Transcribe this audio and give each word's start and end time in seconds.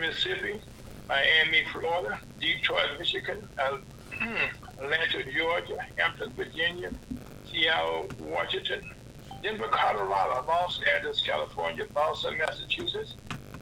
Mississippi, 0.00 0.60
Miami, 1.08 1.64
Florida, 1.72 2.20
Detroit, 2.40 2.98
Michigan, 2.98 3.48
uh, 3.58 3.78
Atlanta, 4.78 5.24
Georgia, 5.32 5.78
Hampton, 5.96 6.30
Virginia, 6.36 6.90
Seattle, 7.50 8.08
Washington, 8.20 8.82
Denver, 9.42 9.68
Colorado, 9.68 10.44
Los 10.46 10.80
Angeles, 10.94 11.20
California, 11.20 11.84
Boston, 11.94 12.36
Massachusetts, 12.38 13.14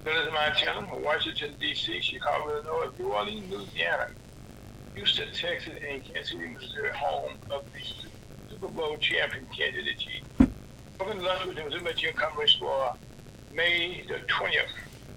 Village, 0.04 0.32
Montana, 0.32 0.88
Washington, 1.02 1.54
D.C., 1.60 2.00
Chicago, 2.00 2.56
Illinois, 2.56 2.90
New 2.98 3.12
Orleans, 3.12 3.50
Louisiana, 3.50 4.08
Houston, 4.94 5.28
Texas, 5.32 5.74
and 5.88 6.02
Kansas 6.04 6.30
City, 6.30 6.46
Missouri, 6.46 6.90
home 6.94 7.32
of 7.50 7.64
the 7.72 7.80
Super 8.50 8.68
Bowl 8.68 8.96
champion 8.98 9.46
Kansas 9.56 9.84
City 9.84 9.94
Chiefs. 9.96 10.52
To 10.98 11.04
lunch 11.04 11.44
with 11.44 11.56
the 11.56 11.80
Missouri 11.80 12.12
Conference 12.14 12.54
for 12.54 12.94
May 13.54 14.04
the 14.08 14.14
20th, 14.14 14.70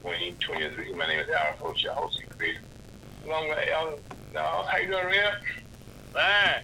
2023. 0.04 0.94
My 0.94 1.08
name 1.08 1.20
is 1.20 1.30
Alan 1.30 1.58
Foch, 1.60 1.84
your 1.84 1.94
host 1.94 2.20
and 2.20 2.38
creator. 2.38 2.60
Along 3.26 3.50
with 3.50 3.58
Alan. 3.74 3.96
Now, 4.34 4.64
how 4.64 4.78
you 4.78 4.88
doing, 4.88 5.06
Red? 5.06 5.34
Fine. 6.14 6.64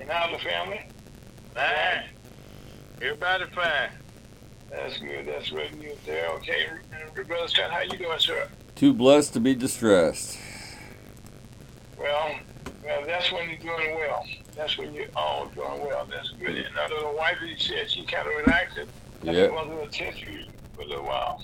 And 0.00 0.10
how's 0.10 0.32
the 0.32 0.38
family? 0.44 0.86
Fine. 1.54 2.04
Everybody 3.00 3.44
fine. 3.54 3.90
That's 4.70 4.98
good. 4.98 5.26
That's 5.26 5.50
good 5.50 5.74
news 5.78 5.96
there. 6.04 6.28
Okay, 6.34 6.66
Brother 7.14 7.48
Scott, 7.48 7.70
how 7.70 7.80
you 7.80 7.96
doing, 7.96 8.18
sir? 8.18 8.48
Too 8.74 8.92
blessed 8.92 9.32
to 9.34 9.40
be 9.40 9.54
distressed. 9.54 10.38
Well, 11.98 12.32
well, 12.84 13.02
that's 13.06 13.32
when 13.32 13.48
you're 13.48 13.58
doing 13.58 13.94
well. 13.94 14.24
That's 14.54 14.76
when 14.76 14.92
you're 14.92 15.06
all 15.16 15.46
doing 15.54 15.80
well. 15.80 16.06
That's 16.10 16.30
good. 16.32 16.56
And 16.56 16.78
I 16.78 16.88
know 16.88 17.10
the 17.12 17.16
wife, 17.16 17.38
he 17.44 17.56
said 17.58 17.90
she 17.90 18.04
kind 18.04 18.28
of 18.28 18.34
relaxed. 18.46 18.78
I 18.78 19.30
Yep. 19.30 19.52
wasn't 19.52 19.70
going 19.76 19.88
to 19.90 19.98
test 19.98 20.20
you 20.20 20.44
for 20.74 20.82
a 20.82 20.84
little 20.84 21.04
while. 21.04 21.42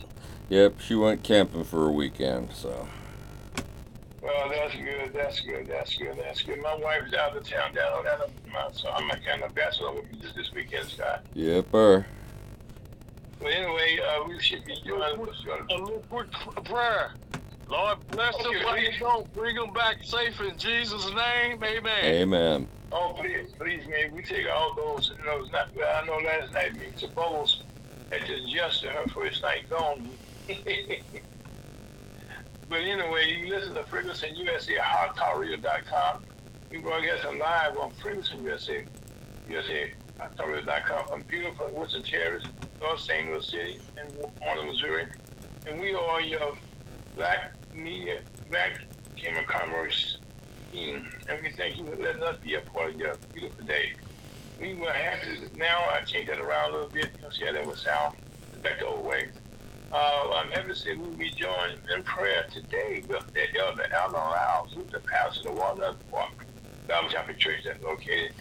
Yep, 0.48 0.81
she 0.81 0.95
went 0.95 1.23
camping 1.23 1.64
for 1.64 1.87
a 1.87 1.92
weekend, 1.92 2.53
so. 2.53 2.87
Well, 4.23 4.48
that's 4.48 4.75
good. 4.75 5.12
That's 5.12 5.41
good. 5.41 5.67
That's 5.67 5.95
good. 5.97 6.17
That's 6.19 6.42
good. 6.42 6.61
My 6.62 6.75
wife's 6.77 7.12
out 7.14 7.37
of 7.37 7.48
town 7.48 7.75
down 7.75 7.92
on 7.92 8.06
Alabama, 8.06 8.70
so 8.72 8.91
I'm 8.91 9.11
a 9.11 9.17
kind 9.19 9.42
of 9.42 9.55
bachelor 9.55 9.92
with 9.92 10.05
you 10.12 10.28
this 10.34 10.53
weekend, 10.53 10.89
Scott. 10.89 11.25
Yep, 11.34 11.75
er. 11.75 12.06
But 13.39 13.53
anyway, 13.53 13.98
uh, 14.06 14.25
we 14.27 14.41
should 14.41 14.65
be 14.65 14.77
doing. 14.84 15.03
A 15.03 15.75
little 15.75 16.03
quick 16.09 16.31
prayer. 16.65 17.12
Lord 17.69 17.98
bless 18.09 18.37
them, 18.39 18.47
Okay, 18.47 18.65
let 18.65 18.75
please. 18.75 18.91
them 18.91 19.00
go. 19.00 19.27
Bring 19.34 19.56
them 19.56 19.72
back 19.72 19.97
safe 20.03 20.41
in 20.41 20.56
Jesus' 20.59 21.06
name. 21.06 21.62
Amen. 21.62 22.04
Amen. 22.04 22.69
Oh, 22.93 23.15
please, 23.19 23.50
please, 23.59 23.87
man. 23.88 24.15
We 24.15 24.22
take 24.22 24.47
all 24.50 24.75
those. 24.75 25.12
You 25.19 25.25
know, 25.25 25.43
it's 25.43 25.53
not, 25.53 25.69
I 25.77 26.06
know 26.06 26.19
last 26.19 26.53
night 26.53 26.75
me 26.75 26.87
to 26.99 27.09
Bowles 27.09 27.62
had 28.10 28.27
just 28.27 28.44
adjusted 28.44 28.91
her 28.91 29.03
for 29.04 29.25
first 29.25 29.43
night 29.43 29.69
gone. 29.69 30.09
but 32.69 32.81
anyway, 32.81 33.32
you 33.32 33.49
listen 33.49 33.75
to 33.75 33.82
Ferguson 33.84 34.34
USA 34.37 34.77
at 34.77 34.84
hottalkradio.com. 34.84 36.22
We 36.71 36.78
broadcast 36.78 37.25
live 37.38 37.78
on 37.78 37.93
Ferguson 38.03 38.44
USA, 38.44 38.84
USA 39.49 39.83
eh, 39.84 39.88
hottalkradio.com 40.21 41.06
from 41.06 41.22
beautiful 41.22 41.71
Woodson 41.72 42.03
Terrace, 42.03 42.44
North 42.81 43.00
St. 43.00 43.31
Louis 43.31 43.47
City, 43.47 43.81
and 43.97 44.12
Warren, 44.43 44.66
Missouri. 44.66 45.06
And 45.66 45.81
we 45.81 45.94
are 45.94 46.21
your 46.21 46.54
black 47.16 47.54
media, 47.75 48.21
black 48.50 48.81
Chamber 49.16 49.41
of 49.41 49.47
Commerce 49.47 50.19
team, 50.72 51.09
and 51.27 51.43
we 51.43 51.53
thank 51.53 51.78
you 51.78 51.87
for 51.87 51.97
letting 51.97 52.22
us 52.22 52.37
be 52.43 52.54
a 52.56 52.60
part 52.60 52.91
of 52.91 53.00
your 53.00 53.15
beautiful 53.33 53.65
day. 53.65 53.94
We 54.60 54.75
were 54.75 54.93
happy 54.93 55.38
to, 55.38 55.59
now 55.59 55.84
I 55.91 56.03
changed 56.03 56.31
that 56.31 56.38
around 56.38 56.71
a 56.71 56.75
little 56.75 56.91
bit, 56.91 57.10
you 57.16 57.22
know, 57.22 57.31
see 57.31 57.47
how 57.47 57.53
that 57.53 57.66
would 57.66 57.78
sound 57.78 58.16
back 58.62 58.81
the 58.81 58.87
old 58.87 59.04
way. 59.04 59.28
Uh, 59.94 60.25
to 60.66 60.75
say 60.75 60.97
we'll 60.97 61.09
be 61.12 61.31
joined 61.31 61.78
in 61.94 62.03
prayer 62.03 62.44
today 62.53 63.05
with 63.06 63.25
the 63.32 63.60
Elder 63.60 63.87
Alan 63.93 64.15
Rouse, 64.15 64.72
who's 64.75 64.91
the 64.91 64.99
pastor 64.99 65.50
of 65.50 65.56
Walnut 65.56 65.97
Park 66.10 66.32
Bible 66.88 67.09
Chapel 67.09 67.34
Church 67.34 67.60
that's 67.65 67.81
located 67.81 68.33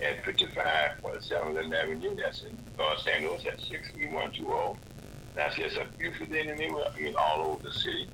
at 0.00 0.24
5547 0.24 1.74
Avenue. 1.74 2.14
That's 2.14 2.44
in 2.44 2.56
North 2.78 3.00
St. 3.00 3.22
Louis 3.22 3.44
at 3.46 3.60
63120. 3.60 4.78
That's 5.34 5.56
just 5.56 5.78
a 5.78 5.86
beautiful 5.98 6.32
in 6.32 6.46
the 6.46 6.54
neighborhood, 6.54 6.92
I 6.96 7.00
mean, 7.00 7.14
all 7.18 7.44
over 7.46 7.62
the 7.64 7.72
city. 7.72 8.08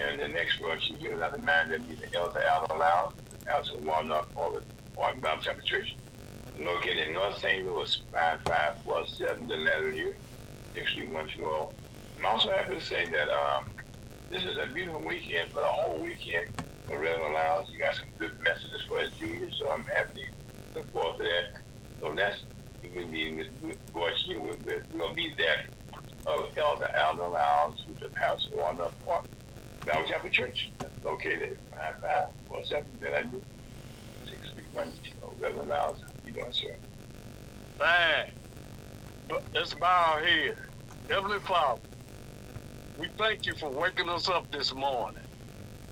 And 0.00 0.20
the 0.20 0.26
next 0.26 0.60
one, 0.60 0.80
she 0.80 0.94
gives 0.94 1.22
out 1.22 1.32
the 1.32 1.42
man 1.42 1.68
that 1.68 1.88
be 1.88 1.94
the 1.94 2.12
Elder 2.16 2.42
Alan 2.42 3.12
the 3.30 3.46
pastor 3.46 3.76
of 3.76 3.84
Walnut 3.84 4.34
Park 4.34 4.64
Bible 5.20 5.42
Chapel 5.42 5.62
Church 5.62 5.94
located 6.58 7.06
in 7.06 7.14
North 7.14 7.38
St. 7.38 7.64
Louis, 7.64 8.02
5547 8.10 9.68
Avenue, 9.68 10.12
63120. 10.74 11.81
I'm 12.22 12.26
also 12.26 12.52
happy 12.52 12.76
to 12.76 12.80
say 12.80 13.04
that 13.06 13.28
um, 13.30 13.64
this 14.30 14.44
is 14.44 14.56
a 14.56 14.72
beautiful 14.72 15.00
weekend 15.00 15.50
for 15.50 15.58
the 15.58 15.66
whole 15.66 15.98
weekend 15.98 16.46
The 16.88 16.96
Reverend 16.96 17.34
Lyles. 17.34 17.68
You 17.72 17.80
got 17.80 17.96
some 17.96 18.06
good 18.16 18.38
messages 18.40 18.80
for 18.86 19.00
us 19.00 19.10
juniors, 19.18 19.56
so 19.58 19.68
I'm 19.68 19.82
happy 19.82 20.26
to 20.72 20.78
look 20.78 20.92
forward 20.92 21.18
to 21.18 21.24
that. 21.24 21.60
So 22.00 22.14
that's 22.14 22.44
we're 22.94 23.06
meeting 23.06 23.38
with 23.60 23.90
Voice 23.90 24.22
You. 24.26 24.40
We're, 24.40 24.54
we're 24.64 24.98
going 24.98 25.10
to 25.10 25.14
be 25.16 25.34
there 25.36 25.64
of 26.24 26.56
Elder 26.56 26.96
Alden 26.96 27.32
Lyles, 27.32 27.82
who's 27.88 27.98
the 27.98 28.08
pastor 28.10 28.50
of 28.50 28.58
Walnut 28.60 29.04
Park 29.04 29.24
Bible 29.84 30.08
Chapel 30.08 30.30
Church, 30.30 30.70
located 31.04 31.58
at 31.72 32.00
5547 32.00 32.84
Avenue, 33.14 33.40
63120. 34.26 35.12
Reverend 35.40 35.68
Lyles, 35.68 36.00
how 36.00 36.06
you 36.24 36.32
doing, 36.32 36.52
sir? 36.52 36.76
Fine. 37.78 38.30
Bow 39.80 40.12
our 40.14 40.20
head. 40.20 40.56
Heavenly 41.08 41.40
Father, 41.40 41.80
we 42.98 43.08
thank 43.18 43.46
you 43.46 43.54
for 43.54 43.70
waking 43.70 44.08
us 44.08 44.28
up 44.28 44.50
this 44.50 44.74
morning. 44.74 45.22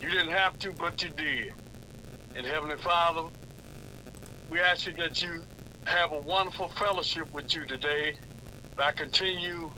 You 0.00 0.11
didn't 0.11 0.33
have 0.33 0.59
to, 0.61 0.72
but 0.72 1.03
you 1.03 1.11
did. 1.11 1.53
And 2.34 2.47
Heavenly 2.47 2.77
Father, 2.77 3.28
we 4.50 4.61
ask 4.61 4.87
you 4.87 4.94
that 4.94 5.22
you 5.22 5.43
have 5.84 6.12
a 6.12 6.19
wonderful 6.19 6.69
fellowship 6.69 7.33
with 7.33 7.55
you 7.55 7.65
today. 7.66 8.15
I 8.78 8.93
continue 8.93 9.71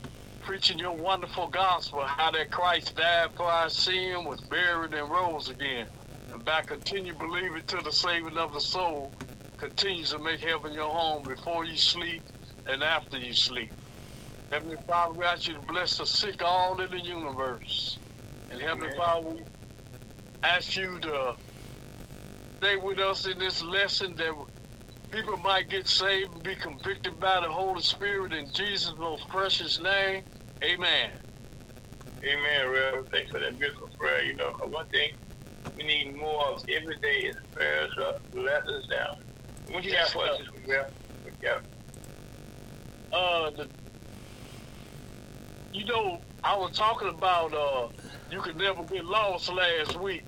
preaching 0.43 0.79
your 0.79 0.93
wonderful 0.93 1.49
gospel, 1.49 2.03
how 2.03 2.31
that 2.33 2.51
Christ 2.51 2.97
died 2.97 3.31
for 3.37 3.45
our 3.45 3.69
sin, 3.69 4.25
was 4.25 4.41
buried, 4.41 4.95
and 4.95 5.11
rose 5.11 5.49
again. 5.49 5.87
And 6.33 6.45
by 6.45 6.63
continue 6.63 7.15
believing 7.15 7.63
to 7.69 7.77
the 7.79 7.93
saving 7.93 8.37
of 8.37 8.53
the 8.53 8.61
soul, 8.61 9.13
continues 9.59 10.11
to 10.11 10.19
make 10.19 10.41
heaven 10.41 10.73
your 10.73 10.91
home 10.91 11.23
before 11.23 11.65
you 11.65 11.77
sleep 11.77 12.23
and 12.67 12.83
after 12.83 13.19
you 13.19 13.33
sleep. 13.33 13.73
Heavenly 14.53 14.77
Father, 14.87 15.19
we 15.19 15.25
ask 15.25 15.49
you 15.49 15.55
to 15.55 15.61
bless 15.61 15.97
the 15.97 16.05
sick 16.05 16.43
all 16.43 16.79
in 16.79 16.91
the 16.91 17.01
universe. 17.01 17.97
And 18.51 18.61
Heavenly 18.61 18.89
Amen. 18.89 18.99
Father, 18.99 19.29
we 19.31 19.41
ask 20.43 20.77
you 20.77 20.99
to 20.99 21.37
stay 22.59 22.77
with 22.77 22.99
us 22.99 23.27
in 23.27 23.39
this 23.39 23.63
lesson 23.63 24.15
that 24.17 24.35
people 25.11 25.39
might 25.39 25.71
get 25.71 25.89
saved 25.89 26.35
and 26.35 26.43
be 26.43 26.55
convicted 26.55 27.19
by 27.19 27.41
the 27.41 27.51
Holy 27.51 27.81
Spirit 27.81 28.35
in 28.35 28.53
Jesus' 28.53 28.93
most 28.99 29.27
precious 29.31 29.81
name. 29.81 30.23
Amen. 30.63 31.11
Amen, 32.23 32.69
Rev. 32.69 33.09
Thanks 33.09 33.31
for 33.31 33.39
that 33.39 33.59
beautiful 33.59 33.89
prayer. 33.99 34.23
You 34.23 34.35
know, 34.35 34.51
one 34.69 34.87
thing 34.89 35.13
we 35.79 35.85
need 35.85 36.15
more 36.15 36.49
of 36.49 36.63
every 36.69 36.99
day 36.99 37.21
is 37.21 37.37
prayers 37.53 37.93
up, 38.03 38.21
let 38.35 38.69
us 38.69 38.87
down. 38.87 39.17
What 39.71 39.83
you 39.83 39.93
got 39.93 40.11
for 40.11 40.27
us 40.27 40.43
Rev? 40.69 40.93
What 41.23 41.33
you 41.41 41.49
got? 41.49 41.63
Uh, 43.15 43.51
the, 43.51 43.69
you 45.73 45.85
know, 45.87 46.21
I 46.45 46.57
was 46.57 46.77
talking 46.77 47.09
about 47.09 47.53
uh, 47.55 47.89
you 48.31 48.41
could 48.41 48.57
never 48.57 48.83
get 48.85 49.05
lost 49.05 49.53
last 49.53 49.99
week. 50.01 50.25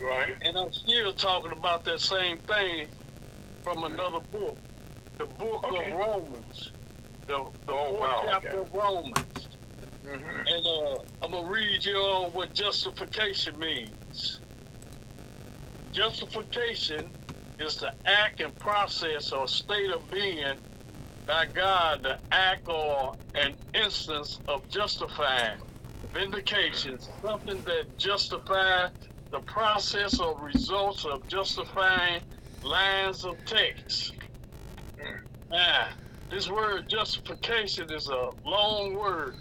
Right. 0.00 0.34
And 0.42 0.56
I'm 0.56 0.72
still 0.72 1.12
talking 1.12 1.52
about 1.52 1.84
that 1.84 2.00
same 2.00 2.38
thing 2.38 2.88
from 3.62 3.84
another 3.84 4.20
book, 4.32 4.58
the 5.18 5.24
book 5.26 5.64
Okay. 5.64 5.92
of 5.92 5.98
Romans, 5.98 6.72
the, 7.26 7.44
the 7.66 7.72
Oh, 7.72 7.86
fourth 7.88 8.00
wow, 8.00 8.22
chapter 8.26 8.48
okay. 8.48 8.58
of 8.58 8.74
Romans. 8.74 9.48
Mm-hmm. 10.04 10.46
And 10.46 10.66
uh, 10.66 11.02
I'm 11.22 11.30
gonna 11.30 11.48
read 11.48 11.82
you 11.84 11.96
on 11.96 12.32
what 12.32 12.52
justification 12.52 13.58
means. 13.58 14.40
Justification 15.92 17.08
is 17.58 17.76
the 17.76 17.94
act 18.04 18.40
and 18.40 18.54
process 18.58 19.32
or 19.32 19.46
state 19.48 19.90
of 19.90 20.08
being 20.10 20.56
by 21.26 21.46
God, 21.54 22.00
the 22.04 22.18
act 22.32 22.68
or 22.68 23.14
an 23.34 23.54
instance 23.74 24.40
of 24.48 24.68
justifying. 24.70 25.58
Vindication, 26.14 26.98
something 27.24 27.62
that 27.64 27.84
justifies 27.98 28.90
the 29.32 29.40
process 29.46 30.20
or 30.20 30.40
results 30.40 31.04
of 31.06 31.26
justifying 31.28 32.22
lines 32.62 33.24
of 33.24 33.36
text. 33.46 34.14
Now, 35.50 35.88
this 36.30 36.50
word 36.50 36.88
justification 36.88 37.90
is 37.92 38.08
a 38.08 38.30
long 38.44 38.94
word, 38.94 39.34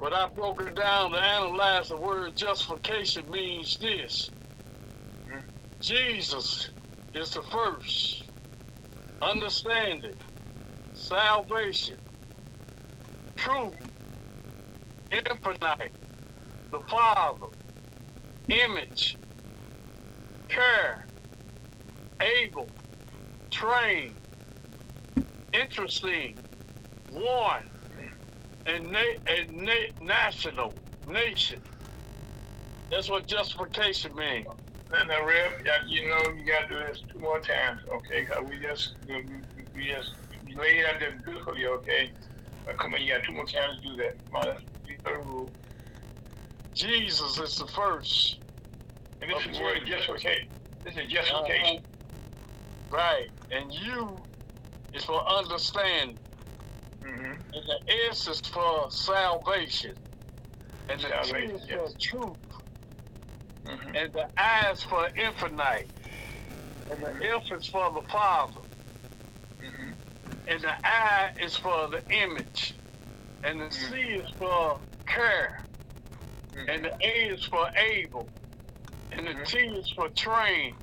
but 0.00 0.12
I 0.14 0.28
broke 0.34 0.62
it 0.62 0.76
down 0.76 1.12
to 1.12 1.18
analyze 1.18 1.88
the 1.88 1.98
word 1.98 2.36
justification 2.36 3.30
means 3.30 3.78
this. 3.80 4.30
Hmm. 5.30 5.40
Jesus 5.82 6.70
is 7.14 7.30
the 7.32 7.42
first. 7.42 8.24
Understand 9.22 10.04
it. 10.04 10.18
Salvation, 11.02 11.96
truth, 13.36 13.74
infinite, 15.10 15.92
the 16.70 16.80
Father, 16.88 17.48
image, 18.48 19.18
care, 20.48 21.06
able, 22.20 22.68
train, 23.50 24.14
interesting, 25.52 26.38
one, 27.10 27.68
and, 28.66 28.92
na- 28.92 29.00
and 29.26 29.50
na- 29.50 29.92
national, 30.00 30.72
nation. 31.08 31.60
That's 32.90 33.10
what 33.10 33.26
justification 33.26 34.14
means. 34.14 34.46
And 34.94 35.10
the 35.10 35.14
yeah, 35.64 35.72
you 35.88 36.08
know, 36.08 36.20
you 36.36 36.44
got 36.44 36.68
to 36.68 36.74
do 36.74 36.78
this 36.78 37.02
two 37.10 37.18
more 37.18 37.40
times, 37.40 37.80
okay? 37.92 38.24
Cause 38.26 38.44
we 38.48 38.58
just, 38.60 38.94
we, 39.08 39.24
we 39.74 39.86
just 40.52 40.62
lay 40.62 40.78
it 40.78 40.86
out 40.86 41.00
there 41.00 41.18
beautifully, 41.24 41.66
okay? 41.66 42.10
But 42.64 42.78
come 42.78 42.94
on, 42.94 43.02
you 43.02 43.12
got 43.14 43.24
two 43.24 43.32
more 43.32 43.46
times 43.46 43.80
to 43.82 43.88
do 43.88 43.96
that. 43.96 44.16
Come 44.30 44.36
on, 44.36 44.46
let's 44.46 44.60
do 45.04 45.12
rule. 45.24 45.50
Jesus 46.74 47.38
is 47.38 47.58
the 47.58 47.66
first. 47.66 48.38
And 49.20 49.30
this 49.30 49.46
is 49.46 49.60
where 49.60 49.78
justification. 49.84 50.48
This 50.84 50.96
is 50.96 51.10
justification. 51.10 51.82
Right. 52.90 53.28
And 53.50 53.72
you 53.72 54.16
is 54.94 55.04
for 55.04 55.26
understanding. 55.28 56.18
Mm-hmm. 57.02 57.24
And 57.24 57.42
the 57.52 57.92
S 58.10 58.28
is 58.28 58.40
for 58.40 58.90
salvation. 58.90 59.94
And 60.88 61.00
the 61.00 61.08
T 61.22 61.36
is 61.36 61.62
yes. 61.68 61.92
for 61.92 61.98
truth. 61.98 62.36
Mm-hmm. 63.64 63.96
And 63.96 64.12
the 64.12 64.28
I 64.36 64.70
is 64.72 64.82
for 64.82 65.08
infinite. 65.16 65.88
And 66.90 67.02
the 67.02 67.26
F 67.34 67.52
is 67.52 67.66
for 67.66 67.92
the 67.92 68.02
Father. 68.08 68.60
And 70.46 70.60
the 70.62 70.72
I 70.84 71.30
is 71.40 71.56
for 71.56 71.88
the 71.88 72.02
image. 72.10 72.74
And 73.44 73.60
the 73.60 73.64
mm. 73.66 73.72
C 73.72 73.96
is 73.96 74.30
for 74.38 74.80
care. 75.06 75.66
Mm. 76.56 76.74
And 76.74 76.84
the 76.84 76.92
A 77.02 77.34
is 77.34 77.44
for 77.44 77.66
able. 77.76 78.30
And 79.12 79.26
the 79.26 79.32
Mhm. 79.32 79.46
T 79.46 79.58
is 79.58 79.92
for 79.96 80.08
train 80.10 80.74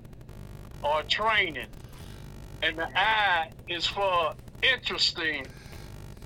or 0.84 1.04
training. 1.04 1.70
And 2.62 2.78
the 2.78 2.88
I 2.96 3.48
is 3.68 3.88
for 3.88 4.34
interesting. 4.62 5.50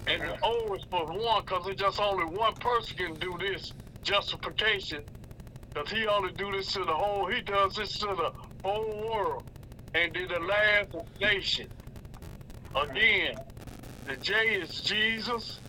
And 0.08 0.22
the 0.22 0.28
mm. 0.28 0.40
O 0.44 0.76
is 0.76 0.86
for 0.90 1.08
one 1.08 1.42
because 1.42 1.68
it's 1.68 1.82
just 1.82 2.00
only 2.00 2.26
one 2.26 2.56
person 2.58 2.98
can 2.98 3.20
do 3.20 3.38
this 3.40 3.74
justification. 4.04 5.04
Because 5.74 5.92
he 5.92 6.08
only 6.08 6.34
do 6.34 6.52
this 6.52 6.74
to 6.74 6.86
the 6.86 6.94
whole, 6.96 7.28
he 7.28 7.42
does 7.42 7.76
this 7.76 7.98
to 8.00 8.08
the 8.08 8.32
whole 8.64 9.10
world. 9.10 9.44
And 9.96 10.14
to 10.14 10.28
the 10.28 10.40
last 10.40 10.96
nation. 11.22 11.70
Again, 12.76 13.36
the 14.06 14.18
J 14.18 14.34
is 14.62 14.82
Jesus. 14.82 15.62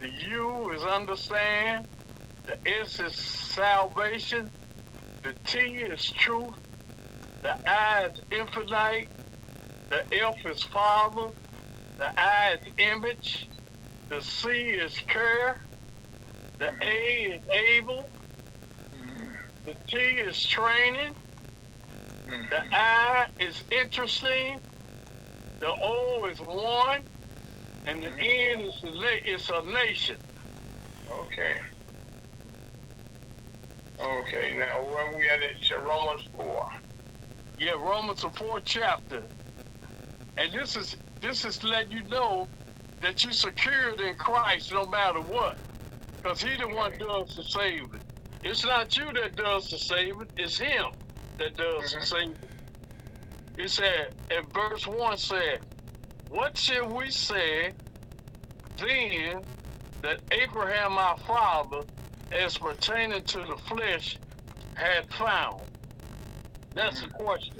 The 0.00 0.08
U 0.30 0.72
is 0.74 0.82
understand. 0.84 1.86
The 2.46 2.56
S 2.82 3.00
is 3.00 3.16
salvation. 3.54 4.50
The 5.24 5.34
T 5.46 5.58
is 5.58 6.12
truth. 6.20 6.54
The 7.42 7.52
I 7.66 8.06
is 8.12 8.20
infinite. 8.30 9.08
The 9.90 10.02
F 10.12 10.36
is 10.46 10.62
Father. 10.64 11.30
The 11.98 12.06
I 12.16 12.54
is 12.54 12.72
image. 12.78 13.48
The 14.10 14.20
C 14.22 14.48
is 14.50 14.96
care. 15.08 15.58
The 16.60 16.70
A 16.82 17.36
is 17.36 17.42
able. 17.78 18.04
The 19.66 19.76
T 19.88 19.96
is 19.98 20.42
training. 20.44 21.14
The 22.50 22.60
I 22.72 23.26
is 23.40 23.64
interesting. 23.70 24.60
The 25.62 25.72
O 25.82 26.28
is 26.30 26.40
one. 26.40 27.02
And 27.86 28.02
the 28.02 28.08
N 28.08 28.60
is, 28.62 28.78
the 28.82 28.92
na- 28.92 29.34
is 29.34 29.50
a 29.50 29.62
nation. 29.72 30.16
Okay. 31.10 31.54
Okay, 34.00 34.56
now 34.58 34.84
where 34.84 35.16
we 35.18 35.28
at? 35.28 35.40
It's 35.42 35.70
Romans 35.72 36.22
4. 36.36 36.66
Yeah, 37.58 37.72
Romans 37.72 38.22
the 38.22 38.30
fourth 38.30 38.64
chapter. 38.66 39.24
And 40.38 40.52
this 40.54 40.76
is 40.76 40.96
this 41.22 41.44
is 41.46 41.62
letting 41.64 41.92
you 41.92 42.04
know 42.06 42.50
that 43.02 43.24
you're 43.24 43.32
secured 43.34 44.00
in 44.00 44.16
Christ 44.16 44.72
no 44.72 44.86
matter 44.86 45.22
what. 45.22 45.56
Because 46.22 46.40
he 46.42 46.56
the 46.58 46.68
one 46.68 46.92
does 46.98 47.34
the 47.36 47.44
saving. 47.44 48.02
It's 48.42 48.64
not 48.64 48.96
you 48.96 49.12
that 49.14 49.36
does 49.36 49.68
the 49.70 49.78
saving, 49.78 50.26
it's 50.36 50.58
him 50.58 50.84
that 51.38 51.56
does 51.56 51.92
the 51.92 51.98
Mhm. 51.98 52.06
saving. 52.06 52.36
He 53.56 53.68
said, 53.68 54.14
and 54.30 54.52
verse 54.52 54.86
1 54.86 55.16
said, 55.18 55.60
What 56.30 56.56
shall 56.56 56.88
we 56.88 57.10
say 57.10 57.72
then 58.78 59.42
that 60.00 60.20
Abraham 60.30 60.98
our 60.98 61.18
father, 61.18 61.82
as 62.32 62.56
pertaining 62.56 63.22
to 63.24 63.38
the 63.38 63.56
flesh, 63.68 64.18
had 64.74 65.12
found? 65.12 65.62
That's 66.74 67.02
the 67.02 67.08
question. 67.08 67.56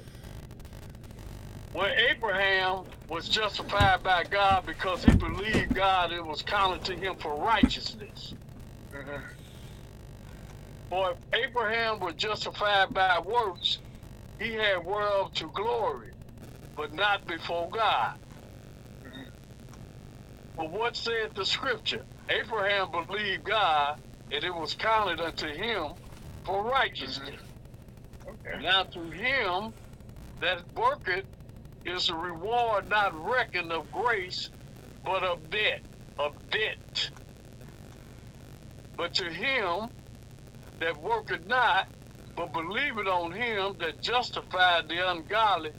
Well, 1.74 1.92
Abraham 2.10 2.84
was 3.08 3.28
justified 3.28 4.02
by 4.02 4.24
God 4.24 4.66
because 4.66 5.04
he 5.04 5.14
believed 5.14 5.74
God 5.74 6.12
it 6.12 6.24
was 6.24 6.42
counted 6.42 6.84
to 6.86 6.94
him 6.94 7.16
for 7.16 7.34
righteousness. 7.36 8.34
Mm-hmm. 8.94 9.25
For 10.90 11.12
if 11.12 11.49
Abraham 11.49 12.00
was 12.00 12.14
justified 12.14 12.92
by 12.92 13.18
works, 13.20 13.78
he 14.38 14.54
had 14.54 14.78
whereof 14.84 15.32
to 15.34 15.50
glory, 15.54 16.12
but 16.76 16.92
not 16.94 17.26
before 17.26 17.70
God. 17.70 18.12
But 20.56 20.70
what 20.72 20.96
said 20.96 21.30
the 21.36 21.46
scripture? 21.46 22.06
Abraham 22.30 22.88
believed 22.92 23.44
God, 23.44 23.96
and 24.30 24.44
it 24.44 24.54
was 24.54 24.74
counted 24.74 25.20
unto 25.20 25.48
him 25.48 25.94
for 26.46 26.64
righteousness. 26.64 27.36
Mm-hmm. 28.26 28.30
Okay. 28.30 28.64
Now 28.64 28.84
to 28.94 29.10
him 29.10 29.72
that 30.40 30.58
worketh 30.76 31.26
is 31.84 32.08
a 32.10 32.14
reward 32.16 32.88
not 32.88 33.12
reckoned 33.14 33.72
of 33.72 33.90
grace, 33.90 34.50
but 35.04 35.24
of 35.24 35.50
debt, 35.50 35.80
of 36.18 36.32
debt. 36.50 37.10
But 38.96 39.14
to 39.14 39.30
him 39.32 39.90
that 40.80 41.00
worketh 41.00 41.46
not, 41.46 41.86
but 42.36 42.52
believeth 42.52 43.06
on 43.06 43.32
him 43.32 43.74
that 43.80 44.00
justified 44.02 44.88
the 44.88 45.10
ungodly, 45.10 45.72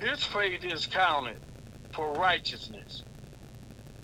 his 0.00 0.24
faith 0.24 0.64
is 0.64 0.86
counted 0.86 1.38
for 1.92 2.16
righteousness. 2.18 3.04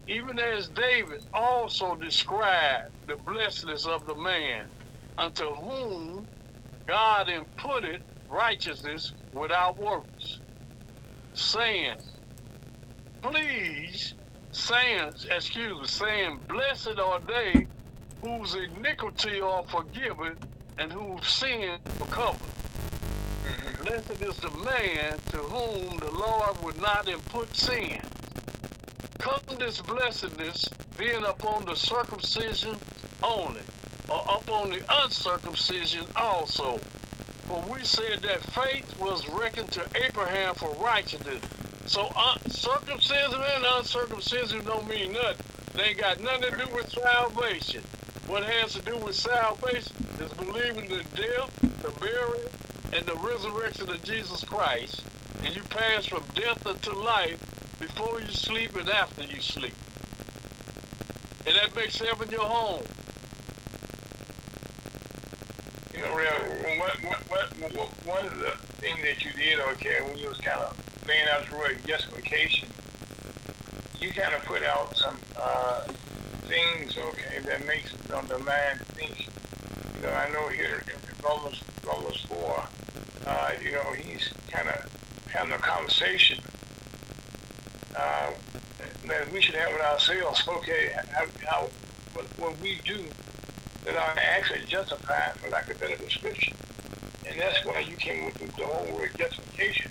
Even 0.08 0.38
as 0.38 0.70
David 0.70 1.20
also 1.32 1.96
described 1.96 2.90
the 3.06 3.16
blessedness 3.26 3.86
of 3.86 4.06
the 4.06 4.16
man 4.16 4.66
unto 5.18 5.44
whom 5.54 6.28
God 6.88 7.28
imputed 7.30 8.02
righteousness 8.28 9.14
without 9.32 9.78
works, 9.78 10.40
saying, 11.34 11.96
Please, 13.22 14.14
saying, 14.52 15.12
excuse 15.30 15.80
me, 15.80 15.86
saying, 15.86 16.40
Blessed 16.48 16.98
are 17.02 17.20
they 17.26 17.68
whose 18.22 18.54
iniquity 18.54 19.40
are 19.40 19.64
forgiven 19.68 20.38
and 20.78 20.92
whose 20.92 21.26
sin 21.26 21.78
are 22.00 22.06
covered. 22.06 22.40
Mm-hmm. 23.44 23.84
Blessed 23.84 24.22
is 24.22 24.36
the 24.38 24.50
man 24.64 25.18
to 25.30 25.38
whom 25.38 25.98
the 25.98 26.10
Lord 26.10 26.62
would 26.62 26.80
not 26.80 27.08
impute 27.08 27.54
sin. 27.54 28.00
Come 29.18 29.40
this 29.58 29.80
blessedness 29.80 30.68
being 30.98 31.24
upon 31.24 31.64
the 31.64 31.74
circumcision 31.74 32.76
only, 33.22 33.62
or 34.08 34.22
upon 34.28 34.70
the 34.70 34.82
uncircumcision 35.02 36.04
also. 36.14 36.78
For 37.46 37.64
we 37.72 37.82
said 37.84 38.20
that 38.22 38.40
faith 38.40 38.98
was 39.00 39.28
reckoned 39.28 39.70
to 39.72 39.86
Abraham 40.04 40.54
for 40.54 40.70
righteousness. 40.74 41.40
So 41.86 42.10
uh, 42.16 42.36
circumcision 42.48 43.40
and 43.54 43.64
uncircumcision 43.76 44.64
don't 44.64 44.88
mean 44.88 45.12
nothing. 45.12 45.46
They 45.74 45.90
ain't 45.90 45.98
got 45.98 46.20
nothing 46.20 46.50
to 46.50 46.66
do 46.66 46.74
with 46.74 46.90
salvation. 46.90 47.82
What 48.26 48.42
has 48.42 48.74
to 48.74 48.82
do 48.82 48.96
with 48.96 49.14
salvation 49.14 49.94
is 50.20 50.32
believing 50.34 50.88
the 50.88 51.04
death, 51.14 51.60
the 51.60 51.90
burial, 52.00 52.50
and 52.92 53.06
the 53.06 53.14
resurrection 53.16 53.88
of 53.88 54.02
Jesus 54.02 54.42
Christ. 54.42 55.04
And 55.44 55.54
you 55.54 55.62
pass 55.62 56.06
from 56.06 56.24
death 56.34 56.66
unto 56.66 56.92
life 56.92 57.38
before 57.78 58.20
you 58.20 58.32
sleep 58.32 58.74
and 58.74 58.88
after 58.88 59.22
you 59.22 59.40
sleep. 59.40 59.74
And 61.46 61.54
that 61.54 61.76
makes 61.76 61.98
heaven 61.98 62.28
your 62.30 62.40
home. 62.40 62.82
You 65.94 66.00
know, 66.02 66.16
real, 66.16 66.78
what, 66.80 66.98
what, 67.30 67.76
what, 67.76 67.88
one 68.04 68.26
of 68.26 68.38
the 68.38 68.50
things 68.80 68.98
that 69.02 69.24
you 69.24 69.30
did, 69.32 69.60
okay, 69.60 70.00
when 70.02 70.18
you 70.18 70.28
was 70.28 70.40
kind 70.40 70.60
of 70.60 70.76
laying 71.06 71.28
out 71.28 71.50
word 71.52 71.78
justification, 71.86 72.68
you 74.00 74.12
kind 74.12 74.34
of 74.34 74.44
put 74.44 74.64
out 74.64 74.96
some 74.96 75.16
uh, 75.38 75.86
things, 76.46 76.96
okay, 76.96 77.40
that 77.44 77.66
makes 77.66 77.92
you 77.92 77.98
know, 78.08 78.22
the 78.22 78.38
man 78.38 78.78
think. 78.94 79.28
You 79.96 80.02
know, 80.02 80.12
I 80.12 80.30
know 80.30 80.48
here 80.48 80.82
in 80.86 81.24
Romans, 81.24 81.60
Romans 81.84 82.20
4, 82.28 82.64
uh, 83.26 83.50
you 83.62 83.72
know, 83.72 83.92
he's 83.92 84.32
kind 84.50 84.68
of 84.68 84.90
having 85.28 85.52
a 85.52 85.58
conversation. 85.58 86.38
Uh, 87.94 88.32
that 89.06 89.32
we 89.32 89.40
should 89.40 89.54
have 89.54 89.70
it 89.72 89.80
ourselves. 89.80 90.46
Okay, 90.56 90.90
how, 91.12 91.26
how 91.48 91.68
what, 92.14 92.24
what 92.38 92.60
we 92.60 92.78
do 92.84 93.04
that 93.84 93.94
are 93.94 94.14
actually 94.18 94.64
justified, 94.66 95.34
for 95.36 95.48
lack 95.50 95.70
of 95.70 95.78
better 95.78 95.96
description. 95.96 96.56
And 97.24 97.38
that's 97.38 97.64
why 97.64 97.80
you 97.80 97.96
came 97.96 98.24
with 98.24 98.56
the 98.56 98.64
whole 98.64 98.96
word 98.96 99.10
justification, 99.16 99.90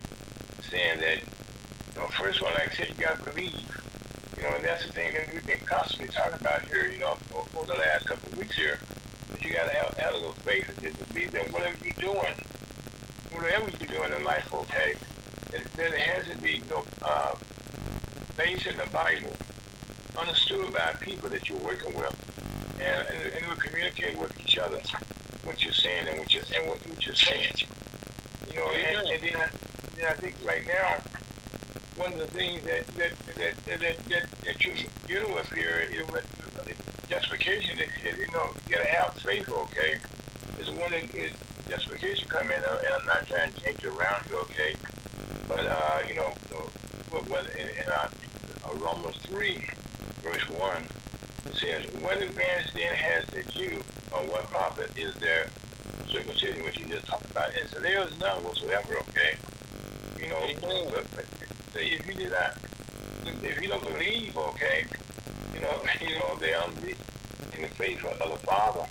saying 0.69 0.99
that, 0.99 1.17
you 1.19 2.01
know, 2.01 2.07
first 2.07 2.39
of 2.39 2.47
all, 2.47 2.53
like 2.53 2.71
I 2.71 2.75
said, 2.75 2.89
you 2.89 3.05
got 3.05 3.23
to 3.23 3.31
believe. 3.31 3.53
You 4.37 4.43
know, 4.43 4.55
and 4.55 4.63
that's 4.63 4.85
the 4.85 4.91
thing 4.93 5.13
that 5.13 5.33
we've 5.33 5.45
been 5.45 5.59
constantly 5.65 6.13
talking 6.13 6.39
about 6.39 6.67
here, 6.67 6.87
you 6.91 6.99
know, 6.99 7.17
over 7.33 7.67
the 7.67 7.79
last 7.79 8.05
couple 8.07 8.31
of 8.31 8.37
weeks 8.37 8.55
here. 8.55 8.79
That 9.31 9.43
you 9.43 9.53
got 9.53 9.69
to 9.69 9.75
have, 9.75 9.97
have 9.97 10.13
a 10.13 10.17
little 10.17 10.33
faith 10.33 10.69
and 10.69 10.81
just 10.81 11.13
believe 11.13 11.31
that 11.31 11.51
whatever 11.51 11.75
you're 11.83 11.93
doing, 12.13 12.35
whatever 13.31 13.69
you're 13.79 13.99
doing 13.99 14.11
in 14.13 14.23
life, 14.23 14.53
okay, 14.53 14.95
it 15.53 15.93
has 15.99 16.27
to 16.27 16.37
be, 16.41 16.53
you 16.53 16.63
know, 16.69 16.83
uh, 17.01 17.35
based 18.37 18.67
in 18.67 18.77
the 18.77 18.87
Bible, 18.91 19.33
understood 20.17 20.73
by 20.73 20.93
people 21.01 21.29
that 21.29 21.49
you're 21.49 21.59
working 21.59 21.93
with, 21.95 22.15
and, 22.79 23.07
and, 23.07 23.33
and 23.33 23.47
we 23.47 23.55
communicate 23.55 24.17
with 24.19 24.37
each 24.41 24.57
other 24.57 24.79
what 25.43 25.63
you're 25.63 25.73
saying 25.73 26.07
and 26.07 26.19
what 26.19 26.33
you're, 26.33 26.43
and 26.55 26.67
what, 26.67 26.77
what 26.87 27.05
you're 27.05 27.15
saying. 27.15 27.53
You 28.51 28.59
know, 28.59 28.69
and, 28.71 29.07
and 29.09 29.23
then, 29.23 29.35
I, 29.35 29.47
then 29.95 30.05
I 30.09 30.13
think 30.13 30.35
right 30.45 30.65
now, 30.67 30.97
one 31.97 32.13
of 32.13 32.19
the 32.19 32.27
things 32.27 32.63
that 32.63 32.87
that 32.95 33.11
that 33.25 33.55
that, 33.65 33.79
that, 33.79 33.97
that, 34.09 34.31
that 34.43 34.65
you're 34.65 34.75
dealing 35.07 35.33
with 35.33 35.51
here 35.53 35.87
is 35.91 36.07
with 36.11 36.25
justification. 37.09 37.79
Is, 37.79 37.89
is, 38.03 38.17
you 38.17 38.27
know, 38.33 38.49
you 38.67 38.75
gotta 38.75 38.89
have 38.89 39.13
faith. 39.15 39.49
Okay, 39.49 39.97
is 40.59 40.69
one 40.71 40.93
is 40.93 41.31
justification 41.69 42.27
come 42.27 42.51
in, 42.51 42.63
uh, 42.63 42.79
and 42.85 42.93
I'm 42.99 43.05
not 43.05 43.27
trying 43.27 43.51
to 43.51 43.61
change 43.61 43.79
it 43.83 43.87
around 43.87 44.25
you. 44.29 44.37
Okay, 44.39 44.75
but 45.47 45.65
uh, 45.65 45.99
you 46.07 46.15
know, 46.15 46.33
what, 47.09 47.27
what 47.29 47.47
in, 47.55 47.67
in 47.69 47.89
uh, 47.89 48.09
Romans 48.75 49.17
three, 49.23 49.63
verse 50.21 50.49
one, 50.49 50.83
it 51.45 51.55
says, 51.55 51.85
"What 52.01 52.17
advantage 52.21 52.73
then 52.73 52.93
has 52.93 53.25
the 53.27 53.43
Jew, 53.51 53.81
or 54.11 54.19
what 54.27 54.49
profit 54.49 54.91
is 54.97 55.15
there 55.15 55.47
circumcision, 56.09 56.63
which 56.63 56.79
you 56.79 56.85
just 56.87 57.07
talked 57.07 57.29
about?" 57.31 57.49
And 57.59 57.69
so 57.69 57.79
there 57.79 58.01
is 58.05 58.17
none 58.19 58.43
whatsoever. 58.43 58.97
Okay, 59.09 59.37
you 60.21 60.29
know, 60.29 60.41
but, 60.91 61.04
of 68.07 68.31
the 68.31 68.45
Father, 68.45 68.85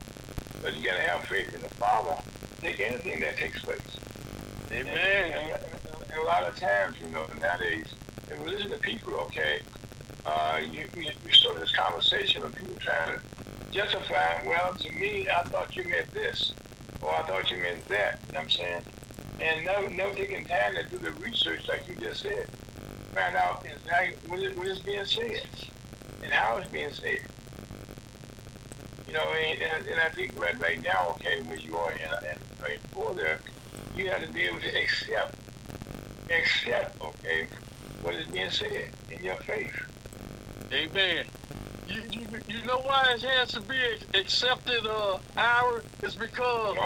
but 0.62 0.76
you 0.76 0.84
gotta 0.84 1.02
have 1.02 1.24
faith 1.24 1.54
in 1.54 1.60
the 1.60 1.68
Father. 1.70 2.16
Take 2.60 2.80
anything 2.80 3.20
that 3.20 3.36
takes 3.36 3.62
place. 3.62 3.80
Amen. 4.72 4.86
And, 4.86 5.34
and, 5.34 5.60
and 6.10 6.18
a 6.18 6.24
lot 6.24 6.44
of 6.44 6.58
times, 6.58 6.96
you 7.00 7.08
know, 7.10 7.26
nowadays, 7.40 7.94
if 8.30 8.38
we 8.42 8.50
listen 8.50 8.70
to 8.70 8.78
people, 8.78 9.14
okay, 9.14 9.60
uh, 10.26 10.60
you, 10.70 10.86
you, 10.96 11.10
you 11.26 11.32
start 11.32 11.60
this 11.60 11.72
conversation 11.72 12.42
of 12.42 12.54
people 12.54 12.74
trying 12.80 13.18
to 13.18 13.20
justify, 13.70 14.42
well, 14.46 14.74
to 14.74 14.92
me, 14.92 15.28
I 15.28 15.42
thought 15.44 15.76
you 15.76 15.84
meant 15.84 16.10
this, 16.12 16.54
or 17.02 17.14
I 17.14 17.22
thought 17.22 17.50
you 17.50 17.58
meant 17.58 17.86
that, 17.88 18.20
you 18.26 18.32
know 18.32 18.38
what 18.38 18.44
I'm 18.44 18.50
saying? 18.50 18.82
And 19.40 19.66
no, 19.66 19.86
no 19.88 20.14
taking 20.14 20.44
time 20.44 20.74
to 20.76 20.84
do 20.88 20.98
the 20.98 21.10
research 21.12 21.68
like 21.68 21.86
you 21.88 21.96
just 21.96 22.22
said. 22.22 22.48
Find 23.12 23.36
out 23.36 23.64
exactly 23.64 24.16
what 24.28 24.40
is, 24.40 24.56
what 24.56 24.66
is 24.66 24.78
being 24.80 25.04
said 25.04 25.46
and 26.22 26.32
how 26.32 26.56
it's 26.56 26.70
being 26.70 26.92
said. 26.92 27.20
You 29.14 29.20
know, 29.20 29.26
and, 29.30 29.62
and, 29.62 29.86
and 29.86 30.00
I 30.00 30.08
think 30.08 30.32
right, 30.36 30.58
right 30.60 30.82
now, 30.82 31.10
okay, 31.10 31.40
where 31.42 31.56
you 31.56 31.76
are 31.76 31.92
in, 31.92 32.00
in 32.00 32.36
right 32.60 32.82
before 32.82 33.14
there, 33.14 33.38
you 33.96 34.10
have 34.10 34.26
to 34.26 34.32
be 34.32 34.42
able 34.42 34.58
to 34.58 34.82
accept, 34.82 35.36
accept, 36.28 37.00
okay, 37.00 37.46
what 38.02 38.16
is 38.16 38.26
being 38.26 38.50
said 38.50 38.90
in 39.12 39.24
your 39.24 39.36
faith. 39.36 39.72
Amen. 40.72 41.26
You, 41.86 42.02
you, 42.10 42.26
you 42.48 42.64
know 42.66 42.80
why 42.80 43.14
it 43.14 43.22
has 43.22 43.52
to 43.52 43.60
be 43.60 43.78
accepted, 44.14 44.84
uh, 44.84 45.18
Ira? 45.36 45.82
It's 46.02 46.16
because, 46.16 46.76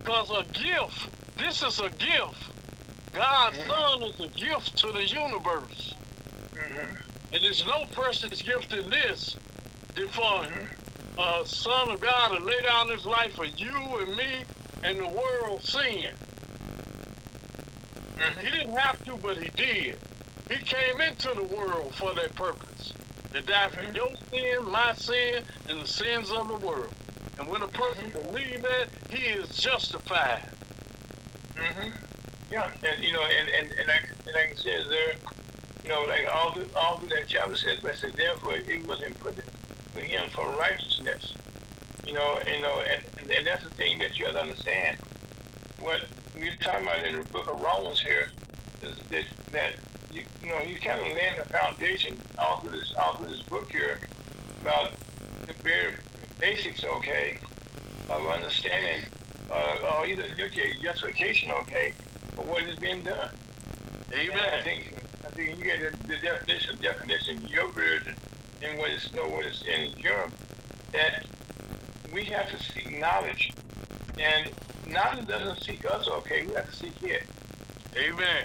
because 0.00 0.30
a 0.30 0.42
gift. 0.52 1.10
This 1.38 1.62
is 1.62 1.78
a 1.78 1.90
gift. 1.90 2.42
God's 3.12 3.56
Son 3.68 4.02
is 4.02 4.18
a 4.18 4.26
gift 4.36 4.76
to 4.78 4.90
the 4.90 5.06
universe. 5.06 5.94
Mm-hmm. 6.54 6.96
And 7.32 7.44
there's 7.44 7.64
no 7.64 7.84
person's 7.92 8.42
gift 8.42 8.72
in 8.72 8.90
this 8.90 9.36
than 9.94 10.08
for 10.08 10.44
a 11.20 11.46
son 11.46 11.90
of 11.90 12.00
God 12.00 12.36
to 12.36 12.44
lay 12.44 12.60
down 12.62 12.88
his 12.88 13.06
life 13.06 13.34
for 13.34 13.44
you 13.44 13.72
and 13.98 14.16
me 14.16 14.42
and 14.82 14.98
the 14.98 15.08
world 15.08 15.62
sin. 15.62 16.12
He 18.40 18.50
didn't 18.50 18.76
have 18.76 19.02
to, 19.04 19.16
but 19.16 19.38
he 19.38 19.48
did. 19.50 19.96
He 20.50 20.56
came 20.56 21.00
into 21.00 21.28
the 21.34 21.44
world 21.44 21.94
for 21.94 22.14
that 22.14 22.34
purpose. 22.34 22.92
To 23.32 23.40
die 23.42 23.68
for 23.68 23.82
mm-hmm. 23.82 23.94
your 23.94 24.08
sin, 24.30 24.72
my 24.72 24.92
sin, 24.94 25.44
and 25.68 25.80
the 25.80 25.86
sins 25.86 26.30
of 26.32 26.48
the 26.48 26.66
world. 26.66 26.92
And 27.38 27.48
when 27.48 27.62
a 27.62 27.68
person 27.68 28.10
mm-hmm. 28.10 28.28
believes 28.28 28.62
that, 28.62 28.88
he 29.10 29.26
is 29.26 29.48
justified. 29.56 30.48
Mm-hmm. 31.54 31.90
Yeah, 32.50 32.68
and 32.82 33.04
you 33.04 33.12
know, 33.12 33.22
and 33.22 33.48
and 33.48 33.72
and 33.78 33.86
like, 33.86 34.10
like 34.34 34.50
it 34.50 34.58
says 34.58 34.88
there, 34.88 35.14
you 35.84 35.90
know, 35.90 36.04
like 36.08 36.26
all 36.32 36.52
the 36.52 36.66
all 36.76 36.96
that 37.08 37.24
chapter 37.28 37.54
says, 37.54 37.78
but 37.80 37.94
said 37.94 38.14
therefore 38.14 38.56
it 38.56 38.86
wasn't 38.88 39.18
put 39.20 39.36
for 40.00 40.06
him 40.06 40.30
for 40.30 40.48
righteousness. 40.58 41.34
You 42.06 42.14
know, 42.14 42.38
you 42.46 42.62
know, 42.62 42.82
and, 42.90 43.30
and 43.30 43.46
that's 43.46 43.62
the 43.62 43.70
thing 43.70 43.98
that 43.98 44.18
you 44.18 44.24
have 44.26 44.34
to 44.34 44.40
understand. 44.40 44.98
What 45.80 46.04
we're 46.34 46.56
talking 46.56 46.86
about 46.86 47.04
in 47.04 47.18
the 47.18 47.24
book 47.24 47.50
of 47.50 47.60
Romans 47.60 48.00
here 48.00 48.30
is 48.82 48.96
that 49.10 49.24
that 49.52 49.74
you 50.12 50.22
you 50.42 50.48
know 50.48 50.60
you 50.60 50.78
kind 50.80 51.00
of 51.00 51.06
laying 51.06 51.36
the 51.36 51.44
foundation 51.44 52.18
all 52.38 52.60
through 52.60 52.78
this 52.78 52.94
all 52.98 53.16
through 53.16 53.28
this 53.28 53.42
book 53.42 53.70
here 53.70 53.98
about 54.62 54.92
the 55.46 55.52
very 55.62 55.94
basics, 56.38 56.84
okay, 56.84 57.38
of 58.08 58.26
understanding 58.26 59.02
uh, 59.50 59.96
or 59.98 60.06
either 60.06 60.24
okay, 60.40 60.72
justification, 60.82 61.50
okay, 61.50 61.92
for 62.34 62.44
what 62.44 62.62
is 62.64 62.76
being 62.76 63.02
done. 63.02 63.30
And 64.12 64.32
I 64.32 64.62
think 64.62 64.94
I 65.24 65.30
think 65.30 65.58
you 65.58 65.64
get 65.64 65.80
the, 65.80 66.06
the 66.08 66.16
definition 66.16 66.76
definition 66.80 67.36
in 67.38 67.48
your 67.48 67.68
version 67.68 68.14
and 68.62 68.78
what 68.78 68.90
is 68.90 69.12
know, 69.14 69.28
what 69.28 69.46
is 69.46 69.62
in 69.62 69.92
Europe 69.98 70.32
that 70.92 71.24
we 72.12 72.24
have 72.24 72.50
to 72.50 72.62
seek 72.62 72.98
knowledge, 72.98 73.52
and 74.18 74.50
knowledge 74.86 75.26
doesn't 75.26 75.62
seek 75.62 75.88
us. 75.90 76.08
Okay, 76.08 76.46
we 76.46 76.54
have 76.54 76.68
to 76.68 76.76
seek 76.76 77.02
it. 77.02 77.24
Amen. 77.96 78.44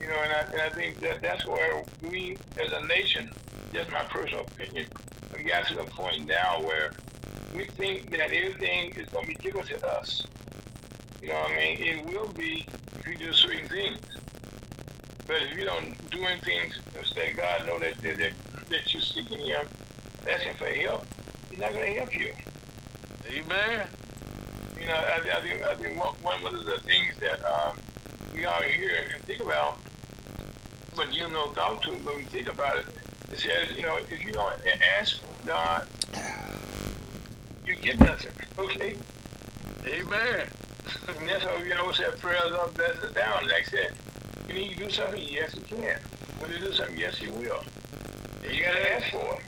You 0.00 0.08
know, 0.08 0.16
and 0.22 0.32
I, 0.32 0.40
and 0.52 0.60
I 0.62 0.68
think 0.70 1.00
that 1.00 1.20
that's 1.20 1.46
where 1.46 1.84
we, 2.02 2.38
as 2.58 2.72
a 2.72 2.86
nation, 2.86 3.30
just 3.72 3.90
my 3.90 4.02
personal 4.04 4.44
opinion, 4.44 4.86
we 5.36 5.44
got 5.44 5.66
to 5.68 5.74
the 5.74 5.84
point 5.84 6.26
now 6.26 6.60
where 6.62 6.92
we 7.54 7.64
think 7.64 8.10
that 8.10 8.32
everything 8.32 8.92
is 8.92 9.08
going 9.08 9.26
to 9.26 9.28
be 9.28 9.34
given 9.34 9.64
to 9.64 9.86
us. 9.86 10.26
You 11.20 11.28
know 11.28 11.34
what 11.34 11.52
I 11.52 11.56
mean? 11.56 11.78
It 11.80 12.06
will 12.06 12.28
be 12.28 12.66
if 12.98 13.06
you 13.06 13.16
do 13.16 13.32
certain 13.32 13.68
things. 13.68 13.98
But 15.26 15.42
if 15.42 15.58
you 15.58 15.64
don't 15.64 16.10
do 16.10 16.22
anything 16.24 16.72
say, 17.16 17.32
God 17.32 17.66
know 17.66 17.78
that, 17.78 17.96
that, 18.02 18.18
that, 18.18 18.32
that 18.68 18.92
you're 18.92 19.02
seeking 19.02 19.38
Him, 19.38 19.66
asking 20.28 20.54
for 20.54 20.66
help, 20.66 21.04
He's 21.50 21.58
not 21.58 21.72
going 21.72 21.92
to 21.92 21.98
help 21.98 22.18
you. 22.18 22.32
Amen. 23.28 23.86
You 24.80 24.86
know, 24.86 24.94
I, 24.94 25.20
I 25.36 25.40
think 25.40 25.62
I 25.62 25.74
think 25.74 25.98
one, 25.98 26.42
one 26.42 26.54
of 26.54 26.64
the 26.64 26.78
things 26.80 27.16
that 27.20 27.44
um, 27.44 27.76
we 28.34 28.44
all 28.44 28.62
hear 28.62 28.90
and 29.14 29.22
think 29.24 29.42
about, 29.42 29.78
but 30.94 31.12
you 31.14 31.28
know, 31.28 31.52
doubt 31.54 31.82
to 31.84 31.90
when 31.92 32.16
we 32.16 32.22
think 32.24 32.48
about 32.48 32.76
it, 32.76 32.86
it 33.32 33.38
says, 33.38 33.76
you 33.76 33.82
know, 33.82 33.96
if 33.96 34.24
you 34.24 34.32
don't 34.32 34.54
ask 34.98 35.20
God, 35.44 35.88
you 37.64 37.74
get 37.76 37.98
nothing. 38.00 38.32
Okay, 38.58 38.96
Amen. 39.86 40.46
and 41.08 41.28
that's 41.28 41.44
how 41.44 41.56
you 41.56 41.74
know 41.74 41.90
say 41.92 42.04
prayers 42.18 42.52
up, 42.52 42.74
bless 42.74 43.02
it 43.02 43.14
down. 43.14 43.44
Like 43.44 43.52
I 43.52 43.62
said, 43.62 43.92
you 44.48 44.54
need 44.54 44.76
to 44.76 44.84
do 44.84 44.90
something. 44.90 45.22
Yes, 45.22 45.54
you 45.54 45.62
can. 45.62 45.98
When 46.38 46.50
you 46.52 46.58
do 46.58 46.72
something, 46.72 46.98
yes, 46.98 47.20
you 47.20 47.32
will. 47.32 47.62
You 48.50 48.62
gotta 48.62 48.92
ask 48.92 49.10
for 49.10 49.38
it. 49.38 49.42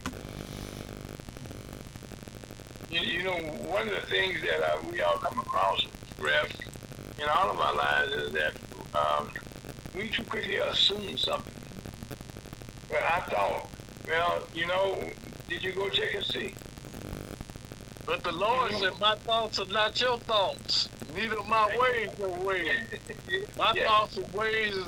You, 2.90 3.00
you 3.00 3.22
know, 3.22 3.36
one 3.68 3.88
of 3.88 3.94
the 3.94 4.06
things 4.08 4.40
that 4.42 4.60
uh, 4.62 4.78
we 4.90 5.00
all 5.02 5.18
come 5.18 5.38
across, 5.38 5.86
Rev, 6.18 6.50
in 7.18 7.28
all 7.28 7.50
of 7.50 7.58
our 7.60 7.74
lives 7.74 8.12
is 8.12 8.32
that 8.32 8.52
um, 8.94 9.30
we 9.94 10.08
too 10.08 10.24
quickly 10.24 10.56
assume 10.56 11.16
something. 11.16 11.52
But 12.88 13.02
I 13.02 13.20
thought, 13.30 13.68
well, 14.08 14.42
you 14.54 14.66
know, 14.66 14.98
did 15.48 15.62
you 15.62 15.72
go 15.72 15.88
check 15.90 16.14
and 16.14 16.24
see? 16.24 16.54
But 18.06 18.22
the 18.22 18.32
Lord 18.32 18.72
said, 18.72 18.98
My 18.98 19.16
thoughts 19.16 19.58
are 19.60 19.66
not 19.66 20.00
your 20.00 20.18
thoughts, 20.20 20.88
neither 21.14 21.36
my 21.46 21.76
ways 21.80 22.08
your 22.18 22.30
ways. 22.30 22.70
My 23.58 23.72
Yeah. 23.74 23.86
thoughts 23.86 24.16
and 24.16 24.32
ways 24.32 24.74
is 24.74 24.86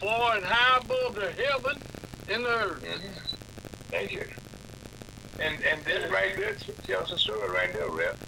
far 0.00 0.36
and 0.36 0.44
high 0.44 0.78
above 0.78 1.14
the 1.14 1.30
heaven 1.30 1.82
and 2.30 2.44
the 2.44 2.48
earth. 2.48 2.82
Mhm. 2.82 3.33
Thank 3.94 4.10
you. 4.10 4.24
And 5.38 5.54
and 5.62 5.80
this 5.84 6.10
right 6.10 6.36
there 6.36 6.56
tells 6.82 7.12
a 7.12 7.16
story 7.16 7.48
right 7.48 7.72
there, 7.72 7.88
Rev. 7.88 8.18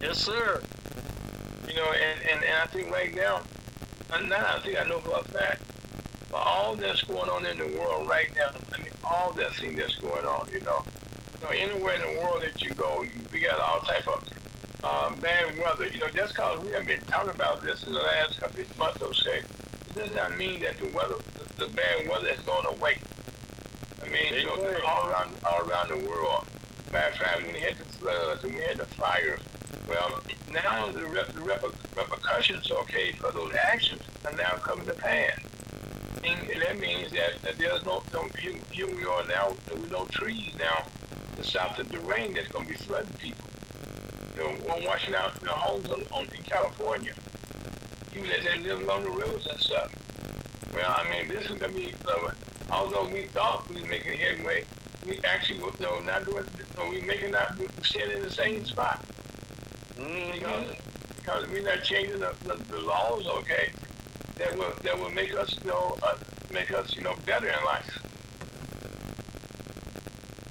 Yes, 0.00 0.18
sir. 0.18 0.62
You 1.66 1.74
know, 1.74 1.90
and, 1.90 2.20
and, 2.30 2.44
and 2.44 2.54
I 2.62 2.66
think 2.66 2.88
right 2.92 3.12
now, 3.12 3.40
now 4.28 4.54
I 4.54 4.60
think 4.60 4.80
I 4.80 4.84
know 4.88 5.00
for 5.00 5.18
a 5.18 5.24
fact, 5.24 5.62
for 6.30 6.36
all 6.36 6.76
that's 6.76 7.02
going 7.02 7.28
on 7.28 7.44
in 7.46 7.58
the 7.58 7.76
world 7.76 8.08
right 8.08 8.30
now, 8.36 8.50
I 8.72 8.78
mean, 8.78 8.92
all 9.02 9.32
that 9.32 9.52
thing 9.54 9.74
that's 9.74 9.96
going 9.96 10.24
on, 10.24 10.48
you 10.52 10.60
know. 10.60 10.84
So 11.40 11.48
anywhere 11.48 11.96
in 11.96 12.02
the 12.02 12.20
world 12.20 12.42
that 12.42 12.62
you 12.62 12.70
go, 12.74 13.02
you, 13.02 13.10
we 13.32 13.40
got 13.40 13.58
all 13.58 13.80
type 13.80 14.06
of 14.06 14.22
um, 14.84 15.18
bad 15.18 15.58
weather. 15.58 15.88
You 15.88 15.98
know, 15.98 16.10
just 16.14 16.34
because 16.34 16.64
we 16.64 16.70
have 16.70 16.86
been 16.86 17.00
talking 17.08 17.30
about 17.30 17.60
this 17.64 17.82
in 17.88 17.92
the 17.92 17.98
last 17.98 18.38
couple 18.40 18.60
of 18.60 18.78
months 18.78 19.02
or 19.02 19.12
so, 19.12 19.32
it 19.32 19.44
does 19.96 20.14
not 20.14 20.38
mean 20.38 20.60
that 20.60 20.78
the 20.78 20.86
weather, 20.96 21.16
the, 21.56 21.66
the 21.66 21.72
bad 21.72 22.08
weather 22.08 22.28
is 22.28 22.38
going 22.42 22.66
away. 22.66 22.98
I 24.12 24.14
mean, 24.14 24.34
you 24.34 24.44
know, 24.44 24.80
all 24.86 25.08
around, 25.08 25.30
all 25.46 25.66
around 25.66 25.88
the 25.88 26.06
world. 26.06 26.44
Matter 26.92 27.08
of 27.08 27.14
fact, 27.14 27.42
when 27.42 27.54
we 27.54 27.60
had 27.60 27.76
the 27.78 27.84
floods 27.84 28.44
and 28.44 28.54
we 28.54 28.60
had 28.60 28.76
the 28.76 28.84
fires, 28.84 29.40
well, 29.88 30.20
now 30.52 30.90
the, 30.92 31.06
rep, 31.06 31.32
the 31.32 31.40
rep, 31.40 31.62
repercussions, 31.96 32.70
okay, 32.70 33.12
for 33.12 33.32
those 33.32 33.54
actions 33.54 34.02
are 34.26 34.32
now 34.32 34.50
coming 34.56 34.84
to 34.84 34.92
pass. 34.92 35.38
And 36.24 36.60
that 36.60 36.78
means 36.78 37.10
that, 37.12 37.40
that 37.40 37.56
there's 37.56 37.86
no, 37.86 38.02
no 38.12 38.28
here, 38.38 38.52
here 38.70 38.86
we 38.86 39.02
are 39.06 39.26
now, 39.28 39.56
there's 39.66 39.90
no 39.90 40.04
trees 40.06 40.52
now 40.58 40.84
to 41.36 41.42
stop 41.42 41.78
the, 41.78 41.84
the 41.84 41.98
rain 42.00 42.34
that's 42.34 42.48
going 42.48 42.66
to 42.66 42.70
be 42.70 42.76
flooding 42.76 43.14
people. 43.14 43.46
You 44.36 44.42
know, 44.42 44.50
one 44.66 44.84
washing 44.84 45.14
out 45.14 45.40
the 45.40 45.48
homes 45.48 45.90
on, 45.90 46.02
on, 46.12 46.24
in 46.24 46.42
California. 46.44 47.14
People 48.12 48.28
that, 48.28 48.44
that 48.44 48.62
live 48.62 48.82
along 48.82 49.04
the 49.04 49.10
rivers 49.10 49.46
and 49.46 49.58
stuff. 49.58 49.90
Well, 50.74 50.94
I 50.98 51.10
mean, 51.10 51.28
this 51.28 51.50
is 51.50 51.58
going 51.58 51.72
to 51.72 51.78
be, 51.78 51.94
uh, 52.06 52.30
although 52.72 53.06
we 53.08 53.22
thought 53.24 53.68
we 53.68 53.82
were 53.82 53.88
making 53.88 54.18
headway, 54.18 54.64
we 55.06 55.20
actually, 55.24 55.58
you 55.58 55.72
know, 55.80 56.00
not 56.00 56.24
doing, 56.24 56.44
know, 56.76 56.90
we 56.90 57.00
making 57.02 57.32
not, 57.32 57.54
staying 57.82 58.10
in 58.10 58.22
the 58.22 58.30
same 58.30 58.64
spot. 58.64 59.04
Mm-hmm. 59.96 60.32
Because, 60.32 60.76
because 61.16 61.48
we're 61.50 61.62
not 61.62 61.84
changing 61.84 62.18
the, 62.18 62.34
the, 62.44 62.54
the 62.72 62.80
laws, 62.80 63.26
okay, 63.26 63.70
that 64.38 64.56
will, 64.56 64.72
that 64.82 64.98
will 64.98 65.10
make 65.10 65.34
us, 65.34 65.56
you 65.62 65.70
know, 65.70 65.96
uh, 66.02 66.16
make 66.52 66.72
us, 66.72 66.96
you 66.96 67.02
know, 67.02 67.14
better 67.26 67.48
in 67.48 67.64
life. 67.64 67.98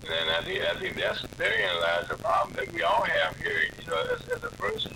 And 0.03 0.29
I 0.29 0.41
think, 0.41 0.61
I 0.61 0.77
think 0.79 0.95
that's 0.97 1.21
therein 1.37 1.81
lies 1.81 2.07
the 2.09 2.15
problem 2.17 2.53
that 2.55 2.71
we 2.73 2.83
all 2.83 3.03
have 3.03 3.37
here, 3.37 3.61
you 3.79 3.87
know, 3.89 4.01
as, 4.13 4.27
as 4.29 4.43
a 4.43 4.55
person, 4.57 4.93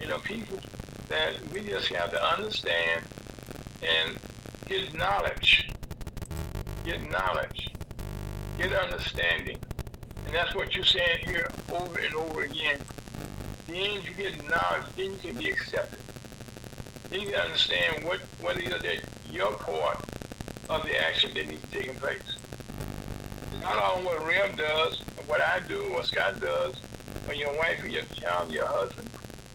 you 0.00 0.06
know, 0.06 0.18
people, 0.18 0.58
that 1.08 1.34
we 1.52 1.62
just 1.62 1.88
have 1.88 2.10
to 2.10 2.22
understand 2.22 3.04
and 3.82 4.18
get 4.66 4.94
knowledge, 4.94 5.59
get 6.84 7.10
knowledge, 7.10 7.70
get 8.58 8.72
understanding. 8.72 9.58
And 10.26 10.34
that's 10.34 10.54
what 10.54 10.74
you're 10.74 10.84
saying 10.84 11.24
here 11.24 11.50
over 11.72 11.98
and 11.98 12.14
over 12.14 12.42
again. 12.42 12.78
Then 13.66 14.02
you 14.02 14.14
get 14.16 14.36
knowledge, 14.48 14.86
then 14.96 15.12
you 15.12 15.18
can 15.20 15.36
be 15.36 15.50
accepted. 15.50 15.98
Then 17.10 17.20
you 17.20 17.30
can 17.30 17.40
understand 17.40 18.04
what, 18.04 18.20
what 18.40 18.56
is 18.58 18.70
that 18.70 19.02
your 19.30 19.52
part 19.54 20.04
of 20.68 20.82
the 20.84 21.00
action 21.00 21.32
that 21.34 21.48
needs 21.48 21.64
taking 21.70 21.94
place. 21.96 22.36
Not 23.60 23.76
all 23.76 24.02
what 24.02 24.24
Rem 24.26 24.56
does, 24.56 25.00
or 25.16 25.24
what 25.24 25.40
I 25.40 25.60
do, 25.68 25.92
what 25.92 26.06
Scott 26.06 26.40
does, 26.40 26.80
or 27.28 27.34
your 27.34 27.56
wife, 27.58 27.82
or 27.82 27.88
your 27.88 28.04
child, 28.14 28.52
your 28.52 28.66
husband. 28.66 29.10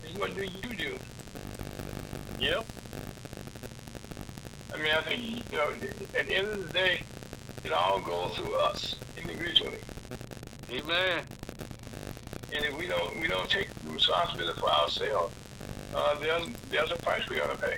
Is 0.06 0.14
what 0.18 0.36
do 0.36 0.44
you 0.44 0.76
do? 0.76 0.98
Yep. 2.40 2.66
I 4.76 4.82
mean, 4.82 4.92
I 4.92 5.02
think, 5.02 5.52
you 5.52 5.58
know, 5.58 5.70
at 6.18 6.28
the 6.28 6.36
end 6.36 6.48
of 6.48 6.68
the 6.68 6.74
day, 6.74 7.02
it 7.64 7.72
all 7.72 8.02
goes 8.02 8.36
through 8.36 8.56
us 8.56 8.96
individually. 9.18 9.78
Amen. 10.70 11.24
And 12.54 12.66
if 12.66 12.78
we 12.78 12.88
don't, 12.88 13.20
we 13.22 13.28
don't 13.28 13.50
take 13.50 13.70
responsibility 13.88 14.60
for 14.60 14.70
ourselves, 14.70 15.34
uh, 15.96 16.20
there's, 16.20 16.48
there's 16.70 16.92
a 16.92 16.96
price 16.98 17.28
we 17.30 17.38
gotta 17.38 17.58
pay. 17.58 17.78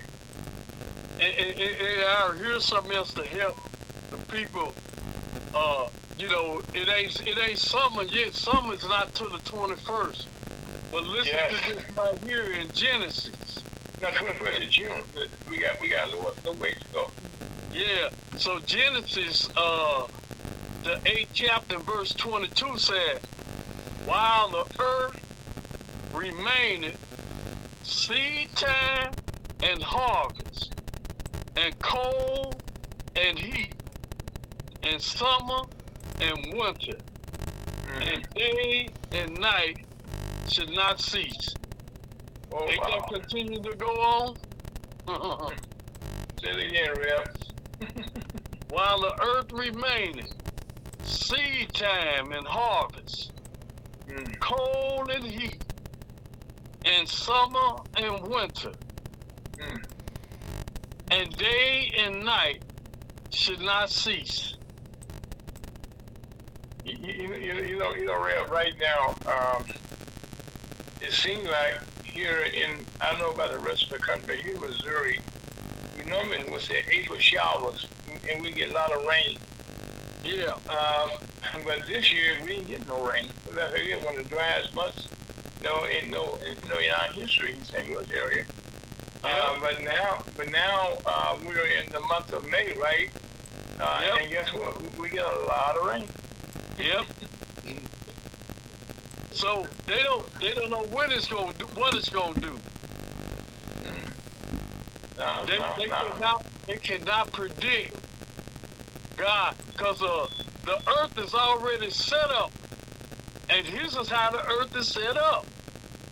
And, 1.19 1.35
and, 1.37 1.59
and, 1.59 2.03
I 2.03 2.35
here's 2.37 2.65
something 2.65 2.93
else 2.93 3.13
to 3.13 3.23
help 3.25 3.57
the 4.09 4.17
people. 4.31 4.73
Uh, 5.53 5.89
you 6.17 6.29
know, 6.29 6.61
it 6.73 6.89
ain't 6.89 7.27
it 7.27 7.37
ain't 7.37 7.57
summer 7.59 8.03
yet. 8.03 8.33
Summer's 8.33 8.87
not 8.87 9.13
till 9.13 9.29
the 9.29 9.37
21st. 9.39 10.25
But 10.91 11.03
listen 11.03 11.33
Yes. 11.33 11.61
to 11.67 11.75
this 11.75 11.97
right 11.97 12.17
here 12.23 12.51
in 12.53 12.71
Genesis. 12.71 13.63
Not 13.99 14.13
21st 14.13 14.63
of 14.63 14.69
June, 14.69 15.01
but 15.15 15.27
we 15.49 15.57
got, 15.57 15.81
we 15.81 15.89
got 15.89 16.07
a 16.07 16.11
little, 16.11 16.31
little 16.43 16.53
ways 16.55 16.77
to 16.79 16.93
go. 16.93 17.11
Yeah. 17.73 18.09
So 18.37 18.59
Genesis, 18.59 19.49
uh, 19.57 20.07
the 20.83 20.99
eighth 21.07 21.31
chapter, 21.33 21.79
verse 21.79 22.13
22 22.13 22.77
says, 22.77 23.19
"While 24.05 24.49
the 24.49 24.65
earth 24.79 25.19
remaineth, 26.13 26.97
seed 27.83 28.55
time 28.55 29.13
and 29.63 29.81
harvest, 29.81 30.73
and 31.55 31.77
cold 31.79 32.61
and 33.15 33.39
heat, 33.39 33.73
and 34.83 35.01
summer 35.01 35.63
and 36.21 36.53
winter, 36.53 36.99
and 37.99 38.29
day 38.35 38.89
and 39.11 39.39
night 39.39 39.85
should 40.47 40.69
not 40.69 41.01
cease." 41.01 41.55
Oh, 42.51 42.67
Ain't 42.67 42.79
wow. 42.81 43.05
that 43.09 43.21
continue 43.21 43.61
to 43.61 43.75
go 43.75 43.87
on? 43.87 44.35
Say 46.41 46.49
it 46.49 46.69
again, 46.69 46.93
Rev. 46.97 47.27
While 48.69 49.01
the 49.01 49.21
earth 49.23 49.51
remaineth, 49.51 50.33
seed 51.03 51.73
time 51.73 52.31
and 52.31 52.45
harvest, 52.47 53.31
Mm. 54.07 54.39
cold 54.39 55.09
and 55.11 55.25
heat, 55.25 55.61
and 56.85 57.05
summer 57.09 57.75
and 57.97 58.25
winter, 58.25 58.71
Mm. 59.57 59.83
and 61.11 61.37
day 61.37 61.91
and 61.97 62.23
night 62.23 62.63
should 63.29 63.59
not 63.59 63.89
cease. 63.89 64.53
You, 66.85 66.95
you, 67.01 67.35
you, 67.35 67.53
you 67.65 67.77
know, 67.79 67.93
you 67.95 68.05
know, 68.05 68.23
Rev, 68.23 68.49
right 68.49 68.73
now, 68.79 69.09
um, 69.29 69.65
it 71.01 71.11
seems 71.11 71.45
like 71.45 71.79
here 72.05 72.39
in, 72.41 72.85
I 73.01 73.11
don't 73.11 73.19
know 73.19 73.31
about 73.31 73.51
the 73.51 73.59
rest 73.59 73.83
of 73.83 73.89
the 73.89 73.99
country, 73.99 74.41
here 74.41 74.55
in 74.55 74.61
Missouri, 74.61 75.19
we 75.97 76.09
normally 76.09 76.43
would 76.49 76.61
say 76.61 76.83
April 76.91 77.19
showers, 77.19 77.87
and 78.31 78.41
we 78.41 78.51
get 78.51 78.71
a 78.71 78.73
lot 78.73 78.91
of 78.91 79.03
rain. 79.05 79.37
Yeah, 80.23 80.53
Um, 80.69 81.11
but 81.65 81.87
this 81.87 82.11
year 82.11 82.37
we 82.41 82.47
didn't 82.55 82.67
get 82.67 82.87
no 82.87 83.03
rain. 83.05 83.27
We 83.49 83.61
again 83.61 84.03
one 84.03 84.17
of 84.17 84.23
the 84.23 84.29
driest 84.29 84.73
months, 84.75 85.07
no, 85.63 85.85
in 85.85 86.11
no, 86.11 86.37
in, 86.45 86.55
no, 86.69 86.77
in 86.77 86.91
our 86.91 87.11
history 87.13 87.53
in 87.53 87.63
St. 87.63 87.89
Louis 87.89 88.09
area. 88.11 88.45
Uh, 89.23 89.57
but 89.59 89.81
now, 89.83 90.23
but 90.35 90.51
now 90.51 90.93
uh, 91.05 91.37
we're 91.45 91.65
in 91.65 91.89
the 91.91 91.99
month 92.01 92.31
of 92.33 92.47
May, 92.49 92.73
right? 92.81 93.09
Uh, 93.79 94.01
Yep. 94.03 94.21
And 94.21 94.29
guess 94.31 94.53
what? 94.53 94.97
We 94.97 95.09
get 95.09 95.25
a 95.25 95.39
lot 95.45 95.77
of 95.77 95.85
rain. 95.87 96.07
yep. 96.79 97.05
So 99.37 99.67
they 99.85 100.01
don't 100.01 100.25
they 100.39 100.51
don't 100.55 100.71
know 100.71 100.83
when 100.85 101.11
it's 101.11 101.27
gonna 101.27 101.53
do 101.53 101.65
what 101.75 101.93
it's 101.93 102.09
gonna 102.09 102.39
do. 102.39 102.57
No, 105.15 105.45
They, 105.45 105.59
no, 105.59 105.73
they 105.77 105.85
no. 105.85 105.95
cannot 105.95 106.45
they 106.65 106.77
cannot 106.77 107.31
predict 107.31 107.95
God 109.15 109.55
because 109.71 110.01
uh, 110.01 110.25
the 110.65 110.81
earth 110.99 111.19
is 111.19 111.35
already 111.35 111.91
set 111.91 112.31
up, 112.31 112.51
and 113.51 113.63
here's 113.63 113.93
how 114.09 114.31
the 114.31 114.43
earth 114.49 114.75
is 114.75 114.87
set 114.87 115.17
up. 115.17 115.45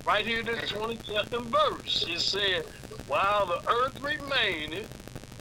Right 0.05 0.23
here 0.23 0.41
in 0.41 0.45
the 0.45 0.53
22nd 0.53 1.45
verse, 1.45 2.05
it 2.07 2.19
said, 2.21 2.65
"While 3.07 3.47
the 3.47 3.67
earth 3.67 3.99
remaineth, 4.03 4.87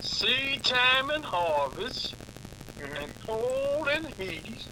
seed 0.03 0.65
time 0.65 1.11
and 1.11 1.23
harvest, 1.23 2.15
Mhm. 2.79 3.03
and 3.03 3.13
cold 3.27 3.89
and 3.89 4.07
heat, 4.15 4.65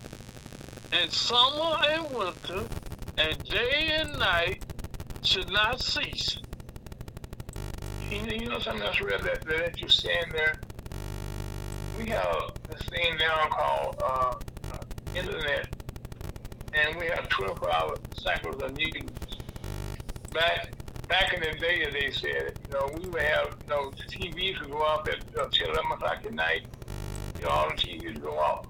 and 0.92 1.12
summer 1.12 1.76
and 1.88 2.10
winter, 2.10 2.64
and 3.18 3.44
day 3.44 3.90
and 4.00 4.18
night 4.18 4.64
should 5.22 5.50
not 5.50 5.80
cease." 5.80 6.38
You 8.10 8.22
know, 8.26 8.32
you 8.32 8.48
know 8.48 8.58
something 8.58 8.86
else, 8.86 9.00
Rev, 9.00 9.22
that, 9.24 9.40
that 9.46 9.80
you're 9.80 9.88
saying 9.88 10.26
there? 10.32 10.60
We 11.98 12.10
have 12.10 12.52
this 12.68 12.82
thing 12.88 13.16
now 13.18 13.48
called 13.48 14.02
uh, 14.04 14.34
internet, 15.14 15.74
and 16.74 16.96
we 16.98 17.06
have 17.06 17.28
24-hour 17.30 17.96
cycles 18.18 18.62
of 18.62 18.76
news. 18.76 19.10
Back 20.32 20.72
back 21.08 21.32
in 21.34 21.40
the 21.40 21.58
day, 21.58 21.86
they 21.90 22.10
said, 22.10 22.58
you 22.66 22.72
know, 22.72 22.88
we 22.94 23.08
would 23.08 23.22
have, 23.22 23.56
you 23.64 23.68
know, 23.70 23.90
the 23.90 24.02
TVs 24.04 24.60
would 24.60 24.70
go 24.70 24.78
off 24.78 25.06
at 25.08 25.18
uh, 25.38 25.48
10, 25.50 25.68
11 25.68 25.92
o'clock 25.92 26.18
at 26.24 26.32
night. 26.32 26.62
You 27.38 27.44
know, 27.44 27.50
all 27.50 27.68
the 27.68 27.74
TVs 27.74 28.14
would 28.14 28.22
go 28.22 28.38
off. 28.38 28.66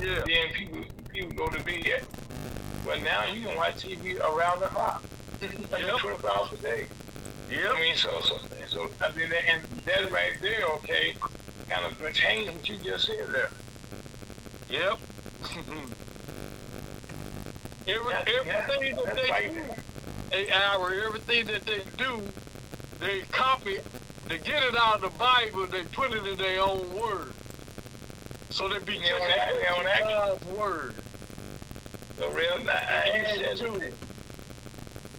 Yeah, 0.00 0.22
Then 0.26 0.52
people 0.54 0.84
people 1.08 1.32
go 1.32 1.48
to 1.48 1.62
bed. 1.64 2.06
But 2.88 3.02
now 3.02 3.26
you 3.26 3.42
can 3.46 3.54
watch 3.54 3.74
TV 3.86 4.18
around 4.18 4.60
the 4.60 4.66
clock. 4.68 5.02
Like 5.70 5.82
Yep. 5.82 5.98
24 5.98 6.30
hours 6.30 6.52
a 6.52 6.56
day. 6.56 6.86
yep, 7.50 7.72
I 7.76 7.80
mean, 7.82 7.94
so, 7.96 8.18
so, 8.22 8.38
so, 8.66 8.90
I 9.02 9.12
mean, 9.12 9.30
and 9.46 9.62
that 9.84 10.10
right 10.10 10.32
there, 10.40 10.64
okay, 10.76 11.14
kind 11.68 11.84
of 11.84 11.98
pertains 11.98 12.50
what 12.50 12.66
you 12.66 12.78
just 12.78 13.04
said 13.06 13.26
there. 13.30 13.50
yep. 14.70 14.98
Every, 17.86 18.12
That- 18.12 18.28
everything 18.28 18.96
that 18.96 19.04
that's 19.04 19.20
they 19.22 19.30
right. 19.30 19.54
do, 20.32 21.04
everything 21.06 21.46
that 21.46 21.64
they 21.66 21.80
do, 21.98 22.22
they 23.00 23.20
copy, 23.32 23.78
they 24.28 24.38
get 24.38 24.62
it 24.62 24.76
out 24.76 24.96
of 24.96 25.00
the 25.02 25.18
Bible, 25.18 25.66
they 25.66 25.82
put 25.84 26.12
it 26.14 26.26
in 26.26 26.36
their 26.38 26.62
own 26.62 26.90
word. 26.98 27.32
So 28.50 28.66
they 28.68 28.78
be 28.78 28.94
Yeah, 28.94 29.18
that- 29.18 29.54
yeah, 29.62 29.82
that- 29.82 30.02
God's 30.04 30.44
word. 30.46 30.94
So 32.18 32.28
real, 32.30 32.50
I, 32.68 32.72
I 32.72 33.16
And 33.16 33.58
said, 33.58 33.66
to 33.66 33.74
it. 33.76 33.94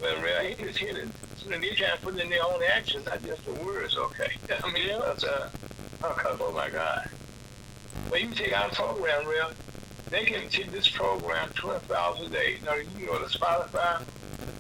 well, 0.02 0.22
real, 0.22 0.54
he 0.54 0.66
was 0.66 0.76
here 0.76 0.94
to, 0.94 1.08
so 1.38 1.50
they 1.50 1.70
trying 1.70 1.96
to 1.96 2.02
put 2.02 2.20
in 2.20 2.30
their 2.30 2.44
own 2.44 2.60
actions, 2.62 3.06
not 3.06 3.24
just 3.24 3.46
the 3.46 3.54
words, 3.54 3.96
okay? 3.98 4.32
I 4.64 4.72
mean, 4.74 4.90
that's, 5.00 5.24
uh, 5.24 5.50
oh, 6.04 6.52
my 6.54 6.70
God. 6.70 7.10
Well, 8.12 8.20
you 8.20 8.28
can 8.28 8.36
take 8.36 8.58
our 8.60 8.70
program, 8.70 9.26
real. 9.26 9.52
They 10.10 10.26
can 10.26 10.50
take 10.50 10.72
this 10.72 10.90
program 10.90 11.50
24 11.56 11.96
hours 11.96 12.22
a 12.22 12.30
day. 12.30 12.58
You 12.60 12.66
know, 12.66 12.76
you 12.76 12.86
can 12.98 13.06
go 13.06 13.20
to 13.20 13.26
Spotify, 13.38 14.04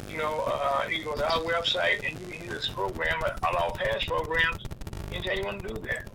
you 0.09 0.17
know, 0.17 0.43
uh, 0.47 0.87
you 0.89 1.03
go 1.03 1.15
to 1.15 1.25
our 1.29 1.41
website 1.41 2.07
and 2.07 2.17
you 2.21 2.25
can 2.27 2.41
hear 2.41 2.53
this 2.53 2.69
program, 2.69 3.21
all 3.43 3.57
our 3.57 3.71
past 3.73 4.07
programs, 4.07 4.63
anytime 5.11 5.37
you 5.39 5.45
want 5.45 5.61
to 5.63 5.67
do 5.67 5.79
that. 5.79 6.05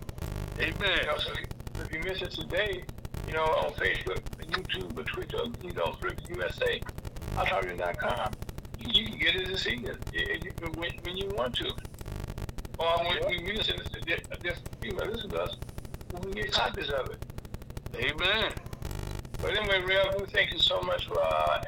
You 0.59 0.73
Amen. 0.73 1.05
know, 1.05 1.17
so 1.17 1.33
if 1.83 1.91
you 1.91 1.99
miss 1.99 2.21
it 2.23 2.31
today, 2.31 2.83
you 3.27 3.33
know, 3.33 3.43
on 3.43 3.73
Facebook, 3.73 4.21
YouTube, 4.41 4.97
or 4.97 5.03
Twitter, 5.03 5.37
you 5.63 5.73
know, 5.73 5.93
Flip 5.99 6.19
USA, 6.29 6.81
I'll 7.37 7.45
talk 7.45 7.63
to 7.63 7.69
you.com. 7.69 8.31
You, 8.79 9.03
you 9.03 9.09
can 9.09 9.19
get 9.19 9.35
it 9.35 9.47
this 9.47 9.67
evening 9.67 9.97
you, 10.13 10.51
when, 10.75 10.91
when 11.03 11.17
you 11.17 11.29
want 11.35 11.55
to. 11.55 11.73
Or 12.77 12.97
when, 13.05 13.23
when 13.25 13.45
you 13.45 13.53
listen 13.53 13.77
to 13.77 14.05
this, 14.05 14.21
this 14.41 14.59
people 14.81 15.05
listen 15.05 15.29
to 15.31 15.41
us, 15.41 15.55
we 16.13 16.19
can 16.19 16.31
get 16.31 16.51
copies 16.51 16.89
of 16.89 17.09
it. 17.09 17.25
Amen. 17.95 18.51
But 19.41 19.57
anyway, 19.57 19.81
Rev, 19.81 20.15
we 20.19 20.25
thank 20.27 20.51
you 20.51 20.59
so 20.59 20.81
much 20.81 21.07
for 21.07 21.21
uh, 21.21 21.61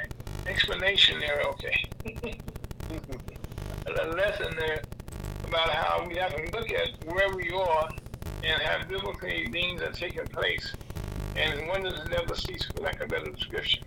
explanation 0.46 1.20
there, 1.20 1.42
okay? 1.42 2.40
a 4.00 4.08
lesson 4.10 4.56
there 4.58 4.82
about 5.48 5.70
how 5.70 6.06
we 6.08 6.16
have 6.18 6.36
to 6.36 6.42
look 6.58 6.72
at 6.72 6.90
where 7.06 7.34
we 7.36 7.50
are 7.52 7.90
and 8.44 8.62
how 8.62 8.84
biblical 8.88 9.14
things 9.52 9.82
are 9.82 9.92
taking 9.92 10.26
place. 10.28 10.74
And 11.38 11.68
wonders 11.68 12.00
never 12.10 12.34
cease, 12.34 12.66
for 12.66 12.82
lack 12.82 12.96
of 12.96 13.02
a 13.02 13.08
better 13.08 13.32
description. 13.32 13.84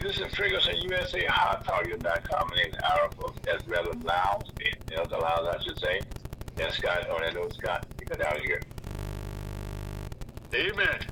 This 0.00 0.18
is 0.18 0.34
Ferguson 0.34 0.76
USA, 0.78 1.26
hottarget.com. 1.26 2.48
My 2.48 2.56
name 2.56 2.72
is 2.72 2.76
Arafo, 2.76 3.34
as 3.54 3.66
well 3.68 3.86
as 3.90 4.02
Lyles, 4.02 4.50
as 4.96 5.10
Lyles, 5.10 5.48
I 5.54 5.62
should 5.62 5.78
say. 5.78 6.00
And 6.58 6.72
Scott, 6.72 7.06
Orlando 7.10 7.50
Scott, 7.50 7.86
You 8.00 8.06
get 8.06 8.22
out 8.22 8.38
of 8.38 8.42
here. 8.42 8.62
Amen. 10.54 11.06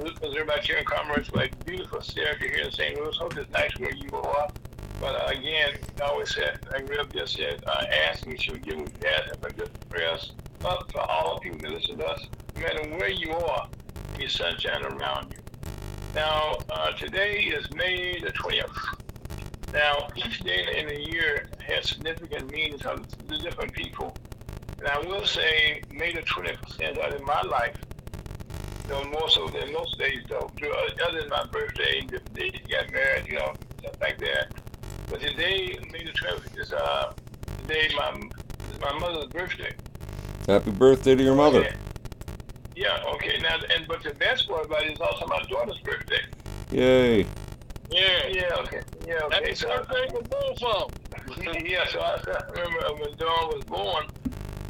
Missouri, 0.00 0.44
by 0.44 0.58
here 0.60 0.78
in 0.78 0.84
Commerce, 0.84 1.30
like 1.32 1.64
beautiful 1.66 2.00
Sarah 2.00 2.38
here 2.38 2.64
in 2.64 2.72
St. 2.72 2.98
Louis. 2.98 3.16
Hope 3.16 3.36
it's 3.36 3.50
nice 3.50 3.70
where 3.78 3.94
you 3.94 4.08
are. 4.14 4.48
But 4.98 5.14
uh, 5.14 5.26
again, 5.26 5.76
I 6.00 6.04
always 6.04 6.34
said, 6.34 6.58
like 6.72 6.88
Rev 6.88 7.12
just 7.12 7.36
said, 7.36 7.62
uh, 7.66 7.84
asking 8.08 8.38
should 8.38 8.62
give 8.62 8.78
with 8.78 8.98
that, 9.00 9.38
but 9.40 9.56
just 9.56 9.88
prayers 9.90 10.32
up 10.64 10.90
for 10.92 11.00
all 11.00 11.36
of 11.36 11.44
you 11.44 11.52
that 11.52 11.70
listen 11.70 11.98
to 11.98 12.06
us, 12.06 12.26
no 12.56 12.62
matter 12.62 12.88
where 12.96 13.10
you 13.10 13.32
are, 13.32 13.68
be 14.16 14.28
sunshine 14.28 14.84
around 14.84 15.32
you. 15.32 15.38
Now, 16.14 16.56
uh, 16.70 16.92
today 16.92 17.40
is 17.40 17.70
May 17.72 18.20
the 18.20 18.32
20th. 18.32 18.70
Now, 19.72 20.08
each 20.16 20.40
day 20.40 20.66
in 20.78 20.88
the 20.88 21.10
year 21.12 21.48
has 21.66 21.88
significant 21.88 22.50
meanings 22.50 22.80
to 22.80 23.04
the 23.26 23.38
different 23.38 23.72
people. 23.72 24.16
And 24.78 24.88
I 24.88 24.98
will 25.00 25.26
say, 25.26 25.82
May 25.90 26.12
the 26.12 26.22
20th 26.22 26.70
stands 26.70 26.98
out 26.98 27.14
in 27.14 27.24
my 27.24 27.42
life 27.42 27.76
no 28.90 29.04
more 29.04 29.28
so 29.30 29.48
than 29.48 29.72
most 29.72 29.98
days 29.98 30.22
though. 30.28 30.50
Other 31.06 31.20
than 31.20 31.28
my 31.30 31.44
birthday, 31.52 32.02
the 32.10 32.18
day 32.34 32.50
you 32.52 32.76
got 32.76 32.92
married, 32.92 33.26
you 33.26 33.34
know, 33.36 33.52
stuff 33.78 33.94
like 34.00 34.18
that. 34.18 34.52
But 35.08 35.20
today, 35.20 35.78
May 35.92 36.04
the 36.04 36.12
12th, 36.12 36.58
is 36.60 36.72
uh, 36.72 37.12
the 37.62 37.66
day 37.72 37.88
my 37.96 38.20
my 38.80 38.98
mother's 38.98 39.28
birthday. 39.28 39.72
Happy 40.46 40.70
birthday 40.72 41.14
to 41.14 41.22
your 41.22 41.34
mother. 41.36 41.68
Yeah, 42.74 42.98
okay. 43.14 43.38
Now, 43.40 43.56
and 43.74 43.86
but 43.86 44.02
the 44.02 44.14
best 44.14 44.48
part 44.48 44.66
about 44.66 44.84
it 44.84 44.92
is 44.92 45.00
also 45.00 45.26
my 45.26 45.40
daughter's 45.48 45.78
birthday. 45.80 46.22
Yay. 46.72 47.26
Yeah. 47.90 48.26
Yeah, 48.28 48.54
okay. 48.60 48.80
Yeah, 49.06 49.14
okay. 49.24 49.34
Happy 49.34 49.54
So, 49.54 49.68
birthday 49.68 50.06
to 50.06 50.22
both 50.28 50.62
of 50.62 51.36
them. 51.36 51.66
yeah, 51.66 51.86
so 51.88 52.00
I, 52.00 52.18
I 52.26 52.50
remember 52.52 52.94
when 53.00 53.16
Dawn 53.16 53.48
was 53.48 53.64
born 53.64 54.06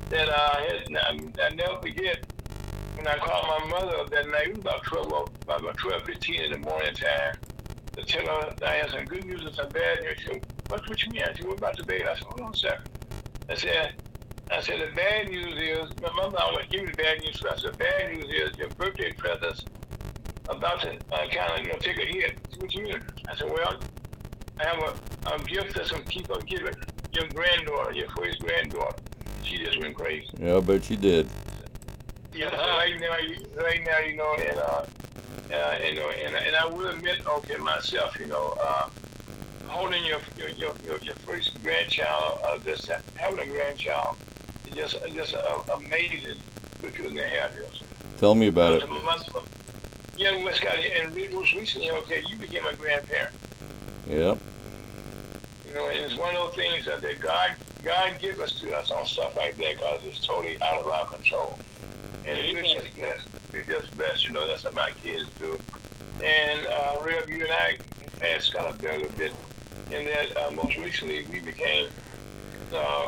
that 0.08 0.28
uh, 0.28 0.32
I, 0.32 0.82
had, 0.96 1.30
I 1.44 1.54
never 1.54 1.78
forget 1.80 2.24
when 3.00 3.08
I 3.08 3.18
called 3.18 3.46
my 3.62 3.66
mother 3.66 3.96
that 4.10 4.28
night, 4.28 4.48
it 4.48 4.56
was 4.56 4.60
about 4.60 4.82
12, 4.84 5.08
o- 5.10 5.28
about 5.48 5.76
12, 5.78 6.02
15 6.04 6.42
in 6.42 6.50
the 6.52 6.58
morning 6.58 6.94
time, 6.94 7.34
to 7.96 8.04
tell 8.04 8.26
her 8.26 8.54
that 8.58 8.68
I 8.68 8.74
had 8.76 8.90
some 8.90 9.06
good 9.06 9.24
news 9.24 9.42
and 9.44 9.54
some 9.54 9.68
bad 9.70 10.00
news. 10.02 10.18
She 10.18 10.26
said, 10.26 10.42
what, 10.68 10.86
what 10.86 11.02
you 11.02 11.10
mean? 11.12 11.22
I 11.22 11.34
said, 11.34 11.46
what 11.46 11.56
about 11.56 11.76
the 11.78 11.84
baby? 11.84 12.04
I 12.04 12.14
said, 12.14 12.24
hold 12.24 12.40
on 12.40 12.52
a 12.52 12.56
second. 12.56 12.88
I 13.48 13.54
said, 13.54 13.92
I 14.50 14.60
said, 14.60 14.80
the 14.80 14.94
bad 14.94 15.28
news 15.28 15.58
is, 15.58 15.90
my 16.02 16.12
mother 16.12 16.38
always 16.40 16.66
give 16.70 16.82
me 16.82 16.90
the 16.90 16.96
bad 17.02 17.20
news. 17.20 17.40
So 17.40 17.48
I 17.48 17.56
said, 17.56 17.72
the 17.72 17.76
bad 17.78 18.12
news 18.12 18.28
is 18.28 18.58
your 18.58 18.68
birthday 18.70 19.12
presents 19.12 19.64
about 20.48 20.80
to 20.82 20.90
uh, 21.12 21.28
kind 21.32 21.52
of, 21.54 21.60
you 21.64 21.68
know, 21.68 21.78
take 21.78 21.96
a 21.96 22.04
hit. 22.04 22.38
She 22.52 22.58
What 22.60 22.74
you 22.74 22.82
mean? 22.84 23.00
I 23.28 23.34
said, 23.34 23.50
well, 23.50 23.80
I 24.60 24.64
have 24.64 24.78
a, 24.78 25.34
a 25.34 25.44
gift 25.44 25.74
that's 25.74 25.90
going 25.90 26.04
to 26.04 26.08
keep 26.10 26.30
on 26.30 26.44
giving 26.44 26.74
your 27.12 27.28
granddaughter, 27.28 27.92
your 27.92 28.08
first 28.10 28.40
granddaughter. 28.40 28.96
She 29.42 29.56
just 29.64 29.80
went 29.80 29.96
crazy. 29.96 30.28
Yeah, 30.38 30.58
I 30.58 30.60
bet 30.60 30.90
you 30.90 30.96
did. 30.96 31.28
Yeah, 32.40 32.48
so 32.52 32.56
right 32.56 32.98
now, 32.98 33.18
you, 33.18 33.36
right 33.54 33.84
now, 33.84 33.98
you 33.98 34.16
know, 34.16 34.34
and 34.34 34.58
uh, 34.58 34.86
uh, 35.54 35.78
you 35.86 35.94
know, 35.94 36.08
and, 36.24 36.34
and 36.34 36.56
I 36.56 36.64
will 36.64 36.88
admit, 36.88 37.18
okay, 37.26 37.56
myself, 37.58 38.18
you 38.18 38.28
know, 38.28 38.56
uh, 38.58 38.88
holding 39.66 40.02
your 40.06 40.20
your 40.38 40.48
your, 40.48 40.72
your, 40.86 40.96
your 41.00 41.14
first 41.16 41.62
grandchild, 41.62 42.38
uh, 42.42 42.56
just 42.64 42.90
having 43.16 43.40
a 43.40 43.44
grandchild, 43.44 44.16
just 44.74 44.96
just 45.12 45.34
uh, 45.34 45.58
amazing 45.74 46.38
what 46.80 46.96
you're 46.96 47.08
gonna 47.08 47.28
have 47.28 47.52
here. 47.52 47.66
Tell 48.16 48.34
me 48.34 48.46
about 48.46 48.72
it. 48.72 48.88
Yeah, 50.16 50.42
West 50.42 50.62
Scott, 50.62 50.78
and 50.78 51.14
most 51.34 51.52
recently, 51.52 51.90
okay, 51.90 52.22
you 52.26 52.36
became 52.36 52.64
a 52.64 52.74
grandparent. 52.74 53.34
Yep. 54.08 54.38
You 55.68 55.74
know, 55.74 55.88
and 55.88 55.98
it's 55.98 56.16
one 56.16 56.34
of 56.34 56.36
those 56.36 56.54
things 56.54 56.86
that, 56.86 57.02
that 57.02 57.20
God 57.20 57.50
God 57.84 58.14
give 58.18 58.40
us 58.40 58.58
to 58.60 58.74
us 58.74 58.90
on 58.90 59.04
stuff 59.04 59.36
like 59.36 59.58
that 59.58 59.74
because 59.74 60.00
it's 60.04 60.26
totally 60.26 60.56
out 60.62 60.80
of 60.80 60.86
our 60.86 61.04
control. 61.04 61.58
And 62.26 62.56
blessed. 62.96 63.28
We're 63.52 63.62
just 63.62 63.96
blessed. 63.96 64.26
You 64.26 64.34
know, 64.34 64.46
that's 64.46 64.64
what 64.64 64.74
my 64.74 64.90
kids 65.02 65.28
do. 65.38 65.58
And 66.22 66.66
uh, 66.66 66.96
Rev, 67.02 67.28
you 67.28 67.44
and 67.44 67.52
I 67.52 67.78
passed 68.20 68.52
kind 68.52 68.66
of 68.66 68.78
there 68.78 69.04
a 69.04 69.12
bit 69.12 69.32
in 69.90 70.04
that 70.04 70.36
uh, 70.36 70.50
most 70.50 70.76
recently 70.76 71.24
we 71.32 71.40
became 71.40 71.88
uh, 72.72 73.06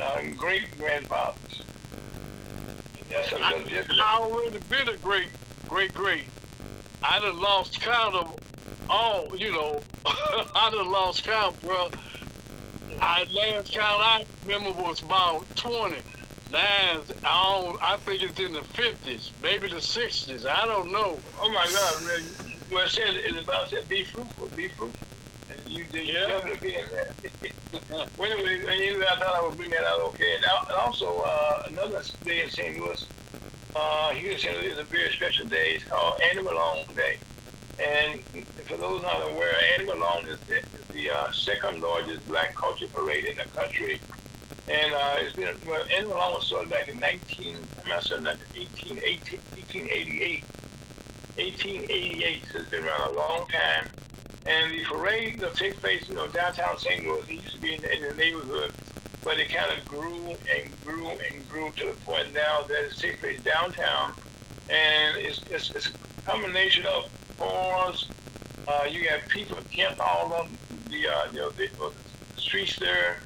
uh, 0.00 0.20
great 0.36 0.76
grandfathers. 0.78 1.62
That's 3.08 3.32
I. 3.32 3.64
I 4.00 4.18
already 4.20 4.58
been 4.68 4.88
a 4.88 4.96
great, 4.98 5.28
great, 5.68 5.94
great. 5.94 6.24
I 7.02 7.20
done 7.20 7.40
lost 7.40 7.80
count 7.80 8.14
of 8.14 8.38
all, 8.88 9.36
you 9.36 9.52
know. 9.52 9.80
I 10.06 10.70
done 10.70 10.90
lost 10.90 11.24
count, 11.24 11.60
bro. 11.62 11.90
I 13.00 13.24
last 13.32 13.72
count 13.72 14.00
I 14.00 14.24
remember 14.44 14.70
was 14.80 15.02
about 15.02 15.44
20. 15.56 15.96
Now, 16.52 16.58
I, 17.24 17.62
don't, 17.62 17.82
I 17.82 17.96
think 17.96 18.22
it's 18.22 18.38
in 18.38 18.52
the 18.52 18.60
50s, 18.60 19.30
maybe 19.42 19.68
the 19.68 19.76
60s. 19.76 20.46
I 20.46 20.66
don't 20.66 20.92
know. 20.92 21.18
Oh 21.40 21.48
my 21.50 21.64
God, 21.72 22.02
Rev, 22.02 22.68
well, 22.70 22.84
it 22.84 22.90
says 22.90 23.14
it's 23.16 23.42
about 23.42 23.70
said 23.70 23.88
be 23.88 24.04
fruitful, 24.04 24.48
be 24.54 24.68
fruitful. 24.68 25.08
And 25.50 25.60
you 25.66 25.84
did 25.84 26.06
Yeah. 26.08 26.26
definitely 26.26 26.68
be 26.68 26.74
in 26.76 26.84
that. 26.92 28.08
well, 28.18 28.32
anyway, 28.32 28.60
anyway, 28.68 29.06
I 29.10 29.16
thought 29.16 29.34
I 29.34 29.42
would 29.46 29.56
bring 29.56 29.70
that 29.70 29.84
out 29.84 30.00
okay. 30.12 30.36
And 30.36 30.44
also, 30.72 31.20
uh, 31.22 31.62
another 31.68 32.02
day 32.24 32.42
in 32.42 32.50
St. 32.50 32.78
Louis, 32.78 33.06
uh, 33.74 34.10
here 34.10 34.32
in 34.32 34.38
St. 34.38 34.54
Louis 34.54 34.72
is 34.72 34.78
a 34.78 34.84
very 34.84 35.10
special 35.12 35.46
day. 35.46 35.76
It's 35.76 35.84
called 35.84 36.20
Annie 36.20 36.42
Malone 36.42 36.84
Day. 36.94 37.16
And 37.82 38.20
for 38.66 38.76
those 38.76 39.00
not 39.02 39.22
aware, 39.30 39.54
Annie 39.74 39.86
Malone 39.86 40.26
is 40.28 40.38
the, 40.40 40.60
the 40.92 41.10
uh, 41.10 41.32
second 41.32 41.80
largest 41.80 42.26
black 42.28 42.54
culture 42.54 42.86
parade 42.92 43.24
in 43.24 43.38
the 43.38 43.44
country. 43.58 43.98
And 44.68 44.94
uh, 44.94 45.16
it's 45.18 45.34
been, 45.34 45.54
well, 45.66 45.84
Annie 45.96 46.08
Malone 46.08 46.40
started 46.40 46.70
back 46.70 46.88
in 46.88 46.98
19, 47.00 47.56
I'm 47.82 47.88
not 47.88 48.04
sorry, 48.04 48.24
18, 48.54 48.98
18, 48.98 49.40
1888. 49.56 50.44
1888, 51.36 52.44
so 52.52 52.58
it's 52.58 52.68
been 52.68 52.84
around 52.84 53.10
a 53.10 53.16
long 53.16 53.46
time. 53.48 53.88
And 54.44 54.72
the 54.72 54.84
parade 54.84 55.40
will 55.40 55.50
take 55.50 55.76
place, 55.80 56.08
you 56.08 56.14
know, 56.14 56.26
downtown 56.28 56.76
St. 56.78 57.04
Louis. 57.04 57.22
It 57.28 57.30
used 57.30 57.54
to 57.54 57.60
be 57.60 57.74
in, 57.74 57.84
in 57.84 58.02
the 58.02 58.14
neighborhood, 58.14 58.72
but 59.24 59.38
it 59.38 59.48
kind 59.48 59.72
of 59.76 59.84
grew 59.86 60.36
and 60.54 60.84
grew 60.84 61.08
and 61.08 61.48
grew 61.48 61.70
to 61.76 61.86
the 61.86 61.92
point 62.04 62.34
now 62.34 62.62
that 62.62 62.84
it 62.84 62.98
takes 62.98 63.20
place 63.20 63.40
downtown. 63.42 64.12
And 64.68 65.16
it's, 65.18 65.42
it's, 65.50 65.70
it's 65.70 65.88
a 65.88 66.30
combination 66.30 66.84
of 66.86 67.08
cars. 67.38 68.08
Uh, 68.68 68.84
you 68.90 69.04
got 69.04 69.26
people 69.28 69.56
camped 69.70 70.00
all 70.00 70.32
on 70.32 70.50
the, 70.90 71.08
uh, 71.08 71.24
you 71.32 71.38
know, 71.38 71.50
the, 71.50 71.68
the 71.78 72.40
streets 72.40 72.78
there. 72.78 73.18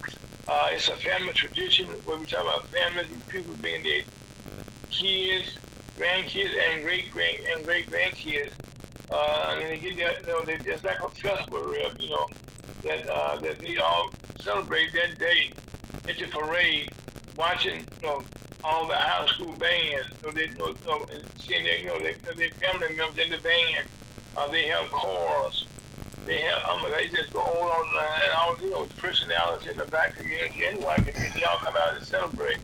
Uh, 0.48 0.68
it's 0.70 0.88
a 0.88 0.96
family 0.96 1.32
tradition 1.32 1.86
where 2.04 2.18
we 2.18 2.26
talk 2.26 2.42
about 2.42 2.68
families 2.68 3.08
people 3.28 3.52
being 3.56 3.82
their 3.82 4.02
kids, 4.90 5.58
grandkids, 5.98 6.52
and 6.70 6.84
great 6.84 7.10
grand 7.10 7.38
and 7.52 7.64
great 7.64 7.90
grandkids. 7.90 8.52
Uh, 9.10 9.56
and 9.60 9.70
they 9.70 9.78
get 9.78 9.96
that, 9.96 10.20
you 10.20 10.32
know, 10.32 10.44
they, 10.44 10.70
it's 10.70 10.84
like 10.84 11.02
a 11.02 11.08
festival, 11.08 11.62
real, 11.62 11.90
you 11.98 12.10
know, 12.10 12.28
that 12.84 13.08
uh, 13.08 13.40
that 13.40 13.60
they 13.60 13.76
all 13.78 14.10
celebrate 14.38 14.92
that 14.92 15.18
day 15.18 15.50
at 16.08 16.16
the 16.16 16.26
parade, 16.26 16.90
watching, 17.36 17.84
you 18.00 18.08
know, 18.08 18.22
all 18.62 18.86
the 18.86 18.94
high 18.94 19.26
school 19.26 19.52
bands, 19.54 20.06
know, 20.22 20.30
they, 20.30 20.46
you 20.46 20.54
know, 20.56 21.06
and 21.12 21.24
seeing 21.38 21.64
their, 21.64 21.78
you 21.78 21.86
know, 21.86 22.00
their, 22.00 22.14
their 22.34 22.50
family 22.50 22.96
members 22.96 23.18
in 23.18 23.30
the 23.30 23.38
band. 23.38 23.86
Uh, 24.36 24.46
they 24.48 24.66
have 24.66 24.88
cars. 24.90 25.66
They 26.26 26.40
have, 26.40 26.64
um, 26.68 26.82
they 26.90 27.06
just 27.08 27.32
go 27.32 27.38
on 27.38 27.86
and 28.24 28.32
all, 28.36 28.56
you 28.60 28.70
know, 28.70 28.86
personalities 28.98 29.68
in 29.68 29.78
the 29.78 29.84
black 29.84 30.16
community, 30.16 30.64
and 30.64 30.82
white 30.82 31.06
community, 31.06 31.44
all 31.44 31.58
come 31.58 31.76
out 31.76 31.96
and 31.96 32.04
celebrate. 32.04 32.58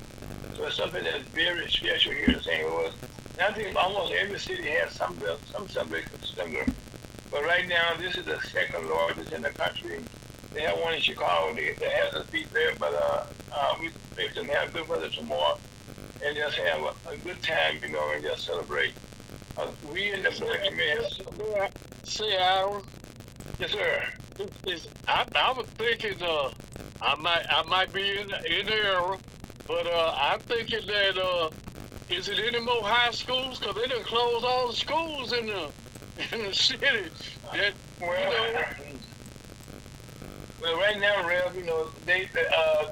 So 0.57 0.67
it's 0.67 0.77
something 0.77 1.05
that's 1.05 1.23
very 1.29 1.71
special 1.71 2.13
here 2.13 2.31
in 2.31 2.41
St. 2.41 2.69
Louis. 2.69 2.93
And 3.39 3.43
I 3.43 3.53
think 3.53 3.77
almost 3.77 4.13
every 4.15 4.41
city 4.41 4.65
has 4.65 4.93
some 4.93 5.17
some 5.53 5.69
celebration 5.69 6.11
similar. 6.23 6.67
But 7.31 7.45
right 7.45 7.69
now, 7.69 7.95
this 7.99 8.17
is 8.17 8.25
the 8.25 8.41
second 8.41 8.89
largest 8.91 9.33
in 9.33 9.43
the 9.43 9.51
country. 9.51 10.01
They 10.53 10.63
have 10.63 10.79
one 10.81 10.95
in 10.95 11.01
Chicago 11.01 11.55
that 11.55 11.83
has 11.83 12.15
a 12.15 12.25
beat 12.33 12.53
there, 12.53 12.75
but 12.79 12.93
uh, 12.93 13.25
uh, 13.53 13.75
we 13.81 13.87
expect 13.87 14.35
them 14.35 14.47
to 14.47 14.53
have 14.55 14.73
good 14.73 14.89
weather 14.89 15.09
tomorrow 15.09 15.57
and 16.25 16.37
just 16.37 16.57
have 16.57 16.81
a, 16.81 17.11
a 17.11 17.17
good 17.19 17.41
time, 17.43 17.79
you 17.81 17.89
know, 17.91 18.11
and 18.13 18.23
just 18.23 18.45
celebrate. 18.45 18.93
Uh, 19.57 19.69
we 19.93 20.13
in 20.13 20.23
the 20.23 20.31
black 20.31 20.65
community, 20.65 21.25
See, 22.05 22.37
yes, 23.63 23.71
sir. 23.71 24.03
is 24.67 24.89
I, 25.07 25.25
I 25.37 25.53
was 25.53 25.67
thinking, 25.79 26.21
uh, 26.21 26.51
I 27.01 27.15
might, 27.17 27.45
I 27.49 27.63
might 27.63 27.93
be 27.93 28.19
in 28.19 28.29
in 28.31 28.69
error, 28.69 29.17
but 29.69 29.87
uh, 29.87 30.15
I'm 30.17 30.41
thinking 30.41 30.81
that 30.87 31.17
uh, 31.17 31.51
is 32.11 32.29
it 32.29 32.39
any 32.41 32.61
more 32.61 32.83
high 32.83 33.13
schools? 33.13 33.61
Cause 33.61 33.75
they 33.77 33.87
done 33.87 34.03
closed 34.03 34.45
all 34.45 34.69
the 34.69 34.77
schools 34.77 35.33
in 35.33 35.47
the 35.47 35.71
in 36.33 36.43
the 36.45 36.55
city. 36.55 37.09
That 37.53 37.75
Well, 38.01 38.65
well, 40.61 40.77
right 40.77 40.99
now, 41.01 41.27
Rev, 41.27 41.57
you 41.57 41.65
know, 41.65 41.89
they, 42.07 42.29
uh, 42.57 42.85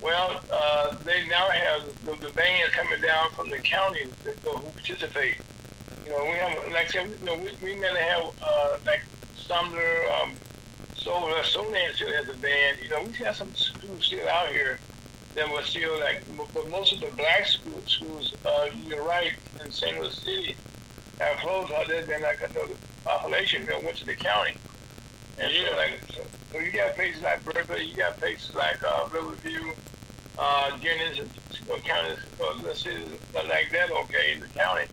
well, 0.00 0.40
uh, 0.52 0.96
they 1.04 1.26
now 1.28 1.48
have 1.50 1.82
the, 2.04 2.26
the 2.26 2.32
bands 2.32 2.74
coming 2.74 3.00
down 3.00 3.30
from 3.32 3.50
the 3.50 3.58
counties 3.58 4.12
that, 4.24 4.36
who 4.38 4.58
participate. 4.70 5.36
You 6.04 6.12
know, 6.12 6.24
we 6.24 6.30
have, 6.30 6.72
like 6.72 6.86
I 6.86 6.88
said, 6.88 7.10
you 7.20 7.26
know, 7.26 7.36
we, 7.36 7.50
we 7.62 7.80
gotta 7.80 8.00
have, 8.00 8.24
uh, 8.42 8.76
like 8.86 9.02
Sumner, 9.46 10.02
um, 10.20 10.32
Soul, 10.96 11.32
uh, 11.32 11.42
Soldan 11.42 11.94
still 11.94 12.12
has 12.12 12.28
a 12.28 12.36
band. 12.38 12.78
You 12.82 12.90
know, 12.90 13.02
we 13.04 13.12
have 13.24 13.36
some 13.36 13.54
schools 13.54 14.04
still 14.06 14.28
out 14.28 14.48
here 14.48 14.78
that 15.34 15.48
were 15.50 15.62
still 15.62 15.98
like, 16.00 16.22
but 16.54 16.68
most 16.68 16.92
of 16.94 17.00
the 17.00 17.10
black 17.16 17.46
school, 17.46 17.80
schools, 17.86 18.34
uh, 18.44 18.66
you're 18.86 19.04
right, 19.04 19.32
in 19.64 19.70
St. 19.70 19.98
Louis 20.00 20.16
City, 20.16 20.56
have 21.20 21.38
closed 21.38 21.72
other 21.72 22.02
than 22.04 22.22
like, 22.22 22.40
you 22.40 22.54
know, 22.54 22.66
the 22.66 22.76
population 23.04 23.64
that 23.66 23.82
went 23.84 23.96
to 23.98 24.06
the 24.06 24.16
county. 24.16 24.56
And 25.38 25.52
Yeah. 25.52 25.68
so, 25.70 25.76
like, 25.76 26.00
so, 26.12 26.22
so 26.52 26.58
you 26.58 26.72
got 26.72 26.94
places 26.96 27.22
like 27.22 27.44
Berkeley, 27.44 27.84
you 27.84 27.94
got 27.96 28.18
places 28.18 28.54
like 28.54 28.82
uh, 28.82 29.06
Riverview, 29.12 29.74
uh, 30.38 30.76
Jennings, 30.78 31.18
and 31.20 31.30
you 31.52 31.68
know, 31.68 31.78
counties, 31.82 32.18
uh, 32.40 32.62
the 32.62 32.74
cities 32.74 33.06
like 33.34 33.70
that, 33.70 33.90
okay, 33.92 34.32
in 34.32 34.40
the 34.40 34.48
county. 34.48 34.86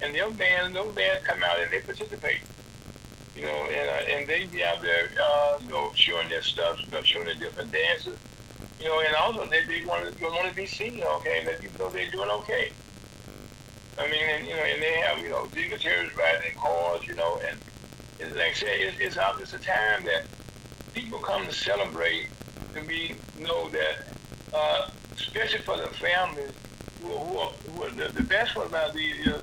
And 0.00 0.14
those 0.14 0.32
bands, 0.32 0.74
those 0.74 0.92
bands 0.94 1.24
come 1.24 1.42
out 1.44 1.60
and 1.60 1.70
they 1.70 1.80
participate. 1.80 2.40
You 3.34 3.42
know, 3.42 3.48
and 3.48 3.88
uh, 3.88 4.16
and 4.18 4.28
they 4.28 4.46
be 4.46 4.62
out 4.62 4.82
there, 4.82 5.10
uh, 5.22 5.58
you 5.62 5.68
know, 5.70 5.90
showing 5.94 6.28
their 6.28 6.42
stuff, 6.42 6.78
you 6.84 6.90
know, 6.90 7.02
showing 7.02 7.24
their 7.26 7.34
different 7.36 7.72
dances. 7.72 8.18
You 8.78 8.88
know, 8.88 9.00
and 9.00 9.14
also 9.16 9.48
they, 9.48 9.64
they 9.64 9.84
want 9.86 10.04
to 10.16 10.24
want 10.24 10.48
to 10.48 10.54
be 10.54 10.66
seen, 10.66 11.02
okay, 11.02 11.38
and 11.38 11.46
let 11.46 11.60
people 11.60 11.86
know 11.86 11.92
they're 11.92 12.10
doing 12.10 12.28
okay. 12.30 12.72
I 13.98 14.10
mean, 14.10 14.22
and, 14.22 14.46
you 14.46 14.54
know, 14.56 14.62
and 14.62 14.82
they 14.82 15.00
have, 15.00 15.18
you 15.18 15.30
know, 15.30 15.46
dignitaries 15.48 16.10
riding 16.16 16.50
in 16.52 16.58
cars, 16.58 17.06
you 17.06 17.14
know, 17.14 17.40
and 17.48 17.58
it's 18.18 18.34
like 18.34 18.50
I 18.50 18.52
said, 18.54 18.68
it's, 18.70 18.96
it's, 19.00 19.16
out- 19.18 19.40
it's 19.40 19.52
a 19.52 19.58
time 19.58 20.04
that 20.04 20.24
people 20.94 21.18
come 21.18 21.46
to 21.46 21.52
celebrate 21.52 22.28
to 22.74 22.82
be, 22.82 23.14
know 23.38 23.68
that, 23.70 24.56
uh, 24.56 24.88
especially 25.16 25.60
for 25.60 25.76
the 25.76 25.88
families 26.00 26.52
who, 27.02 27.08
who 27.08 27.38
are, 27.38 27.50
who 27.70 27.82
are 27.84 27.90
the, 27.90 28.12
the 28.14 28.22
best 28.22 28.54
part 28.54 28.66
about 28.66 28.94
these 28.94 29.26
is 29.26 29.42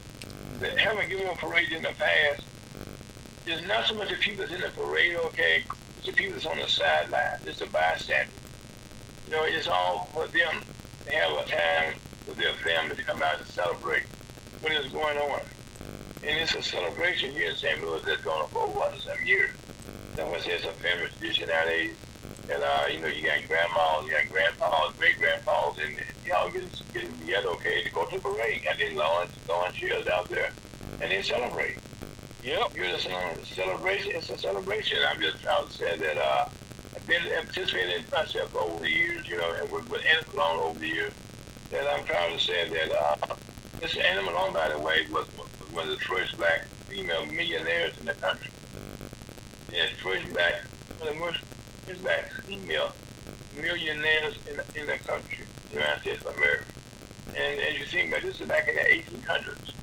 that 0.59 0.77
having 0.79 1.07
given 1.09 1.27
a 1.27 1.35
parade 1.35 1.71
in 1.71 1.83
the 1.83 1.93
past, 1.97 2.45
there's 3.49 3.65
not 3.65 3.87
so 3.87 3.95
much 3.95 4.09
the 4.09 4.15
people 4.15 4.45
that's 4.45 4.53
in 4.53 4.61
the 4.61 4.69
parade, 4.69 5.15
okay, 5.15 5.63
it's 5.97 6.05
the 6.05 6.13
people 6.13 6.33
that's 6.33 6.45
on 6.45 6.59
the 6.59 6.67
sideline, 6.67 7.41
it's 7.45 7.57
the 7.57 7.65
bystanders. 7.65 8.29
You 9.25 9.33
know, 9.33 9.43
it's 9.43 9.67
all 9.67 10.07
for 10.13 10.27
them 10.27 10.61
to 11.05 11.11
have 11.11 11.31
a 11.33 11.45
time 11.49 11.93
with 12.27 12.37
their 12.37 12.53
family 12.63 12.95
to 12.95 13.03
come 13.03 13.23
out 13.23 13.39
and 13.39 13.47
celebrate 13.47 14.03
what 14.61 14.71
is 14.73 14.91
going 14.91 15.17
on. 15.17 15.41
And 16.21 16.37
it's 16.37 16.53
a 16.53 16.61
celebration 16.61 17.31
here 17.31 17.49
in 17.49 17.55
St. 17.55 17.81
Louis 17.81 18.01
that's 18.05 18.21
going 18.21 18.39
on 18.39 18.49
for 18.51 18.99
some 18.99 19.25
years. 19.25 19.49
So 20.15 20.31
I 20.31 20.39
say 20.41 20.51
it's 20.51 20.65
a 20.65 20.73
family 20.73 21.07
tradition 21.17 21.49
nowadays. 21.49 21.95
And, 22.53 22.61
uh, 22.61 22.85
you 22.91 22.99
know, 23.01 23.07
you 23.07 23.25
got 23.25 23.47
grandmas, 23.47 24.05
you 24.05 24.11
got 24.11 24.29
grandpas, 24.29 24.93
great 24.97 25.17
grandpas, 25.17 25.77
and 25.81 25.95
y'all 26.25 26.51
getting, 26.51 26.69
getting 26.93 27.17
together, 27.19 27.49
okay, 27.49 27.83
to 27.83 27.91
go 27.91 28.05
to 28.05 28.15
the 28.15 28.21
parade. 28.21 28.61
And 28.69 28.79
then 28.79 28.95
lawn, 28.95 29.27
lawn 29.47 29.71
chairs 29.73 30.05
out 30.07 30.29
there. 30.29 30.51
And 31.01 31.11
they 31.11 31.21
celebrate. 31.21 31.77
Yep. 32.43 32.75
You're 32.75 32.85
just 32.85 33.07
a 33.07 33.45
celebration. 33.45 34.11
It's 34.15 34.29
a 34.29 34.37
celebration. 34.37 34.99
I'm 35.09 35.19
just 35.19 35.43
proud 35.43 35.67
to 35.67 35.73
say 35.73 35.97
that 35.97 36.17
uh, 36.17 36.47
I've 36.95 37.05
been 37.05 37.21
and 37.23 37.45
participated 37.45 38.09
myself 38.11 38.55
over 38.55 38.79
the 38.79 38.89
years, 38.89 39.27
you 39.27 39.37
know, 39.37 39.53
and 39.61 39.69
with, 39.69 39.91
Annie 39.91 40.25
Malone 40.33 40.59
over 40.59 40.79
the 40.79 40.87
years. 40.87 41.13
That 41.71 41.85
I'm 41.87 42.05
proud 42.05 42.31
to 42.31 42.39
say 42.39 42.69
that 42.69 42.91
uh, 42.91 43.35
this 43.81 43.97
Annie 43.97 44.23
Malone, 44.23 44.53
by 44.53 44.69
the 44.69 44.79
way, 44.79 45.05
was, 45.11 45.27
was 45.37 45.49
one 45.73 45.89
of 45.89 45.99
the 45.99 46.05
first 46.05 46.37
black 46.37 46.65
female 46.87 47.25
millionaires 47.25 47.97
in 47.99 48.05
the 48.05 48.13
country. 48.13 48.51
Yeah, 49.73 49.87
first 50.01 50.31
black, 50.31 50.63
one 50.97 51.09
of 51.09 51.13
the 51.13 51.19
most 51.19 51.39
first 51.85 52.01
black 52.01 52.31
female 52.45 52.93
millionaires 53.55 54.35
in 54.47 54.79
in 54.79 54.87
the 54.87 54.97
country, 54.99 55.43
the 55.69 55.75
United 55.75 56.01
States 56.01 56.25
of 56.25 56.37
America. 56.37 56.65
And 57.35 57.59
as 57.59 57.77
you 57.77 57.85
see, 57.85 58.07
about 58.07 58.21
this 58.21 58.39
is 58.39 58.47
back 58.47 58.69
in 58.69 58.75
the 58.75 58.81
1800s 58.81 59.73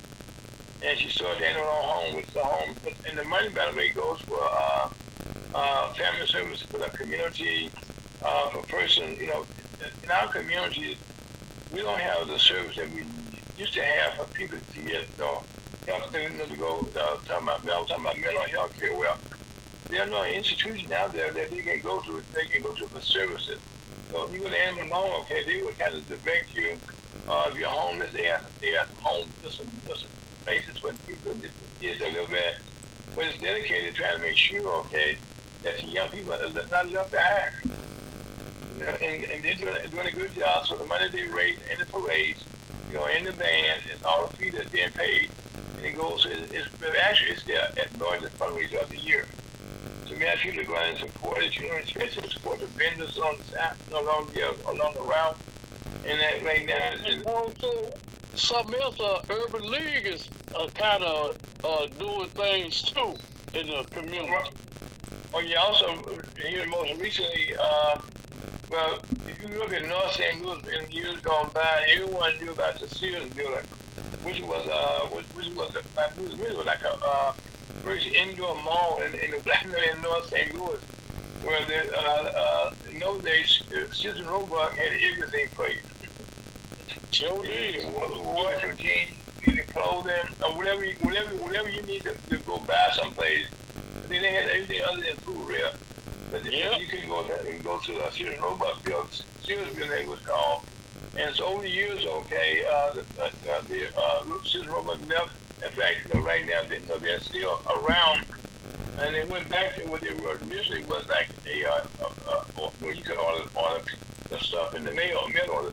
and 0.83 0.99
she 0.99 1.09
her 1.23 1.61
own 1.61 1.85
home, 1.85 2.19
is 2.19 2.33
the 2.33 2.45
home. 2.45 2.77
And 3.09 3.19
the 3.19 3.25
money, 3.25 3.49
by 3.49 3.71
the 3.71 3.77
way, 3.77 3.91
goes 3.91 4.21
for 4.21 4.39
uh, 4.41 4.89
uh, 5.55 5.93
family 5.95 6.27
service 6.27 6.63
for 6.63 6.79
the 6.79 6.89
community, 6.89 7.71
uh, 8.23 8.51
for 8.51 8.63
person. 8.63 9.17
You 9.17 9.29
know, 9.29 9.47
in 10.03 10.11
our 10.11 10.29
community, 10.33 10.99
we 11.73 11.81
don't 11.81 12.01
have 12.01 12.29
the 12.29 12.39
service 12.39 12.77
that 12.77 12.91
we 12.91 13.05
used 13.57 13.75
to 13.75 13.83
have 13.83 14.15
for 14.15 14.25
people 14.35 14.59
to 14.75 14.81
get, 14.81 14.87
you 14.87 15.07
know, 15.19 15.43
you 15.87 15.93
know, 15.93 16.45
to 16.47 16.57
go. 16.57 16.89
Uh, 16.95 17.17
talking 17.27 17.49
about, 17.49 17.69
I 17.69 17.81
was 17.81 17.89
talking 17.89 18.05
about 18.05 18.21
mental 18.21 18.43
health 18.43 18.79
care. 18.79 18.95
Well, 18.95 19.17
there 19.89 20.03
are 20.03 20.11
no 20.11 20.25
institutions 20.25 20.91
out 20.91 21.13
there 21.13 21.33
that 21.33 21.51
they 21.51 21.63
can 21.63 21.81
go 21.81 22.01
to. 22.01 22.23
They 22.35 22.47
can 22.47 22.63
go 22.63 22.73
to 22.73 22.87
for 22.89 23.01
services. 23.01 23.59
So 24.11 24.27
if 24.29 24.35
you 24.35 24.41
go 24.41 24.51
to 24.51 24.57
Annie 24.57 24.89
Malone, 24.89 25.23
okay, 25.23 25.45
they 25.45 25.63
would 25.63 25.79
kind 25.79 25.95
of 25.95 26.07
direct 26.09 26.55
you. 26.55 26.77
Uh, 27.29 27.49
if 27.51 27.59
you're 27.59 27.69
homeless, 27.69 28.13
they 28.13 28.25
have 28.25 28.45
they 28.61 28.73
have 28.73 28.89
home. 29.01 29.29
There's 29.43 29.57
some 29.57 29.71
places 30.47 30.81
where 30.81 30.93
people 31.09 31.35
get 31.81 32.01
a 32.01 32.05
little 32.05 32.29
bit, 32.29 32.55
but 33.17 33.25
it's 33.25 33.39
dedicated 33.39 33.95
to 33.95 34.01
trying 34.01 34.17
to 34.17 34.23
make 34.23 34.37
sure, 34.37 34.77
okay, 34.87 35.19
that 35.65 35.77
the 35.79 35.87
young 35.87 36.09
people 36.11 36.33
are 36.33 36.53
not 36.71 36.89
left 36.93 37.11
behind. 37.11 37.53
You 38.79 38.85
know, 38.85 38.95
and, 39.03 39.25
and 39.25 39.45
they're 39.45 39.55
doing, 39.55 39.75
doing 39.91 40.07
a 40.07 40.13
good 40.13 40.33
job. 40.37 40.67
So 40.67 40.77
the 40.77 40.85
money 40.85 41.09
they 41.09 41.27
raise 41.27 41.59
in 41.73 41.81
the 41.81 41.87
parades, 41.87 42.45
you 42.89 42.95
know, 42.95 43.07
in 43.07 43.25
the 43.25 43.33
band, 43.33 43.83
and 43.93 44.03
all 44.05 44.29
the 44.29 44.37
fee 44.37 44.51
that's 44.51 44.71
being 44.71 44.91
paid, 44.91 45.31
and 45.79 45.85
it 45.85 45.97
goes, 45.97 46.25
it's, 46.31 46.53
it's 46.53 46.69
actually 47.03 47.33
it's 47.33 47.43
the 47.43 48.05
largest 48.05 48.39
fundraiser 48.39 48.81
of 48.81 48.89
the 48.89 48.99
year. 48.99 49.27
So 50.07 50.15
we 50.15 50.25
ask 50.27 50.45
you 50.45 50.53
to 50.53 50.65
go 50.65 50.77
and 50.77 50.97
support 50.97 51.43
it, 51.43 51.59
you 51.59 51.69
know, 51.69 51.77
especially 51.79 52.29
support 52.31 52.61
the 52.61 52.67
vendors 52.67 53.19
on 53.19 53.35
the 53.51 53.97
along 53.99 54.29
the 54.33 54.71
along 54.71 54.95
the 54.95 55.03
route. 55.03 55.37
And 56.05 56.21
that 56.21 56.43
right 56.45 56.67
now, 56.67 56.93
and 57.07 57.27
also 57.27 57.91
something 58.35 58.81
else, 58.81 59.01
uh, 59.01 59.23
Urban 59.31 59.71
League 59.71 60.07
is 60.07 60.29
uh, 60.55 60.69
kind 60.75 61.03
of 61.03 61.37
uh, 61.65 61.87
doing 61.99 62.29
things 62.29 62.83
too 62.83 63.15
in 63.55 63.67
the 63.67 63.85
community. 63.91 64.51
Oh, 65.35 65.41
yeah, 65.41 65.59
also 65.59 66.03
here 66.41 66.67
most 66.69 67.01
recently, 67.01 67.55
uh, 67.61 67.99
well, 68.71 68.99
if 69.29 69.43
you 69.43 69.59
look 69.59 69.73
at 69.73 69.87
North 69.89 70.13
St. 70.13 70.45
Louis 70.45 70.63
in 70.79 70.91
years 70.91 71.21
gone 71.21 71.51
by, 71.53 71.87
everyone 71.95 72.33
knew 72.41 72.53
about 72.53 72.79
the 72.81 72.89
Sears 72.89 73.29
building, 73.35 73.65
which 74.23 74.41
was 74.43 74.67
uh, 74.69 75.07
which, 75.15 75.27
which 75.35 75.55
was 75.55 75.75
a, 75.75 75.79
it 75.79 76.57
was 76.57 76.67
like 76.67 76.83
a 76.83 76.95
uh, 77.05 77.33
first 77.83 78.07
indoor 78.07 78.55
mall 78.63 79.01
in, 79.03 79.15
in 79.21 79.31
the 79.31 79.41
black 79.45 79.65
in 79.65 80.03
North 80.03 80.29
St. 80.29 80.55
Louis, 80.55 80.81
where 81.47 81.65
the, 81.65 81.97
uh, 81.97 82.03
uh, 82.03 82.75
in 82.91 82.99
those 82.99 83.23
days, 83.23 83.63
Sears 83.93 84.19
and 84.19 84.27
Roebuck 84.27 84.75
had 84.75 84.93
everything 84.93 85.49
for 85.55 85.69
you. 85.69 85.79
Sure 87.13 87.43
did. 87.43 87.87
Washing 87.95 88.69
machine, 88.71 89.09
clothing, 89.69 90.13
or 90.45 90.57
whatever, 90.57 90.85
you, 90.85 90.97
whatever, 91.03 91.37
whatever 91.37 91.69
you 91.69 91.83
need 91.83 92.03
to, 92.03 92.15
to 92.31 92.37
go 92.39 92.59
buy 92.59 92.91
someplace. 92.95 93.47
They 94.09 94.19
didn't 94.19 94.35
have 94.35 94.51
everything 94.51 94.83
other 94.83 95.03
than 95.03 95.17
food 95.19 95.49
real. 95.49 95.71
But 96.31 96.45
yep. 96.53 96.81
you 96.81 96.87
can 96.87 97.09
go 97.09 97.23
there 97.23 97.41
and 97.47 97.63
go 97.63 97.79
to 97.79 97.93
the 97.93 98.11
Sears 98.11 98.41
Roebuck 98.41 98.83
building. 98.85 99.09
Sears 99.43 99.75
building 99.75 100.09
was 100.11 100.21
called. 100.21 100.63
And 101.17 101.35
so 101.35 101.47
over 101.47 101.63
the 101.63 101.71
years, 101.71 102.05
okay, 102.05 102.65
uh, 102.71 102.93
the, 102.93 103.05
uh, 103.23 103.63
the 103.69 103.87
uh, 103.97 104.45
Sears 104.45 104.67
Roebuck 104.67 104.99
left. 105.09 105.31
In 105.65 105.71
fact, 105.71 106.13
right 106.15 106.45
now 106.45 106.63
they, 106.69 106.79
they're 106.99 107.21
still 107.21 107.63
around. 107.77 108.27
And 108.99 109.15
they 109.15 109.25
went 109.25 109.49
back 109.51 109.77
to 109.77 109.83
what 109.89 110.01
they 110.01 110.15
were 110.15 110.39
initially 110.39 110.85
was 110.85 111.07
like 111.09 111.29
a, 111.47 111.65
uh, 111.67 111.87
uh, 112.03 112.45
uh, 112.59 112.71
where 112.81 112.95
you 112.95 113.03
could 113.03 113.19
order, 113.19 113.45
order 113.55 113.85
the 114.31 114.39
stuff 114.39 114.75
in 114.75 114.85
the 114.85 114.93
mail, 114.93 115.29
mail 115.29 115.51
order. 115.51 115.73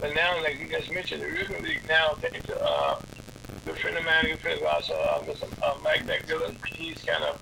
But 0.00 0.14
now, 0.14 0.40
like 0.42 0.58
you 0.58 0.66
guys 0.66 0.90
mentioned, 0.90 1.22
the 1.22 1.26
Urban 1.26 1.64
League 1.64 1.82
now 1.88 2.14
takes 2.20 2.48
uh, 2.50 3.00
the 3.64 3.72
friend 3.74 3.96
of 3.96 4.04
mine, 4.04 4.30
a 4.30 4.36
friend 4.36 4.60
of 4.60 4.66
ours, 4.66 4.90
uh, 4.90 5.22
Mr. 5.24 5.48
Uh, 5.62 5.76
Mike 5.82 6.06
McMillan. 6.06 6.56
He's 6.66 7.02
kind 7.02 7.24
of 7.24 7.40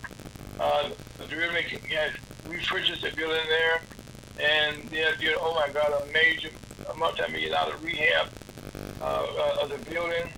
uh, 0.59 0.89
the 1.17 1.35
Urban 1.35 1.55
League 1.55 1.91
has 1.91 2.13
refurnished 2.47 3.01
the 3.01 3.11
building 3.11 3.43
there, 3.49 3.81
and 4.39 4.83
they're 4.89 5.15
doing, 5.17 5.35
oh 5.39 5.53
my 5.53 5.71
God, 5.73 6.01
a 6.01 6.11
major, 6.11 6.49
a 6.89 6.95
multi-million 6.95 7.51
dollar 7.51 7.75
rehab 7.81 8.29
uh, 9.01 9.05
uh, 9.05 9.57
of 9.63 9.69
the 9.69 9.91
building, 9.91 10.29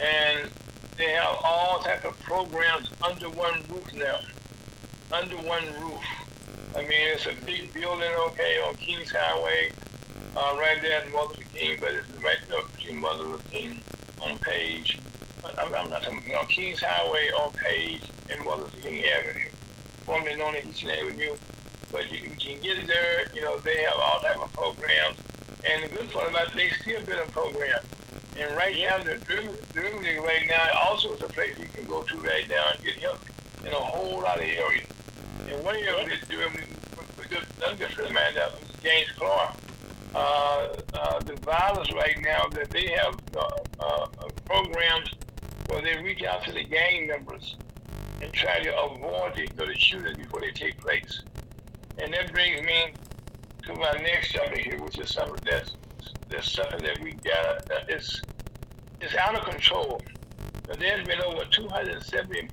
and 0.00 0.50
they 0.96 1.12
have 1.12 1.36
all 1.44 1.80
type 1.80 2.04
of 2.04 2.18
programs 2.20 2.90
under 3.02 3.28
one 3.30 3.60
roof 3.68 3.92
now, 3.94 4.18
under 5.12 5.36
one 5.36 5.64
roof. 5.80 6.04
I 6.74 6.80
mean, 6.80 6.90
it's 6.92 7.26
a 7.26 7.34
big 7.44 7.72
building, 7.72 8.10
okay, 8.28 8.58
on 8.66 8.74
Kings 8.76 9.10
Highway 9.10 9.72
uh, 10.36 10.56
right 10.58 10.80
there 10.82 11.02
in 11.02 11.12
Martin 11.12 11.38
Luther 11.38 11.58
King, 11.58 11.76
but 11.80 11.90
it's 11.92 12.22
right 12.22 12.36
there 12.48 12.62
between 12.76 13.00
Martin 13.00 13.30
Luther 13.30 13.48
King 13.50 13.80
on 14.20 14.38
page. 14.38 14.98
I'm, 15.58 15.74
I'm 15.74 15.90
not 15.90 16.02
talking, 16.02 16.32
know, 16.32 16.42
Kings 16.44 16.82
Highway 16.82 17.28
on 17.30 17.52
page 17.52 18.02
and 18.30 18.44
Martin 18.44 18.64
Luther 18.64 18.80
King 18.80 19.04
Avenue, 19.04 19.50
formerly 20.04 20.36
known 20.36 20.56
as 20.56 20.66
Easton 20.66 20.90
Avenue. 20.90 21.36
But 21.92 22.10
you, 22.10 22.18
you 22.18 22.30
can 22.36 22.60
get 22.60 22.86
there, 22.86 23.30
you 23.34 23.42
know, 23.42 23.58
they 23.58 23.82
have 23.82 23.94
all 23.98 24.20
type 24.20 24.42
of 24.42 24.52
programs. 24.52 25.18
And 25.68 25.84
the 25.84 25.88
good 25.88 26.10
part 26.10 26.30
about 26.30 26.48
it, 26.48 26.54
they 26.54 26.68
still 26.70 27.00
building 27.04 27.30
programs. 27.32 27.86
And 28.38 28.54
right 28.56 28.76
now, 28.76 28.98
the 29.02 29.16
Dreaming 29.72 30.22
right 30.22 30.46
now 30.48 30.68
also 30.84 31.14
is 31.14 31.22
a 31.22 31.28
place 31.28 31.58
you 31.58 31.68
can 31.68 31.84
go 31.86 32.02
to 32.02 32.16
right 32.18 32.48
now 32.48 32.64
and 32.74 32.84
get 32.84 32.96
help 32.96 33.20
in 33.60 33.68
a 33.68 33.76
whole 33.76 34.20
lot 34.20 34.36
of 34.36 34.44
areas. 34.44 34.86
And 35.48 35.64
one 35.64 35.76
area 35.76 35.94
we're 36.04 36.36
doing, 36.36 36.50
good 37.28 37.90
friend 37.92 38.08
of 38.08 38.14
mine, 38.14 38.34
that 38.34 38.52
was 38.52 38.68
James 38.82 39.10
Clark 39.12 39.56
uh, 40.16 40.68
uh, 40.94 41.20
the 41.20 41.36
violence 41.42 41.92
right 41.92 42.16
now 42.22 42.46
that 42.48 42.70
they 42.70 42.88
have 42.88 43.18
uh, 43.36 43.48
uh, 43.80 44.06
programs 44.46 45.10
where 45.68 45.82
they 45.82 46.02
reach 46.02 46.22
out 46.22 46.42
to 46.44 46.52
the 46.52 46.64
gang 46.64 47.06
members 47.06 47.56
and 48.22 48.32
try 48.32 48.60
to 48.60 48.80
avoid 48.80 49.36
the, 49.36 49.46
the 49.56 49.74
shootings 49.74 50.16
before 50.16 50.40
they 50.40 50.52
take 50.52 50.80
place. 50.80 51.22
And 51.98 52.14
that 52.14 52.32
brings 52.32 52.62
me 52.62 52.94
to 53.64 53.74
my 53.74 53.92
next 54.02 54.32
subject 54.32 54.64
here, 54.64 54.82
which 54.82 54.98
is 54.98 55.10
something 55.10 55.38
that's, 55.44 55.76
that's 56.28 56.52
something 56.52 56.82
that 56.82 57.00
we 57.00 57.12
got, 57.12 57.66
that 57.66 57.90
is, 57.90 58.22
is 59.00 59.14
out 59.14 59.34
of 59.34 59.44
control. 59.44 60.00
There's 60.78 61.06
been 61.06 61.20
over 61.20 61.44
270, 61.44 62.48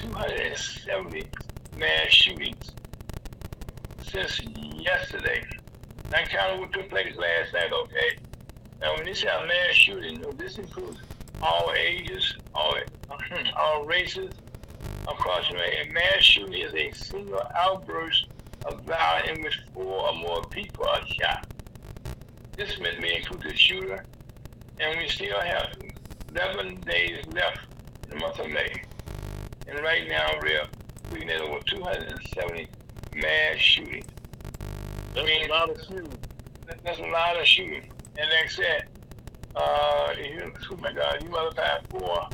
270 0.00 1.24
mass 1.78 2.08
shootings 2.08 2.72
since 4.10 4.40
yesterday. 4.74 5.42
That 6.10 6.28
kind 6.28 6.54
of 6.54 6.60
what 6.60 6.72
took 6.72 6.90
place 6.90 7.14
last 7.16 7.52
night, 7.52 7.72
okay? 7.72 8.18
Now, 8.80 8.96
when 8.96 9.06
this 9.06 9.18
is 9.18 9.24
a 9.24 9.46
mass 9.46 9.74
shooting, 9.74 10.24
this 10.36 10.58
includes 10.58 10.98
all 11.42 11.72
ages, 11.76 12.36
all, 12.54 12.74
all 13.56 13.84
races 13.84 14.32
across 15.08 15.48
the 15.48 15.56
A 15.56 15.92
mass 15.92 16.22
shooting 16.22 16.60
is 16.60 16.74
a 16.74 16.90
single 16.92 17.42
outburst 17.56 18.26
of 18.66 18.82
violence 18.82 19.28
in 19.28 19.42
which 19.42 19.58
four 19.72 20.08
or 20.08 20.14
more 20.14 20.42
people 20.44 20.86
are 20.86 21.06
shot. 21.06 21.46
This 22.56 22.78
may 22.78 23.16
include 23.16 23.42
the 23.42 23.56
shooter, 23.56 24.04
and 24.78 24.98
we 24.98 25.08
still 25.08 25.40
have 25.40 25.72
11 26.34 26.80
days 26.82 27.24
left 27.32 27.60
in 28.04 28.10
the 28.10 28.16
month 28.16 28.38
of 28.38 28.50
May. 28.50 28.82
And 29.66 29.78
right 29.80 30.08
now, 30.08 30.26
we're 30.42 30.66
looking 31.10 31.30
at 31.30 31.40
over 31.40 31.60
270 31.66 32.68
mass 33.14 33.56
shootings. 33.58 34.06
That's 35.14 35.20
I 35.20 35.24
mean, 35.24 35.50
a 35.50 35.52
lot 35.52 35.70
of 35.70 35.80
shooting. 35.80 36.18
That's 36.84 36.98
a 36.98 37.06
lot 37.06 37.38
of 37.38 37.46
shooting. 37.46 37.90
And 38.18 38.30
like 38.30 38.44
I 38.44 38.48
said, 38.48 38.88
uh, 39.56 40.12
you, 40.18 40.52
oh 40.70 40.76
my 40.76 40.92
God, 40.92 41.22
you 41.22 41.28
multiply 41.28 41.78
four 41.88 42.28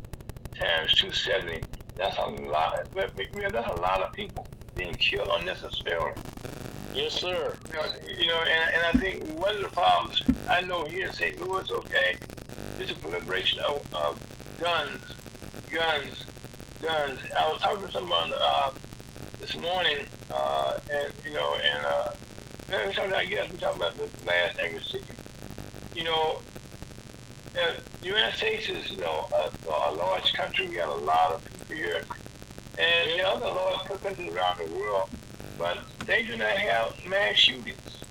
times 0.58 0.94
270. 0.94 1.62
That's 1.96 2.16
a 2.18 2.26
lot. 2.26 2.88
But, 2.94 3.16
that's 3.16 3.68
a 3.68 3.80
lot 3.80 4.02
of 4.02 4.12
people 4.12 4.46
being 4.74 4.94
killed 4.94 5.28
unnecessarily. 5.32 6.12
Yes, 6.96 7.12
sir. 7.12 7.54
You 8.18 8.26
know, 8.26 8.40
and, 8.40 8.74
and 8.74 8.82
I 8.86 8.92
think 8.92 9.38
one 9.38 9.54
of 9.54 9.60
the 9.60 9.68
problems 9.68 10.22
I 10.48 10.62
know 10.62 10.86
here 10.86 11.08
in 11.08 11.12
St. 11.12 11.38
Louis, 11.38 11.70
okay, 11.70 12.16
is 12.80 12.88
the 12.88 12.94
proliferation 12.94 13.58
of, 13.58 13.94
of 13.94 14.58
guns, 14.58 15.02
guns, 15.70 16.24
guns. 16.80 17.20
I 17.38 17.52
was 17.52 17.60
talking 17.60 17.86
to 17.86 17.92
someone 17.92 18.32
uh, 18.40 18.70
this 19.38 19.54
morning, 19.58 20.06
uh, 20.32 20.78
and 20.90 21.12
you 21.22 21.34
know, 21.34 21.56
and 21.56 21.84
uh, 21.84 22.92
so 22.94 23.14
I 23.14 23.26
guess 23.26 23.52
we 23.52 23.58
talk 23.58 23.76
about 23.76 23.94
the 23.98 24.08
last 24.26 24.56
thing 24.56 24.76
is, 24.76 24.96
you 25.94 26.04
know, 26.04 26.40
the 27.52 28.06
United 28.06 28.38
States 28.38 28.70
is, 28.70 28.90
you 28.90 29.02
know, 29.02 29.28
a, 29.34 29.50
a 29.68 29.92
large 29.92 30.32
country. 30.32 30.66
We 30.66 30.76
got 30.76 30.88
a 30.88 31.04
lot 31.04 31.32
of 31.32 31.44
people 31.44 31.76
here. 31.76 32.04
And 32.78 33.10
the 33.10 33.28
other 33.28 33.44
large 33.44 33.86
countries 33.86 34.32
around 34.32 34.60
the 34.66 34.74
world, 34.74 35.10
but 35.58 35.78
they 36.04 36.22
do 36.22 36.36
not 36.36 36.50
have 36.50 36.94
mass 37.08 37.36
shootings. 37.36 38.02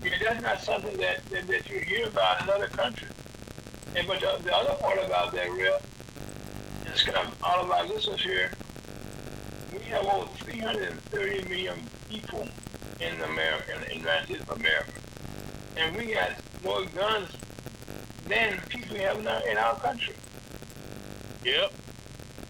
I 0.00 0.04
mean, 0.04 0.12
that's 0.22 0.42
not 0.42 0.60
something 0.60 0.96
that, 0.98 1.24
that, 1.26 1.46
that 1.46 1.68
you 1.68 1.80
hear 1.80 2.06
about 2.06 2.42
in 2.42 2.50
other 2.50 2.68
countries. 2.68 3.10
And 3.96 4.06
but 4.06 4.20
the, 4.20 4.42
the 4.42 4.54
other 4.54 4.74
part 4.80 4.98
about 5.04 5.32
that, 5.32 5.50
real, 5.50 5.78
is 6.92 7.02
kind 7.02 7.18
of 7.18 7.36
all 7.42 7.64
of 7.64 7.70
our 7.70 7.86
listeners 7.86 8.22
here, 8.22 8.52
we 9.72 9.80
have 9.84 10.04
over 10.06 10.28
330 10.36 11.48
million 11.48 11.78
people 12.08 12.48
in 13.00 13.20
America, 13.22 13.74
in 13.74 13.88
the 13.88 13.96
United 13.96 14.26
States 14.26 14.42
of 14.42 14.58
America. 14.58 14.92
And 15.76 15.96
we 15.96 16.14
got 16.14 16.32
more 16.64 16.84
guns 16.86 17.30
than 18.26 18.60
people 18.68 18.96
have 18.96 19.18
in 19.18 19.26
our, 19.26 19.48
in 19.48 19.56
our 19.56 19.74
country. 19.76 20.14
Yep. 21.44 21.72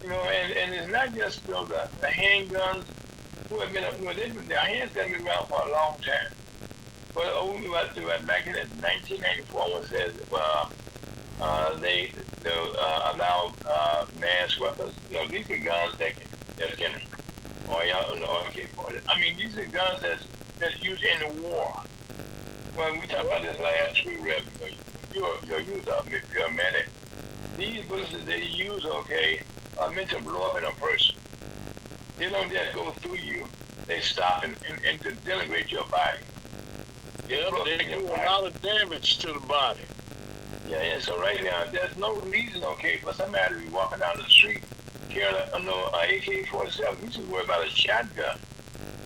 You 0.03 0.09
know, 0.09 0.21
and, 0.21 0.53
and 0.53 0.73
it's 0.73 0.91
not 0.91 1.13
just 1.13 1.45
you 1.47 1.53
know, 1.53 1.65
the, 1.65 1.89
the 1.99 2.07
handguns 2.07 2.85
who 3.47 3.59
have 3.59 3.71
been, 3.71 3.83
well, 4.03 4.15
been, 4.15 4.47
their 4.47 4.59
hands 4.59 4.91
have 4.93 5.07
been 5.07 5.25
around 5.25 5.47
for 5.47 5.61
a 5.67 5.71
long 5.71 5.95
time. 6.01 6.33
But 7.13 7.33
only 7.33 7.67
oh, 7.67 7.73
back 8.25 8.47
in 8.47 8.53
1994, 8.53 9.73
when 9.73 9.87
says, 9.87 10.13
well, 10.31 10.71
uh, 11.41 11.75
they, 11.77 12.11
they 12.43 12.49
uh, 12.51 13.13
allow 13.15 13.53
uh, 13.65 14.05
mass 14.19 14.59
weapons, 14.59 14.93
you 15.09 15.17
know, 15.17 15.27
these 15.27 15.49
are 15.49 15.57
guns 15.57 15.97
that 15.97 16.15
can, 16.15 16.27
that 16.57 16.77
can 16.77 16.91
or, 17.71 17.83
yeah, 17.85 18.03
or, 18.09 18.47
okay, 18.47 18.67
I 19.07 19.19
mean, 19.19 19.37
these 19.37 19.57
are 19.57 19.65
guns 19.65 20.01
that's 20.01 20.25
that's 20.59 20.83
used 20.83 21.03
in 21.03 21.19
the 21.19 21.41
war. 21.41 21.71
When 22.75 22.99
we 22.99 23.07
talk 23.07 23.25
about 23.25 23.41
this 23.41 23.59
last 23.59 24.01
three 24.01 24.17
rev, 24.17 24.43
you're, 25.13 25.35
you're 25.47 25.61
used 25.61 25.87
a 25.87 26.01
paramedic. 26.01 26.87
These 27.57 27.85
bullets 27.85 28.11
that 28.11 28.25
they 28.25 28.43
use, 28.43 28.85
okay, 28.85 29.41
are 29.77 29.89
meant 29.91 30.09
to 30.09 30.21
blow 30.21 30.49
up 30.49 30.57
in 30.57 30.65
a 30.65 30.71
person. 30.71 31.15
They 32.19 32.29
don't 32.29 32.51
just 32.51 32.75
go 32.75 32.91
through 32.91 33.15
you. 33.15 33.45
They 33.87 34.01
stop 34.01 34.43
and, 34.43 34.55
and, 34.69 34.83
and 34.83 35.01
to 35.01 35.11
denigrate 35.27 35.71
your 35.71 35.85
body. 35.85 36.19
Yeah, 37.29 37.49
they 37.63 37.77
do 37.77 38.05
a 38.07 38.19
lot 38.25 38.45
of 38.45 38.61
damage 38.61 39.19
to 39.19 39.33
the 39.33 39.39
body. 39.39 39.79
Yeah, 40.67 40.77
and 40.81 41.01
so 41.01 41.17
right 41.19 41.41
now, 41.43 41.63
there's 41.71 41.95
no 41.97 42.15
reason, 42.21 42.63
okay, 42.63 42.97
for 42.97 43.13
somebody 43.13 43.55
to 43.55 43.61
be 43.61 43.69
walking 43.69 43.99
down 43.99 44.17
the 44.17 44.23
street 44.29 44.61
carrying 45.09 45.35
a, 45.53 45.59
know, 45.59 45.89
a 45.93 46.17
AK-47. 46.17 47.01
We 47.01 47.11
should 47.11 47.29
worry 47.29 47.43
about 47.43 47.65
a 47.65 47.69
shotgun 47.69 48.37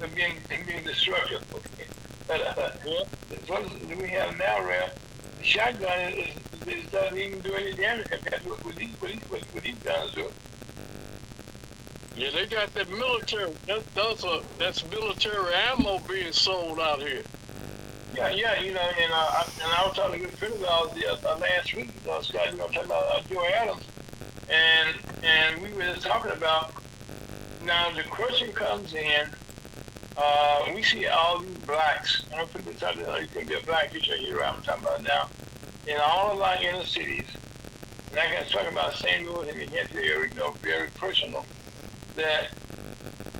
and 0.02 0.16
being, 0.16 0.34
and 0.52 0.66
being 0.66 0.84
destructive, 0.84 1.44
okay? 1.54 1.88
But 2.28 2.42
uh, 2.58 2.72
Yeah. 2.86 3.04
the 3.30 3.88
that 3.88 3.98
we 3.98 4.08
have 4.10 4.38
now, 4.38 4.66
Ralph, 4.66 4.92
the 5.38 5.44
shotgun 5.46 6.14
is, 6.14 6.36
is, 6.68 6.92
doesn't 6.92 7.18
even 7.18 7.40
do 7.40 7.54
any 7.54 7.74
damage 7.74 8.10
compared 8.10 8.44
to 8.44 8.50
what 8.50 8.76
these, 8.76 8.90
what 9.00 9.12
these, 9.12 9.24
what 9.54 9.64
these 9.64 9.76
guns 9.76 10.14
do. 10.14 10.30
Yeah, 12.16 12.30
they 12.32 12.46
got 12.46 12.74
that 12.76 12.90
military. 12.90 13.52
That, 13.66 13.84
that's 13.96 14.24
a 14.24 14.42
that's 14.60 14.88
military 14.92 15.54
ammo 15.54 16.00
being 16.08 16.32
sold 16.32 16.80
out 16.80 17.00
here. 17.00 17.24
Yeah, 18.16 18.30
yeah, 18.30 18.62
you 18.62 18.72
know, 18.72 18.80
and 18.80 19.12
uh, 19.12 19.16
I, 19.16 19.50
and 19.64 19.72
I 19.74 19.88
was 19.88 19.96
talking 19.96 20.20
to 20.20 20.28
a 20.28 20.30
good 20.30 20.38
friend 20.38 20.54
of 20.54 20.64
ours 20.64 20.92
the, 20.94 21.28
uh, 21.28 21.38
last 21.40 21.74
week, 21.76 21.90
uh, 22.08 22.22
Scott, 22.22 22.52
you 22.52 22.58
know, 22.60 22.68
talking 22.68 22.86
about 22.86 23.06
uh, 23.08 23.22
Joe 23.28 23.44
Adams, 23.56 23.84
and 24.48 24.96
and 25.24 25.62
we 25.64 25.74
were 25.74 25.82
just 25.82 26.06
talking 26.06 26.32
about 26.32 26.72
now 27.66 27.90
the 27.92 28.04
question 28.04 28.52
comes 28.52 28.94
in. 28.94 29.28
Uh, 30.16 30.72
we 30.76 30.84
see 30.84 31.08
all 31.08 31.40
these 31.40 31.58
blacks. 31.60 32.24
I 32.32 32.38
don't 32.38 32.50
think 32.52 32.68
it's 32.68 32.84
uh, 32.84 33.18
you 33.20 33.28
can 33.28 33.48
be 33.48 33.56
a 33.56 33.62
black. 33.62 33.92
You 33.92 34.00
should 34.00 34.20
hear 34.20 34.44
I'm 34.44 34.62
talking 34.62 34.84
about 34.84 35.02
now. 35.02 35.30
In 35.88 35.98
all 36.00 36.34
of 36.34 36.42
our 36.42 36.62
inner 36.62 36.86
cities, 36.86 37.26
and 38.12 38.20
I 38.20 38.28
can 38.28 38.46
talk 38.46 38.72
about 38.72 38.94
St. 38.94 39.26
Louis 39.28 39.50
and 39.50 39.60
the 39.60 39.76
Hampton 39.76 39.98
area, 39.98 40.30
you 40.30 40.40
know, 40.40 40.52
very 40.62 40.90
personal. 40.90 41.44
That 42.16 42.50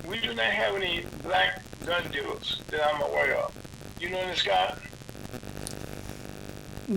we 0.08 0.20
do 0.20 0.34
not 0.34 0.46
have 0.46 0.76
any 0.76 1.06
black 1.22 1.62
gun 1.86 2.04
dealers 2.12 2.62
that 2.68 2.82
I'm 2.84 3.02
aware 3.02 3.38
of. 3.38 3.56
You 4.00 4.10
know 4.10 4.26
this, 4.28 4.40
Scott? 4.40 4.80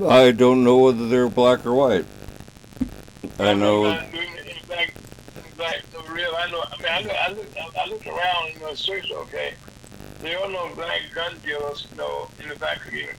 I 0.08 0.32
don't 0.32 0.64
know 0.64 0.78
whether 0.78 1.08
they're 1.08 1.28
black 1.28 1.64
or 1.64 1.74
white. 1.74 2.06
I 3.38 3.54
know. 3.54 3.84
In 3.84 4.10
black, 4.66 4.94
black, 5.56 5.84
real. 6.10 6.32
I 6.36 6.50
know. 6.50 6.64
I 6.72 7.02
mean, 7.02 7.10
I, 7.18 7.28
look, 7.30 7.56
I 7.56 7.66
look. 7.66 7.76
I 7.76 7.88
look 7.88 8.06
around. 8.06 8.54
You 8.54 8.60
know, 8.60 8.74
search. 8.74 9.10
Okay, 9.10 9.54
there 10.20 10.38
are 10.38 10.50
no 10.50 10.74
black 10.74 11.02
gun 11.14 11.34
dealers. 11.44 11.86
You 11.90 11.98
know, 11.98 12.28
in 12.42 12.48
the 12.48 12.56
black 12.56 12.80
community. 12.80 13.18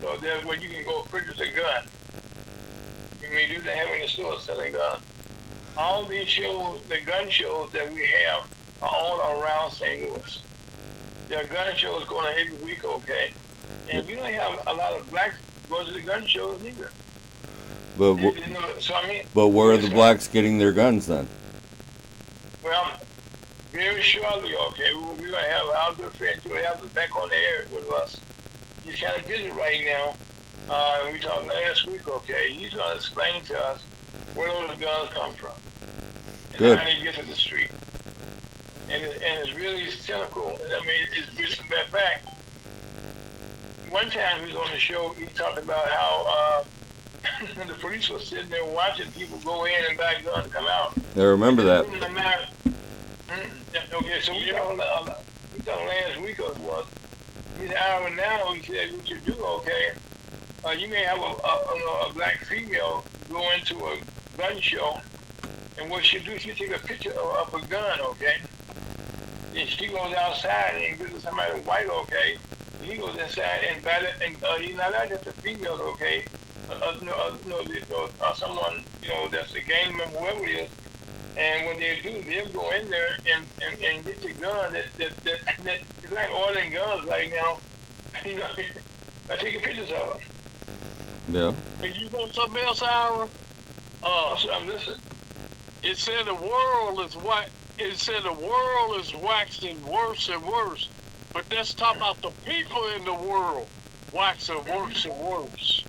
So 0.00 0.16
there's 0.16 0.44
where 0.44 0.56
you 0.56 0.68
can 0.68 0.84
go 0.84 1.02
purchase 1.02 1.40
a 1.40 1.50
gun. 1.54 1.84
You 3.22 3.30
mean 3.30 3.50
you 3.50 3.60
can 3.60 3.76
have 3.76 3.88
in 3.94 4.02
the 4.02 4.08
store 4.08 4.38
selling 4.40 4.72
guns. 4.72 5.02
All 5.78 6.04
these 6.04 6.28
shows, 6.28 6.80
the 6.88 7.00
gun 7.00 7.30
shows 7.30 7.70
that 7.70 7.92
we 7.94 8.04
have, 8.26 8.48
are 8.82 8.88
all 8.92 9.40
around 9.40 9.70
St. 9.70 10.10
Louis. 10.10 10.42
There 11.28 11.40
are 11.40 11.46
gun 11.46 11.74
shows 11.76 12.04
going 12.06 12.26
on 12.26 12.34
every 12.38 12.56
week. 12.64 12.84
Okay, 12.84 13.30
and 13.90 14.04
we 14.06 14.16
don't 14.16 14.24
have 14.32 14.60
a 14.66 14.74
lot 14.74 14.98
of 14.98 15.08
blacks 15.10 15.36
go 15.70 15.84
to 15.84 15.92
the 15.92 16.00
gun 16.00 16.26
shows 16.26 16.60
either. 16.64 16.90
But 17.96 18.14
You 18.16 18.32
know, 18.54 18.78
so 18.80 18.94
I 18.94 19.06
mean. 19.08 19.22
but 19.34 19.48
where 19.48 19.72
are 19.72 19.76
the 19.76 19.90
blacks 19.90 20.26
getting 20.28 20.58
their 20.58 20.72
guns 20.72 21.06
then? 21.06 21.28
Well, 22.64 22.98
very 23.72 24.02
shortly, 24.02 24.54
okay, 24.56 24.94
we- 24.94 25.00
we're 25.02 25.30
going 25.30 25.44
to 25.44 25.50
have 25.50 25.66
our 25.66 25.94
good 25.94 26.12
friend 26.14 26.40
Joey 26.42 26.58
Evans 26.58 26.92
back 26.92 27.14
on 27.16 27.28
the 27.28 27.36
air 27.36 27.66
with 27.72 27.90
us. 27.92 28.16
He's 28.84 29.00
kind 29.00 29.16
of 29.20 29.26
busy 29.28 29.50
right 29.50 29.84
now. 29.84 30.16
Uh, 30.70 31.08
we 31.12 31.18
talked 31.18 31.46
last 31.46 31.86
week, 31.86 32.06
okay. 32.08 32.52
He's 32.52 32.72
going 32.74 32.90
to 32.90 32.96
explain 32.96 33.42
to 33.46 33.58
us 33.66 33.82
where 34.38 34.48
those 34.52 34.78
guns 34.78 35.10
come 35.12 35.34
from 35.34 35.50
and 36.52 36.58
Good. 36.58 36.78
how 36.78 36.84
they 36.84 37.02
get 37.02 37.16
to 37.16 37.26
the 37.26 37.34
street. 37.34 37.70
And, 38.88 39.02
it, 39.02 39.20
and 39.20 39.40
it's 39.46 39.54
really 39.54 39.90
cynical. 39.90 40.46
I 40.46 40.86
mean, 40.86 41.06
it's 41.12 41.34
just 41.36 41.60
a 41.60 41.68
bad 41.68 41.90
back. 41.90 42.22
One 43.90 44.08
time 44.10 44.40
he 44.40 44.46
was 44.46 44.54
on 44.54 44.70
the 44.70 44.78
show, 44.78 45.10
he 45.18 45.26
talked 45.26 45.58
about 45.58 45.88
how 45.88 46.64
uh, 47.58 47.64
the 47.66 47.74
police 47.74 48.08
were 48.08 48.20
sitting 48.20 48.48
there 48.48 48.64
watching 48.64 49.10
people 49.12 49.38
go 49.38 49.64
in 49.64 49.74
and 49.88 49.98
buy 49.98 50.14
guns 50.24 50.52
come 50.52 50.66
out. 50.66 50.94
I 51.16 51.22
remember 51.22 51.64
that. 51.64 51.86
Mm, 51.86 53.50
yeah, 53.74 53.80
Okay, 53.92 54.20
so 54.22 54.32
we 54.32 54.50
talked, 54.50 54.80
uh, 54.80 55.14
we 55.52 55.60
talked 55.64 55.84
last 55.86 56.20
week 56.20 56.38
or 56.38 56.54
what? 56.60 56.86
He 57.60 57.66
said, 57.66 57.76
Aaron, 57.76 58.14
now 58.14 58.52
he 58.52 58.62
said, 58.62 58.92
what 58.92 59.10
you 59.10 59.18
do, 59.18 59.34
okay? 59.44 59.90
Uh, 60.64 60.70
you 60.70 60.88
may 60.88 61.02
have 61.02 61.18
a, 61.18 61.22
a, 61.22 61.26
a, 61.26 62.08
a 62.08 62.12
black 62.14 62.44
female 62.44 63.04
go 63.28 63.44
into 63.52 63.76
a 63.84 63.98
gun 64.38 64.60
show, 64.60 65.00
and 65.78 65.90
what 65.90 66.04
she 66.04 66.20
do, 66.20 66.38
she 66.38 66.52
take 66.52 66.74
a 66.74 66.78
picture 66.78 67.10
of, 67.10 67.52
of 67.52 67.62
a 67.62 67.66
gun, 67.66 68.00
okay? 68.00 68.36
And 69.54 69.68
she 69.68 69.88
goes 69.88 70.14
outside 70.14 70.80
and 70.88 70.98
gives 70.98 71.12
to 71.12 71.20
somebody 71.20 71.60
white, 71.60 71.88
okay? 71.88 72.38
He 72.82 72.96
goes 72.96 73.16
inside 73.16 73.60
and 73.68 73.84
it, 73.84 74.14
and 74.24 74.36
uh, 74.44 74.56
he's 74.58 74.76
not 74.76 74.92
just 75.08 75.24
the 75.24 75.32
females, 75.32 75.80
okay? 75.80 76.24
Uh, 76.70 76.74
uh, 76.74 76.96
no, 77.02 77.12
uh, 77.12 77.36
no, 77.46 77.62
no, 77.90 78.08
uh, 78.22 78.34
someone, 78.34 78.84
you 79.02 79.08
know, 79.08 79.28
that's 79.28 79.54
a 79.54 79.60
gang 79.60 79.96
member, 79.96 80.18
whoever 80.18 80.44
it 80.46 80.50
is, 80.50 80.70
and 81.36 81.66
when 81.66 81.78
they 81.78 81.98
do, 82.02 82.22
they'll 82.22 82.48
go 82.48 82.70
in 82.72 82.88
there 82.90 83.16
and, 83.34 83.44
and, 83.62 83.82
and 83.82 84.04
get 84.04 84.22
the 84.22 84.32
gun 84.32 84.72
that, 84.72 84.84
that, 84.98 85.16
that, 85.18 85.64
that 85.64 85.78
it's 86.02 86.12
like 86.12 86.30
ordering 86.30 86.72
guns 86.72 87.06
right 87.06 87.30
now. 87.30 87.58
You 88.24 88.36
know, 88.36 88.46
I 89.30 89.36
taking 89.36 89.60
pictures 89.60 89.92
of 89.92 90.18
them. 90.18 90.18
Yeah. 91.30 91.86
And 91.86 91.96
you 91.96 92.10
know 92.10 92.26
something 92.28 92.60
else, 92.64 92.82
Ira? 92.82 93.28
Uh, 94.02 94.36
it 95.82 95.96
said 95.96 96.26
the 96.26 96.34
world 96.34 97.00
is 97.00 97.16
what 97.16 97.48
it 97.78 97.96
said 97.96 98.22
the 98.24 98.32
world 98.32 99.00
is 99.00 99.14
waxing 99.14 99.84
worse 99.86 100.28
and 100.28 100.44
worse. 100.44 100.88
But 101.32 101.44
let's 101.50 101.74
talk 101.74 101.96
about 101.96 102.20
the 102.22 102.30
people 102.44 102.84
in 102.96 103.04
the 103.04 103.14
world 103.14 103.68
waxing 104.12 104.64
worse 104.64 105.04
and 105.04 105.18
worse. 105.18 105.84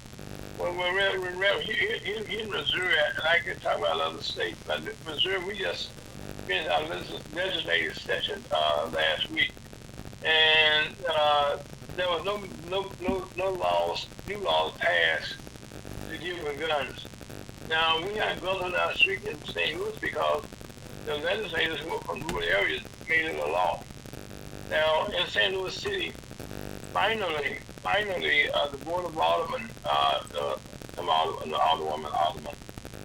Well, 0.59 0.73
we're, 0.73 1.19
we're 1.21 1.61
here, 1.61 1.99
here 1.99 2.39
in 2.41 2.51
Missouri, 2.51 2.93
and 2.93 3.23
I 3.23 3.39
can 3.39 3.57
talk 3.61 3.77
about 3.77 4.01
other 4.01 4.21
states, 4.21 4.57
but 4.67 4.81
Missouri, 5.05 5.43
we 5.45 5.57
just 5.57 5.89
finished 6.45 6.69
our 6.69 6.83
legis- 6.83 7.33
legislative 7.33 7.97
session 7.97 8.43
uh, 8.51 8.89
last 8.93 9.31
week, 9.31 9.53
and 10.25 10.93
uh, 11.09 11.57
there 11.95 12.07
was 12.09 12.25
no, 12.25 12.41
no, 12.69 12.91
no, 13.07 13.25
no 13.37 13.51
laws, 13.51 14.05
new 14.27 14.37
laws 14.39 14.73
passed 14.79 15.35
to 16.09 16.33
with 16.43 16.59
guns. 16.59 17.05
Now, 17.69 18.01
we 18.03 18.15
guns 18.15 18.41
on 18.63 18.73
our 18.73 18.95
street 18.95 19.23
in 19.25 19.39
St. 19.45 19.79
Louis 19.79 19.95
because 20.01 20.43
the 21.05 21.17
legislators 21.17 21.79
who 21.81 21.93
are 21.93 22.01
from 22.01 22.19
rural 22.27 22.43
areas 22.43 22.81
made 23.07 23.25
it 23.25 23.35
a 23.35 23.45
law. 23.45 23.83
Now, 24.71 25.05
in 25.05 25.27
St. 25.27 25.53
Louis 25.53 25.71
City, 25.75 26.11
finally, 26.91 27.59
finally, 27.83 28.49
uh, 28.49 28.69
the 28.69 28.77
Board 28.77 29.05
of 29.05 29.15
Aldermen, 29.15 29.69
uh, 29.85 30.23
the, 30.31 30.59
some 30.95 31.09
alder, 31.09 31.47
the 31.47 31.57
alderwoman, 31.57 32.11
alderman, 32.11 32.55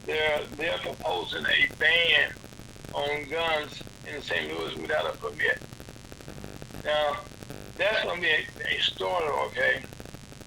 they're, 0.06 0.40
they're 0.56 0.78
proposing 0.78 1.44
a 1.44 1.68
ban 1.78 2.32
on 2.94 3.28
guns 3.28 3.82
in 4.10 4.22
St. 4.22 4.48
Louis 4.48 4.76
without 4.76 5.14
a 5.14 5.18
permit. 5.18 5.60
Now, 6.86 7.18
that's 7.76 8.02
going 8.02 8.16
to 8.16 8.22
be 8.22 8.28
a, 8.28 8.76
a 8.76 8.80
okay? 9.48 9.82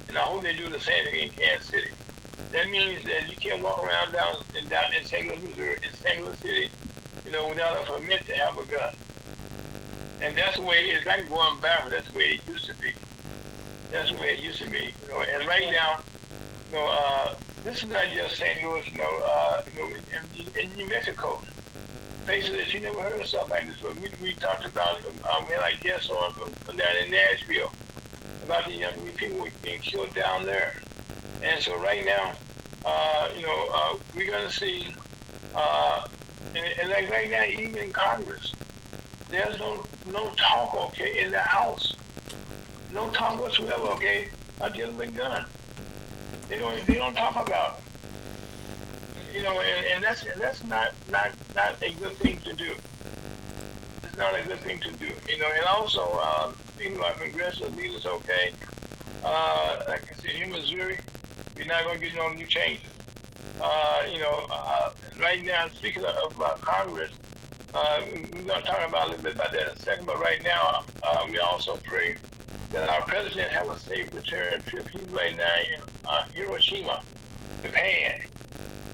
And 0.08 0.18
I 0.18 0.22
hope 0.22 0.42
they 0.42 0.56
do 0.56 0.70
the 0.70 0.80
same 0.80 1.06
thing 1.06 1.24
in 1.26 1.30
Kansas 1.30 1.68
City. 1.68 1.92
That 2.58 2.72
means 2.72 3.04
that 3.04 3.30
you 3.30 3.36
can't 3.36 3.62
walk 3.62 3.84
around 3.84 4.14
down, 4.14 4.38
in- 4.58 4.68
down 4.68 4.92
in 4.92 5.06
St. 5.06 5.28
Louis, 5.28 5.48
Missouri, 5.48 5.76
in 5.76 5.94
St. 5.94 6.26
Louis 6.26 6.40
City, 6.40 6.70
you 7.24 7.32
know, 7.32 7.50
without 7.50 7.78
a 7.78 7.86
permit 7.86 8.26
to 8.26 8.34
have 8.34 8.58
a 8.58 8.66
gun. 8.66 8.96
And 10.24 10.36
that's 10.36 10.56
the 10.56 10.64
way 10.64 10.90
it 10.90 10.98
is. 10.98 11.06
Like 11.06 11.30
going 11.30 11.60
backwards, 11.60 11.94
that's 11.94 12.10
the 12.12 12.18
way 12.18 12.24
it 12.24 12.42
used 12.48 12.66
to 12.66 12.74
be. 12.82 12.94
That's 13.92 14.10
the 14.12 14.18
way 14.18 14.34
it 14.34 14.40
used 14.40 14.60
to 14.64 14.70
be. 14.72 14.92
You 15.04 15.08
know, 15.08 15.22
and 15.22 15.48
right 15.48 15.70
now, 15.70 16.00
you 16.72 16.78
know, 16.78 16.88
uh, 16.90 17.36
this 17.64 17.84
is 17.84 17.90
not 17.90 18.06
just 18.12 18.38
St. 18.38 18.64
Louis, 18.64 18.92
you 18.92 18.98
know, 18.98 19.22
uh, 19.24 19.62
you 19.76 19.80
know, 19.80 19.96
in, 20.56 20.60
in 20.60 20.76
New 20.78 20.88
Mexico. 20.88 21.40
Places 22.26 22.58
that 22.58 22.74
you 22.74 22.80
never 22.80 23.04
heard 23.04 23.22
of 23.22 23.28
stuff 23.28 23.52
like 23.52 23.68
this. 23.68 23.78
But 23.84 23.98
we, 23.98 24.10
we 24.20 24.34
talked 24.34 24.66
about, 24.66 24.98
um, 25.32 25.46
we 25.48 25.54
had 25.54 25.62
like 25.62 25.80
guests 25.82 26.10
on 26.10 26.34
from 26.34 26.76
down 26.76 26.96
in 27.06 27.12
Nashville 27.12 27.72
about 28.46 28.66
the 28.66 28.74
young 28.74 28.94
people 29.16 29.48
being 29.62 29.80
killed 29.80 30.12
down 30.16 30.44
there. 30.44 30.74
And 31.44 31.62
so 31.62 31.80
right 31.80 32.04
now, 32.04 32.34
uh, 32.88 33.28
you 33.36 33.42
know, 33.46 33.70
uh, 33.74 33.98
we're 34.16 34.32
going 34.32 34.48
to 34.48 34.54
see, 34.54 34.88
uh, 35.54 36.08
and, 36.56 36.66
and 36.80 36.90
like 36.90 37.10
right 37.10 37.30
now, 37.30 37.44
even 37.44 37.76
in 37.76 37.92
Congress, 37.92 38.54
there's 39.30 39.60
no 39.60 39.86
no 40.10 40.32
talk, 40.38 40.74
okay, 40.74 41.22
in 41.24 41.32
the 41.32 41.40
House. 41.40 41.98
No 42.94 43.10
talk 43.10 43.42
whatsoever, 43.42 43.88
okay, 43.96 44.30
about 44.56 44.74
dealing 44.74 44.96
with 44.96 45.16
gun. 45.18 45.46
They 46.48 46.60
don't 46.60 46.86
they 46.88 46.96
don't 46.96 47.14
talk 47.14 47.36
about. 47.36 47.82
You 49.34 49.44
know, 49.44 49.60
and, 49.60 49.86
and 49.88 50.04
that's 50.04 50.26
that's 50.38 50.64
not 50.64 50.94
not 51.12 51.32
not 51.56 51.76
a 51.82 51.92
good 51.96 52.16
thing 52.18 52.40
to 52.46 52.54
do. 52.54 52.74
It's 54.04 54.18
not 54.18 54.34
a 54.40 54.44
good 54.48 54.60
thing 54.60 54.80
to 54.80 54.92
do. 54.94 55.10
You 55.28 55.40
know, 55.40 55.50
and 55.58 55.66
also 55.66 56.20
uh, 56.22 56.54
speaking 56.74 56.96
about 56.96 57.20
congressional 57.20 57.72
leaders, 57.72 58.06
okay, 58.06 58.54
uh, 59.26 59.80
like 59.90 60.04
I 60.10 60.16
said, 60.22 60.42
in 60.42 60.52
Missouri, 60.52 61.00
we're 61.58 61.66
not 61.66 61.84
going 61.84 62.00
to 62.00 62.06
get 62.06 62.16
no 62.16 62.30
new 62.30 62.46
changes. 62.46 62.90
Uh, 63.62 64.04
you 64.12 64.20
know, 64.20 64.46
uh, 64.52 64.92
right 65.20 65.44
now, 65.44 65.68
speaking 65.70 66.04
of 66.06 66.40
uh, 66.42 66.56
Congress, 66.62 67.12
uh, 67.74 68.02
we're 68.12 68.44
going 68.44 68.62
to 68.62 68.68
talk 68.68 68.88
about 68.88 69.08
a 69.08 69.10
little 69.10 69.24
bit 69.24 69.36
about 69.36 69.52
that 69.52 69.62
in 69.62 69.68
a 69.70 69.80
second, 69.80 70.06
but 70.06 70.20
right 70.20 70.44
now, 70.44 70.84
uh, 71.04 71.26
we 71.30 71.40
also 71.40 71.78
pray 71.84 72.16
that 72.72 72.90
our 72.90 73.02
president 73.02 73.50
have 73.52 73.70
a 73.70 73.80
safe 73.80 74.14
return 74.14 74.62
trip. 74.64 74.88
He's 74.90 75.02
right 75.10 75.36
now 75.36 75.56
in 75.76 75.82
uh, 76.08 76.24
Hiroshima, 76.34 77.02
Japan. 77.64 78.22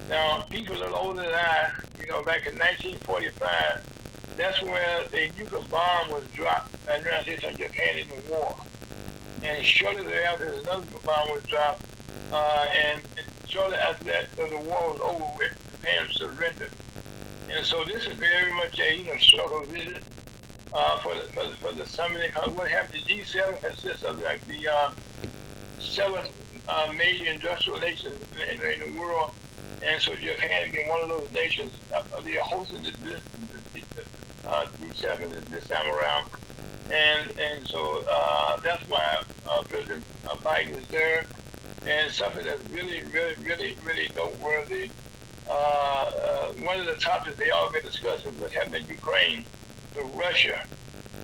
Now, 0.08 0.42
people 0.50 0.76
that 0.76 0.88
are 0.88 0.96
older 0.96 1.22
than 1.22 1.34
I, 1.34 1.70
you 2.00 2.06
know, 2.06 2.22
back 2.22 2.46
in 2.46 2.58
1945, 2.58 4.34
that's 4.36 4.62
where 4.62 5.04
the 5.10 5.30
nuclear 5.38 5.62
bomb 5.70 6.10
was 6.10 6.24
dropped 6.34 6.84
by 6.86 6.98
the 6.98 7.04
United 7.04 7.40
States 7.40 7.44
on 7.44 7.56
Japan 7.56 7.98
in 7.98 8.08
the 8.08 8.30
war. 8.30 8.56
And 9.42 9.64
shortly 9.64 10.04
thereafter, 10.04 10.54
another 10.62 10.86
bomb 11.04 11.28
was 11.30 11.42
dropped, 11.44 11.84
uh, 12.32 12.66
and, 12.86 13.02
shortly 13.46 13.76
after 13.76 14.04
that, 14.04 14.34
the 14.36 14.56
war 14.58 14.92
was 14.92 15.00
over 15.00 15.24
with. 15.38 15.64
Japan 15.84 16.08
surrendered. 16.12 16.70
And 17.50 17.64
so 17.64 17.84
this 17.84 18.06
is 18.06 18.14
very 18.14 18.52
much 18.54 18.80
a 18.80 18.96
you 18.96 19.04
know 19.04 19.16
struggle 19.18 19.64
visit 19.64 20.02
uh, 20.72 20.98
for, 21.00 21.14
the, 21.14 21.22
for, 21.32 21.44
the, 21.44 21.54
for 21.56 21.72
the 21.72 21.86
summit. 21.86 22.30
What 22.54 22.70
happened, 22.70 23.04
the 23.06 23.20
G7 23.20 23.60
consists 23.60 24.02
of 24.02 24.20
like 24.22 24.44
the 24.46 24.68
uh, 24.68 24.90
seven 25.78 26.26
uh, 26.68 26.92
major 26.96 27.30
industrial 27.30 27.78
nations 27.80 28.18
in, 28.50 28.60
in, 28.62 28.94
the 28.94 28.98
world, 28.98 29.32
and 29.82 30.00
so 30.00 30.14
Japan 30.14 30.70
being 30.72 30.88
one 30.88 31.02
of 31.02 31.08
those 31.08 31.30
nations, 31.32 31.72
uh, 31.94 32.02
they 32.22 32.38
are 32.38 32.44
hosting 32.44 32.82
the, 32.82 32.90
the, 32.92 33.20
the 33.74 34.48
uh, 34.48 34.66
G7 34.80 35.44
this 35.50 35.68
time 35.68 35.86
around. 35.86 36.30
And 36.90 37.38
and 37.38 37.66
so 37.66 38.04
uh, 38.10 38.56
that's 38.58 38.88
why 38.88 39.22
uh, 39.48 39.62
President 39.62 40.04
Biden 40.24 40.78
is 40.78 40.86
there, 40.88 41.24
and 41.86 42.10
something 42.10 42.44
that's 42.44 42.68
really, 42.70 43.02
really, 43.12 43.34
really, 43.44 43.76
really 43.84 44.10
noteworthy 44.16 44.90
uh, 45.48 45.52
uh, 45.52 46.46
one 46.64 46.80
of 46.80 46.86
the 46.86 46.94
topics 46.94 47.36
they 47.36 47.50
all 47.50 47.70
been 47.70 47.82
discussing 47.82 48.38
was 48.40 48.52
happening 48.52 48.82
in 48.82 48.88
Ukraine, 48.88 49.44
with 49.94 50.06
Russia, 50.14 50.64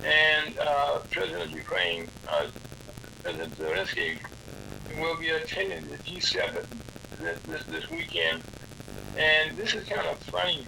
and 0.05 0.59
uh, 0.59 0.99
President 1.11 1.45
of 1.45 1.51
Ukraine, 1.53 2.07
uh, 2.29 2.47
President 3.23 3.57
Zelensky, 3.57 4.19
will 4.99 5.17
be 5.17 5.31
attending 5.31 5.87
the 5.89 5.97
G7 5.99 6.67
this, 7.21 7.39
this, 7.43 7.65
this 7.65 7.91
weekend. 7.91 8.43
And 9.17 9.57
this 9.57 9.75
is 9.75 9.89
kind 9.89 10.07
of 10.07 10.19
funny. 10.19 10.67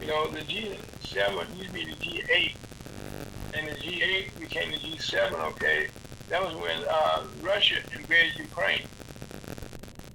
You 0.00 0.08
know, 0.08 0.28
the 0.28 0.40
G7 0.40 1.56
used 1.56 1.68
to 1.68 1.72
be 1.72 1.84
the 1.84 1.92
G8, 1.92 2.54
and 3.54 3.68
the 3.68 3.72
G8 3.72 4.38
became 4.38 4.70
the 4.70 4.78
G7, 4.78 5.32
okay? 5.52 5.88
That 6.28 6.42
was 6.42 6.54
when 6.56 6.78
uh, 6.90 7.24
Russia 7.42 7.76
invaded 7.94 8.38
Ukraine. 8.38 8.82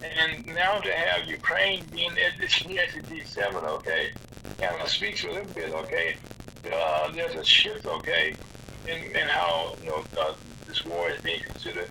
And 0.01 0.45
now 0.47 0.79
to 0.79 0.91
have 0.91 1.27
Ukraine 1.27 1.83
being 1.91 2.11
at 2.11 2.39
this 2.39 2.53
G7, 2.53 3.63
okay, 3.63 4.11
kind 4.59 4.81
of 4.81 4.89
speaks 4.89 5.23
a 5.23 5.27
little 5.27 5.53
bit, 5.53 5.71
okay. 5.73 6.15
Uh, 6.71 7.11
there's 7.11 7.35
a 7.35 7.43
shift, 7.43 7.85
okay, 7.85 8.35
in, 8.87 9.03
in 9.15 9.27
how 9.27 9.75
you 9.81 9.89
know 9.89 10.03
uh, 10.19 10.33
this 10.67 10.85
war 10.85 11.09
is 11.09 11.21
being 11.21 11.39
considered. 11.41 11.89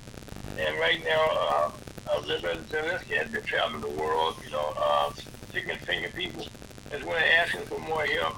And 0.59 0.79
right 0.79 1.03
now, 1.05 1.27
uh, 1.31 1.71
uh, 2.11 2.21
President 2.21 2.69
Zelensky 2.69 3.17
has 3.17 3.31
been 3.31 3.43
traveling 3.43 3.81
the 3.81 4.01
world, 4.01 4.37
you 4.45 4.51
know, 4.53 4.73
uh, 4.77 5.13
sticking 5.49 5.77
finger 5.79 6.09
people 6.15 6.47
as 6.93 7.03
well 7.05 7.17
as 7.17 7.49
asking 7.49 7.63
for 7.63 7.79
more 7.81 8.07
help. 8.07 8.37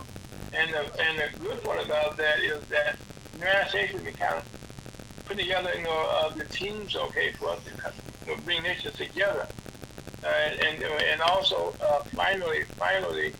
And 0.55 0.73
the, 0.73 0.81
and 1.01 1.19
the 1.19 1.39
good 1.39 1.63
part 1.63 1.85
about 1.85 2.17
that 2.17 2.41
is 2.41 2.63
that 2.69 2.97
the 3.33 3.39
United 3.39 3.69
States 3.69 3.93
has 3.93 4.03
been 4.03 4.15
kind 4.15 4.35
of 4.35 4.45
putting 5.29 5.45
together, 5.45 5.71
you 5.77 5.85
know, 5.85 6.11
uh, 6.11 6.35
the 6.35 6.45
teams, 6.47 6.97
okay, 6.97 7.33
for 7.33 7.51
us 7.51 7.63
to 7.65 7.71
you 8.27 8.35
know, 8.35 8.43
bring 8.45 8.63
nations 8.63 8.97
together. 8.97 9.47
Uh, 10.25 10.27
and 10.27 10.83
and 10.83 11.21
also 11.21 11.75
uh, 11.81 12.03
finally, 12.17 12.65
finally, 12.77 13.33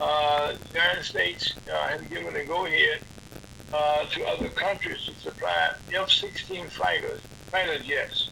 uh, 0.00 0.52
the 0.52 0.78
United 0.78 1.04
States 1.04 1.54
uh, 1.72 1.88
has 1.88 2.02
given 2.02 2.34
a 2.36 2.44
go-ahead 2.44 3.00
uh, 3.72 4.04
to 4.06 4.24
other 4.26 4.48
countries 4.48 5.06
to 5.06 5.14
supply 5.14 5.70
F-16 5.94 6.68
fighters, 6.68 7.20
fighter 7.50 7.78
jets. 7.78 8.30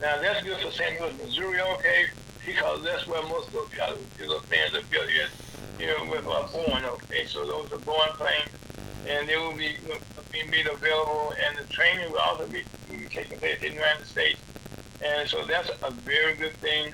Now 0.00 0.20
that's 0.20 0.42
good 0.42 0.58
for 0.60 0.70
St. 0.70 1.00
Louis, 1.00 1.12
Missouri, 1.22 1.60
okay, 1.60 2.06
because 2.44 2.84
that's 2.84 3.06
where 3.06 3.22
most 3.24 3.48
of 3.48 3.54
the 3.54 4.40
fans 4.48 4.74
are 4.74 4.86
built 4.90 5.08
here, 5.08 5.28
you 5.78 5.86
know, 5.86 6.10
with 6.10 6.26
uh, 6.26 6.46
Boeing, 6.48 6.84
okay. 6.84 7.26
So 7.26 7.44
those 7.46 7.72
are 7.72 7.78
Boeing 7.78 8.14
planes, 8.16 8.50
and 9.08 9.28
they 9.28 9.36
will 9.36 9.56
be 9.56 9.76
being 10.32 10.50
made 10.50 10.66
available, 10.66 11.32
and 11.46 11.58
the 11.58 11.72
training 11.72 12.10
will 12.10 12.18
also 12.18 12.46
be, 12.46 12.64
taking 13.10 13.38
place 13.38 13.56
in 13.62 13.70
the 13.70 13.74
United 13.74 14.06
States 14.06 14.38
and 15.02 15.28
so 15.28 15.44
that's 15.44 15.70
a 15.82 15.90
very 15.90 16.34
good 16.34 16.54
thing. 16.54 16.92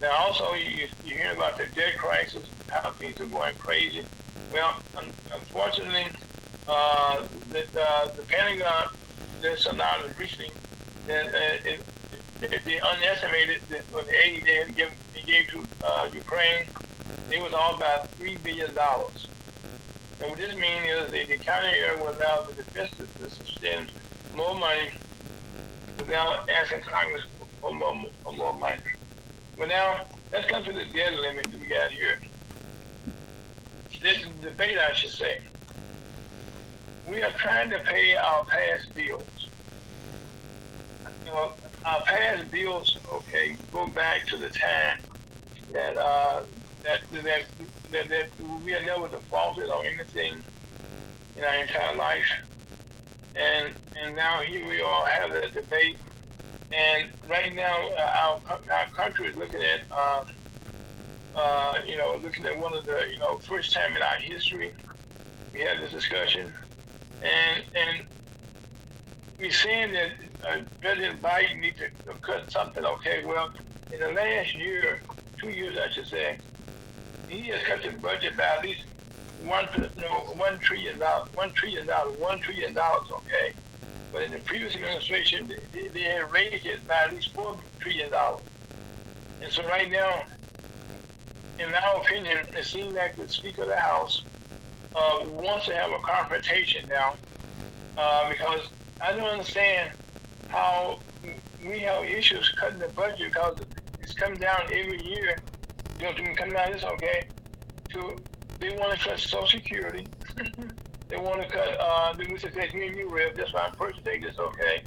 Now, 0.00 0.12
also, 0.16 0.54
you, 0.54 0.88
you 1.04 1.14
hear 1.14 1.32
about 1.32 1.56
the 1.56 1.66
debt 1.74 1.96
crisis, 1.96 2.44
how 2.68 2.90
things 2.92 3.20
are 3.20 3.26
going 3.26 3.54
crazy. 3.56 4.04
Well, 4.52 4.74
unfortunately, 5.32 6.06
uh, 6.68 7.24
the, 7.50 7.64
uh, 7.80 8.08
the 8.08 8.22
Pentagon, 8.22 8.88
there's 9.40 9.62
some 9.62 9.76
knowledge 9.76 10.18
recently 10.18 10.50
that 11.06 11.26
uh, 11.26 11.68
it, 11.68 11.80
it, 12.42 12.64
they 12.64 12.80
underestimated 12.80 13.62
that 13.68 13.82
when 13.92 14.04
the 14.06 14.26
aid 14.26 14.44
they, 14.44 14.56
had 14.56 14.76
given, 14.76 14.94
they 15.14 15.22
gave 15.22 15.48
to 15.48 15.64
uh, 15.84 16.08
Ukraine, 16.12 16.66
it 17.30 17.40
was 17.40 17.52
all 17.54 17.76
about 17.76 18.10
$3 18.18 18.42
billion. 18.42 18.70
And 20.24 20.30
what 20.30 20.40
this 20.40 20.56
means 20.56 20.86
is 20.86 21.10
the 21.10 21.36
county 21.36 21.68
area 21.68 21.98
will 21.98 22.08
allow 22.08 22.44
the 22.44 22.54
defense 22.54 22.90
to 22.96 23.44
spend 23.44 23.90
more 24.34 24.54
money 24.54 24.88
without 25.98 26.48
asking 26.48 26.80
Congress 26.80 27.24
or 27.60 27.74
more, 27.74 28.06
or 28.24 28.32
more 28.32 28.54
money. 28.54 28.80
But 29.58 29.68
now, 29.68 30.06
let's 30.32 30.48
come 30.48 30.64
to 30.64 30.72
the 30.72 30.86
debt 30.86 31.12
limit 31.12 31.50
that 31.50 31.60
we 31.60 31.66
got 31.66 31.90
here. 31.90 32.20
This 34.00 34.16
is 34.22 34.28
the 34.40 34.48
debate, 34.48 34.78
I 34.78 34.94
should 34.94 35.10
say. 35.10 35.40
We 37.06 37.22
are 37.22 37.32
trying 37.32 37.68
to 37.70 37.80
pay 37.80 38.16
our 38.16 38.46
past 38.46 38.94
bills. 38.94 39.48
You 41.26 41.32
know, 41.32 41.52
our 41.84 42.00
past 42.00 42.50
bills, 42.50 42.96
okay, 43.12 43.56
go 43.72 43.88
back 43.88 44.26
to 44.28 44.38
the 44.38 44.48
time 44.48 45.00
that 45.72 45.98
uh, 45.98 46.44
that, 46.82 47.00
that 47.12 47.42
that 47.94 48.08
that 48.08 48.28
we 48.64 48.72
have 48.72 48.84
never 48.84 49.08
defaulted 49.08 49.70
on 49.70 49.86
anything 49.86 50.42
in 51.36 51.44
our 51.44 51.54
entire 51.54 51.96
life, 51.96 52.26
and 53.36 53.72
and 54.00 54.14
now 54.16 54.40
here 54.40 54.66
we 54.68 54.82
all 54.82 55.06
have 55.06 55.32
that 55.32 55.54
debate. 55.54 55.96
And 56.72 57.10
right 57.28 57.54
now, 57.54 57.88
uh, 57.90 58.40
our, 58.50 58.60
our 58.72 58.86
country 58.96 59.28
is 59.28 59.36
looking 59.36 59.62
at, 59.62 59.82
uh, 59.92 60.24
uh, 61.36 61.74
you 61.86 61.96
know, 61.96 62.18
looking 62.20 62.44
at 62.46 62.58
one 62.58 62.74
of 62.74 62.84
the, 62.84 63.06
you 63.12 63.18
know, 63.18 63.38
first 63.38 63.72
time 63.72 63.94
in 63.94 64.02
our 64.02 64.16
history, 64.16 64.72
we 65.52 65.60
had 65.60 65.80
this 65.80 65.92
discussion, 65.92 66.52
and 67.22 67.62
and 67.76 68.06
we're 69.38 69.52
saying 69.52 69.92
that 69.92 70.10
uh, 70.48 70.62
President 70.80 71.22
Biden 71.22 71.60
needs 71.60 71.78
to 71.78 72.14
cut 72.22 72.50
something. 72.50 72.84
Okay, 72.84 73.24
well, 73.24 73.52
in 73.92 74.00
the 74.00 74.08
last 74.08 74.56
year, 74.56 75.00
two 75.38 75.50
years, 75.50 75.76
I 75.78 75.90
should 75.90 76.08
say, 76.08 76.38
he 77.28 77.48
has 77.48 77.62
cut 77.62 77.82
the 77.82 77.90
budget 77.98 78.36
by 78.36 78.44
at 78.44 78.62
least 78.62 78.84
one, 79.44 79.68
no, 79.98 80.08
one 80.36 80.58
trillion 80.58 80.98
dollars, 80.98 81.28
one 81.34 81.52
trillion 81.52 81.86
dollars, 81.86 82.18
one 82.18 82.40
trillion 82.40 82.72
dollars. 82.72 83.10
Okay, 83.10 83.52
but 84.14 84.22
in 84.22 84.30
the 84.30 84.38
previous 84.38 84.76
administration, 84.76 85.52
they, 85.72 85.88
they 85.88 86.02
had 86.02 86.30
raised 86.30 86.64
it 86.66 86.86
by 86.86 86.94
at 87.04 87.12
least 87.12 87.34
$4 87.34 87.58
trillion. 87.80 88.12
And 89.42 89.52
so 89.52 89.66
right 89.66 89.90
now, 89.90 90.22
in 91.58 91.70
my 91.72 92.00
opinion, 92.00 92.46
it 92.56 92.64
seems 92.64 92.94
like 92.94 93.16
the 93.16 93.28
Speaker 93.28 93.62
of 93.62 93.68
the 93.68 93.76
House 93.76 94.22
uh, 94.94 95.24
wants 95.30 95.66
to 95.66 95.74
have 95.74 95.90
a 95.90 95.98
confrontation 95.98 96.88
now 96.88 97.16
uh, 97.98 98.28
because 98.28 98.68
I 99.00 99.10
don't 99.12 99.28
understand 99.28 99.90
how 100.46 101.00
we 101.66 101.80
have 101.80 102.04
issues 102.04 102.48
cutting 102.50 102.78
the 102.78 102.88
budget 102.90 103.32
because 103.32 103.56
it's 104.00 104.14
come 104.14 104.36
down 104.36 104.60
every 104.72 105.02
year. 105.02 105.40
You 106.04 106.10
know, 106.10 106.34
to 106.34 106.72
this 106.72 106.84
okay. 106.84 107.22
To 107.94 108.16
they 108.60 108.76
want 108.76 108.98
to 108.98 109.08
cut 109.08 109.18
Social 109.18 109.46
Security. 109.46 110.06
They 111.06 111.18
want 111.18 111.42
to 111.42 111.48
cut, 111.48 111.76
uh, 111.78 112.14
the 112.14 112.24
Mr. 112.24 112.52
says, 112.52 112.72
me 112.72 112.88
and 112.88 112.96
you, 112.96 113.08
Rev, 113.08 113.36
that's 113.36 113.52
why 113.52 113.60
I'm 113.68 113.74
purchasing 113.74 114.22
this, 114.22 114.38
okay? 114.38 114.82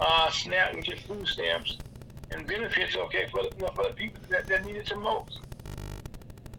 Uh, 0.00 0.30
SNAP, 0.30 0.74
which 0.74 0.90
is 0.90 0.98
food 1.02 1.28
stamps, 1.28 1.76
and 2.30 2.46
benefits, 2.46 2.96
okay, 2.96 3.26
for 3.30 3.42
the, 3.42 3.50
you 3.56 3.66
know, 3.66 3.72
for 3.74 3.84
the 3.84 3.90
people 3.90 4.20
that, 4.30 4.46
that 4.46 4.64
need 4.64 4.76
it 4.76 4.86
the 4.86 4.96
most. 4.96 5.40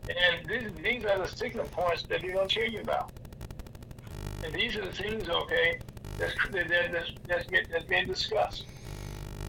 And 0.07 0.47
these, 0.47 0.71
these 0.83 1.03
are 1.05 1.17
the 1.17 1.27
sticking 1.27 1.61
points 1.61 2.03
that 2.03 2.21
they 2.21 2.27
don't 2.27 2.49
tell 2.49 2.69
you 2.69 2.81
about. 2.81 3.11
And 4.45 4.53
these 4.53 4.77
are 4.77 4.85
the 4.85 4.93
things, 4.93 5.27
okay, 5.27 5.79
that's, 6.19 6.35
that, 6.51 6.69
that's, 6.69 7.11
that's, 7.27 7.47
been, 7.47 7.65
that's 7.71 7.85
been 7.85 8.07
discussed. 8.07 8.65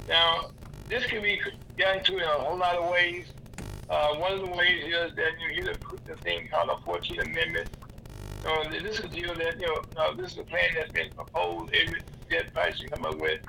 Now, 0.08 0.50
this 0.88 1.04
can 1.04 1.22
be 1.22 1.38
gotten 1.76 1.98
into 1.98 2.16
in 2.16 2.24
a 2.24 2.26
whole 2.26 2.56
lot 2.56 2.76
of 2.76 2.90
ways. 2.90 3.26
Uh, 3.92 4.14
one 4.14 4.32
of 4.32 4.40
the 4.40 4.50
ways 4.56 4.82
is 4.86 5.14
that 5.16 5.32
you 5.54 5.64
the, 5.64 5.76
the 6.06 6.16
thing 6.22 6.48
called 6.50 6.70
a 6.70 6.88
14th 6.88 7.24
Amendment, 7.24 7.68
so 8.42 8.62
this 8.70 8.98
is 8.98 9.04
a 9.04 9.08
deal 9.08 9.34
that, 9.34 9.60
you 9.60 9.66
know, 9.66 9.82
uh, 9.98 10.14
this 10.14 10.32
is 10.32 10.38
a 10.38 10.44
plan 10.44 10.64
that's 10.74 10.90
been 10.92 11.10
proposed, 11.10 11.74
every 11.74 12.00
debt 12.30 12.54
price 12.54 12.80
you 12.80 12.88
come 12.88 13.04
up 13.04 13.18
with, 13.18 13.42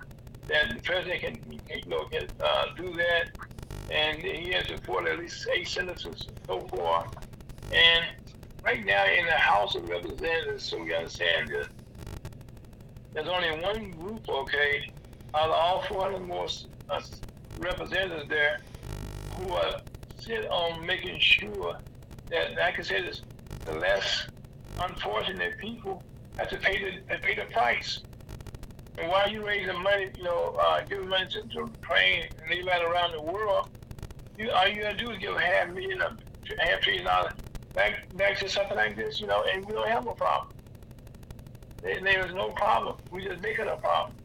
that 0.48 0.76
the 0.76 0.82
president 0.82 1.22
can, 1.22 1.38
can 1.38 1.80
you 1.80 1.90
know, 1.90 2.04
can 2.08 2.28
uh, 2.44 2.66
do 2.76 2.92
that. 2.92 3.30
And 3.90 4.18
he 4.20 4.52
has 4.52 4.68
supported 4.68 5.14
at 5.14 5.20
least 5.20 5.48
eight 5.56 5.66
senators 5.66 6.28
so 6.46 6.68
far. 6.68 7.08
And 7.72 8.06
right 8.66 8.86
now 8.86 9.06
in 9.06 9.26
the 9.26 9.32
House 9.32 9.76
of 9.76 9.88
Representatives, 9.88 10.66
so 10.66 10.84
we 10.84 10.94
understand 10.94 11.52
that 11.52 11.70
there's 13.14 13.30
only 13.30 13.62
one 13.62 13.92
group, 13.92 14.28
okay, 14.28 14.92
out 15.36 15.50
of 15.50 15.56
all 15.56 15.84
400 15.84 16.20
more 16.20 16.48
uh, 16.90 17.02
representatives 17.60 18.28
there, 18.28 18.60
who 19.38 19.54
are 19.54 19.80
sit 20.24 20.50
on 20.50 20.86
making 20.86 21.20
sure 21.20 21.78
that, 22.30 22.56
like 22.56 22.80
I 22.80 22.82
said, 22.82 23.04
it's 23.06 23.22
the 23.66 23.74
less 23.74 24.28
unfortunate 24.80 25.58
people 25.58 26.04
have 26.38 26.50
to 26.50 26.58
pay 26.58 27.02
the 27.08 27.18
pay 27.18 27.36
the 27.36 27.46
price. 27.52 28.02
And 28.98 29.10
while 29.10 29.30
you 29.30 29.46
raising 29.46 29.82
money, 29.82 30.12
you 30.16 30.24
know, 30.24 30.56
uh, 30.62 30.82
giving 30.82 31.10
money 31.10 31.28
to, 31.32 31.42
to 31.42 31.56
Ukraine 31.56 32.26
and 32.42 32.52
anybody 32.52 32.86
around 32.86 33.12
the 33.14 33.22
world, 33.22 33.70
you, 34.38 34.52
all 34.52 34.68
you 34.68 34.82
gotta 34.82 34.98
do 34.98 35.10
is 35.12 35.18
give 35.18 35.36
a 35.36 35.42
half 35.42 35.70
million, 35.70 36.02
a 36.02 36.16
half 36.64 36.82
trillion 36.82 37.06
dollars 37.06 37.34
back 37.74 38.08
back 38.16 38.38
to 38.40 38.48
something 38.48 38.78
like 38.78 38.96
this, 38.96 39.20
you 39.20 39.28
know, 39.28 39.44
and 39.52 39.66
we 39.66 39.74
don't 39.74 39.90
have 39.90 40.06
no 40.06 40.12
problem. 40.12 40.56
There, 41.82 42.00
there 42.02 42.26
is 42.26 42.34
no 42.34 42.50
problem. 42.52 42.96
We 43.12 43.26
just 43.26 43.42
make 43.42 43.60
it 43.60 43.68
a 43.68 43.76
problem. 43.78 44.16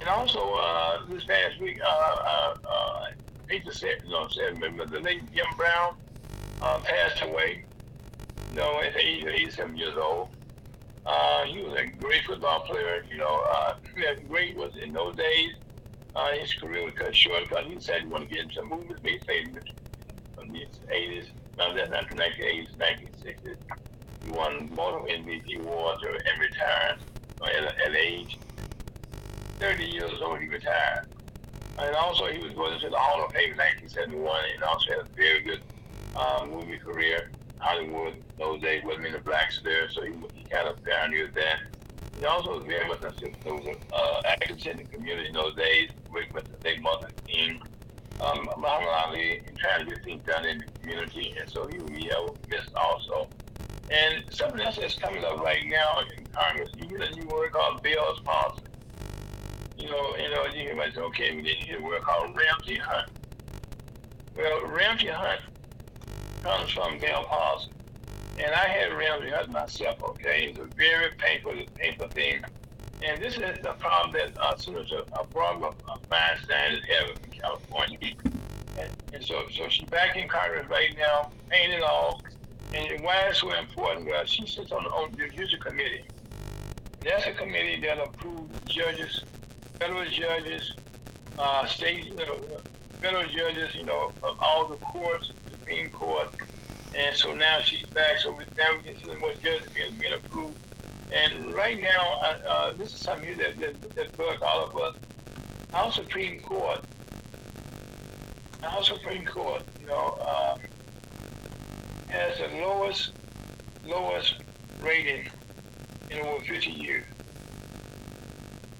And 0.00 0.08
also, 0.08 0.54
uh, 0.54 1.06
this 1.08 1.24
past 1.24 1.60
week, 1.60 1.78
uh, 1.80 1.88
uh, 1.88 2.54
uh, 2.68 3.04
hate 3.52 3.64
to 3.66 3.74
say 3.74 3.88
it, 3.88 4.00
you 4.04 4.10
know, 4.10 4.22
I'm 4.22 4.30
saying? 4.30 4.54
remember 4.54 4.86
the 4.86 5.00
late 5.00 5.20
Jim 5.34 5.44
Brown 5.58 5.94
uh, 6.62 6.78
passed 6.78 7.22
away, 7.22 7.64
you 8.50 8.56
know, 8.56 8.80
at 8.80 8.94
the 8.94 9.00
age 9.00 9.24
87 9.24 9.76
years 9.76 9.94
old. 9.96 10.28
Uh, 11.04 11.44
he 11.44 11.60
was 11.60 11.78
a 11.78 11.86
great 11.98 12.24
football 12.24 12.60
player, 12.60 13.04
you 13.10 13.18
know, 13.18 13.44
uh, 13.52 13.74
great 14.28 14.56
was 14.56 14.72
in 14.82 14.92
those 14.92 15.14
days. 15.16 15.50
Uh, 16.14 16.30
his 16.32 16.52
career 16.54 16.84
was 16.84 16.94
cut 16.94 17.14
short 17.14 17.42
because 17.48 17.66
he 17.66 17.78
said 17.78 18.02
he 18.02 18.06
wanted 18.06 18.28
to 18.30 18.34
get 18.34 18.44
into 18.44 18.62
movies, 18.62 18.96
made 19.02 19.22
famous 19.24 19.64
from 20.34 20.50
the 20.52 20.60
80s, 20.90 21.26
no, 21.58 21.74
that's 21.74 21.90
not 21.90 22.08
the 22.08 22.14
1980s, 22.14 22.76
1960s. 22.76 23.56
He 24.24 24.30
won 24.30 24.70
multiple 24.74 25.08
MVP 25.10 25.60
awards 25.60 26.02
and 26.04 26.40
retired 26.40 26.98
at, 27.42 27.86
at 27.86 27.96
age 27.96 28.38
30 29.58 29.84
years 29.84 30.12
old, 30.22 30.40
he 30.40 30.48
retired. 30.48 31.06
And 31.82 31.96
also, 31.96 32.26
he 32.26 32.38
was 32.38 32.52
going 32.52 32.78
to 32.78 32.88
the 32.88 32.96
Hall 32.96 33.24
of 33.24 33.32
Fame 33.32 33.52
in 33.52 33.58
1971 33.58 34.40
and 34.54 34.62
also 34.62 34.92
had 34.92 35.00
a 35.00 35.16
very 35.16 35.42
good 35.42 35.60
uh, 36.14 36.46
movie 36.48 36.78
career. 36.78 37.30
Hollywood 37.58 38.14
those 38.38 38.60
days 38.60 38.82
wasn't 38.84 39.12
the 39.12 39.18
blacks 39.18 39.60
there, 39.64 39.88
so 39.90 40.02
he, 40.02 40.12
he 40.34 40.44
kind 40.44 40.68
of 40.68 40.76
pioneered 40.84 41.34
that. 41.34 41.58
He 42.18 42.24
also 42.24 42.58
was 42.58 42.66
very 42.66 42.86
much 42.86 43.02
a 43.02 43.06
uh, 43.08 44.22
the 44.76 44.84
community 44.92 45.28
in 45.28 45.34
those 45.34 45.54
days, 45.56 45.90
working 46.12 46.32
with 46.34 46.44
the 46.46 46.68
late 46.68 46.80
Martin 46.82 47.10
King, 47.26 47.60
um, 48.20 48.48
Ali, 48.64 49.40
and 49.46 49.58
trying 49.58 49.84
to 49.84 49.90
get 49.90 50.04
things 50.04 50.22
done 50.24 50.44
in 50.44 50.58
the 50.58 50.66
community. 50.80 51.34
And 51.40 51.50
so 51.50 51.66
he 51.66 51.78
will 51.80 51.88
be 51.88 52.10
missed 52.48 52.74
also. 52.76 53.28
And 53.90 54.24
something 54.30 54.60
else 54.60 54.76
that's 54.76 54.96
coming 54.96 55.24
up 55.24 55.40
right 55.40 55.66
now 55.66 55.98
in 56.16 56.26
Congress, 56.26 56.70
you 56.76 56.86
get 56.86 57.12
a 57.12 57.14
new 57.16 57.26
word 57.28 57.52
called 57.52 57.82
Bell's 57.82 58.20
Palsy 58.24 58.71
you 59.82 59.90
know, 59.90 60.16
you 60.16 60.30
know, 60.30 60.46
you 60.46 60.76
might 60.76 60.94
say, 60.94 61.00
okay, 61.00 61.34
we 61.34 61.42
hear 61.42 61.80
a 61.80 61.82
word 61.82 62.02
called 62.02 62.36
Ramsay 62.36 62.76
Hunt. 62.76 63.10
Well, 64.36 64.64
Ramsay 64.66 65.08
Hunt 65.08 65.40
comes 66.44 66.70
from 66.70 67.00
Bell 67.00 67.24
Palsy. 67.24 67.70
And 68.38 68.54
I 68.54 68.68
had 68.68 68.92
Ramsay 68.92 69.30
Hunt 69.30 69.50
myself, 69.50 70.00
okay? 70.04 70.46
It's 70.50 70.58
a 70.60 70.66
very 70.76 71.10
painful, 71.18 71.54
painful 71.74 72.08
thing. 72.08 72.44
And 73.04 73.20
this 73.20 73.34
is 73.34 73.40
the 73.62 73.72
problem 73.80 74.12
that 74.12 74.40
uh, 74.40 74.56
Senator 74.56 75.02
uh, 75.14 75.24
Barbara 75.34 75.70
uh, 75.88 75.96
Feinstein 76.08 76.74
is 76.74 76.84
having 76.88 77.16
in 77.24 77.30
California. 77.40 77.98
And, 78.78 78.90
and 79.12 79.24
so, 79.24 79.42
so 79.50 79.68
she's 79.68 79.88
back 79.88 80.16
in 80.16 80.28
Congress 80.28 80.68
right 80.68 80.96
now, 80.96 81.32
paying 81.48 81.72
it 81.72 81.82
all. 81.82 82.22
And 82.72 83.02
why 83.02 83.16
it's 83.28 83.40
so 83.40 83.52
important? 83.52 84.06
Well, 84.06 84.24
she 84.26 84.46
sits 84.46 84.70
on, 84.70 84.86
on 84.86 85.10
the 85.10 85.28
Judicial 85.28 85.58
Committee. 85.58 86.04
That's 87.04 87.26
a 87.26 87.32
committee 87.32 87.80
that 87.80 87.98
approves 87.98 88.60
judges 88.66 89.24
federal 89.82 90.04
judges, 90.04 90.74
uh, 91.40 91.66
state, 91.66 92.14
federal 93.00 93.26
judges, 93.26 93.74
you 93.74 93.84
know, 93.84 94.12
of 94.22 94.38
all 94.40 94.68
the 94.68 94.76
courts, 94.76 95.32
Supreme 95.50 95.90
Court. 95.90 96.28
And 96.96 97.16
so 97.16 97.34
now 97.34 97.58
she's 97.62 97.84
back, 97.86 98.18
so 98.18 98.30
now 98.30 98.76
we 98.76 98.92
can 98.92 99.02
see 99.02 99.10
what 99.18 99.42
judges 99.42 99.66
being, 99.74 99.92
being 99.98 100.12
approved. 100.12 100.56
And 101.12 101.52
right 101.52 101.82
now, 101.82 102.20
uh, 102.22 102.38
uh, 102.48 102.72
this 102.74 102.94
is 102.94 103.00
something 103.00 103.36
that, 103.38 103.58
that, 103.58 103.96
that 103.96 104.16
bugs 104.16 104.40
all 104.40 104.66
of 104.66 104.76
us. 104.76 104.94
Our 105.74 105.90
Supreme 105.90 106.38
Court, 106.38 106.84
our 108.62 108.84
Supreme 108.84 109.26
Court, 109.26 109.64
you 109.80 109.88
know, 109.88 110.16
uh, 110.20 110.58
has 112.08 112.38
the 112.38 112.56
lowest, 112.58 113.14
lowest 113.84 114.36
rating 114.80 115.28
in 116.08 116.20
over 116.20 116.44
50 116.44 116.70
years 116.70 117.04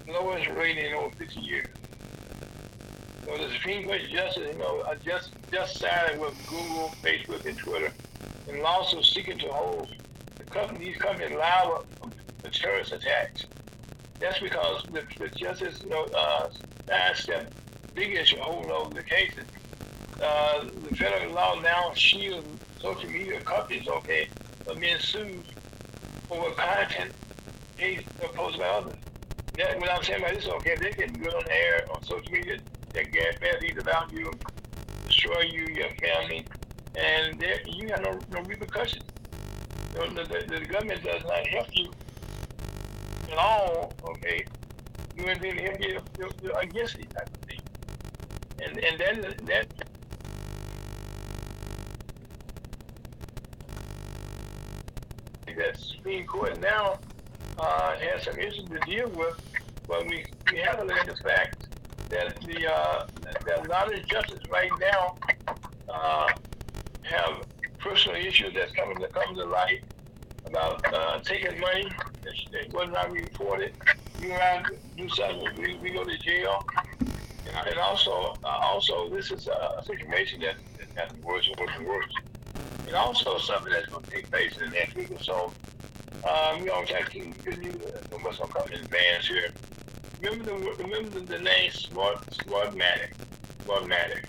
lowest 0.07 0.49
rating 0.49 0.85
in 0.85 0.93
over 0.93 1.15
50 1.15 1.39
years. 1.39 1.67
So 3.25 3.37
the 3.37 3.49
Supreme 3.53 3.85
Court 3.85 4.01
justice, 4.11 4.53
you 4.53 4.59
know, 4.59 4.83
just 5.03 5.31
just 5.51 5.79
sided 5.79 6.19
with 6.19 6.35
Google, 6.47 6.93
Facebook, 7.01 7.45
and 7.45 7.57
Twitter, 7.57 7.91
and 8.49 8.61
also 8.63 9.01
seeking 9.01 9.37
to 9.39 9.47
hold 9.47 9.95
the 10.37 10.43
company, 10.43 10.85
these 10.85 10.97
companies 10.97 11.35
liable 11.37 11.85
for 12.41 12.49
terrorist 12.49 12.91
attacks. 12.91 13.45
That's 14.19 14.39
because 14.39 14.83
the, 14.91 15.03
the 15.17 15.29
justice, 15.29 15.81
you 15.83 15.89
know, 15.89 16.05
uh, 16.15 16.49
sidestep 16.87 17.53
big 17.95 18.13
issue 18.13 18.37
hold 18.37 18.65
over 18.71 18.93
the 18.93 19.03
cases. 19.03 19.45
Uh, 20.21 20.65
the 20.89 20.95
federal 20.95 21.33
law 21.33 21.59
now 21.61 21.93
shields 21.93 22.47
social 22.79 23.09
media 23.09 23.39
companies, 23.41 23.87
okay, 23.87 24.27
from 24.65 24.79
being 24.79 24.99
sued 24.99 25.43
over 26.29 26.51
content 26.51 27.11
they 27.77 28.05
posted 28.33 28.61
by 28.61 28.67
others 28.67 28.95
that, 29.57 29.79
what 29.79 29.91
I'm 29.91 30.03
saying 30.03 30.21
about 30.21 30.35
this, 30.35 30.47
okay, 30.47 30.75
they 30.79 30.91
can 30.91 31.13
go 31.13 31.29
on 31.29 31.43
air 31.49 31.85
on 31.93 32.03
social 32.03 32.31
media, 32.31 32.57
they 32.91 33.05
get 33.05 33.39
bad 33.39 33.59
things 33.59 33.79
about 33.79 34.11
you, 34.11 34.31
destroy 35.05 35.41
you, 35.41 35.67
your 35.73 35.89
family, 36.01 36.45
and 36.95 37.43
you 37.65 37.87
got 37.87 38.01
no, 38.01 38.19
no 38.31 38.41
repercussions. 38.43 39.03
The, 39.93 40.07
the, 40.07 40.59
the, 40.59 40.65
government 40.65 41.03
does 41.03 41.23
not 41.23 41.45
help 41.47 41.67
you 41.71 41.91
at 43.31 43.37
all, 43.37 43.93
okay, 44.05 44.43
help 45.17 45.43
you, 45.43 45.99
you, 46.17 46.29
you 46.41 46.51
against 46.53 46.97
these 46.97 47.05
type 47.05 47.29
of 47.29 47.41
things. 47.47 47.61
And, 48.63 48.77
and 48.79 48.99
then 48.99 49.21
that 49.21 49.67
that 55.55 55.77
Supreme 55.77 56.25
Court 56.25 56.59
now 56.59 56.99
uh, 57.57 57.97
has 57.97 58.23
some 58.23 58.39
issues 58.39 58.67
to 58.69 58.79
deal 58.79 59.09
with, 59.09 59.39
but 59.87 60.05
we, 60.07 60.25
we 60.51 60.59
have 60.59 60.77
to 60.79 60.83
look 60.83 60.97
at 60.97 61.07
the 61.07 61.15
fact 61.15 61.67
that 62.09 62.39
the 62.41 62.71
uh, 62.71 63.07
that 63.45 63.65
a 63.65 63.69
lot 63.69 63.93
of 63.93 64.05
justices 64.07 64.43
right 64.49 64.71
now 64.79 65.15
uh, 65.89 66.27
have 67.03 67.43
personal 67.79 68.17
issues 68.17 68.53
that's 68.53 68.71
coming 68.73 68.97
to 68.97 69.07
come 69.07 69.35
to 69.35 69.45
light 69.45 69.83
about 70.45 70.93
uh, 70.93 71.19
taking 71.19 71.59
money 71.59 71.91
that 72.23 72.73
was 72.73 72.89
not 72.89 73.11
reported. 73.11 73.73
You 74.21 74.31
have 74.31 74.63
to 74.65 74.75
do 74.95 75.09
something, 75.09 75.49
we, 75.57 75.75
we 75.75 75.91
go 75.91 76.03
to 76.03 76.17
jail. 76.19 76.63
And, 76.99 77.67
and 77.67 77.77
also, 77.79 78.35
uh, 78.43 78.47
also 78.47 79.09
this 79.09 79.31
is 79.31 79.47
a 79.47 79.83
situation 79.83 80.41
that, 80.41 80.55
that 80.95 81.09
has 81.09 81.17
worse 81.19 81.47
and 81.47 81.59
worse 81.59 81.75
and 81.77 81.87
worse. 81.87 82.13
And 82.87 82.95
also 82.95 83.37
something 83.37 83.71
that's 83.71 83.87
going 83.87 84.03
to 84.03 84.11
take 84.11 84.29
place 84.29 84.57
in 84.57 84.69
the 84.69 84.71
next 84.71 84.95
week 84.95 85.11
or 85.11 85.19
so 85.19 85.51
um, 86.27 86.61
we 86.61 86.67
don't 86.67 86.87
try 86.87 87.01
to 87.01 87.09
keep 87.09 87.43
good 87.43 87.59
news 87.59 87.75
what's 88.23 88.37
gonna 88.37 88.53
come 88.53 88.67
in 88.67 88.79
advance 88.79 89.27
here. 89.27 89.49
Remember 90.21 90.45
the 90.45 90.83
remember 90.83 91.19
the, 91.19 91.39
name 91.39 91.71
Smart 91.71 92.25
Smartmatic. 92.31 93.13
Smartmatic. 93.65 94.25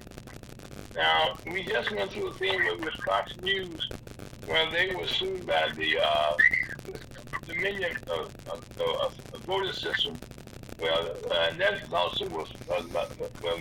Now 0.95 1.37
we 1.51 1.62
just 1.64 1.91
went 1.93 2.11
through 2.11 2.28
a 2.28 2.35
thing 2.35 2.64
with, 2.64 2.85
with 2.85 2.95
Fox 3.05 3.37
News 3.41 3.89
where 4.47 4.70
they 4.70 4.95
were 4.95 5.07
sued 5.07 5.47
by 5.47 5.70
the 5.76 5.99
uh, 5.99 6.35
Dominion 7.47 7.97
of, 8.09 8.35
of, 8.51 8.64
of, 8.80 9.14
of 9.32 9.41
voting 9.45 9.72
system. 9.72 10.18
Well, 10.80 11.16
uh, 11.30 11.53
that 11.57 11.91
lawsuit 11.91 12.32
was 12.32 12.53
was, 12.68 12.85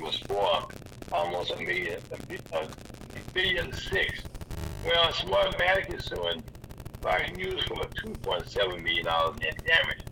was, 0.01 0.15
for 0.27 0.67
almost 1.11 1.51
a 1.51 1.57
million, 1.57 2.01
a 2.53 3.33
billion 3.33 3.71
six. 3.73 4.23
Well, 4.85 5.11
Smartmatic 5.11 5.93
is 5.93 6.05
suing 6.05 6.43
Fox 7.03 7.29
News 7.35 7.61
for 7.65 7.75
$2.7 7.75 8.81
million 8.81 8.99
in 8.99 9.65
damage. 9.65 10.03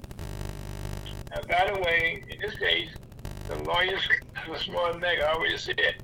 Now, 1.31 1.41
by 1.47 1.71
the 1.71 1.79
way, 1.79 2.21
in 2.29 2.41
this 2.41 2.53
case, 2.59 2.89
the 3.47 3.55
lawyers 3.63 4.01
for 4.45 4.55
Smartmatic 4.55 5.23
already 5.23 5.57
said 5.57 5.95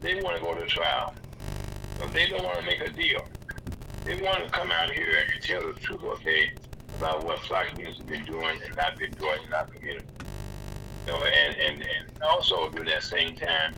they 0.00 0.20
want 0.20 0.36
to 0.36 0.42
go 0.42 0.52
to 0.56 0.66
trial, 0.66 1.14
but 2.00 2.12
they 2.12 2.26
don't 2.26 2.42
want 2.42 2.58
to 2.58 2.64
make 2.66 2.80
a 2.80 2.90
deal. 2.90 3.24
They 4.04 4.20
want 4.20 4.44
to 4.44 4.50
come 4.50 4.72
out 4.72 4.90
here 4.90 5.24
and 5.32 5.40
tell 5.44 5.62
the 5.64 5.78
truth, 5.78 6.02
okay, 6.02 6.50
about 6.98 7.24
what 7.24 7.38
Fox 7.44 7.72
News 7.76 7.98
has 7.98 8.06
been 8.06 8.24
doing 8.24 8.60
and 8.66 8.76
not 8.76 8.98
been 8.98 9.12
doing 9.12 9.38
in 9.46 9.54
our 9.54 9.66
community. 9.66 10.06
You 11.06 11.12
know, 11.12 11.22
and, 11.22 11.56
and, 11.56 11.82
and 11.82 12.22
also 12.22 12.68
during 12.70 12.88
that 12.88 13.04
same 13.04 13.36
time, 13.36 13.76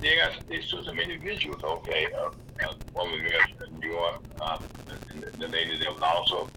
they 0.00 0.16
got 0.16 0.32
they 0.48 0.60
saw 0.62 0.82
some 0.82 0.98
individuals, 0.98 1.62
okay, 1.62 2.06
uh, 2.12 2.30
uh, 2.64 2.74
woman 2.94 3.20
in 3.20 3.80
New 3.80 3.90
York, 3.90 4.20
uh, 4.40 4.58
the 5.38 5.48
lady 5.48 5.78
that 5.78 5.92
was 5.92 6.02
also 6.02 6.48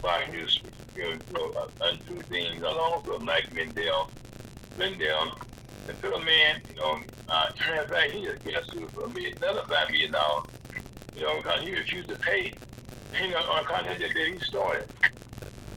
Fox 0.00 0.30
News, 0.32 0.60
you 0.96 1.18
know, 1.32 1.52
uh, 1.52 1.68
untrue 1.82 2.20
things, 2.22 2.56
and 2.56 2.64
also 2.64 3.18
Mike 3.18 3.48
Lindell, 3.54 4.10
Lindell, 4.78 5.38
the 5.86 5.94
Philip 5.94 6.24
man, 6.24 6.60
you 6.68 6.76
know, 6.76 7.00
uh, 7.28 7.50
turned 7.50 7.90
back, 7.90 8.10
he 8.10 8.24
just 8.24 8.44
got 8.44 8.64
sued 8.66 8.90
for 8.90 9.04
a 9.04 9.08
million, 9.08 9.36
another 9.38 9.62
five 9.68 9.90
million 9.90 10.12
dollars, 10.12 10.46
you 11.16 11.22
know, 11.22 11.36
because 11.36 11.60
he 11.62 11.74
refused 11.74 12.08
to 12.08 12.16
pay, 12.16 12.52
you 13.20 13.30
know, 13.30 13.38
on 13.38 13.64
content 13.64 13.98
that 13.98 14.12
he 14.14 14.38
started. 14.40 14.88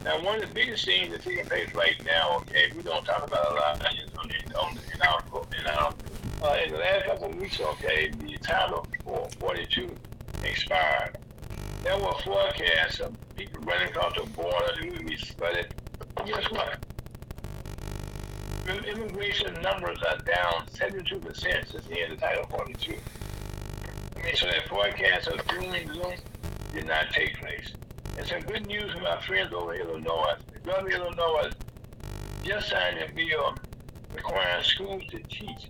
Now, 0.04 0.22
one 0.22 0.36
of 0.36 0.50
the 0.50 0.54
biggest 0.54 0.86
things 0.86 1.12
that's 1.12 1.24
taking 1.24 1.46
place 1.46 1.74
right 1.74 1.96
now, 2.06 2.38
okay, 2.40 2.72
we 2.76 2.82
don't 2.82 3.06
talk 3.06 3.26
about 3.26 3.52
a 3.52 3.56
lot 3.56 3.86
on, 3.86 4.28
the, 4.28 4.60
on 4.60 4.70
in 4.94 5.02
our, 5.02 5.24
in 5.58 5.68
our, 5.68 5.93
uh, 6.44 6.58
in 6.66 6.72
the 6.72 6.78
last 6.78 7.06
couple 7.06 7.30
of 7.30 7.36
weeks, 7.36 7.60
okay, 7.60 8.10
the 8.10 8.38
Title 8.40 8.86
42 9.40 9.96
expired. 10.44 11.18
There 11.84 11.98
were 11.98 12.14
forecasts 12.24 13.00
of 13.00 13.16
people 13.36 13.62
running 13.62 13.88
across 13.88 14.14
the 14.16 14.30
border, 14.32 14.74
would 14.84 15.06
be 15.06 15.16
flooded. 15.16 15.74
Guess 16.26 16.52
what? 16.52 16.80
immigration 18.88 19.54
numbers 19.62 20.02
are 20.04 20.18
down 20.20 20.66
72% 20.68 21.32
since 21.42 21.86
the 21.86 22.02
end 22.02 22.14
of 22.14 22.20
Title 22.20 22.46
42. 22.50 22.96
I 24.16 24.24
mean, 24.24 24.36
so 24.36 24.46
that 24.46 24.68
forecast 24.68 25.28
of 25.28 25.46
doom 25.48 25.74
gloom 25.88 26.14
did 26.74 26.88
not 26.88 27.10
take 27.12 27.40
place. 27.40 27.74
And 28.18 28.28
some 28.28 28.42
good 28.42 28.68
news 28.68 28.92
from 28.94 29.06
our 29.06 29.22
friends 29.22 29.54
over 29.54 29.74
in 29.74 29.82
Illinois. 29.82 30.36
The 30.54 30.60
governor 30.60 30.96
of 30.96 31.02
Illinois 31.02 31.50
just 32.44 32.70
signed 32.70 33.00
a 33.00 33.14
bill 33.14 33.56
requiring 34.14 34.64
schools 34.64 35.04
to 35.12 35.20
teach 35.24 35.70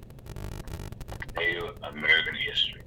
Native 1.38 1.76
American 1.84 2.36
history. 2.36 2.82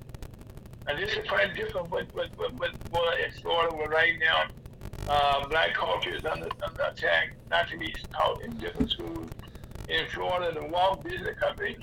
And 0.88 0.99
this 0.99 1.11
is 1.12 1.28
quite 1.28 1.55
different 1.55 1.90
what 1.90 2.07
what 2.14 2.28
what 2.36 2.53
what, 2.55 2.70
what 2.90 3.20
in 3.20 3.32
Florida 3.42 3.74
where 3.76 3.88
right 3.88 4.14
now 4.20 4.44
uh, 5.09 5.47
black 5.49 5.74
culture 5.74 6.14
is 6.14 6.24
under, 6.24 6.49
under 6.66 6.82
attack, 6.82 7.32
not 7.51 7.68
to 7.70 7.78
be 7.78 7.94
taught 8.12 8.42
in 8.42 8.57
different 8.59 8.90
schools 8.90 9.30
in 9.88 10.07
Florida, 10.09 10.59
the 10.59 10.66
Walt 10.66 11.05
Disney 11.05 11.32
Company 11.34 11.76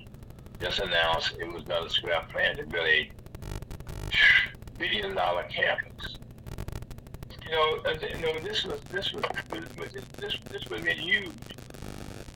just 0.60 0.80
announced 0.80 1.36
it 1.40 1.52
was 1.52 1.64
going 1.64 1.88
to 1.88 1.90
scrap 1.90 2.30
plan 2.32 2.58
to 2.58 2.66
build 2.66 2.86
a 2.86 3.10
billion 4.78 5.16
dollar 5.16 5.44
campus. 5.44 6.18
You 7.46 7.52
know, 7.52 7.78
you 8.02 8.22
know, 8.22 8.40
this 8.40 8.66
was 8.66 8.80
this 8.92 9.14
was 9.14 9.24
this 10.20 10.38
this 10.50 10.70
was 10.70 10.84
huge, 10.84 11.32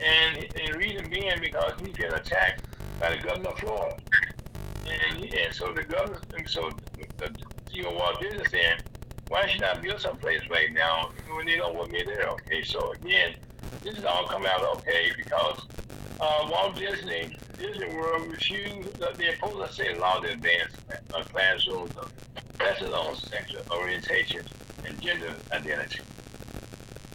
and 0.04 0.48
the 0.56 0.78
reason 0.78 1.10
being 1.10 1.40
because 1.42 1.74
he's 1.80 1.96
been 1.96 2.14
attacked 2.14 2.64
by 3.00 3.16
the 3.16 3.22
governor 3.22 3.50
of 3.50 3.60
Florida, 3.60 3.98
and 4.86 5.24
and 5.24 5.54
so 5.54 5.74
the 5.74 5.84
governor, 5.84 6.20
so 6.46 6.72
the 7.18 7.30
CEO 7.70 7.94
Walt 7.94 8.20
Disney 8.22 8.46
saying, 8.50 8.80
why 9.30 9.48
should 9.48 9.64
I 9.64 9.78
build 9.80 10.00
someplace 10.00 10.42
right 10.50 10.72
now 10.72 11.12
when 11.36 11.46
they 11.46 11.58
don't 11.58 11.76
want 11.76 11.92
me 11.92 12.04
there? 12.06 12.30
Okay, 12.30 12.64
so 12.64 12.94
again 12.94 13.36
this 13.84 13.98
is 13.98 14.06
all 14.06 14.28
coming 14.28 14.48
out 14.48 14.64
okay 14.78 15.12
because 15.16 15.66
uh, 16.20 16.48
Walt 16.50 16.76
Disney, 16.76 17.36
Disney 17.58 17.88
World 17.96 18.28
refused, 18.28 19.02
uh, 19.02 19.12
they 19.18 19.34
opposed 19.34 19.70
a 19.70 19.72
state 19.72 20.00
law 20.00 20.20
to 20.20 20.32
advance 20.32 20.74
uh, 21.14 21.24
classrooms 21.24 21.92
of 21.98 22.12
on 22.94 23.16
sexual 23.16 23.62
orientation 23.72 24.42
and 24.86 25.00
gender 25.00 25.34
identity. 25.52 26.00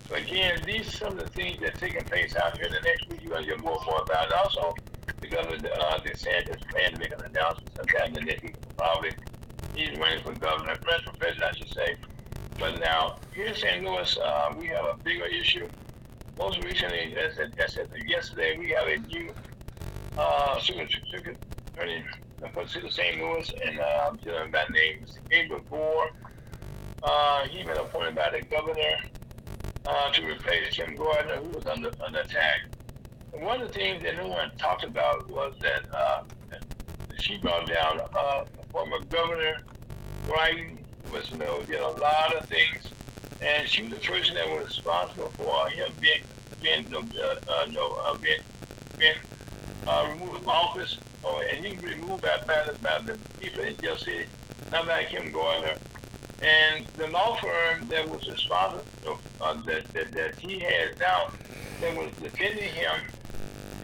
So 0.08 0.14
again, 0.14 0.62
these 0.64 0.88
are 0.88 0.90
some 0.92 1.18
of 1.18 1.24
the 1.24 1.30
things 1.30 1.60
that 1.60 1.74
are 1.74 1.78
taking 1.78 2.04
place 2.04 2.36
out 2.36 2.56
here. 2.56 2.68
The 2.68 2.80
next 2.84 3.08
week, 3.08 3.22
you're 3.22 3.32
going 3.32 3.44
to 3.44 3.48
hear 3.50 3.58
more, 3.58 3.78
more 3.84 4.02
about 4.02 4.28
it. 4.28 4.34
Also, 4.34 4.74
the 5.20 5.28
governor, 5.28 5.68
uh, 5.80 5.98
DeSantis, 5.98 6.60
plan 6.70 6.92
to 6.92 6.98
make 6.98 7.12
an 7.12 7.24
announcement 7.24 7.70
sometime 7.76 8.08
in 8.08 8.14
the 8.14 8.20
next 8.22 8.42
week, 8.42 8.56
probably. 8.76 9.10
He's 9.74 9.96
running 9.98 10.22
for 10.22 10.32
governor, 10.32 10.74
for 10.76 11.12
president, 11.18 11.42
I 11.42 11.52
should 11.52 11.72
say. 11.72 11.96
But 12.58 12.80
now, 12.80 13.18
here 13.34 13.46
in 13.46 13.54
St. 13.54 13.84
Louis, 13.84 14.18
uh, 14.18 14.54
we 14.58 14.66
have 14.68 14.84
a 14.84 14.96
bigger 15.02 15.26
issue 15.26 15.68
most 16.38 16.62
recently, 16.64 17.14
as 17.16 17.38
I, 17.38 17.66
said 17.66 17.88
yesterday, 18.06 18.58
we 18.58 18.70
have 18.70 18.86
a 18.88 18.96
new 19.08 19.32
uh, 20.18 20.58
circuit 20.60 21.36
attorney 21.74 22.04
for 22.52 22.64
the 22.64 22.90
St. 22.90 23.22
Louis, 23.22 23.52
and 23.64 23.78
uh, 23.78 24.12
that 24.52 24.70
name 24.70 25.04
is 25.04 25.18
Gabriel 25.30 25.62
Gore. 25.70 26.10
Uh, 27.02 27.46
he 27.48 27.62
been 27.64 27.76
appointed 27.76 28.14
by 28.14 28.30
the 28.30 28.42
governor 28.46 28.96
uh, 29.86 30.12
to 30.12 30.26
replace 30.26 30.74
Kim 30.74 30.94
Gardner, 30.96 31.36
who 31.36 31.48
was 31.48 31.66
under, 31.66 31.90
under 32.04 32.20
attack. 32.20 32.62
One 33.32 33.62
of 33.62 33.68
the 33.68 33.74
things 33.74 34.02
that 34.02 34.16
no 34.16 34.28
one 34.28 34.50
talked 34.58 34.84
about 34.84 35.28
was 35.30 35.54
that 35.62 35.82
uh, 35.96 36.22
she 37.16 37.38
brought 37.38 37.68
down 37.68 38.00
uh, 38.18 38.40
former 38.70 38.98
governor, 39.10 39.54
Biden, 40.28 40.78
was 41.10 41.30
you 41.30 41.38
know, 41.38 41.62
did 41.64 41.80
a 41.80 41.88
lot 41.88 42.36
of 42.36 42.46
things. 42.48 42.92
And 43.40 43.68
she 43.68 43.82
was 43.82 43.92
the 43.92 43.98
person 43.98 44.34
that 44.34 44.48
was 44.48 44.66
responsible 44.66 45.32
for 45.36 45.68
him 45.70 45.88
being 46.00 46.22
being 46.62 46.86
uh, 46.94 46.98
uh, 47.00 47.66
no 47.70 47.96
uh, 48.06 48.16
being 48.18 48.38
being 48.98 49.14
uh, 49.86 50.06
removed 50.12 50.38
from 50.38 50.48
office, 50.48 50.98
or 51.22 51.42
and 51.52 51.64
he 51.64 51.76
removed 51.78 52.22
by, 52.22 52.36
by, 52.46 52.62
the, 52.66 52.78
by 52.80 52.98
the 53.04 53.18
people 53.40 53.64
in 53.64 53.76
Jeff 53.82 53.98
City, 53.98 54.26
not 54.70 54.86
by 54.86 55.04
Kim 55.10 55.32
Gardner. 55.32 55.74
And 56.42 56.86
the 56.96 57.06
law 57.08 57.36
firm 57.36 57.88
that 57.88 58.08
was 58.08 58.28
responsible 58.28 59.20
uh, 59.40 59.54
that, 59.62 59.86
that 59.92 60.12
that 60.12 60.34
he 60.38 60.58
had 60.58 60.98
now 60.98 61.30
that 61.80 61.96
was 61.96 62.10
defending 62.20 62.72
him, 62.72 63.00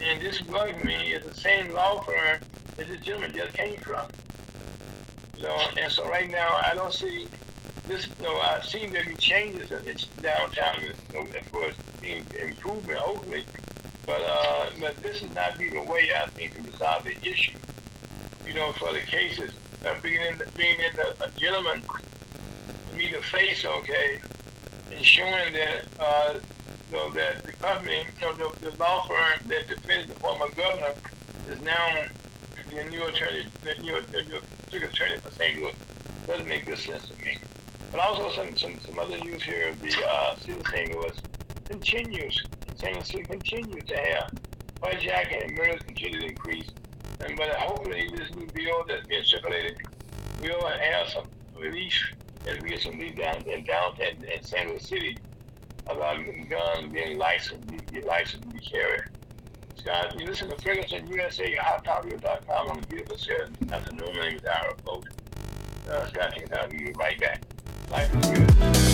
and 0.03 0.21
this 0.21 0.41
bugged 0.41 0.83
me, 0.83 1.13
is 1.13 1.25
the 1.25 1.33
same 1.33 1.73
law 1.73 2.01
firm 2.01 2.39
that 2.75 2.87
this 2.87 3.01
gentleman 3.01 3.33
just 3.33 3.53
came 3.53 3.77
from. 3.77 4.07
So 5.37 5.57
and 5.77 5.91
so 5.91 6.07
right 6.09 6.29
now 6.29 6.59
I 6.63 6.75
don't 6.75 6.93
see 6.93 7.27
this, 7.89 8.07
you 8.19 8.25
know, 8.25 8.37
I've 8.37 8.63
seen 8.63 8.93
there 8.93 9.03
be 9.03 9.15
changes 9.15 9.71
in 9.71 9.85
its 9.87 10.05
downtown, 10.21 10.75
you 10.81 10.93
know, 11.13 11.21
of 11.21 11.51
course, 11.51 11.75
improvement, 12.03 12.99
hopefully. 12.99 13.43
But, 14.05 14.21
uh, 14.21 14.69
but 14.79 14.95
this 14.97 15.23
is 15.23 15.33
not 15.33 15.57
be 15.57 15.69
the 15.69 15.81
way 15.81 16.09
I 16.15 16.27
think 16.27 16.55
to 16.55 16.61
resolve 16.71 17.03
the 17.03 17.17
issue. 17.27 17.57
You 18.45 18.53
know, 18.53 18.71
for 18.73 18.93
the 18.93 18.99
cases, 18.99 19.51
uh, 19.85 19.95
being 20.01 20.21
in, 20.21 20.41
being 20.55 20.79
in 20.79 20.95
the, 20.95 21.25
a 21.25 21.29
gentleman, 21.31 21.83
me 22.99 23.09
the 23.09 23.21
face, 23.21 23.63
okay, 23.63 24.19
ensuring 24.91 25.53
that, 25.53 25.85
uh, 26.01 26.33
you 26.91 26.97
know, 26.97 27.09
that 27.11 27.45
the 27.45 27.53
company, 27.53 28.03
you 28.19 28.25
know, 28.25 28.33
the, 28.33 28.69
the 28.71 28.77
law 28.77 29.07
firm 29.07 29.47
that 29.47 29.69
defends 29.69 30.13
the 30.13 30.19
former 30.19 30.49
governor 30.49 30.93
is 31.49 31.61
now 31.61 32.03
the 32.69 32.83
new 32.89 33.01
attorney, 33.05 33.45
the 33.63 33.81
new, 33.81 34.01
the 34.11 34.21
new 34.23 34.85
attorney 34.85 35.17
for 35.19 35.31
St. 35.31 35.61
Louis. 35.61 35.73
Doesn't 36.27 36.47
make 36.47 36.65
good 36.65 36.77
sense 36.77 37.07
to 37.07 37.25
me. 37.25 37.37
But 37.89 38.01
also 38.01 38.31
some, 38.31 38.55
some, 38.57 38.77
some 38.81 38.99
other 38.99 39.17
news 39.19 39.43
here, 39.43 39.69
of 39.69 39.79
the 39.81 39.95
uh, 40.05 40.35
city 40.35 40.59
of 40.59 40.67
St. 40.67 40.91
Louis 40.91 41.15
continues, 41.69 42.43
continues 42.67 43.07
to 43.07 43.23
continue 43.23 43.81
to 43.81 43.95
have 43.95 44.31
hijacking 44.83 45.45
and 45.45 45.55
murders 45.55 45.81
continue 45.83 46.19
to 46.19 46.27
increase. 46.27 46.69
And 47.21 47.37
but 47.37 47.49
hopefully 47.51 48.09
this 48.13 48.35
new 48.35 48.47
bill 48.53 48.83
that's 48.87 49.07
being 49.07 49.23
circulated 49.23 49.77
will 50.41 50.67
have 50.67 51.07
some 51.07 51.25
relief 51.57 52.13
as 52.47 52.61
we 52.61 52.69
get 52.69 52.81
some 52.81 52.97
relief 52.97 53.17
down 53.17 53.41
in 53.47 53.63
downtown 53.63 54.23
in 54.23 54.43
St. 54.43 54.69
Louis 54.69 54.85
City 54.85 55.17
about 55.87 56.17
guns 56.49 56.93
being 56.93 57.17
licensed, 57.17 57.91
be 57.91 58.01
licensed 58.01 58.43
to 58.43 58.49
be 58.49 58.59
carried. 58.59 59.03
Scott, 59.75 60.19
you 60.19 60.25
listen 60.25 60.49
to 60.49 60.55
Ferguson 60.57 61.07
USA, 61.07 61.55
hottopic.com 61.55 62.81
the 62.81 62.87
beautiful 62.87 63.17
Saturday 63.17 63.73
afternoon. 63.73 64.15
My 64.15 64.29
name 64.29 64.35
is 64.35 64.45
Ira 64.45 64.75
Boat. 64.83 65.07
Uh, 65.89 66.07
Scott, 66.07 66.33
I'll 66.57 66.69
be 66.69 66.91
right 66.97 67.19
back. 67.19 67.41
Life 67.89 68.13
is 68.15 68.27
good. 68.27 68.88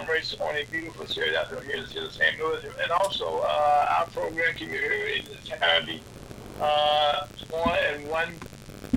Majority 0.00 0.28
and 0.30 0.38
Comrades 0.38 0.40
on 0.40 0.56
a 0.56 0.64
beautiful 0.70 1.06
Saturday 1.06 1.36
afternoon 1.36 1.64
here 1.64 1.76
in 1.76 1.84
the. 1.84 2.44
Louis. 2.44 2.64
And 2.82 2.90
also, 2.92 3.38
uh, 3.40 3.96
our 3.98 4.06
program 4.06 4.54
can 4.54 4.68
be 4.68 4.76
heard 4.76 5.10
in 5.10 5.26
its 5.26 5.50
entirety 5.50 6.02
uh, 6.60 7.26
one 7.50 7.78
and 7.94 8.08
one, 8.08 8.32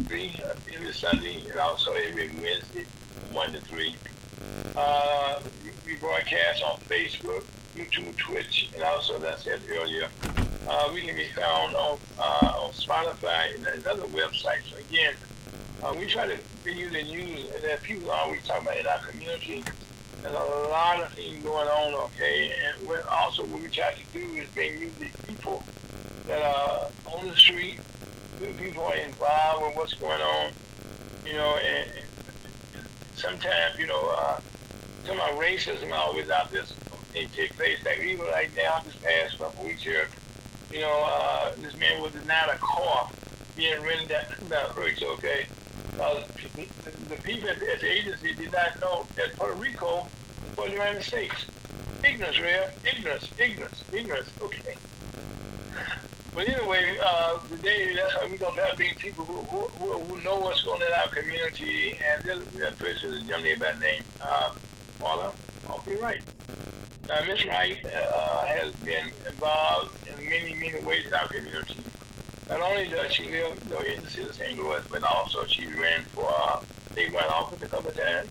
three 0.08 0.36
uh, 0.44 0.54
every 0.74 0.94
Sunday, 0.94 1.44
and 1.50 1.60
also 1.60 1.94
every 1.94 2.30
Wednesday, 2.42 2.86
one 3.32 3.52
to 3.54 3.62
three. 3.62 3.96
Uh, 4.76 5.40
we 5.86 5.96
broadcast 5.96 6.64
on 6.64 6.80
Facebook, 6.82 7.44
YouTube, 7.76 8.16
Twitch, 8.18 8.70
and 8.74 8.84
also, 8.84 9.18
as 9.18 9.24
I 9.24 9.38
said 9.38 9.62
earlier, 9.70 10.08
uh, 10.68 10.90
we 10.94 11.02
can 11.02 11.16
be 11.16 11.26
found 11.26 11.76
on, 11.76 12.00
uh, 12.20 12.54
on 12.62 12.72
Spotify 12.72 13.56
and 13.56 13.86
other 13.88 14.04
websites. 14.04 14.70
So 14.72 14.78
again, 14.78 15.14
uh, 15.84 15.94
we 15.98 16.06
try 16.06 16.28
to 16.28 16.38
be 16.64 16.74
using 16.74 17.08
news 17.08 17.50
that 17.62 17.84
people 17.84 18.12
always 18.12 18.46
talk 18.46 18.62
about 18.62 18.78
in 18.78 18.88
our 18.88 19.00
community. 19.00 19.64
There's 20.22 20.34
a 20.34 20.70
lot 20.70 21.02
of 21.02 21.14
things 21.14 21.44
going 21.44 21.68
on, 21.68 21.94
okay? 22.06 22.52
And 22.66 22.88
what 22.88 23.06
also 23.08 23.44
what 23.46 23.62
we 23.62 23.68
try 23.70 23.94
to 23.94 24.18
do 24.18 24.26
is 24.36 24.48
bring 24.50 24.80
you 24.80 24.92
the 25.00 25.10
people 25.28 25.64
that 26.28 26.42
are 26.42 26.88
on 27.06 27.28
the 27.28 27.36
street, 27.36 27.80
people 28.58 28.84
are 28.84 28.96
involved 28.96 29.66
with 29.66 29.76
what's 29.76 29.94
going 29.96 30.22
on, 30.22 30.52
you 31.26 31.34
know, 31.34 31.58
and, 31.58 31.90
and 32.76 32.86
sometimes, 33.16 33.78
you 33.78 33.88
know, 33.88 34.16
uh, 34.18 34.40
some 35.06 35.20
of 35.20 35.30
racism 35.38 35.92
always 35.92 36.30
out 36.30 36.52
there 36.52 36.64
it 37.14 37.32
take 37.34 37.56
place. 37.56 37.78
Like 37.86 38.00
even 38.00 38.26
like 38.28 38.52
now 38.56 38.82
this 38.86 38.96
past 38.96 39.38
couple 39.38 39.66
weeks 39.66 39.84
here, 39.84 40.08
you 40.72 40.80
know, 40.82 41.04
uh, 41.06 41.52
this 41.62 41.76
man 41.78 42.02
was 42.02 42.14
denied 42.14 42.50
a 42.54 42.58
car 42.58 43.10
being 43.56 43.82
rented 43.82 44.10
down, 44.10 44.24
down 44.50 44.70
Hertz, 44.70 45.04
okay? 45.04 45.46
Uh, 46.02 46.22
the 47.10 47.16
people 47.24 47.50
at 47.50 47.60
the 47.60 47.92
agency 47.92 48.34
did 48.34 48.52
not 48.52 48.80
know 48.82 49.06
that 49.16 49.36
Puerto 49.38 49.54
Rico 49.54 50.08
was 50.58 50.68
the 50.68 50.74
United 50.74 51.04
States. 51.04 51.34
Ignorance, 52.04 52.40
real 52.40 52.64
ignorance, 52.84 53.30
ignorance, 53.38 53.84
ignorance. 53.92 54.28
Okay. 54.42 54.76
But 56.34 56.48
anyway, 56.48 56.98
uh, 57.06 57.38
today 57.50 57.94
that's 57.96 58.14
how 58.14 58.28
we're 58.28 58.38
gonna 58.38 58.66
have 58.66 58.78
these 58.78 58.96
people 58.98 59.26
who, 59.26 59.42
who, 59.44 60.00
who 60.00 60.22
know 60.22 60.40
what's 60.40 60.64
going 60.64 60.82
on 60.82 60.88
in 60.88 60.94
our 60.94 61.10
community, 61.14 61.96
and 62.02 62.48
this 62.52 62.74
person 62.80 63.14
is 63.14 63.24
young 63.26 63.44
lady 63.44 63.60
by 63.60 63.74
name 63.74 64.04
uh, 64.22 64.50
Paula. 65.00 65.34
I'll 65.70 65.84
be 65.84 65.96
right. 65.98 66.22
Now, 67.08 67.24
Miss 67.28 67.46
Wright 67.46 67.78
uh, 67.86 68.46
has 68.48 68.74
been 68.76 69.12
involved 69.30 69.98
in 70.08 70.18
many, 70.30 70.56
many 70.56 70.84
ways 70.84 71.06
in 71.06 71.14
our 71.14 71.28
community. 71.28 71.84
Not 72.52 72.60
only 72.70 72.90
does 72.90 73.14
she 73.14 73.32
live 73.32 73.64
you 73.64 73.70
know, 73.74 73.80
in 73.80 74.04
the 74.04 74.10
city 74.10 74.28
of 74.28 74.36
St. 74.36 74.60
Louis, 74.60 74.84
but 74.92 75.04
also 75.04 75.46
she 75.46 75.68
ran 75.68 76.04
for 76.12 76.30
uh, 76.30 76.60
statewide 76.94 77.32
office 77.32 77.62
a 77.62 77.68
couple 77.68 77.92
times. 77.92 78.28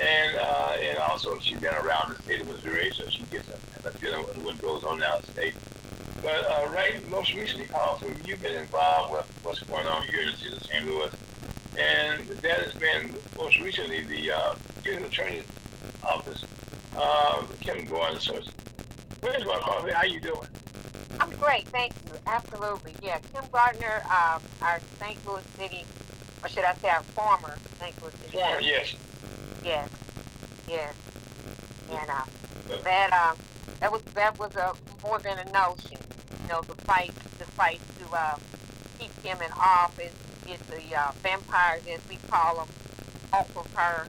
And 0.00 0.36
uh, 0.36 0.76
and 0.82 0.98
also 0.98 1.38
she's 1.38 1.60
been 1.60 1.72
around 1.74 2.12
the 2.16 2.22
state 2.24 2.40
of 2.40 2.48
Missouri, 2.48 2.90
so 2.92 3.08
she 3.08 3.22
gets 3.30 3.48
a, 3.48 3.88
a 3.88 3.92
feeling 3.92 4.24
of 4.24 4.44
what 4.44 4.60
goes 4.60 4.82
on 4.82 4.98
now 4.98 5.06
in 5.06 5.12
our 5.12 5.22
state. 5.22 5.54
But 6.22 6.44
uh, 6.44 6.68
right, 6.74 7.08
most 7.08 7.34
recently, 7.34 7.68
also, 7.72 8.08
you've 8.24 8.42
been 8.42 8.56
involved 8.56 9.12
with 9.12 9.40
what's 9.44 9.60
going 9.60 9.86
on 9.86 10.02
here 10.08 10.22
in 10.22 10.32
the 10.32 10.36
city 10.36 10.56
of 10.56 10.62
St. 10.64 10.84
Louis. 10.84 11.12
And 11.78 12.26
that 12.26 12.58
has 12.62 12.72
been 12.74 13.14
most 13.38 13.60
recently 13.60 14.02
the 14.02 14.32
uh, 14.32 14.54
Attorney's 14.84 15.44
Office, 16.02 16.44
uh, 16.96 17.42
Kim 17.60 17.84
Gardner. 17.84 18.18
So, 18.18 18.40
where's 19.20 19.44
my 19.44 19.58
coffee? 19.60 19.92
How 19.92 20.04
you 20.04 20.20
doing? 20.20 20.48
I'm 21.18 21.30
great, 21.30 21.66
thank 21.72 21.94
you. 22.04 22.10
Absolutely, 22.26 22.96
yeah. 23.00 23.18
Kim 23.32 23.44
Gardner, 23.52 24.02
um, 24.10 24.42
our 24.62 24.80
St. 25.00 25.18
Louis 25.26 25.44
City, 25.58 25.86
or 26.42 26.48
should 26.48 26.64
I 26.64 26.74
say 26.82 26.88
our 26.88 27.02
former 27.14 27.56
St. 27.80 28.00
Louis 28.02 28.12
City? 28.22 28.36
Former, 28.36 28.60
yes. 28.60 28.94
Yes, 29.64 29.88
yes. 30.68 30.94
And 31.88 32.10
uh, 32.10 32.24
that 32.84 33.12
uh, 33.12 33.34
that 33.80 33.92
was 33.92 34.02
that 34.14 34.38
was 34.38 34.54
a 34.56 34.74
more 35.02 35.18
than 35.20 35.38
a 35.38 35.44
notion. 35.52 35.98
You 36.42 36.48
know, 36.48 36.62
the 36.62 36.74
fight, 36.74 37.12
the 37.38 37.46
fight 37.46 37.80
to 37.98 38.10
uh, 38.12 38.36
keep 38.98 39.12
him 39.24 39.38
in 39.40 39.50
office, 39.58 40.14
get 40.46 40.60
the 40.68 40.82
uh, 40.96 41.12
vampires, 41.22 41.82
as 41.92 42.00
we 42.08 42.18
call 42.28 42.56
them, 42.56 42.68
off 43.32 43.56
of 43.56 43.66
her, 43.74 44.06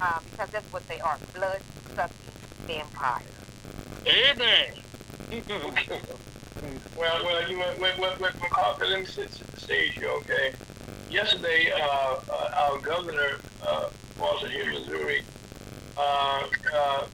uh, 0.00 0.18
because 0.24 0.48
that's 0.50 0.70
what 0.72 0.86
they 0.88 1.00
are, 1.00 1.18
blood-sucking 1.34 2.34
vampires. 2.66 3.33
Amen. 4.06 4.74
Well, 6.96 7.24
well, 7.24 7.50
you 7.50 7.58
went, 7.58 7.80
went, 7.80 7.98
went, 7.98 8.20
went, 8.20 8.38
went 8.40 8.80
let 8.80 9.00
me 9.00 9.06
sit 9.06 9.32
to 9.32 9.50
the 9.50 9.58
stage 9.58 9.94
here, 9.94 10.10
okay? 10.10 10.52
Yesterday, 11.10 11.72
uh, 11.72 12.16
uh, 12.30 12.50
our 12.54 12.78
governor, 12.80 13.40
uh, 13.66 13.88
Boston 14.18 14.50
here, 14.50 14.70
Missouri, 14.70 15.22
uh, 15.96 16.42
uh, 16.74 17.06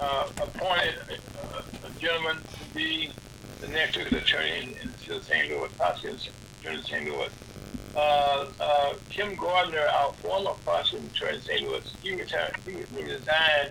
uh, 0.00 0.28
appointed 0.40 0.94
a, 1.10 1.86
a 1.86 1.90
gentleman 1.98 2.36
to 2.36 2.74
be 2.74 3.10
the 3.60 3.68
next 3.68 3.96
attorney 3.96 4.50
in, 4.62 5.14
in 5.14 5.22
St. 5.22 5.50
Louis, 5.50 5.68
prosecutor 5.76 6.30
in 6.64 6.82
St. 6.82 7.04
Louis. 7.10 7.30
Uh, 7.96 8.46
uh, 8.60 8.94
Kim 9.10 9.34
Gardner, 9.34 9.86
our 9.98 10.12
former 10.14 10.52
prosecutor 10.64 11.26
attorney 11.26 11.36
in 11.36 11.42
St. 11.42 11.62
Louis, 11.62 11.94
he 12.02 12.14
retired. 12.14 12.56
He 12.64 13.02
resigned 13.02 13.70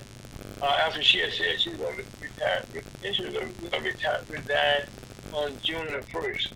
uh, 0.62 0.66
after 0.66 1.02
she 1.04 1.20
had 1.20 1.32
said 1.34 1.60
she 1.60 1.70
was 1.70 1.80
going 1.80 1.98
to 1.98 2.04
retire. 2.46 2.84
She 3.14 3.24
was 3.24 3.34
going 3.34 3.54
to 3.54 3.80
retire, 3.80 4.22
resign 4.30 4.88
on 5.34 5.58
June 5.64 5.86
the 5.88 6.00
1st. 6.12 6.52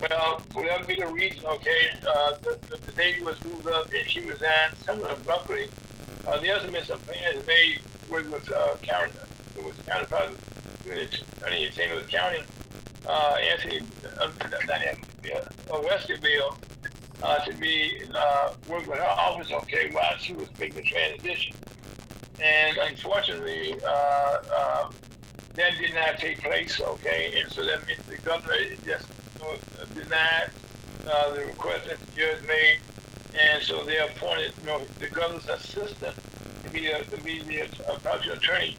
Well, 0.00 0.42
whatever 0.52 0.84
be 0.84 0.96
the 0.96 1.06
reason, 1.06 1.44
okay, 1.46 1.90
uh, 2.06 2.34
the, 2.42 2.58
the, 2.68 2.92
lady 2.96 3.22
was 3.22 3.42
moved 3.44 3.66
up 3.68 3.86
and 3.92 4.10
she 4.10 4.20
resigned 4.20 4.76
somewhat 4.84 5.12
abruptly. 5.12 5.68
Uh, 6.26 6.38
the 6.40 6.50
other 6.50 6.70
been 6.70 6.84
some 6.84 6.98
plans 7.00 7.46
made 7.46 7.80
with, 8.10 8.28
with 8.30 8.50
uh, 8.52 8.76
it 8.82 9.64
was 9.64 9.74
county 9.86 10.06
president, 10.08 11.22
attorney 11.36 11.66
in 11.66 11.72
St. 11.72 11.94
Louis 11.94 12.06
County, 12.08 12.42
uh, 13.06 13.36
Anthony, 13.52 13.80
uh, 14.20 14.30
not 14.66 14.82
Anthony, 14.82 15.32
uh, 15.32 15.74
Westerville, 15.74 16.56
uh, 17.22 17.38
to 17.44 17.54
be 17.54 18.02
uh, 18.14 18.52
working 18.68 18.90
with 18.90 18.98
her 18.98 19.04
office, 19.04 19.50
okay, 19.52 19.90
while 19.92 20.16
she 20.18 20.34
was 20.34 20.48
making 20.58 20.76
the 20.76 20.82
transition. 20.82 21.54
And 22.42 22.76
unfortunately, 22.78 23.76
uh, 23.86 24.38
uh, 24.52 24.90
that 25.56 25.72
did 25.78 25.94
not 25.94 26.18
take 26.18 26.42
place, 26.42 26.80
okay? 26.80 27.40
And 27.40 27.50
so 27.50 27.64
that 27.64 27.86
means 27.86 28.00
the 28.08 28.18
governor 28.18 28.54
just 28.84 29.06
denied 29.94 30.50
uh, 31.06 31.34
the 31.34 31.46
request 31.46 31.86
that 31.88 31.98
the 32.00 32.06
judge 32.20 32.46
made, 32.46 32.78
and 33.38 33.62
so 33.62 33.84
they 33.84 33.98
appointed 33.98 34.52
you 34.60 34.66
know, 34.66 34.82
the 34.98 35.08
governor's 35.08 35.48
assistant 35.48 36.16
to 36.64 36.70
be, 36.70 36.86
a, 36.88 37.04
to 37.04 37.16
be 37.22 37.42
the 37.42 37.62
uh, 37.62 38.18
attorney 38.32 38.76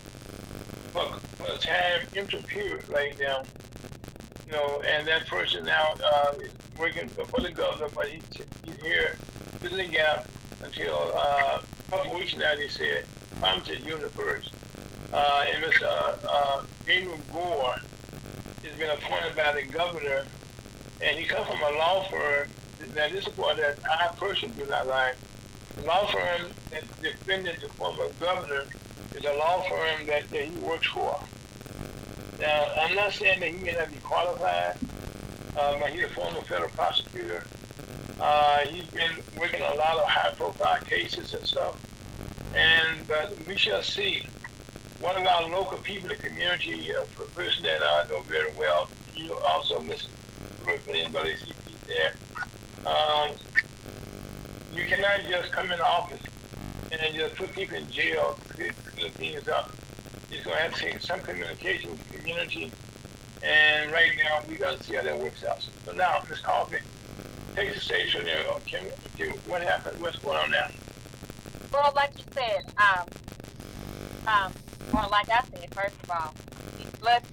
for, 0.91 1.05
for 1.37 1.53
a 1.53 1.57
time 1.57 2.01
interim 2.13 2.43
right 2.89 3.17
now. 3.19 3.43
You 4.47 4.53
know, 4.53 4.81
and 4.87 5.07
that 5.07 5.27
person 5.27 5.65
now 5.65 5.93
uh, 6.03 6.33
is 6.39 6.51
working 6.77 7.09
for 7.09 7.41
the 7.41 7.51
governor, 7.51 7.89
but 7.95 8.07
he's, 8.07 8.21
he's 8.63 8.81
here 8.81 9.15
filling 9.59 9.91
gap 9.91 10.27
until 10.61 11.13
uh, 11.15 11.61
a 11.61 11.91
couple 11.91 12.15
weeks 12.15 12.35
now, 12.35 12.55
they 12.55 12.67
said, 12.67 13.05
the 13.39 14.09
1st 14.09 14.49
uh, 15.15 15.45
and 15.49 15.63
Mr. 15.63 15.83
Uh, 15.83 16.17
uh, 16.29 16.63
Gabriel 16.85 17.17
Gore 17.31 17.75
has 18.63 18.77
been 18.77 18.89
appointed 18.89 19.33
by 19.33 19.53
the 19.53 19.63
governor, 19.63 20.25
and 21.01 21.17
he 21.17 21.25
comes 21.25 21.47
from 21.47 21.61
a 21.61 21.77
law 21.77 22.03
firm. 22.09 22.49
Now, 22.93 23.07
this 23.07 23.25
is 23.25 23.37
what 23.37 23.55
that 23.57 23.79
I 23.89 24.13
personally 24.17 24.53
do 24.57 24.69
not 24.69 24.87
like. 24.87 25.15
The 25.77 25.83
law 25.83 26.05
firm 26.07 26.51
that 26.71 26.83
defended 27.01 27.61
the 27.61 27.69
former 27.69 28.09
governor 28.19 28.63
is 29.15 29.23
a 29.23 29.33
law 29.33 29.61
firm 29.69 30.05
that, 30.07 30.29
that 30.31 30.45
he 30.45 30.57
works 30.57 30.87
for. 30.87 31.17
Now, 32.41 32.67
I'm 32.81 32.93
not 32.95 33.13
saying 33.13 33.39
that 33.39 33.49
he 33.49 33.63
may 33.63 33.71
not 33.71 33.89
be 33.91 33.99
qualified, 34.03 34.77
uh, 35.55 35.79
but 35.79 35.91
he's 35.91 36.03
a 36.03 36.09
former 36.09 36.41
federal 36.41 36.69
prosecutor. 36.71 37.45
Uh, 38.19 38.59
he's 38.67 38.87
been 38.87 39.11
working 39.37 39.61
a 39.61 39.75
lot 39.75 39.97
of 39.97 40.09
high-profile 40.09 40.81
cases 40.81 41.33
and 41.33 41.45
stuff. 41.45 41.79
And 42.53 43.07
but 43.07 43.35
we 43.47 43.57
shall 43.57 43.83
see 43.83 44.23
one 45.05 45.17
of 45.17 45.27
our 45.27 45.47
local 45.49 45.77
people 45.77 46.09
in 46.09 46.17
the 46.17 46.23
community, 46.27 46.89
a 46.89 47.05
person 47.35 47.61
that 47.61 47.79
I 47.79 48.07
know 48.09 48.21
very 48.21 48.51
well, 48.57 48.89
you 49.13 49.37
also 49.47 49.79
Mr. 49.79 50.07
Brooklyn, 50.63 51.11
but 51.13 51.27
he's 51.27 51.53
there. 51.85 52.15
Um, 52.87 53.29
you 54.73 54.83
cannot 54.87 55.19
just 55.29 55.51
come 55.51 55.69
in 55.69 55.77
the 55.77 55.85
office 55.85 56.23
and 56.91 57.15
just 57.15 57.35
put 57.35 57.53
people 57.53 57.77
in 57.77 57.87
jail, 57.91 58.39
clean 58.49 58.73
things 59.11 59.47
up. 59.47 59.71
It's 60.31 60.43
going 60.43 60.57
to 60.57 60.63
have 60.63 60.73
to 60.73 60.81
take 60.81 60.99
some 61.01 61.19
communication 61.19 61.91
with 61.91 62.11
the 62.11 62.17
community. 62.17 62.71
And 63.43 63.91
right 63.91 64.09
now, 64.17 64.41
we 64.49 64.55
got 64.55 64.79
to 64.79 64.83
see 64.83 64.95
how 64.95 65.03
that 65.03 65.19
works 65.19 65.43
out. 65.43 65.63
So 65.85 65.91
now, 65.91 66.23
Ms. 66.27 66.39
Coffee, 66.39 66.77
take 67.55 67.75
the 67.75 67.79
stage 67.79 68.15
from 68.15 68.25
there. 68.25 68.43
Okay, 68.57 68.91
what 69.45 69.61
happened? 69.61 70.01
What's 70.01 70.17
going 70.17 70.39
on 70.39 70.49
now? 70.49 70.67
Well, 71.71 71.93
like 71.95 72.09
you 72.17 72.23
said, 72.33 72.63
um, 72.77 73.07
um, 74.25 74.51
well, 74.93 75.09
like 75.11 75.29
I 75.29 75.43
said, 75.51 75.73
first 75.73 75.95
of 76.03 76.11
all, 76.11 76.33
these 76.77 76.89
blood 76.99 77.23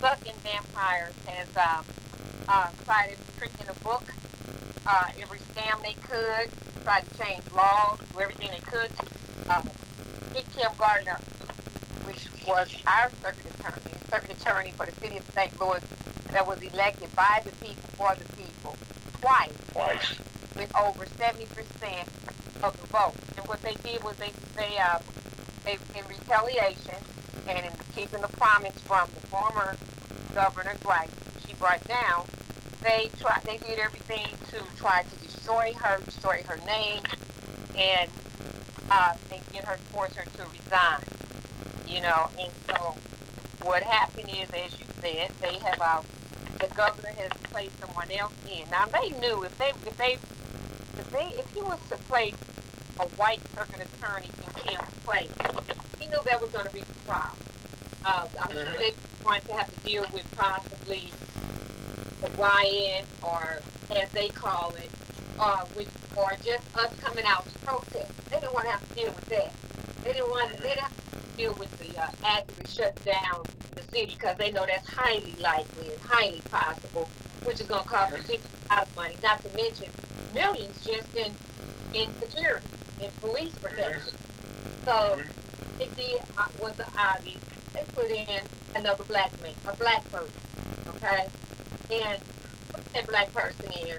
sucking 0.00 0.34
vampires 0.42 1.14
has 1.26 1.48
um, 1.56 1.84
uh, 2.48 2.68
tried 2.84 3.16
every 3.36 3.48
the 3.66 3.74
book, 3.80 4.04
uh, 4.86 5.06
every 5.20 5.38
scam 5.38 5.82
they 5.82 5.94
could, 5.94 6.50
tried 6.84 7.04
to 7.08 7.18
change 7.18 7.42
laws, 7.54 7.98
do 8.12 8.20
everything 8.20 8.50
they 8.50 8.60
could 8.60 8.90
to 8.96 9.06
uh, 9.50 9.62
Dick 10.32 10.44
Kim 10.56 10.70
Gardner, 10.78 11.18
which 12.04 12.28
was 12.46 12.70
our 12.86 13.10
circuit 13.22 13.46
attorney, 13.58 13.94
circuit 14.10 14.40
attorney 14.40 14.72
for 14.76 14.86
the 14.86 14.92
city 15.00 15.16
of 15.16 15.24
St. 15.34 15.60
Louis, 15.60 15.82
that 16.32 16.46
was 16.46 16.60
elected 16.62 17.14
by 17.16 17.40
the 17.44 17.50
people 17.64 17.88
for 17.96 18.14
the 18.14 18.24
people 18.36 18.76
twice 19.20 19.50
Twice. 19.72 20.18
with 20.56 20.74
over 20.76 21.06
70% 21.06 22.06
of 22.62 22.80
the 22.80 22.86
vote. 22.88 23.14
And 23.36 23.46
what 23.48 23.62
they 23.62 23.74
did 23.82 24.02
was 24.04 24.16
they, 24.16 24.32
they, 24.56 24.76
uh, 24.78 24.98
they 25.66 25.78
in 25.98 26.06
retaliation 26.08 26.94
and 27.48 27.58
in 27.66 27.72
keeping 27.94 28.22
the 28.22 28.28
promise 28.28 28.74
from 28.86 29.08
the 29.14 29.26
former 29.26 29.76
governor 30.32 30.74
Grice, 30.82 31.10
she 31.46 31.54
brought 31.54 31.86
down, 31.88 32.24
they 32.82 33.10
tried, 33.20 33.42
they 33.44 33.58
did 33.58 33.78
everything 33.78 34.26
to 34.50 34.62
try 34.78 35.02
to 35.02 35.26
destroy 35.26 35.72
her, 35.74 36.00
destroy 36.04 36.42
her 36.46 36.58
name, 36.66 37.02
and 37.76 38.08
uh, 38.90 39.14
and 39.32 39.40
get 39.52 39.64
her, 39.64 39.76
force 39.92 40.14
her 40.14 40.24
to 40.24 40.44
resign. 40.50 41.02
You 41.88 42.00
know, 42.02 42.28
and 42.38 42.52
so 42.68 42.94
what 43.62 43.82
happened 43.82 44.28
is, 44.28 44.48
as 44.50 44.78
you 44.78 44.86
said, 45.00 45.30
they 45.40 45.58
have 45.58 45.80
uh, 45.80 46.02
the 46.60 46.68
governor 46.76 47.10
has 47.18 47.30
placed 47.44 47.78
someone 47.80 48.10
else 48.12 48.32
in. 48.48 48.68
Now 48.70 48.86
they 48.86 49.10
knew 49.18 49.42
if 49.42 49.56
they 49.58 49.70
if 49.70 49.96
they 49.96 50.12
if 50.98 51.10
they 51.10 51.26
if 51.38 51.50
he 51.52 51.62
was 51.62 51.78
to 51.90 51.96
place 52.08 52.34
a 52.98 53.06
white 53.16 53.40
circuit 53.54 53.86
attorney 53.86 54.30
in 54.46 54.62
Kim's 54.62 54.94
place, 55.04 55.30
he 55.98 56.06
knew 56.06 56.18
that 56.24 56.40
was 56.40 56.50
going 56.50 56.66
to 56.66 56.72
be 56.72 56.80
a 56.80 57.08
problem. 57.08 57.38
Uh, 58.04 58.26
I'm 58.40 58.52
sure 58.52 58.64
they 58.78 58.92
want 59.24 59.44
to 59.46 59.54
have 59.54 59.72
to 59.74 59.80
deal 59.80 60.06
with 60.12 60.24
possibly 60.36 61.10
the 62.20 63.06
or 63.22 63.58
as 63.90 64.10
they 64.12 64.28
call 64.28 64.74
it, 64.76 64.90
uh, 65.38 65.64
which 65.74 65.88
or 66.16 66.30
just 66.42 66.64
us 66.76 66.92
coming 67.00 67.24
out 67.26 67.44
to 67.46 67.58
protest. 67.60 68.10
They 68.30 68.40
didn't 68.40 68.54
want 68.54 68.66
to 68.66 68.72
have 68.72 68.88
to 68.88 68.94
deal 68.94 69.12
with 69.12 69.26
that. 69.26 69.52
They 70.04 70.12
didn't 70.12 70.30
want 70.30 70.50
they 70.58 70.68
didn't 70.68 70.80
have 70.80 70.96
to 70.96 71.36
deal 71.36 71.54
with 71.54 71.70
the 71.78 72.00
uh, 72.00 72.08
actively 72.24 72.66
shut 72.66 72.98
down 73.04 73.42
the 73.74 73.82
city 73.82 74.14
because 74.18 74.36
they 74.38 74.50
know 74.50 74.64
that's 74.66 74.88
highly 74.88 75.34
likely 75.40 75.92
and 75.92 76.00
highly 76.02 76.40
possible, 76.50 77.08
which 77.44 77.60
is 77.60 77.66
going 77.66 77.82
to 77.82 77.88
cost 77.88 78.16
the 78.16 78.22
city 78.22 78.42
a 78.70 78.74
lot 78.74 78.82
of 78.84 78.96
money. 78.96 79.16
Not 79.22 79.42
to 79.42 79.56
mention 79.56 79.90
millions 80.34 80.84
just 80.84 81.14
in 81.14 81.32
in 81.92 82.08
security, 82.20 82.66
in 83.00 83.10
police 83.20 83.54
protection. 83.54 84.14
So 84.84 85.20
did 85.96 86.20
uh, 86.38 86.46
was 86.60 86.72
the 86.76 86.86
obvious. 86.98 87.40
They 87.72 87.84
put 87.94 88.10
in 88.10 88.42
another 88.74 89.04
black 89.04 89.30
man, 89.42 89.52
a 89.66 89.76
black 89.76 90.10
person, 90.10 90.32
okay, 90.88 91.28
and 91.90 92.20
put 92.72 92.92
that 92.92 93.06
black 93.06 93.32
person 93.32 93.70
in. 93.72 93.96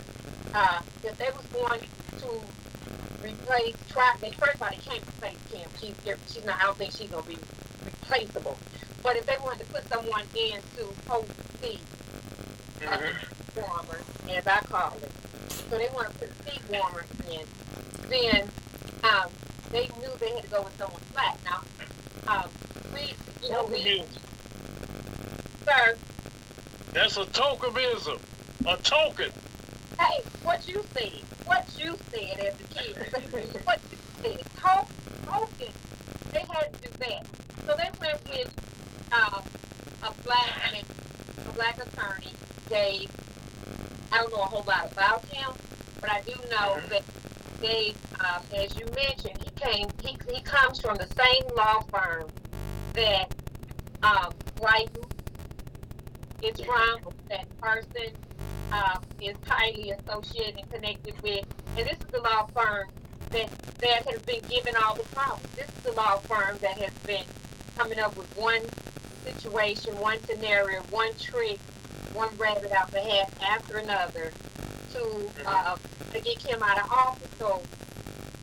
Uh, 0.53 0.81
if 1.03 1.17
they 1.17 1.29
was 1.35 1.45
going 1.53 1.81
to 2.19 2.41
replace, 3.23 3.75
try, 3.89 4.15
they 4.21 4.31
first 4.31 4.55
of 4.55 4.61
all, 4.63 4.69
they 4.69 4.77
can't 4.77 5.03
replace 5.07 5.37
Kim. 5.51 5.69
She's 5.79 5.95
she's 6.31 6.45
not. 6.45 6.59
I 6.59 6.63
don't 6.63 6.77
think 6.77 6.93
she's 6.93 7.09
gonna 7.09 7.27
be 7.27 7.37
replaceable. 7.85 8.57
But 9.03 9.17
if 9.17 9.25
they 9.25 9.35
wanted 9.43 9.65
to 9.65 9.73
put 9.73 9.87
someone 9.89 10.23
in 10.35 10.59
to 10.77 10.87
hold 11.07 11.27
the 11.27 11.67
seat, 11.67 11.79
uh, 12.87 12.97
warmer, 13.55 13.99
as 14.29 14.47
I 14.47 14.59
call 14.61 14.97
it, 15.01 15.11
so 15.69 15.77
they 15.77 15.89
want 15.93 16.11
to 16.11 16.17
put 16.17 16.29
seat 16.49 16.61
warmer 16.69 17.05
in, 17.29 17.45
then 18.09 18.49
um, 19.07 19.29
they 19.71 19.87
knew 19.99 20.09
they 20.19 20.29
had 20.31 20.43
to 20.43 20.49
go 20.49 20.61
with 20.63 20.77
someone 20.77 21.01
black. 21.13 21.37
Now, 21.45 21.61
um, 22.27 22.49
we, 22.93 23.13
you 23.43 23.51
know, 23.51 23.65
we, 23.65 24.03
sir, 25.65 25.95
That's 26.93 27.17
a 27.17 27.25
tokenism. 27.25 28.19
A 28.65 28.77
token. 28.77 29.31
hey, 29.99 30.21
what 30.43 30.67
you 30.67 30.83
said, 30.93 31.11
what 31.45 31.67
you 31.77 31.95
said 32.11 32.39
as 32.39 32.55
a 32.59 32.63
kid, 32.73 32.97
what 33.65 33.79
you 33.91 33.97
said, 34.21 34.41
talk, 34.57 34.89
token, 35.25 35.73
they 36.33 36.39
had 36.39 36.73
to 36.73 36.89
do 36.89 36.89
that. 36.99 37.25
So 37.65 37.75
they 37.77 37.89
went 37.99 38.19
with 38.29 38.51
um, 39.13 39.41
a 40.03 40.13
black, 40.23 40.83
a 41.47 41.51
black 41.53 41.77
attorney, 41.85 42.31
Dave. 42.69 43.09
I 44.11 44.17
don't 44.17 44.31
know 44.31 44.41
a 44.41 44.45
whole 44.45 44.63
lot 44.67 44.91
about 44.91 45.25
him, 45.25 45.51
but 46.01 46.09
I 46.11 46.21
do 46.21 46.33
know 46.49 46.79
that 46.89 47.03
Dave, 47.61 47.96
as 48.55 48.75
you 48.77 48.85
mentioned, 48.95 49.37
he 49.43 49.49
came, 49.55 49.87
he, 50.01 50.17
he 50.33 50.41
comes 50.41 50.79
from 50.79 50.97
the 50.97 51.07
same 51.07 51.43
law 51.55 51.81
firm 51.81 52.27
that 52.93 53.33
um, 54.03 54.31
Brighton 54.55 55.03
is 56.41 56.59
from, 56.61 57.13
that 57.29 57.45
person 57.59 58.11
uh, 58.71 58.97
is 59.21 59.35
highly 59.47 59.91
associated 59.91 60.59
and 60.59 60.71
connected 60.71 61.21
with. 61.21 61.45
And 61.77 61.87
this 61.87 61.97
is 61.97 62.11
the 62.11 62.21
law 62.21 62.47
firm 62.47 62.87
that, 63.31 63.49
that 63.79 64.05
has 64.07 64.21
been 64.23 64.41
given 64.49 64.75
all 64.75 64.95
the 64.95 65.03
problems. 65.03 65.47
This 65.55 65.67
is 65.67 65.83
the 65.83 65.91
law 65.93 66.17
firm 66.17 66.57
that 66.61 66.77
has 66.77 66.93
been 67.05 67.25
coming 67.77 67.99
up 67.99 68.15
with 68.17 68.35
one 68.37 68.61
situation, 69.23 69.97
one 69.99 70.21
scenario, 70.23 70.81
one 70.89 71.13
trick, 71.19 71.59
one 72.13 72.29
rabbit 72.37 72.71
out 72.71 72.91
the 72.91 73.01
hat 73.01 73.31
after 73.47 73.77
another 73.77 74.31
to 74.93 75.29
uh, 75.45 75.75
to 76.11 76.21
get 76.21 76.41
him 76.41 76.63
out 76.63 76.83
of 76.83 76.91
office. 76.91 77.29
So, 77.37 77.61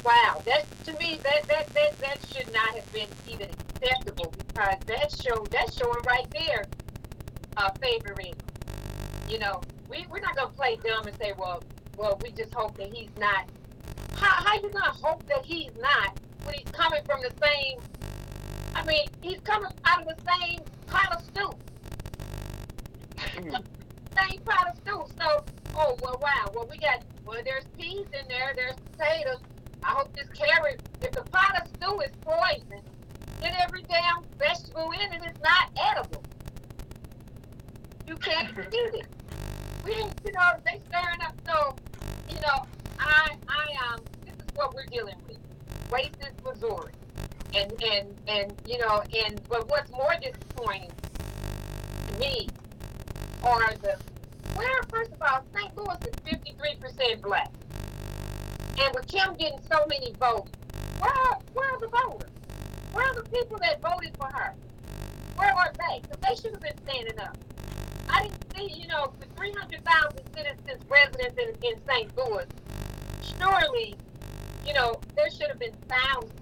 wow, 0.04 0.42
that 0.44 0.66
to 0.84 0.92
me 0.98 1.18
that 1.22 1.48
that 1.48 1.66
that, 1.68 1.98
that 1.98 2.18
should 2.32 2.52
not 2.52 2.74
have 2.74 2.92
been 2.92 3.08
even 3.28 3.48
acceptable 3.50 4.32
because 4.36 4.76
that 4.86 5.10
show 5.22 5.44
that's 5.50 5.76
showing 5.76 5.98
right 6.06 6.26
there 6.30 6.64
uh, 7.56 7.70
favoritism. 7.80 8.38
You 9.28 9.38
know, 9.38 9.62
we 9.88 10.06
we're 10.10 10.20
not 10.20 10.36
gonna 10.36 10.50
play 10.50 10.76
dumb 10.84 11.06
and 11.06 11.16
say, 11.16 11.32
well, 11.38 11.62
well, 11.96 12.18
we 12.22 12.30
just 12.32 12.52
hope 12.52 12.76
that 12.78 12.92
he's 12.92 13.10
not. 13.18 13.48
How 14.14 14.44
how 14.44 14.54
you 14.54 14.68
gonna 14.70 14.90
hope 14.90 15.26
that 15.28 15.44
he's 15.44 15.70
not 15.80 16.18
when 16.44 16.54
he's 16.54 16.70
coming 16.70 17.02
from 17.04 17.20
the 17.22 17.32
same? 17.42 17.80
I 18.74 18.84
mean, 18.84 19.06
he's 19.22 19.40
coming 19.40 19.70
out 19.84 20.02
of 20.02 20.08
the 20.08 20.16
same 20.38 20.60
pot 20.86 21.14
of 21.14 21.24
stew. 21.24 21.50
same 24.18 24.40
pot 24.44 24.68
of 24.68 24.76
stew. 24.78 25.04
So, 25.18 25.44
oh 25.76 25.96
well, 26.02 26.18
wow. 26.20 26.50
Well, 26.54 26.68
we 26.70 26.76
got 26.78 27.02
well. 27.24 27.40
There's 27.44 27.64
peas 27.78 28.06
in 28.20 28.28
there. 28.28 28.52
There's 28.54 28.76
potatoes. 28.92 29.40
I 29.84 29.88
hope 29.88 30.16
this 30.16 30.28
carrot. 30.32 30.80
If 31.02 31.12
the 31.12 31.22
pot 31.24 31.60
of 31.60 31.68
stew 31.68 32.00
is 32.00 32.10
poison, 32.22 32.80
then 33.40 33.54
every 33.60 33.82
damn 33.82 34.24
vegetable 34.38 34.90
in 34.92 35.12
it 35.12 35.22
is 35.22 35.36
not 35.42 35.68
edible. 35.76 36.22
You 38.06 38.16
can't 38.16 38.48
eat 38.58 38.94
it. 38.94 39.06
We 39.84 39.94
didn't, 39.94 40.18
you 40.24 40.32
know, 40.32 40.52
they 40.64 40.80
stirring 40.88 41.20
up. 41.22 41.34
So, 41.46 41.76
you 42.30 42.40
know, 42.40 42.64
I, 42.98 43.36
I, 43.46 43.92
um, 43.92 44.00
this 44.24 44.34
is 44.34 44.54
what 44.54 44.74
we're 44.74 44.86
dealing 44.86 45.16
with. 45.28 45.36
Racist 45.90 46.42
Missouri. 46.42 46.92
And, 47.54 47.70
and, 47.82 48.08
and, 48.26 48.54
you 48.66 48.78
know, 48.78 49.02
and, 49.26 49.40
but 49.48 49.68
what's 49.68 49.90
more 49.90 50.14
disappointing 50.20 50.90
to 52.08 52.18
me 52.18 52.48
are 53.42 53.74
the, 53.82 53.98
where, 54.56 54.82
first 54.88 55.12
of 55.12 55.20
all, 55.20 55.44
St. 55.54 55.76
Louis 55.76 55.98
is 56.06 56.38
53% 56.40 57.22
black. 57.22 57.50
And 58.80 58.94
with 58.94 59.06
Kim 59.06 59.34
getting 59.34 59.60
so 59.70 59.86
many 59.86 60.12
votes, 60.14 60.50
where 60.98 61.10
are, 61.10 61.38
where 61.52 61.74
are 61.74 61.80
the 61.80 61.88
voters? 61.88 62.30
Where 62.92 63.06
are 63.06 63.14
the 63.14 63.28
people 63.28 63.58
that 63.60 63.80
voted 63.80 64.16
for 64.16 64.26
her? 64.26 64.54
Where 65.36 65.54
are 65.54 65.72
they? 65.78 66.00
Because 66.00 66.18
they 66.20 66.34
should 66.34 66.52
have 66.52 66.60
been 66.60 66.78
standing 66.86 67.18
up. 67.20 67.36
I 68.08 68.22
didn't 68.22 68.56
see, 68.56 68.80
you 68.80 68.88
know, 68.88 69.12
the 69.20 69.26
300,000 69.36 70.20
citizens, 70.34 70.82
residents 70.88 71.38
in, 71.38 71.68
in 71.68 71.80
St. 71.86 72.16
Louis, 72.16 72.46
surely, 73.38 73.96
you 74.66 74.74
know, 74.74 75.00
there 75.16 75.30
should 75.30 75.48
have 75.48 75.58
been 75.58 75.74
thousands, 75.88 76.32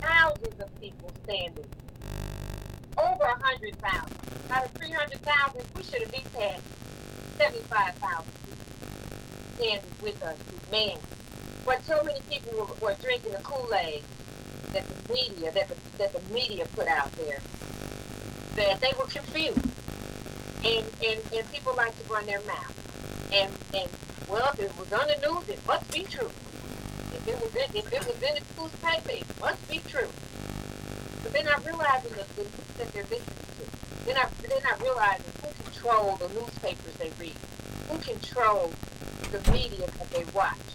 thousands 0.00 0.60
of 0.60 0.80
people 0.80 1.10
standing. 1.24 1.64
Over 2.98 3.24
100,000. 3.24 3.80
Out 4.50 4.64
of 4.66 4.70
300,000, 4.72 5.62
we 5.76 5.82
should 5.82 6.02
have 6.02 6.12
been 6.12 6.40
had 6.40 6.60
75,000 7.38 8.24
people 8.44 8.64
standing 9.56 9.90
with 10.02 10.22
us, 10.22 10.38
man. 10.70 10.98
But 11.64 11.84
so 11.84 12.02
many 12.04 12.20
people 12.30 12.58
were, 12.58 12.88
were 12.88 12.96
drinking 13.00 13.32
the 13.32 13.38
Kool-Aid 13.38 14.02
that 14.72 14.84
the 14.86 15.12
media, 15.12 15.50
that 15.52 15.68
the, 15.68 15.76
that 15.98 16.12
the 16.12 16.34
media 16.34 16.66
put 16.74 16.88
out 16.88 17.10
there, 17.12 17.40
that 18.56 18.80
they 18.80 18.92
were 18.98 19.06
confused 19.06 19.58
and, 20.64 20.86
and, 21.04 21.20
and 21.34 21.52
people 21.52 21.74
like 21.76 21.96
to 22.02 22.12
run 22.12 22.26
their 22.26 22.40
mouth. 22.42 23.30
And 23.32 23.50
and 23.74 23.90
well, 24.28 24.50
if 24.54 24.60
it 24.60 24.78
was 24.78 24.92
on 24.92 25.06
the 25.08 25.16
news, 25.26 25.48
it 25.48 25.60
must 25.66 25.90
be 25.92 26.04
true. 26.04 26.30
If 27.12 27.28
it 27.28 27.40
was 27.40 27.54
in, 27.54 27.76
if 27.76 27.92
it 27.92 28.06
was 28.06 28.16
in 28.22 28.34
the 28.34 28.62
newspaper, 28.62 29.10
it 29.10 29.40
must 29.40 29.68
be 29.68 29.78
true. 29.88 30.08
But 31.22 31.32
they're 31.32 31.44
not 31.44 31.64
realizing 31.64 32.12
the, 32.12 32.24
the 32.36 32.42
news 32.42 32.68
that 32.78 32.92
they're 32.92 33.04
listening 33.04 33.46
to. 33.58 34.04
They're 34.04 34.14
not 34.14 34.30
they're 34.38 34.78
realizing 34.80 35.32
who 35.42 35.48
control 35.64 36.16
the 36.16 36.28
newspapers 36.28 36.94
they 36.98 37.10
read, 37.20 37.36
who 37.88 37.98
control 37.98 38.72
the 39.30 39.52
media 39.52 39.86
that 39.98 40.10
they 40.10 40.24
watch. 40.32 40.73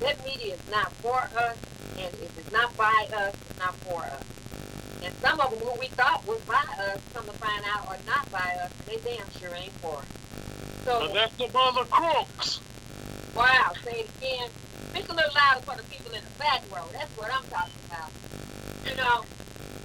That 0.00 0.24
media 0.24 0.54
is 0.54 0.70
not 0.70 0.92
for 0.94 1.16
us, 1.16 1.56
and 1.98 2.12
if 2.14 2.38
it's 2.38 2.52
not 2.52 2.76
by 2.76 3.06
us, 3.14 3.34
it's 3.34 3.58
not 3.58 3.74
for 3.76 4.02
us. 4.02 4.22
And 5.02 5.14
some 5.16 5.40
of 5.40 5.50
them 5.50 5.60
who 5.60 5.78
we 5.78 5.88
thought 5.88 6.26
was 6.26 6.40
by 6.42 6.64
us, 6.78 7.00
come 7.14 7.24
to 7.26 7.32
find 7.32 7.64
out, 7.66 7.88
are 7.88 7.98
not 8.06 8.30
by 8.30 8.56
us. 8.62 8.72
They 8.86 8.96
damn 8.98 9.28
sure 9.40 9.54
ain't 9.54 9.72
for 9.82 9.96
us. 9.96 10.06
So, 10.84 11.10
that's 11.12 11.34
the 11.36 11.48
mother 11.52 11.84
crooks. 11.90 12.60
wow, 13.34 13.72
say 13.84 14.00
it 14.00 14.10
again. 14.18 14.48
Speak 14.90 15.08
a 15.08 15.14
little 15.14 15.34
louder 15.34 15.60
for 15.62 15.76
the 15.76 15.82
people 15.84 16.12
in 16.12 16.22
the 16.22 16.38
back 16.38 16.62
row. 16.74 16.84
That's 16.92 17.10
what 17.16 17.30
I'm 17.32 17.44
talking 17.50 17.74
about. 17.86 18.10
You 18.88 18.96
know, 18.96 19.24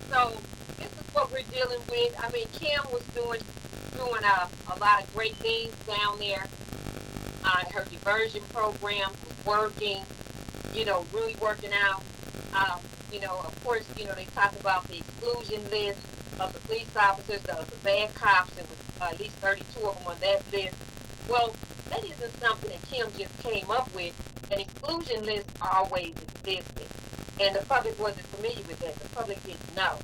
so 0.10 0.32
this 0.78 0.88
is 0.88 1.14
what 1.14 1.32
we're 1.32 1.44
dealing 1.52 1.82
with. 1.90 2.16
I 2.24 2.32
mean, 2.32 2.46
Kim 2.54 2.82
was 2.92 3.04
doing 3.14 3.42
doing 3.98 4.24
a, 4.24 4.48
a 4.72 4.76
lot 4.80 5.04
of 5.04 5.14
great 5.14 5.36
things 5.36 5.74
down 5.86 6.18
there. 6.20 6.46
Uh, 7.44 7.64
her 7.74 7.84
diversion 7.86 8.42
program 8.54 9.12
working, 9.46 10.00
you 10.74 10.86
know, 10.86 11.06
really 11.14 11.36
working 11.42 11.72
out. 11.74 12.02
Um, 12.54 12.80
you 13.12 13.20
know, 13.20 13.40
of 13.46 13.64
course, 13.64 13.86
you 13.98 14.06
know, 14.06 14.14
they 14.14 14.26
talk 14.36 14.58
about 14.60 14.88
the 14.88 14.98
exclusion 14.98 15.62
list 15.70 16.00
of 16.40 16.54
the 16.54 16.60
police 16.62 16.96
officers, 16.96 17.42
the, 17.42 17.54
the 17.70 17.78
bad 17.84 18.14
cops, 18.16 18.58
and 18.58 18.68
uh, 19.02 19.06
at 19.12 19.20
least 19.20 19.36
32 19.38 19.86
of 19.86 19.98
them 19.98 20.08
on 20.08 20.16
that 20.22 20.42
list. 20.52 20.76
Well, 21.30 21.56
that 21.90 22.04
isn't 22.04 22.40
something 22.42 22.70
that 22.70 22.82
Kim 22.90 23.08
just 23.18 23.38
came 23.44 23.70
up 23.70 23.94
with. 23.94 24.14
An 24.52 24.60
exclusion 24.60 25.26
list 25.26 25.48
always 25.62 26.14
existed. 26.44 26.88
And 27.40 27.56
the 27.56 27.66
public 27.66 28.00
wasn't 28.00 28.26
familiar 28.28 28.64
with 28.68 28.80
that. 28.80 28.96
The 28.96 29.10
public 29.10 29.44
didn't 29.44 29.76
know. 29.76 29.98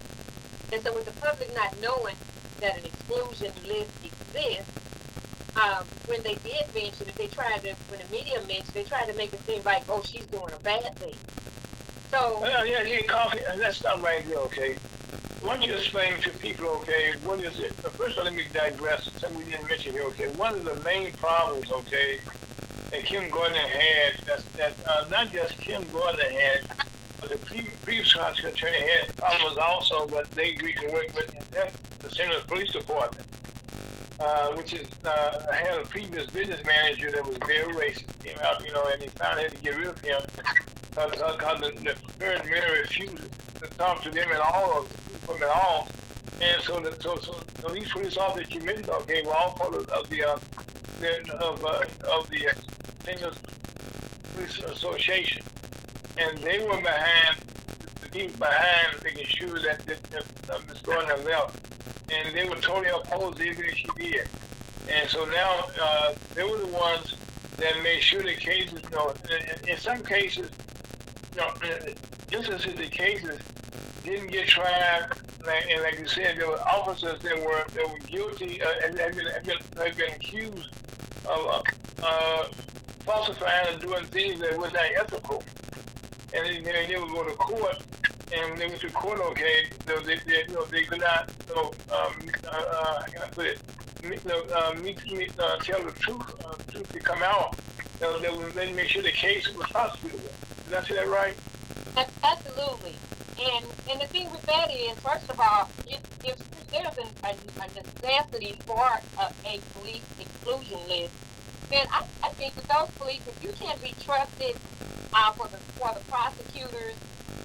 And 0.71 0.81
so 0.83 0.93
with 0.93 1.05
the 1.05 1.19
public 1.19 1.53
not 1.55 1.75
knowing 1.81 2.15
that 2.61 2.77
an 2.77 2.85
exclusion 2.85 3.51
list 3.67 3.91
exists, 4.03 4.69
um, 5.61 5.83
when 6.07 6.21
they 6.23 6.35
did 6.35 6.63
mention 6.73 7.07
it, 7.07 7.15
they 7.17 7.27
tried 7.27 7.61
to, 7.63 7.73
when 7.89 7.99
the 7.99 8.11
media 8.11 8.39
mentioned 8.47 8.73
they 8.73 8.83
tried 8.83 9.05
to 9.05 9.13
make 9.15 9.33
it 9.33 9.41
seem 9.45 9.61
like, 9.63 9.83
oh, 9.89 10.01
she's 10.03 10.25
doing 10.25 10.53
a 10.53 10.63
bad 10.63 10.95
thing. 10.97 11.15
So, 12.11 12.39
Well, 12.41 12.65
yeah, 12.65 12.83
yeah, 12.83 13.01
coffee, 13.03 13.39
and 13.49 13.61
that's 13.61 13.83
not 13.83 14.01
right 14.01 14.27
there, 14.27 14.37
okay? 14.39 14.75
Why 15.41 15.55
don't 15.55 15.67
you 15.67 15.73
explain 15.73 16.19
to 16.21 16.29
people, 16.31 16.67
okay, 16.81 17.13
what 17.23 17.39
is 17.39 17.59
it? 17.59 17.73
First, 17.73 18.17
let 18.17 18.33
me 18.33 18.43
digress, 18.53 19.09
something 19.17 19.37
we 19.37 19.45
didn't 19.45 19.67
mention 19.69 19.93
here, 19.93 20.03
okay? 20.03 20.27
One 20.29 20.55
of 20.55 20.65
the 20.65 20.75
main 20.83 21.13
problems, 21.13 21.71
okay, 21.71 22.19
that 22.91 23.03
Kim 23.05 23.29
Gardner 23.29 23.57
had, 23.57 24.25
that's, 24.25 24.43
that, 24.57 24.73
uh, 24.87 25.05
not 25.09 25.31
just 25.31 25.59
Kim 25.59 25.83
Gardner 25.93 26.23
had, 26.23 26.61
but 27.21 27.29
the 27.29 27.37
pre- 27.37 27.69
previous 27.83 28.15
attorney 28.15 28.79
had 28.79 29.15
problems 29.17 29.57
also, 29.57 30.07
but 30.07 30.29
they 30.31 30.53
agreed 30.53 30.77
to 30.77 30.89
work 30.91 31.13
with 31.15 31.31
the. 31.51 31.69
Louis 32.27 32.43
Police 32.47 32.71
Department, 32.71 33.25
uh, 34.19 34.51
which 34.53 34.73
is, 34.73 34.87
uh, 35.05 35.51
had 35.51 35.79
a 35.79 35.85
previous 35.85 36.27
business 36.27 36.61
manager 36.65 37.11
that 37.11 37.25
was 37.25 37.37
very 37.45 37.73
racist, 37.73 38.23
came 38.23 38.37
out, 38.43 38.63
you 38.65 38.71
know, 38.73 38.83
and 38.91 39.01
he 39.01 39.09
found 39.09 39.39
out 39.39 39.49
to 39.49 39.57
get 39.57 39.75
rid 39.75 39.87
of 39.87 39.99
him 40.01 40.21
because 40.89 41.11
the, 41.11 41.71
the 41.83 41.95
third 42.13 42.45
mayor 42.45 42.81
refused 42.81 43.17
to 43.59 43.67
talk 43.77 44.01
to 44.03 44.09
them 44.09 44.29
at 44.31 44.39
all, 44.39 44.83
from 45.25 45.41
at 45.41 45.49
all. 45.49 45.87
And 46.41 46.61
so, 46.61 46.79
the, 46.79 46.95
so, 47.01 47.15
so, 47.17 47.35
so 47.61 47.69
these 47.69 47.91
police 47.91 48.17
officers 48.17 48.53
you 48.53 48.61
mentioned, 48.61 48.89
okay, 48.89 49.21
were 49.23 49.33
all 49.33 49.51
part 49.51 49.73
of, 49.73 49.89
of 49.89 50.09
the, 50.09 50.23
uh, 50.23 50.39
the, 50.99 51.33
of, 51.35 51.63
uh, 51.63 51.83
of 52.11 52.29
the 52.29 52.47
uh, 52.47 53.31
Police 54.33 54.59
Association. 54.59 55.43
And 56.17 56.37
they 56.39 56.59
were 56.59 56.77
behind, 56.77 57.37
the 58.01 58.09
people 58.09 58.37
behind 58.37 59.03
making 59.03 59.25
sure 59.25 59.59
that, 59.59 59.85
that, 59.85 60.03
that 60.03 60.25
uh, 60.49 60.59
Ms. 60.67 60.79
Gardner 60.81 61.17
left. 61.17 61.78
And 62.11 62.35
they 62.35 62.47
were 62.47 62.55
totally 62.55 62.89
opposed 62.89 63.37
to 63.37 63.47
everything 63.47 63.75
she 63.75 63.87
did. 63.97 64.27
And 64.89 65.09
so 65.09 65.25
now, 65.25 65.65
uh, 65.81 66.13
they 66.33 66.43
were 66.43 66.57
the 66.57 66.67
ones 66.67 67.15
that 67.57 67.83
made 67.83 68.01
sure 68.01 68.23
the 68.23 68.35
cases, 68.35 68.81
you 68.83 68.95
know, 68.95 69.13
in, 69.63 69.69
in 69.69 69.77
some 69.77 70.03
cases, 70.03 70.49
you 71.35 71.41
know, 71.41 71.51
instances 72.31 72.75
the 72.75 72.87
cases 72.87 73.39
didn't 74.03 74.31
get 74.31 74.47
tried, 74.47 75.07
and 75.47 75.83
like 75.83 75.99
you 75.99 76.07
said, 76.07 76.37
there 76.37 76.47
were 76.47 76.61
officers 76.61 77.19
that 77.21 77.37
were 77.37 77.63
that 77.73 77.89
were 77.89 77.99
guilty 77.99 78.61
uh, 78.61 78.67
and 78.85 78.99
had 78.99 79.15
been, 79.15 79.27
had 79.27 79.43
been, 79.45 79.57
had 79.77 79.97
been 79.97 80.13
accused 80.13 80.69
of 81.25 81.45
uh, 81.47 81.61
uh, 82.03 82.43
falsifying 83.05 83.73
and 83.73 83.81
doing 83.81 84.05
things 84.05 84.39
that 84.39 84.57
were 84.57 84.69
not 84.71 84.85
ethical, 84.99 85.43
and 86.33 86.65
then 86.65 86.87
they 86.87 86.97
would 86.97 87.09
go 87.09 87.23
to 87.23 87.35
court. 87.35 87.77
And 88.31 88.51
when 88.51 88.59
they 88.59 88.67
went 88.67 88.81
to 88.81 88.91
court, 88.91 89.19
okay, 89.31 89.57
they, 89.87 89.93
they, 90.05 90.17
they, 90.25 90.39
you 90.47 90.53
know, 90.53 90.67
they 90.71 90.83
could 90.85 90.99
not, 91.01 91.29
you 91.49 91.55
know, 91.55 91.75
um, 91.95 92.29
uh, 92.45 92.49
uh, 92.49 92.93
how 93.01 93.07
can 93.13 93.21
I 93.23 93.29
put 93.35 93.45
it, 93.47 93.57
you 94.01 94.19
know, 94.25 94.43
uh, 94.55 94.73
meet, 94.75 94.99
meet, 95.11 95.31
uh, 95.39 95.57
tell 95.65 95.83
the 95.83 95.93
truth, 95.99 96.25
uh, 96.45 96.57
truth 96.71 96.91
to 96.93 97.01
come 97.01 97.23
out. 97.23 97.57
You 98.01 98.07
know, 98.07 98.21
they, 98.21 98.29
would- 98.29 98.55
they 98.55 98.71
make 98.73 98.89
sure 98.89 99.03
the 99.03 99.11
case 99.11 99.49
was 99.55 99.67
prosecuted. 99.71 100.21
Did 100.67 100.75
I 100.75 100.83
say 100.83 100.95
that 100.95 101.09
right? 101.09 101.37
absolutely. 102.23 103.01
And 103.39 103.65
and 103.89 104.01
the 104.01 104.07
thing 104.11 104.29
with 104.31 104.45
that 104.47 104.67
is, 104.71 104.97
first 105.03 105.29
of 105.29 105.39
all, 105.39 105.71
if, 105.87 106.01
if 106.23 106.39
there's 106.71 106.97
an, 106.97 107.15
a, 107.25 107.29
a 107.63 107.67
necessity 107.73 108.63
for 108.67 108.85
a, 109.17 109.23
a 109.47 109.63
police 109.73 110.05
exclusion 110.19 110.79
list, 110.87 111.15
then 111.69 111.85
I, 111.91 112.03
I 112.23 112.29
think 112.29 112.55
that 112.55 112.67
those 112.67 112.89
police, 112.97 113.21
if 113.27 113.43
you 113.43 113.51
can't 113.53 113.81
be 113.81 113.93
trusted 114.03 114.55
uh, 115.13 115.31
for 115.33 115.47
the 115.47 115.57
for 115.77 115.93
the 115.93 116.03
prosecutors 116.11 116.95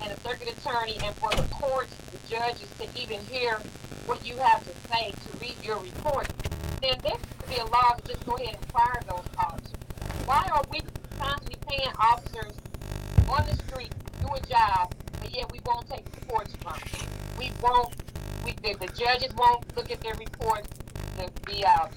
and 0.03 0.11
the 0.11 0.21
circuit 0.21 0.49
attorney 0.59 0.99
and 1.05 1.15
for 1.17 1.31
the 1.31 1.43
courts, 1.55 1.95
the 2.11 2.19
judges 2.29 2.69
to 2.79 2.89
even 3.01 3.21
hear 3.27 3.61
what 4.07 4.27
you 4.27 4.37
have 4.37 4.65
to 4.65 4.89
say 4.89 5.11
to 5.13 5.39
read 5.39 5.55
your 5.63 5.79
report, 5.79 6.29
then 6.83 6.97
there 7.03 7.13
should 7.13 7.49
be 7.49 7.57
a 7.57 7.65
law 7.67 7.95
to 7.97 8.13
just 8.13 8.25
go 8.27 8.37
ahead 8.37 8.57
and 8.57 8.73
fire 8.73 9.01
those 9.09 9.25
officers. 9.39 9.73
Why 10.25 10.49
are 10.53 10.63
we 10.71 10.81
constantly 11.19 11.57
paying 11.69 11.93
officers 11.99 12.53
on 13.29 13.47
the 13.47 13.57
street 13.65 13.91
to 13.91 14.27
do 14.27 14.35
a 14.35 14.41
job, 14.47 14.95
but 15.21 15.31
yet 15.35 15.51
we 15.53 15.61
won't 15.65 15.89
take 15.89 16.05
reports 16.17 16.55
from 16.63 16.73
them? 16.73 17.09
We 17.39 17.53
won't. 17.63 17.95
We 18.45 18.53
the, 18.63 18.75
the 18.79 18.93
judges 18.93 19.35
won't 19.37 19.65
look 19.77 19.91
at 19.91 20.01
their 20.01 20.15
reports. 20.15 20.69
The 21.17 21.31
the 21.47 21.67
uh, 21.67 21.89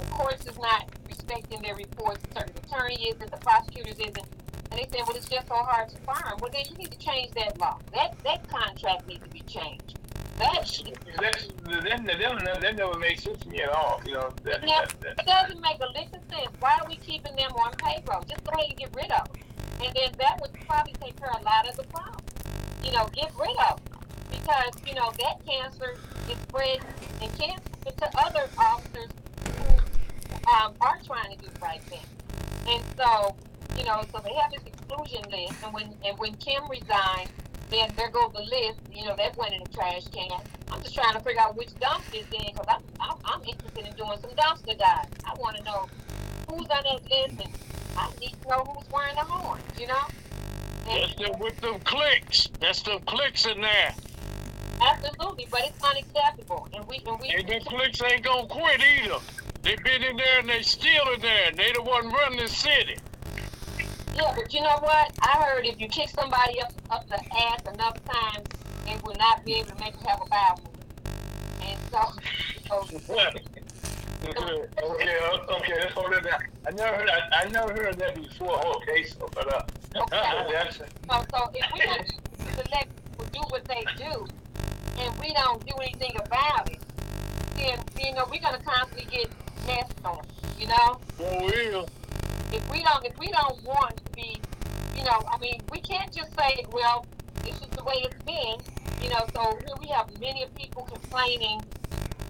the 0.00 0.10
courts 0.10 0.46
is 0.46 0.58
not 0.58 0.88
respecting 1.08 1.62
their 1.62 1.74
reports. 1.76 2.20
The 2.28 2.40
circuit 2.40 2.60
attorney 2.66 3.08
isn't. 3.08 3.30
The 3.30 3.36
prosecutors 3.38 3.98
isn't. 3.98 4.26
And 4.70 4.78
they 4.78 4.86
say, 4.90 5.02
well, 5.06 5.16
it's 5.16 5.28
just 5.28 5.48
so 5.48 5.56
hard 5.56 5.88
to 5.88 5.96
'em. 5.96 6.38
Well, 6.40 6.50
then 6.52 6.64
you 6.70 6.76
need 6.76 6.90
to 6.92 6.98
change 6.98 7.32
that 7.32 7.58
law. 7.58 7.78
That 7.92 8.16
that 8.24 8.48
contract 8.48 9.06
needs 9.08 9.22
to 9.24 9.30
be 9.30 9.40
changed. 9.40 9.98
That 10.38 10.66
should. 10.66 10.94
That, 11.20 11.36
that, 11.66 12.06
that, 12.06 12.18
that, 12.18 12.60
that 12.62 12.76
never 12.76 12.98
made 12.98 13.20
sense 13.20 13.40
to 13.40 13.48
me 13.48 13.60
at 13.60 13.68
all. 13.68 14.00
You 14.06 14.14
know, 14.14 14.30
that, 14.44 14.62
Now, 14.64 14.82
that, 14.82 14.94
that, 15.00 15.20
it 15.20 15.26
doesn't 15.26 15.60
make 15.60 15.78
a 15.80 15.88
lick 15.92 16.08
of 16.14 16.22
sense. 16.34 16.50
Why 16.60 16.78
are 16.80 16.88
we 16.88 16.96
keeping 16.96 17.36
them 17.36 17.52
on 17.52 17.72
payroll? 17.76 18.22
Just 18.22 18.42
go 18.44 18.52
ahead 18.52 18.70
and 18.70 18.78
get 18.78 18.94
rid 18.94 19.10
of 19.10 19.26
them. 19.32 19.42
And 19.84 19.94
then 19.94 20.12
that 20.18 20.40
would 20.40 20.52
probably 20.66 20.94
take 20.94 21.16
care 21.16 21.30
of 21.30 21.40
a 21.42 21.44
lot 21.44 21.68
of 21.68 21.76
the 21.76 21.84
problem. 21.84 22.24
You 22.82 22.92
know, 22.92 23.06
get 23.12 23.32
rid 23.38 23.56
of 23.68 23.84
them. 23.84 23.98
Because, 24.30 24.72
you 24.86 24.94
know, 24.94 25.12
that 25.18 25.44
cancer 25.44 25.98
is 26.30 26.38
spread 26.48 26.78
and 27.20 27.38
cancer 27.38 27.90
to 27.98 28.18
other 28.18 28.48
officers 28.56 29.10
who 29.44 29.52
um, 30.48 30.74
are 30.80 30.98
trying 31.04 31.36
to 31.36 31.42
do 31.42 31.50
the 31.52 31.60
right 31.60 31.82
thing. 31.82 32.04
And 32.68 32.82
so, 32.96 33.34
you 33.76 33.84
know, 33.84 34.02
so 34.12 34.20
they 34.24 34.34
have 34.34 34.50
this 34.52 34.62
exclusion 34.66 35.22
list. 35.30 35.62
And 35.64 35.72
when 35.72 35.94
and 36.04 36.18
when 36.18 36.34
Kim 36.34 36.62
resigned, 36.68 37.30
then 37.70 37.90
there 37.96 38.10
goes 38.10 38.32
the 38.32 38.42
list. 38.42 38.80
You 38.92 39.06
know, 39.06 39.16
that 39.16 39.36
went 39.36 39.54
in 39.54 39.62
the 39.62 39.68
trash 39.70 40.06
can. 40.08 40.40
I'm 40.70 40.82
just 40.82 40.94
trying 40.94 41.14
to 41.14 41.20
figure 41.20 41.40
out 41.40 41.56
which 41.56 41.70
dumpster 41.80 42.20
is 42.20 42.26
in 42.32 42.52
because 42.52 42.66
I'm, 42.68 42.82
I'm, 43.00 43.16
I'm 43.24 43.42
interested 43.42 43.86
in 43.86 43.92
doing 43.94 44.18
some 44.20 44.30
dumpster 44.30 44.78
dives. 44.78 45.08
I 45.24 45.34
want 45.38 45.56
to 45.56 45.62
know 45.64 45.88
who's 46.48 46.68
on 46.68 46.82
that 46.84 47.02
list 47.10 47.40
and 47.40 47.48
I 47.96 48.10
need 48.20 48.34
to 48.42 48.48
know 48.48 48.64
who's 48.64 48.90
wearing 48.90 49.14
the 49.14 49.22
horns, 49.22 49.62
you 49.78 49.86
know? 49.86 50.02
That's 50.86 51.12
And 51.12 51.34
them 51.34 51.40
with 51.40 51.60
them 51.60 51.80
clicks. 51.80 52.48
That's 52.60 52.82
them 52.82 53.00
clicks 53.06 53.46
in 53.46 53.60
there. 53.60 53.94
absolutely, 54.80 55.46
but 55.50 55.60
it's 55.64 55.84
unacceptable. 55.84 56.68
And 56.72 56.86
we 56.86 57.00
and 57.06 57.20
we 57.20 57.28
And 57.30 57.48
the 57.48 57.60
clicks 57.66 58.00
ain't 58.02 58.22
gonna 58.22 58.46
quit 58.46 58.80
either. 58.80 59.18
They 59.62 59.76
been 59.76 60.02
in 60.02 60.16
there 60.16 60.40
and 60.40 60.48
they 60.48 60.62
still 60.62 61.12
in 61.14 61.20
there. 61.20 61.48
And 61.48 61.56
they 61.56 61.72
the 61.72 61.82
one 61.82 62.08
running 62.10 62.38
the 62.40 62.48
city. 62.48 62.96
Yeah, 64.14 64.32
but 64.34 64.52
you 64.52 64.62
know 64.62 64.78
what? 64.80 65.12
I 65.20 65.42
heard 65.44 65.66
if 65.66 65.80
you 65.80 65.88
kick 65.88 66.10
somebody 66.10 66.60
up 66.60 66.72
up 66.90 67.08
the 67.08 67.20
ass 67.36 67.60
enough 67.72 68.04
times, 68.04 68.46
they 68.84 68.96
will 69.04 69.14
not 69.16 69.44
be 69.44 69.54
able 69.54 69.70
to 69.70 69.74
make 69.76 69.94
you 70.00 70.06
have 70.08 70.20
a 70.20 70.28
bowel 70.28 70.60
movement. 70.64 70.84
And 71.62 71.78
so, 71.90 72.00
so 72.68 72.98
okay, 74.28 74.36
okay, 74.82 75.18
okay, 75.48 75.74
let's 75.80 75.92
hold 75.92 76.12
it 76.12 76.24
down. 76.24 76.40
I 76.66 76.70
never 76.72 76.96
heard, 76.96 77.08
I, 77.08 77.42
I 77.42 77.48
never 77.48 77.72
heard 77.72 77.98
that 77.98 78.16
before. 78.16 78.76
Okay, 78.76 79.04
so, 79.04 79.28
but 79.32 79.54
uh, 79.54 79.62
Okay. 79.96 80.06
that's 80.52 80.76
so, 80.76 80.84
so 81.08 81.50
if 81.54 81.72
we 81.72 81.80
don't 81.80 82.06
let 82.70 82.88
people 82.94 83.26
do 83.32 83.40
what 83.48 83.64
they 83.64 83.84
do, 83.96 84.26
and 84.98 85.18
we 85.20 85.32
don't 85.32 85.64
do 85.66 85.74
anything 85.80 86.16
about 86.24 86.70
it, 86.70 86.78
then 87.60 87.78
you 87.98 88.14
know 88.14 88.26
we're 88.30 88.40
gonna 88.40 88.62
constantly 88.64 89.06
get 89.10 89.30
messed 89.66 90.04
on. 90.04 90.24
You 90.58 90.68
know. 90.68 91.00
For 91.16 91.48
real. 91.48 91.88
if 92.52 92.70
we 92.70 92.82
don't 92.82 93.04
if 93.04 93.18
we 93.18 93.28
don't 93.28 93.62
want 93.64 93.96
to 94.04 94.12
be 94.12 94.40
you 94.96 95.04
know 95.04 95.22
i 95.30 95.38
mean 95.38 95.60
we 95.70 95.80
can't 95.80 96.12
just 96.12 96.30
say 96.36 96.64
well 96.72 97.06
this 97.44 97.54
is 97.54 97.68
the 97.68 97.84
way 97.84 97.94
it's 98.04 98.22
been 98.24 98.56
you 99.02 99.08
know 99.08 99.24
so 99.34 99.56
here 99.64 99.76
we 99.80 99.86
have 99.86 100.08
many 100.20 100.44
people 100.56 100.82
complaining 100.82 101.60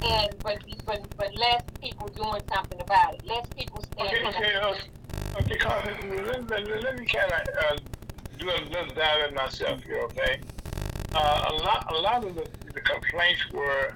and 0.05 0.29
but 0.43 0.59
but 0.85 1.01
but 1.17 1.35
less 1.35 1.63
people 1.81 2.07
doing 2.09 2.43
something 2.55 2.81
about 2.81 3.15
it 3.15 3.25
less 3.27 3.47
people 3.57 3.83
okay, 3.99 4.25
okay, 4.27 4.55
uh, 4.57 4.75
okay, 5.39 5.57
Carl, 5.57 5.83
let, 5.85 6.49
let, 6.51 6.83
let 6.83 6.99
me 6.99 7.07
kind 7.07 7.33
of 7.33 7.41
uh, 7.65 7.77
do 8.39 8.51
a 8.51 8.61
little 8.71 8.95
dive 8.95 9.29
in 9.29 9.35
myself 9.35 9.83
here, 9.85 10.01
okay? 10.03 10.41
Uh, 11.15 11.51
a 11.51 11.55
lot, 11.55 11.93
a 11.93 11.95
lot 11.95 12.25
of 12.25 12.35
the, 12.35 12.47
the 12.73 12.81
complaints 12.81 13.43
were 13.53 13.95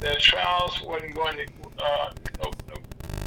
that 0.00 0.20
trials 0.20 0.80
wasn't 0.82 1.14
going 1.14 1.36
to, 1.36 1.46
uh, 1.82 2.12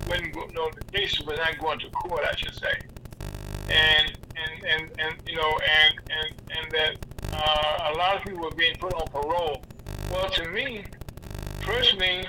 wasn't 0.07 0.35
no, 0.53 0.69
the 0.75 0.91
case 0.91 1.19
was 1.21 1.37
not 1.37 1.57
going 1.59 1.79
to 1.79 1.89
court, 1.91 2.23
I 2.25 2.35
should 2.35 2.55
say. 2.55 2.73
And 3.69 4.17
and 4.35 4.65
and 4.65 4.91
and 4.99 5.15
you 5.27 5.35
know, 5.35 5.57
and 5.81 5.95
and 6.09 6.41
and 6.57 6.71
that 6.71 6.97
uh, 7.33 7.91
a 7.93 7.97
lot 7.97 8.17
of 8.17 8.23
people 8.23 8.47
are 8.47 8.55
being 8.55 8.75
put 8.77 8.93
on 8.93 9.07
parole. 9.07 9.63
Well, 10.11 10.29
to 10.29 10.49
me, 10.49 10.85
personally, 11.61 12.25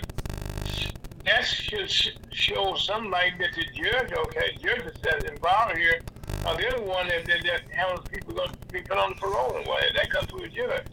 that 1.24 1.44
should 1.44 1.90
show 2.32 2.76
some 2.76 3.10
light 3.10 3.32
that 3.38 3.50
the 3.54 3.64
judge, 3.82 4.12
okay, 4.12 4.56
judges 4.62 4.96
that's 5.02 5.24
involved 5.24 5.76
here, 5.76 6.00
are 6.46 6.56
the 6.56 6.68
other 6.68 6.82
one 6.82 7.08
that 7.08 7.26
that, 7.26 7.42
that 7.44 7.62
handles 7.72 8.06
people 8.08 8.34
going 8.34 8.50
to 8.50 8.58
be 8.72 8.80
put 8.82 8.98
on 8.98 9.14
parole 9.14 9.56
and 9.56 9.96
that 9.96 10.10
comes 10.10 10.28
to 10.28 10.36
a 10.36 10.48
judge. 10.48 10.86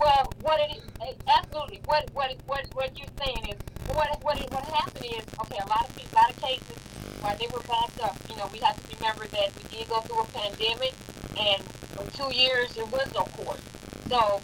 Well, 0.00 0.32
what 0.42 0.60
it 0.60 0.76
is, 0.76 0.82
eh, 1.02 1.12
absolutely. 1.26 1.80
What 1.84 2.08
what 2.14 2.34
what 2.46 2.64
what 2.74 2.98
you're 2.98 3.08
saying 3.24 3.50
is 3.50 3.58
what 3.94 4.08
what 4.22 4.38
what 4.52 4.64
happened 4.64 5.04
is 5.06 5.24
okay. 5.40 5.58
A 5.58 5.68
lot 5.68 5.88
of 5.88 5.96
people, 5.96 6.10
a 6.12 6.16
lot 6.16 6.30
of 6.30 6.40
cases, 6.40 6.78
while 7.20 7.36
they 7.36 7.46
were 7.52 7.62
backed 7.66 8.00
up. 8.02 8.16
You 8.30 8.36
know, 8.36 8.48
we 8.52 8.58
have 8.60 8.76
to 8.76 8.96
remember 8.96 9.26
that 9.26 9.50
we 9.56 9.76
did 9.76 9.88
go 9.88 10.00
through 10.02 10.20
a 10.20 10.26
pandemic, 10.26 10.94
and 11.38 11.62
for 11.94 12.06
two 12.16 12.34
years 12.34 12.74
there 12.74 12.86
was 12.86 13.08
no 13.14 13.24
court. 13.42 13.60
So 14.08 14.40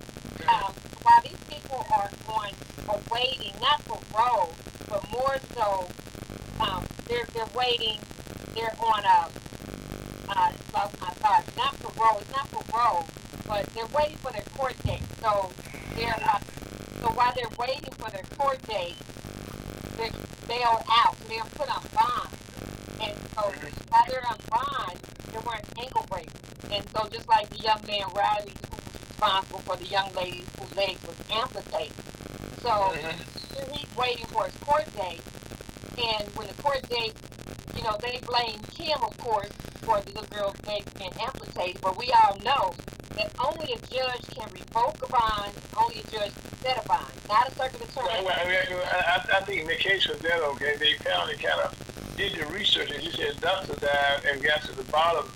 um, 0.48 0.72
while 1.02 1.22
these 1.22 1.39
people 1.48 1.86
are 1.93 2.10
on 2.28 2.51
are 2.89 3.01
waiting, 3.10 3.52
not 3.60 3.81
for 3.82 3.98
parole, 4.12 4.52
but 4.89 5.09
more 5.10 5.36
so, 5.55 5.86
um, 6.60 6.85
they're 7.06 7.26
they're 7.32 7.47
waiting. 7.55 7.98
They're 8.55 8.74
on 8.81 9.05
a 9.05 9.28
uh, 10.28 10.52
lost 10.72 11.01
my 11.01 11.10
thoughts. 11.20 11.56
Not 11.56 11.78
parole. 11.80 12.18
It's 12.20 12.30
not 12.30 12.51
parole, 12.51 13.06
but 13.46 13.66
they're 13.74 13.86
waiting 13.94 14.16
for 14.18 14.32
their 14.32 14.44
court 14.56 14.74
date. 14.84 15.02
So 15.20 15.51
they're 15.96 16.18
uh, 16.22 16.38
so 17.01 17.10
while 17.12 17.32
they're 17.36 17.56
waiting 17.59 17.92
for 17.98 18.10
their 18.10 18.24
court 18.38 18.62
date, 18.62 18.96
they're 19.96 20.10
bailed 20.48 20.82
out. 20.90 21.16
So 21.18 21.24
they're 21.28 21.44
put 21.55 21.68
on 21.68 21.82
bond. 21.94 22.28
And 23.01 23.12
so 23.34 23.52
while 23.88 24.05
they're 24.09 24.26
on 24.26 24.38
bond, 24.48 24.98
they're 25.30 25.42
wearing 25.44 25.64
ankle 25.78 26.06
bracelets. 26.09 26.64
And 26.70 26.84
so 26.90 27.09
just 27.10 27.28
like 27.28 27.48
the 27.51 27.59
young 27.59 27.80
man 27.86 28.06
Riley, 28.14 28.52
who 28.56 28.76
was 28.76 29.14
responsible 29.15 29.61
for 29.61 29.77
the 29.77 29.86
young 29.86 30.12
lady 30.15 30.43
whose 30.59 30.77
leg 30.77 30.97
was 31.07 31.16
amputated. 31.31 31.95
So 32.62 32.70
Mhm. 32.70 33.73
he's 33.73 33.97
waiting 33.97 34.27
for 34.27 34.45
his 34.45 34.57
court 34.57 34.86
date. 34.97 35.23
And 35.97 36.35
when 36.36 36.49
the 36.49 36.55
court 36.62 36.82
date, 36.89 37.15
you 37.77 37.82
know, 37.82 37.97
they 38.01 38.19
blame 38.19 38.61
him, 38.77 39.03
of 39.03 39.16
course, 39.19 39.51
for 39.82 40.01
the 40.01 40.11
little 40.12 40.27
girl's 40.31 40.57
leg 40.66 40.82
being 40.99 41.12
amputated. 41.20 41.81
But 41.81 41.97
we 41.97 42.11
all 42.12 42.36
know 42.43 42.74
that 43.16 43.31
only 43.39 43.73
a 43.73 43.78
judge 43.86 44.27
can 44.35 44.49
revoke 44.53 44.97
a 45.03 45.07
bond, 45.07 45.53
only 45.77 46.01
a 46.01 46.11
judge 46.11 46.32
can 46.35 46.59
set 46.62 46.85
a 46.85 46.89
bond, 46.89 47.12
not 47.28 47.49
a 47.49 47.55
circuit 47.55 47.82
attorney. 47.82 48.24
well, 48.24 48.35
I, 48.36 48.45
mean, 48.45 48.78
I, 48.85 49.36
I 49.36 49.41
think 49.43 49.61
in 49.61 49.66
the 49.69 49.77
case 49.77 50.09
of 50.09 50.20
that, 50.23 50.41
okay, 50.55 50.74
they 50.77 50.95
found 50.95 51.31
it 51.31 51.41
kind 51.41 51.61
of 51.61 51.73
did 52.16 52.35
the 52.35 52.47
research 52.47 52.91
and 52.91 53.03
he 53.03 53.11
said 53.12 53.41
Dr. 53.41 53.74
died 53.74 54.24
and 54.24 54.43
got 54.43 54.62
to 54.62 54.73
the 54.73 54.85
bottom 54.85 55.31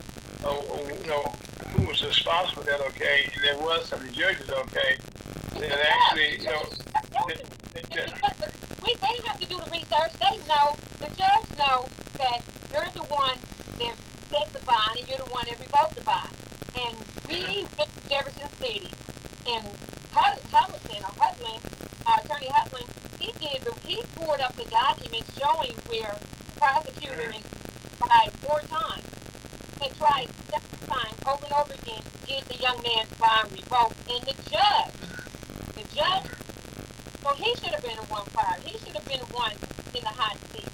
of, 0.45 1.01
you 1.03 1.07
know, 1.09 1.33
who 1.77 1.86
was 1.86 2.05
responsible 2.05 2.62
for 2.62 2.70
that, 2.70 2.81
okay, 2.81 3.31
and 3.35 3.45
there 3.45 3.59
was 3.59 3.89
some 3.89 4.01
judges, 4.12 4.49
okay, 4.51 4.97
that 5.61 5.78
actually, 5.81 6.39
you 6.39 6.45
know, 6.45 6.62
that, 6.93 7.05
that, 7.11 8.55
we 8.82 8.95
they 8.95 9.28
have 9.28 9.39
to 9.40 9.47
do 9.47 9.59
the 9.59 9.70
research. 9.70 10.12
They 10.20 10.39
know 10.47 10.77
the 11.01 11.09
judge 11.16 11.59
know 11.59 11.86
that 12.19 12.40
you're 12.73 12.90
the 12.95 13.05
one 13.12 13.36
that 13.78 13.95
set 14.31 14.53
the 14.53 14.65
bond 14.65 14.99
and 14.99 15.09
you're 15.09 15.19
the 15.19 15.31
one 15.32 15.45
that 15.47 15.59
revoked 15.59 15.97
the 15.97 16.03
bond. 16.03 16.31
And 16.77 16.97
we 17.28 17.66
went 17.77 17.90
to 17.90 18.09
Jefferson 18.09 18.49
City. 18.61 18.89
And 19.49 19.65
Hud- 20.12 20.40
Hudlin 20.53 21.03
or 21.03 21.12
Hudlin, 21.20 21.61
uh, 22.07 22.19
Attorney 22.24 22.49
Hudlin, 22.49 22.86
he 23.19 23.32
did 23.32 23.62
the, 23.62 23.74
he 23.86 24.03
pulled 24.15 24.40
up 24.40 24.55
the 24.57 24.65
documents 24.65 25.31
showing 25.39 25.74
where 25.89 26.15
the 26.19 26.61
prosecutor 26.61 27.32
tried 27.99 28.32
four 28.40 28.61
times 28.61 29.05
and 29.83 29.97
tried 29.97 30.29
seven 30.51 30.89
times 30.89 31.19
over 31.27 31.45
and 31.45 31.55
over 31.55 31.75
again 31.75 32.03
to 32.03 32.27
get 32.27 32.45
the 32.49 32.57
young 32.57 32.83
man's 32.83 33.13
bond 33.19 33.53
revoked. 33.53 33.97
And 34.11 34.23
the 34.23 34.35
judge, 34.51 34.95
the 35.75 35.85
judge 35.95 36.39
so 37.29 37.35
he 37.35 37.55
should 37.57 37.75
have 37.75 37.83
been 37.83 37.97
the 37.97 38.09
one 38.09 38.25
fired. 38.33 38.63
He 38.63 38.79
should 38.79 38.97
have 38.97 39.05
been 39.05 39.21
the 39.21 39.33
one 39.37 39.53
in 39.53 40.01
the 40.01 40.09
hot 40.09 40.39
seat. 40.53 40.69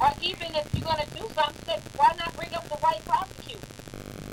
Or 0.00 0.08
even 0.22 0.56
if 0.56 0.72
you're 0.72 0.88
going 0.88 1.04
to 1.04 1.10
do 1.12 1.28
something, 1.34 1.80
why 1.96 2.14
not 2.16 2.34
bring 2.34 2.54
up 2.54 2.66
the 2.68 2.76
white 2.76 3.04
prosecutor? 3.04 3.66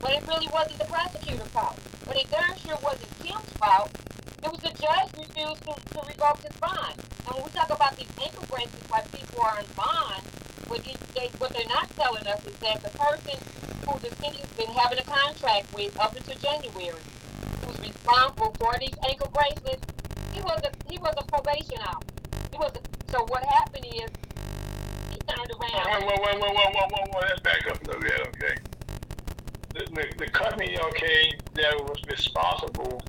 But 0.06 0.22
it 0.22 0.28
really 0.28 0.48
wasn't 0.54 0.78
the 0.78 0.86
prosecutor's 0.86 1.50
fault. 1.50 1.80
But 2.06 2.16
it 2.16 2.30
darn 2.30 2.54
sure 2.62 2.78
wasn't 2.84 3.10
Kim's 3.26 3.50
fault. 3.58 3.90
It 4.38 4.52
was 4.54 4.62
the 4.62 4.70
judge 4.78 5.10
refused 5.18 5.66
to, 5.66 5.74
to 5.74 6.00
revoke 6.06 6.46
his 6.46 6.54
bond. 6.62 6.94
And 7.26 7.34
when 7.34 7.42
we 7.42 7.50
talk 7.50 7.74
about 7.74 7.98
these 7.98 8.14
ankle 8.22 8.46
bracelets 8.46 8.86
why 8.86 9.02
people 9.10 9.42
are 9.42 9.58
on 9.58 9.66
bond, 9.74 10.22
what, 10.70 10.86
they, 10.86 10.94
they, 11.18 11.34
what 11.42 11.58
they're 11.58 11.66
not 11.74 11.90
telling 11.98 12.22
us 12.28 12.38
is 12.46 12.54
that 12.62 12.86
the 12.86 12.94
person 12.94 13.34
who 13.82 13.98
the 13.98 14.14
city's 14.22 14.46
been 14.54 14.70
having 14.78 15.02
a 15.02 15.08
contract 15.10 15.74
with 15.74 15.98
up 15.98 16.14
until 16.14 16.38
January, 16.38 17.02
who's 17.66 17.80
responsible 17.82 18.54
for 18.62 18.78
these 18.78 18.94
ankle 19.10 19.34
bracelets, 19.34 19.90
he 20.38 20.42
was 20.46 20.62
a 20.62 20.72
he 20.86 21.02
was 21.02 21.18
a 21.18 21.26
probation 21.26 21.82
officer. 21.82 22.14
He 22.54 22.58
was 22.62 22.78
a, 22.78 22.82
so 23.10 23.26
what 23.26 23.42
happened 23.42 23.90
is 23.90 24.14
he 25.10 25.18
turned 25.26 25.50
around. 25.50 26.06
whoa, 26.06 26.14
whoa, 26.14 26.38
whoa, 26.38 26.54
whoa, 26.54 26.70
whoa, 26.78 26.88
whoa, 26.94 27.06
whoa, 27.10 27.22
let's 27.26 27.42
back 27.42 27.66
up 27.74 27.82
a 27.82 27.88
little 27.90 28.02
bit, 28.06 28.22
okay? 28.38 28.75
The, 29.76 29.86
the, 29.94 30.26
the 30.26 30.32
company, 30.32 30.80
okay, 30.80 31.34
that 31.56 31.76
was 31.76 32.02
responsible 32.10 33.04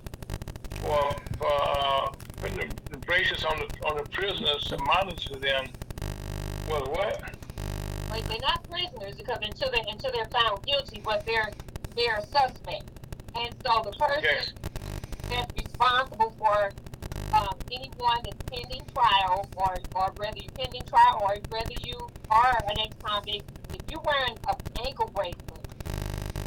for, 0.82 1.16
for, 1.38 1.46
uh, 1.46 2.08
putting 2.38 2.58
the, 2.90 2.96
braces 3.06 3.44
on 3.44 3.60
the, 3.60 3.86
on 3.86 3.96
the 3.96 4.02
prisoners 4.10 4.64
to 4.64 4.76
monitor 4.78 5.38
them 5.38 5.66
was 6.68 6.88
what? 6.88 7.22
Like, 8.10 8.26
they're 8.28 8.38
not 8.40 8.68
prisoners 8.68 9.14
because 9.16 9.38
until 9.42 9.70
they 9.70 9.82
until 9.88 10.10
they're 10.10 10.28
found 10.30 10.64
guilty, 10.66 11.00
but 11.04 11.24
they're 11.24 11.50
they're 11.94 12.20
suspect. 12.32 12.90
And 13.36 13.54
so 13.64 13.82
the 13.84 13.92
person 13.96 14.54
that's 15.30 15.52
responsible 15.54 16.34
for 16.38 16.72
um, 17.32 17.54
anyone 17.70 18.18
that's 18.24 18.42
pending 18.50 18.82
trial, 18.92 19.48
or 19.56 19.76
or 19.94 20.12
whether 20.16 20.38
you're 20.38 20.52
pending 20.52 20.82
trial, 20.82 21.20
or 21.22 21.36
whether 21.50 21.74
you 21.80 22.08
are 22.30 22.58
an 22.68 22.80
ex-convict, 22.80 23.44
if 23.74 23.80
you're 23.90 24.00
wearing 24.00 24.36
an 24.48 24.56
ankle 24.84 25.10
bracelet, 25.14 25.55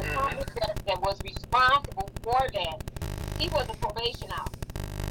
Mhm. 0.02 0.84
that, 0.86 1.00
was 1.00 1.18
responsible 1.24 2.10
for 2.22 2.46
that, 2.52 2.84
he 3.38 3.48
was 3.48 3.66
a 3.68 3.74
probation 3.74 4.30
officer. 4.32 4.60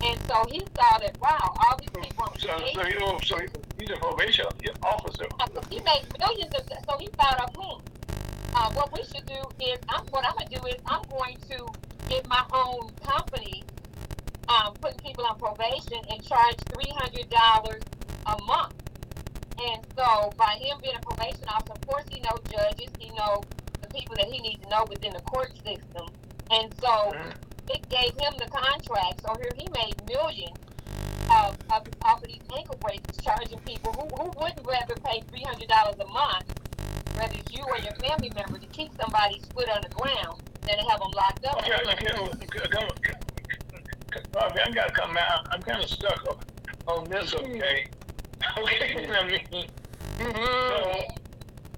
And 0.02 0.20
so 0.28 0.46
he 0.48 0.60
saw 0.78 0.98
that, 0.98 1.20
wow, 1.20 1.54
all 1.60 1.78
these 1.80 1.90
people 1.90 2.26
So, 2.38 2.48
so, 2.74 2.84
he, 2.86 2.96
oh, 3.02 3.20
so 3.24 3.38
he's 3.78 3.90
a 3.90 3.98
probation 3.98 4.46
officer. 4.82 5.26
he 5.70 5.80
made 5.82 6.04
millions 6.20 6.56
of 6.56 6.64
so 6.90 6.98
he 6.98 7.10
thought 7.18 7.40
of 7.44 7.54
whom. 7.56 7.82
Uh, 8.56 8.72
what 8.74 8.92
we 8.94 9.04
should 9.04 9.26
do 9.28 9.42
is 9.60 9.78
I'm 9.90 10.06
what 10.08 10.26
I'm 10.26 10.34
gonna 10.36 10.50
do 10.50 10.66
is 10.68 10.76
I'm 10.86 11.02
going 11.10 11.38
to 11.50 11.68
get 12.08 12.28
my 12.28 12.44
own 12.54 12.90
company, 13.06 13.64
um, 14.48 14.74
putting 14.82 14.98
people 15.00 15.26
on 15.26 15.38
probation 15.38 16.00
and 16.10 16.24
charge 16.24 16.56
three 16.74 16.92
hundred 16.98 17.30
dollars 17.30 17.84
a 18.26 18.42
month. 18.44 18.74
And 19.62 19.86
so 19.98 20.32
by 20.38 20.58
him 20.62 20.78
being 20.82 20.96
a 20.96 21.02
probation 21.02 21.44
officer, 21.50 21.74
of 21.74 21.88
course 21.88 22.06
he 22.10 22.22
knows 22.22 22.40
judges, 22.50 22.90
he 23.00 23.10
knows 23.10 23.44
people 23.90 24.16
that 24.16 24.26
he 24.26 24.40
needs 24.40 24.62
to 24.64 24.70
know 24.70 24.86
within 24.90 25.14
the 25.14 25.22
court 25.22 25.52
system. 25.66 26.08
And 26.52 26.74
so 26.82 27.14
it 27.70 27.88
gave 27.90 28.14
him 28.18 28.34
the 28.38 28.50
contract. 28.50 29.22
So 29.22 29.34
here 29.40 29.52
he 29.56 29.68
made 29.74 29.96
millions 30.08 30.58
of, 31.32 31.58
of, 31.72 31.88
of 32.10 32.24
these 32.24 32.42
ankle 32.58 32.78
bracelets, 32.82 33.24
charging 33.24 33.60
people 33.60 33.94
who, 33.94 34.08
who 34.18 34.32
wouldn't 34.40 34.66
rather 34.66 34.96
pay 35.06 35.22
three 35.30 35.44
hundred 35.44 35.68
dollars 35.68 35.96
a 36.00 36.08
month, 36.08 36.46
whether 37.16 37.36
it's 37.38 37.52
you 37.56 37.64
or 37.64 37.78
your 37.78 37.94
family 38.02 38.32
member, 38.36 38.58
to 38.58 38.68
keep 38.68 38.92
somebody's 39.00 39.46
foot 39.54 39.70
on 39.70 39.82
the 39.82 39.90
ground 39.90 40.42
than 40.62 40.78
to 40.78 40.84
have 40.90 41.00
them 41.00 41.12
locked 41.12 41.46
up. 41.46 41.58
Okay, 41.60 41.74
okay, 41.74 41.92
okay, 41.92 42.20
okay, 42.20 42.60
okay, 42.66 43.14
okay, 44.18 44.62
I 44.66 44.72
gotta 44.72 44.94
come 44.94 45.18
out. 45.18 45.48
I'm 45.52 45.62
kind 45.62 45.84
of 45.84 45.90
stuck 45.90 46.26
on, 46.88 46.98
on 46.98 47.10
this, 47.10 47.34
okay? 47.36 47.88
Okay, 48.58 49.06
I 49.12 49.28
mean, 49.28 49.68
mm-hmm. 50.18 50.34
so, 50.34 51.29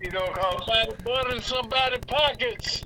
you 0.01 0.11
know, 0.11 0.27
cause, 0.33 0.65
Somebody 0.65 1.03
butt 1.03 1.33
in 1.33 1.41
somebody's 1.41 2.05
pockets. 2.07 2.83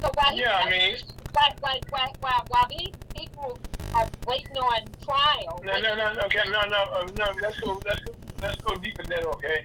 So 0.00 0.10
while 0.14 0.36
yeah, 0.36 0.62
I 0.64 0.70
mean, 0.70 0.96
while, 1.32 1.54
while, 1.60 1.80
while, 1.90 2.12
while, 2.20 2.44
while 2.48 2.66
these 2.68 2.94
people 3.14 3.58
are 3.94 4.08
waiting 4.26 4.56
on 4.56 4.86
trial, 5.04 5.60
no, 5.64 5.80
no, 5.80 5.94
no, 5.94 6.20
okay, 6.24 6.40
no, 6.46 6.62
no, 6.68 6.76
uh, 6.92 7.06
no, 7.18 7.26
let's 7.42 7.60
go, 7.60 7.80
let's 7.86 8.00
go, 8.00 8.12
let's 8.42 8.60
go 8.62 8.76
deep 8.76 8.98
in 9.00 9.08
that, 9.10 9.24
okay? 9.24 9.64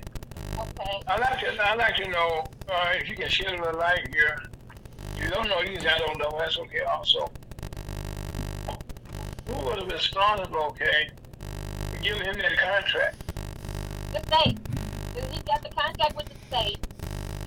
okay, 0.60 1.02
I'd 1.08 1.20
like 1.20 1.40
to, 1.40 1.70
I'd 1.70 1.78
like 1.78 1.96
to 1.98 2.10
know, 2.10 2.46
uh, 2.70 2.94
if 2.96 3.10
you 3.10 3.16
can 3.16 3.30
shed 3.30 3.54
a 3.54 3.62
little 3.62 3.80
light 3.80 4.08
here. 4.14 4.44
You 5.22 5.30
don't 5.30 5.50
know, 5.50 5.62
you 5.62 5.78
I 5.80 5.98
don't 5.98 6.18
know, 6.18 6.34
that's 6.38 6.58
okay 6.58 6.82
also. 6.82 7.30
Who 9.48 9.54
was 9.54 9.92
responsible, 9.92 10.64
okay, 10.72 11.10
for 11.92 12.02
giving 12.02 12.24
him 12.24 12.38
that 12.38 12.58
contract? 12.58 13.30
the 14.14 14.20
state. 14.28 14.79
He 15.32 15.42
got 15.44 15.62
the 15.64 15.70
contract 15.70 16.16
with 16.16 16.28
the 16.30 16.38
state, 16.48 16.80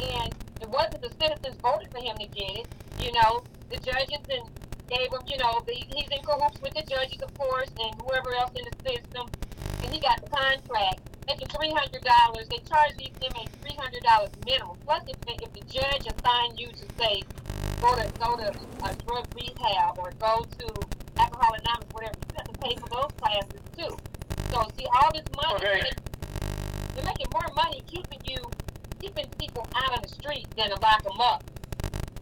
and 0.01 0.35
it 0.61 0.69
wasn't 0.69 1.03
the 1.03 1.12
citizens 1.20 1.57
voted 1.62 1.90
for 1.90 2.03
him 2.03 2.16
to 2.19 2.27
get 2.27 2.65
it. 2.65 2.66
You 3.01 3.12
know, 3.12 3.43
the 3.70 3.77
judges 3.78 4.23
and 4.31 4.44
gave 4.89 5.12
him, 5.12 5.23
you 5.27 5.39
know, 5.39 5.61
the, 5.66 5.73
he's 5.73 6.09
in 6.11 6.23
cahoots 6.23 6.61
with 6.61 6.74
the 6.74 6.82
judges, 6.82 7.20
of 7.23 7.32
course, 7.35 7.70
and 7.81 7.94
whoever 8.03 8.35
else 8.35 8.53
in 8.55 8.65
the 8.69 8.77
system, 8.90 9.27
and 9.82 9.93
he 9.93 10.01
got 10.01 10.23
the 10.23 10.31
contract. 10.31 11.01
Making 11.27 11.49
three 11.49 11.70
hundred 11.70 12.03
dollars, 12.03 12.47
they 12.51 12.59
charge 12.69 12.93
these 12.99 13.15
inmates 13.23 13.53
three 13.62 13.77
hundred 13.78 14.03
dollars 14.03 14.31
minimum. 14.44 14.77
Plus, 14.85 15.03
if, 15.09 15.20
they, 15.23 15.39
if 15.40 15.53
the 15.55 15.62
judge 15.70 16.05
assigned 16.11 16.59
you 16.59 16.66
to 16.66 16.85
say 16.99 17.23
go 17.81 17.94
to 17.94 18.07
go 18.19 18.36
to 18.36 18.51
a 18.85 18.94
drug 19.07 19.27
rehab 19.35 19.99
or 19.99 20.11
go 20.19 20.44
to 20.59 20.66
alcohol 21.19 21.55
anonymous, 21.55 21.89
whatever, 21.93 22.15
you 22.27 22.35
have 22.36 22.47
to 22.53 22.59
pay 22.61 22.74
for 22.74 22.89
those 22.90 23.11
classes 23.20 23.61
too. 23.78 23.97
So 24.51 24.66
see, 24.77 24.86
all 24.93 25.11
this 25.15 25.24
money, 25.36 25.55
Okay. 25.65 25.90
They're 26.94 27.05
making 27.05 27.27
more 27.32 27.48
money 27.55 27.82
keeping 27.86 28.20
you, 28.24 28.39
keeping 29.01 29.27
people 29.39 29.66
out 29.74 29.93
on 29.93 29.98
the 30.02 30.09
street 30.09 30.47
than 30.56 30.69
to 30.70 30.81
lock 30.81 31.02
them 31.02 31.20
up 31.20 31.44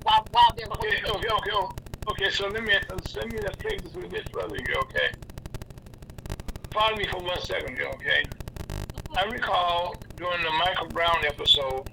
while 0.02 0.24
while 0.32 0.50
they're 0.56 0.66
Okay, 0.66 0.88
working. 1.04 1.10
okay, 1.10 1.28
okay, 1.28 1.50
okay. 1.52 1.74
Okay, 2.10 2.30
so 2.30 2.48
let 2.48 2.62
me 2.64 2.72
let 3.14 3.32
me 3.32 3.38
just 3.38 3.58
take 3.60 3.82
this 3.82 3.92
with 3.94 4.10
this 4.10 4.24
brother 4.32 4.56
here, 4.56 4.76
okay? 4.84 5.10
Follow 6.72 6.96
me 6.96 7.06
for 7.10 7.20
one 7.20 7.40
second 7.42 7.76
here, 7.76 7.88
okay? 7.94 8.22
I 9.16 9.24
recall 9.24 9.94
during 10.16 10.42
the 10.42 10.50
Michael 10.50 10.86
Brown 10.88 11.24
episode 11.26 11.88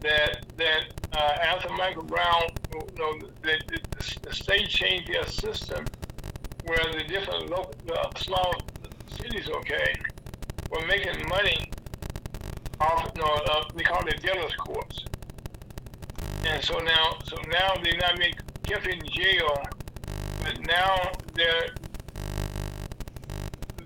that 0.00 0.46
that 0.56 0.84
uh, 1.12 1.36
after 1.42 1.68
Michael 1.74 2.04
Brown, 2.04 2.42
you 2.72 2.80
know, 2.98 3.18
the, 3.42 3.58
the, 3.68 4.18
the 4.22 4.34
state 4.34 4.68
changed 4.68 5.12
their 5.12 5.26
system 5.26 5.84
where 6.64 6.78
the 6.92 7.04
different 7.04 7.50
local, 7.50 7.74
uh, 7.96 8.08
small 8.18 8.54
cities, 9.20 9.48
okay, 9.48 9.94
were 10.70 10.84
making 10.86 11.28
money 11.28 11.70
off, 12.80 13.10
no, 13.16 13.24
uh, 13.24 13.64
they 13.74 13.82
call 13.82 14.06
it 14.06 14.22
dealers 14.22 14.54
courts. 14.56 15.04
And 16.46 16.62
so 16.62 16.78
now, 16.78 17.18
so 17.24 17.36
now 17.48 17.74
they're 17.82 17.96
not 17.96 18.18
being 18.18 18.34
kept 18.64 18.86
in 18.86 19.00
jail, 19.12 19.62
but 20.42 20.60
now 20.66 21.12
they're 21.34 21.68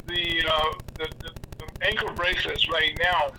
the, 0.06 0.42
uh, 0.50 0.64
the, 0.94 1.08
the, 1.20 1.30
the 1.58 1.86
ankle 1.86 2.12
bracelets 2.14 2.68
right 2.68 2.98
now 2.98 3.32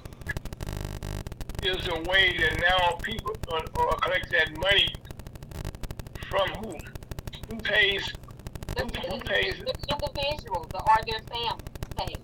is 1.64 1.88
a 1.88 2.00
way 2.10 2.38
that 2.38 2.60
now 2.62 2.96
people 3.02 3.36
uh, 3.52 3.58
uh, 3.58 3.96
collect 3.98 4.32
that 4.32 4.56
money 4.58 4.94
from 6.30 6.48
who? 6.50 6.78
Who 7.50 7.58
pays? 7.62 8.14
Who, 8.78 8.86
who 8.86 9.20
pays? 9.22 9.56
the 9.58 9.74
individuals 9.90 10.68
or 10.74 10.98
their 11.06 11.20
family 11.28 11.64
pay. 11.98 12.16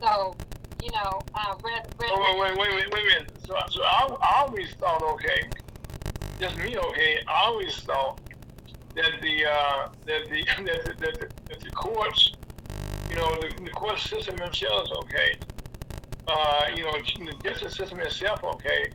So, 0.00 0.36
you 0.82 0.90
know, 0.90 1.20
uh, 1.34 1.54
red, 1.62 1.86
red, 1.96 2.10
Oh, 2.12 2.40
wait, 2.40 2.58
wait, 2.58 2.74
wait, 2.74 2.92
wait, 2.92 3.04
wait. 3.06 3.26
So, 3.46 3.54
so 3.70 3.82
I, 3.82 4.16
I 4.20 4.40
always 4.40 4.74
thought, 4.74 5.00
okay, 5.02 5.48
just 6.40 6.56
me, 6.56 6.76
okay, 6.76 7.18
I 7.28 7.44
always 7.44 7.76
thought 7.82 8.20
that 8.96 9.12
the, 9.22 9.46
uh, 9.46 9.88
that 10.06 10.28
the, 10.28 10.44
that 10.64 10.84
the, 10.84 10.94
that 10.98 11.20
the, 11.20 11.28
that 11.48 11.60
the 11.60 11.70
courts, 11.70 12.32
you 13.08 13.16
know, 13.16 13.36
the, 13.40 13.62
the 13.62 13.70
court 13.70 14.00
system 14.00 14.36
themselves, 14.36 14.90
okay, 15.04 15.36
uh, 16.26 16.64
you 16.74 16.82
know, 16.82 16.92
the 16.92 17.48
justice 17.48 17.76
system 17.76 18.00
itself, 18.00 18.42
okay, 18.42 18.90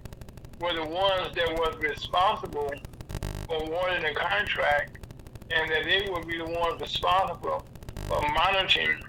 were 0.60 0.74
the 0.74 0.86
ones 0.86 1.34
that 1.36 1.50
was 1.54 1.78
responsible 1.80 2.72
for 3.48 3.64
awarding 3.64 4.04
the 4.04 4.14
contract, 4.14 4.98
and 5.52 5.72
that 5.72 5.86
they 5.86 6.10
would 6.10 6.28
be 6.28 6.38
the 6.38 6.46
ones 6.46 6.82
responsible 6.82 7.66
for 8.08 8.22
monitoring 8.34 9.00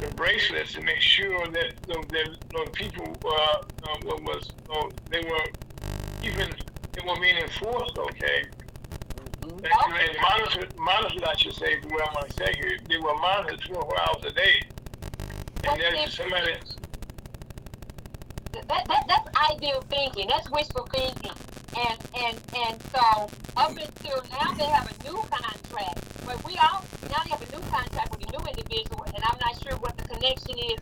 the 0.00 0.14
bracelets 0.14 0.72
to 0.72 0.80
make 0.82 1.00
sure 1.00 1.46
that 1.48 1.73
the, 1.86 2.04
that 2.10 2.36
the 2.50 2.70
people 2.72 3.16
uh, 3.24 3.30
uh, 3.30 3.96
what 4.04 4.22
was 4.22 4.50
uh, 4.70 4.88
they 5.10 5.20
were 5.20 5.46
even 6.22 6.50
they 6.92 7.02
were 7.06 7.20
being 7.20 7.36
enforced. 7.36 7.98
Okay, 7.98 8.44
and, 9.44 9.66
and 9.66 10.16
monitored, 10.20 10.78
monitored, 10.78 11.24
I 11.24 11.34
should 11.36 11.54
say, 11.54 11.80
the 11.80 11.88
way 11.88 12.02
I'm 12.06 12.14
going 12.14 12.30
to 12.30 12.36
say 12.36 12.52
here, 12.56 12.78
they 12.88 12.98
were 12.98 13.14
monitored 13.16 13.60
24 13.60 14.00
hours 14.00 14.24
a 14.24 14.32
day. 14.32 14.62
And 15.64 15.80
there's 15.80 16.14
somebody. 16.14 16.54
that, 18.52 18.84
that 18.86 19.04
that's 19.08 19.28
ideal 19.50 19.82
thinking. 19.88 20.28
That's 20.28 20.50
wishful 20.50 20.86
thinking. 20.92 21.32
And 21.76 21.98
and 22.16 22.40
and 22.54 22.82
so 22.92 23.30
up 23.56 23.70
until 23.70 24.22
now 24.30 24.52
they 24.52 24.66
have 24.66 24.92
a 24.92 25.04
new 25.04 25.16
contract. 25.16 26.26
But 26.26 26.44
we 26.44 26.56
all 26.58 26.84
now 27.10 27.22
they 27.24 27.30
have 27.30 27.42
a 27.42 27.50
new 27.50 27.62
contract 27.70 28.10
with 28.10 28.28
a 28.28 28.30
new 28.30 28.46
individual, 28.46 29.04
and 29.06 29.24
I'm 29.24 29.38
not 29.40 29.62
sure 29.62 29.76
what 29.78 29.96
the 29.96 30.04
connection 30.04 30.58
is 30.58 30.78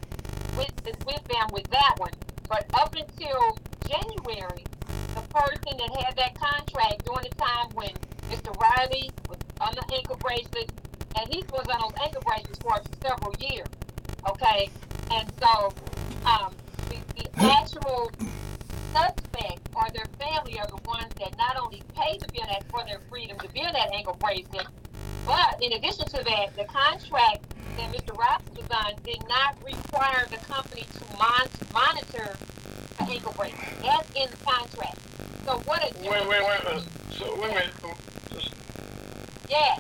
with 0.57 0.73
with 1.07 1.25
them 1.25 1.49
with 1.53 1.69
that 1.71 1.95
one. 1.99 2.13
But 2.49 2.67
up 2.75 2.95
until 2.95 3.59
January, 3.89 4.65
the 5.15 5.23
person 5.33 5.79
that 5.79 6.05
had 6.05 6.17
that 6.17 6.35
contract 6.35 7.05
during 7.05 7.25
the 7.29 7.35
time 7.37 7.69
when 7.75 7.91
Mr. 8.31 8.55
Riley 8.61 9.11
was 9.29 9.39
on 9.61 9.75
the 9.75 9.95
ankle 9.95 10.17
bracelet, 10.17 10.71
and 11.19 11.33
he 11.33 11.43
was 11.53 11.67
on 11.69 11.81
those 11.81 12.01
ankle 12.03 12.23
bracelets 12.23 12.59
for 12.59 12.81
several 13.03 13.35
years. 13.39 13.69
Okay, 14.29 14.71
and 15.11 15.31
so 15.41 15.73
um, 16.27 16.55
the, 16.89 16.97
the 17.17 17.29
actual 17.37 18.11
suspect 18.93 19.61
or 19.75 19.85
their 19.93 20.07
family 20.19 20.59
are 20.59 20.69
the 20.69 20.81
ones 20.87 21.09
that 21.19 21.37
not 21.39 21.57
only 21.57 21.83
pay 21.97 22.19
to 22.19 22.29
be 22.31 22.41
on 22.41 22.49
that 22.49 22.65
for 22.71 22.85
their 22.87 23.01
freedom 23.09 23.39
to 23.39 23.49
be 23.51 23.61
on 23.61 23.73
that 23.73 23.93
ankle 23.93 24.17
bracelet, 24.21 24.67
but 25.27 25.57
in 25.61 25.73
addition 25.73 26.07
to 26.07 26.23
that, 26.25 26.55
the 26.57 26.65
contract 26.65 27.45
that 27.77 27.91
Mr. 27.93 28.17
Ross 28.17 28.43
was 28.55 28.69
on 28.71 28.93
did 29.05 29.19
not 29.29 29.57
require 29.65 30.27
the 30.31 30.39
company 30.39 30.83
to 30.83 31.05
mon- 31.19 31.49
monitor 31.73 32.37
the 32.99 33.05
ankle 33.05 33.35
bracelet. 33.37 33.61
That's 33.83 34.11
in 34.15 34.31
the 34.31 34.37
contract. 34.45 34.99
So 35.45 35.59
what 35.65 35.83
a 35.83 35.93
Wait, 35.99 36.29
wait, 36.29 36.29
wait. 36.29 36.67
Uh, 36.67 36.81
so 37.11 37.37
wait 37.41 37.51
a 37.51 37.55
minute. 37.55 37.75
Yeah, 39.49 39.77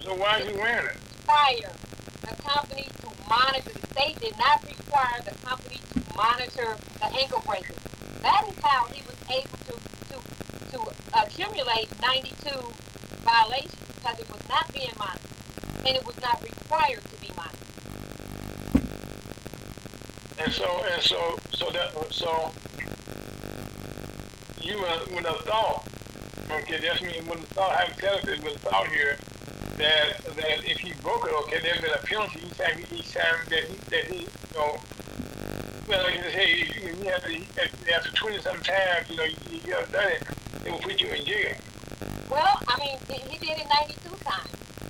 so 0.00 0.14
why 0.14 0.38
is 0.38 0.48
he 0.48 0.54
wearing 0.54 0.86
it? 0.86 0.96
require 1.32 1.72
the 2.22 2.42
company 2.42 2.86
to 3.00 3.08
monitor. 3.28 3.70
The 3.72 3.86
state 3.88 4.20
did 4.20 4.36
not 4.38 4.62
require 4.64 5.20
the 5.24 5.34
company 5.46 5.76
to 5.76 6.16
monitor 6.16 6.76
the 6.98 7.06
ankle 7.06 7.42
bracelet. 7.46 7.78
That 8.22 8.46
is 8.48 8.54
how 8.62 8.86
he 8.86 9.02
was 9.02 9.16
able 9.28 9.58
to 9.66 9.74
to 10.08 10.16
to 10.70 10.78
accumulate 11.20 11.88
92 12.00 12.50
violations 13.22 13.74
because 13.96 14.18
it 14.20 14.30
was 14.30 14.48
not 14.48 14.72
being 14.72 14.92
monitored 14.96 15.20
and 15.84 15.96
it 15.96 16.06
was 16.06 16.20
not 16.20 16.40
required 16.42 17.02
to 17.02 17.20
be 17.20 17.30
monitored. 17.36 17.58
And 20.38 20.52
so 20.52 20.84
and 20.92 21.02
so 21.02 21.38
so 21.52 21.70
that 21.70 21.90
so 22.12 22.52
you 24.62 24.78
would, 24.78 25.26
have 25.26 25.40
thought, 25.40 25.88
okay, 26.50 26.78
that's 26.78 27.02
me 27.02 27.20
would 27.26 27.40
have 27.40 27.48
thought 27.48 27.72
having 27.72 27.94
hypothetically 27.94 28.38
would 28.44 28.52
have 28.52 28.62
thought 28.62 28.86
here 28.88 29.18
that 29.78 30.24
that 30.36 30.64
if 30.64 30.78
he 30.78 30.92
broke 31.02 31.26
it, 31.26 31.34
okay, 31.42 31.58
there'd 31.60 31.82
been 31.82 31.90
a 31.92 32.06
penalty 32.06 32.40
each 32.46 32.56
time 32.56 32.78
each 32.92 33.12
time 33.12 33.34
that 33.50 33.64
he 33.64 33.76
that 33.90 34.04
he 34.06 34.18
you 34.20 34.54
know 34.54 34.78
well 35.88 36.02
like 36.04 36.18
I 36.18 36.30
say 36.32 36.50
you, 36.56 36.96
you 36.96 37.10
have 37.10 37.22
to 37.24 37.42
after 37.92 38.10
twenty 38.12 38.40
some 38.40 38.60
times, 38.60 39.10
you 39.10 39.16
know, 39.16 39.24
you, 39.24 39.60
you 39.66 39.74
have 39.74 39.90
done 39.92 40.08
it, 40.08 40.22
it 40.64 40.70
will 40.70 40.78
put 40.78 41.00
you 41.00 41.08
in 41.08 41.24
jail. 41.24 41.54
Well, 42.30 42.58
I 42.66 42.78
mean, 42.78 42.96
he 43.08 43.18
he 43.28 43.38
did 43.38 43.58
it 43.58 43.68
92 43.68 44.16
times. 44.24 44.48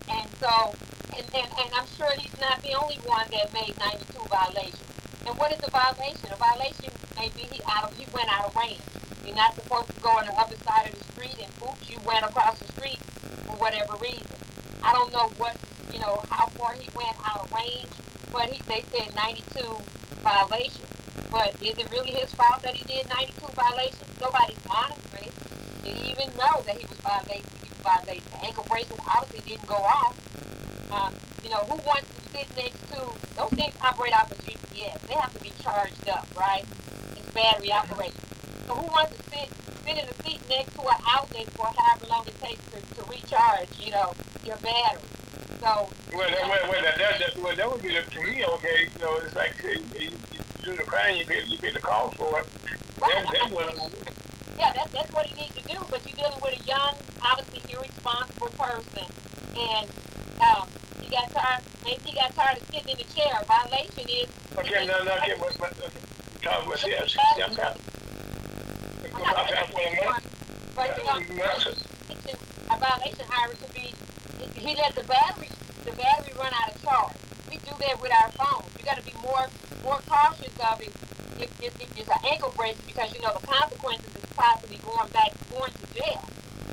And 0.08 0.28
so, 0.38 0.74
and, 1.16 1.26
and, 1.34 1.48
and 1.58 1.70
I'm 1.74 1.86
sure 1.96 2.10
he's 2.16 2.38
not 2.40 2.62
the 2.62 2.74
only 2.74 2.96
one 3.04 3.26
that 3.32 3.52
made 3.52 3.74
92 3.78 4.28
violations. 4.28 4.86
And 5.26 5.36
what 5.38 5.52
is 5.52 5.58
a 5.66 5.70
violation? 5.70 6.30
A 6.30 6.36
violation 6.36 6.90
may 7.16 7.28
be 7.34 7.42
he 7.50 7.60
out 7.66 7.90
of, 7.90 7.96
he 7.96 8.06
went 8.14 8.28
out 8.30 8.46
of 8.46 8.56
range. 8.56 8.80
You're 9.26 9.36
not 9.36 9.54
supposed 9.54 9.90
to 9.94 10.00
go 10.00 10.10
on 10.10 10.26
the 10.26 10.34
other 10.34 10.56
side 10.62 10.92
of 10.92 10.98
the 10.98 11.04
street 11.12 11.36
and 11.42 11.50
oops, 11.62 11.90
you 11.90 11.98
went 12.06 12.24
across 12.24 12.58
the 12.58 12.70
street 12.72 12.98
for 13.46 13.56
whatever 13.56 13.96
reason. 14.00 14.36
I 14.82 14.92
don't 14.92 15.12
know 15.12 15.30
what, 15.38 15.56
you 15.92 15.98
know, 15.98 16.22
how 16.30 16.46
far 16.58 16.74
he 16.74 16.88
went 16.94 17.16
out 17.24 17.46
of 17.46 17.52
range, 17.52 17.90
but 18.30 18.50
he, 18.50 18.62
they 18.68 18.84
said 18.94 19.14
92 19.14 19.82
violations. 20.22 20.86
But 21.30 21.54
is 21.62 21.76
it 21.76 21.90
really 21.90 22.12
his 22.12 22.32
fault 22.34 22.62
that 22.62 22.74
he 22.74 22.84
did 22.84 23.08
92 23.08 23.46
violations? 23.52 24.08
Nobody's 24.20 24.62
monitoring 24.66 25.28
it. 25.28 25.84
Did 25.84 25.96
he 25.96 26.12
even 26.12 26.28
know 26.36 26.62
that 26.64 26.78
he 26.78 26.86
was 26.86 26.98
violating, 27.02 27.44
he 27.62 27.68
was 27.68 27.78
violating 27.82 28.22
the 28.30 28.44
ankle 28.46 28.64
bracelet? 28.68 29.00
Obviously 29.06 29.56
didn't 29.56 29.66
go 29.66 29.80
off. 29.80 30.14
Um, 30.92 31.14
you 31.42 31.50
know, 31.50 31.64
who 31.66 31.76
wants 31.88 32.06
to 32.06 32.20
sit 32.30 32.46
next 32.56 32.80
to, 32.92 33.00
those 33.36 33.50
things 33.50 33.74
operate 33.82 34.14
off 34.14 34.30
of 34.30 34.38
GPS. 34.46 35.00
They 35.08 35.14
have 35.14 35.32
to 35.34 35.42
be 35.42 35.52
charged 35.62 36.08
up, 36.08 36.28
right? 36.38 36.64
It's 37.16 37.30
battery 37.32 37.72
operated. 37.72 38.20
So 38.66 38.74
who 38.74 38.86
wants 38.86 39.16
to 39.16 39.22
sit, 39.30 39.48
sit 39.84 39.98
in 39.98 40.06
a 40.06 40.14
seat 40.22 40.40
next 40.48 40.74
to 40.74 40.82
an 40.82 41.00
outlet 41.08 41.50
for 41.50 41.66
however 41.66 42.06
long 42.06 42.26
it 42.26 42.38
takes 42.40 42.62
to, 42.70 42.78
to 42.94 43.10
recharge, 43.10 43.68
you 43.80 43.90
know, 43.90 44.14
your 44.44 44.56
battery? 44.58 45.02
So, 45.60 45.88
Well, 46.14 46.28
that, 46.30 46.48
well, 46.48 46.70
well, 46.70 46.82
that, 46.82 46.98
that, 46.98 47.18
that, 47.18 47.42
well, 47.42 47.56
that 47.56 47.70
would 47.70 47.82
be 47.82 47.88
the, 47.88 48.02
to 48.02 48.20
me, 48.22 48.44
okay, 48.44 48.88
you 48.92 49.00
know, 49.00 49.18
it's 49.24 49.34
like 49.34 49.52
you, 49.62 49.84
you 49.98 50.10
do 50.62 50.76
the 50.76 50.84
crime, 50.84 51.16
you 51.16 51.26
pay, 51.26 51.42
you 51.46 51.58
pay 51.58 51.72
the 51.72 51.80
cost 51.80 52.16
for 52.16 52.40
it. 52.40 52.46
That, 53.00 53.26
that 53.32 53.50
was, 53.50 53.92
yeah, 54.58 54.72
that's, 54.74 54.92
that's 54.92 55.12
what 55.12 55.26
he 55.26 55.34
needs 55.40 55.54
to 55.54 55.62
do. 55.66 55.78
But 55.90 56.06
you're 56.06 56.16
dealing 56.16 56.40
with 56.42 56.60
a 56.60 56.64
young, 56.64 56.94
obviously 57.22 57.72
irresponsible 57.72 58.48
person. 58.58 59.06
And 59.58 59.90
um, 60.40 60.68
he 61.00 61.10
got 61.10 61.30
tired, 61.32 61.62
maybe 61.84 62.00
he 62.04 62.14
got 62.14 62.34
tired 62.34 62.58
of 62.58 62.66
sitting 62.70 62.88
in 62.88 62.98
the 62.98 63.08
chair. 63.14 63.42
Violation 63.46 64.08
is 64.08 64.28
okay, 64.56 64.86
no, 64.86 65.02
no, 65.04 65.16
okay, 65.18 65.34
what, 65.38 65.58
what, 65.58 65.72
about, 65.72 66.86
yeah, 66.86 67.06
see, 67.06 67.18
I'm 67.42 67.54
not, 67.54 67.78
go 69.12 69.24
back 69.24 69.46
to 69.48 69.54
that 69.54 69.70
for 69.70 69.80
a 69.80 69.90
minute. 69.90 70.22
But 70.74 70.98
you 70.98 71.04
know, 71.04 71.36
That's- 71.36 71.84
a 72.70 72.78
violation, 72.78 73.26
Iris, 73.30 73.60
would 73.60 73.74
be 73.74 73.92
he 74.56 74.74
let 74.76 74.94
the 74.94 75.04
battery 75.04 75.48
the 75.84 75.92
battery 75.92 76.32
run 76.38 76.52
out 76.54 76.74
of 76.74 76.82
charge. 76.82 77.16
We 77.50 77.58
do 77.58 77.72
that 77.80 78.00
with 78.00 78.12
our 78.12 78.30
phones. 78.32 78.70
You 78.78 78.84
got 78.84 78.98
to 78.98 79.04
be 79.04 79.14
more 79.22 79.46
more 79.82 80.00
cautious 80.06 80.54
of 80.60 80.80
it 80.80 80.92
if, 81.38 81.50
if, 81.62 81.72
if 81.80 81.98
it's 81.98 82.08
an 82.08 82.22
ankle 82.30 82.52
bracelet 82.56 82.86
because 82.86 83.12
you 83.14 83.20
know 83.20 83.34
the 83.40 83.46
consequences 83.46 84.14
is 84.14 84.32
possibly 84.36 84.78
going 84.78 85.08
back 85.10 85.32
going 85.50 85.72
to 85.72 85.86
jail. 85.94 86.22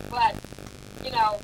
But 0.09 0.35
you 1.03 1.11
know, 1.11 1.39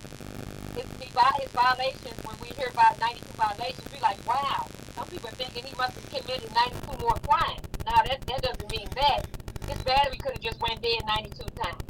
his, 0.76 0.86
his 1.00 1.52
violations, 1.52 2.18
when 2.24 2.36
we 2.42 2.48
hear 2.56 2.68
about 2.72 3.00
92 3.00 3.26
violations, 3.38 3.88
we're 3.92 4.02
like, 4.02 4.20
wow. 4.28 4.68
Some 4.96 5.08
people 5.08 5.30
are 5.30 5.40
thinking 5.40 5.64
he 5.64 5.76
must 5.76 5.96
have 5.96 6.10
committed 6.10 6.52
92 6.54 7.00
more 7.00 7.16
crimes. 7.28 7.62
Now, 7.86 8.04
that, 8.04 8.22
that 8.28 8.42
doesn't 8.42 8.72
mean 8.72 8.88
that. 8.96 9.28
His 9.68 9.82
battery 9.84 10.18
could 10.18 10.34
have 10.34 10.42
just 10.42 10.60
went 10.62 10.82
dead 10.82 11.02
92 11.08 11.44
times. 11.56 11.84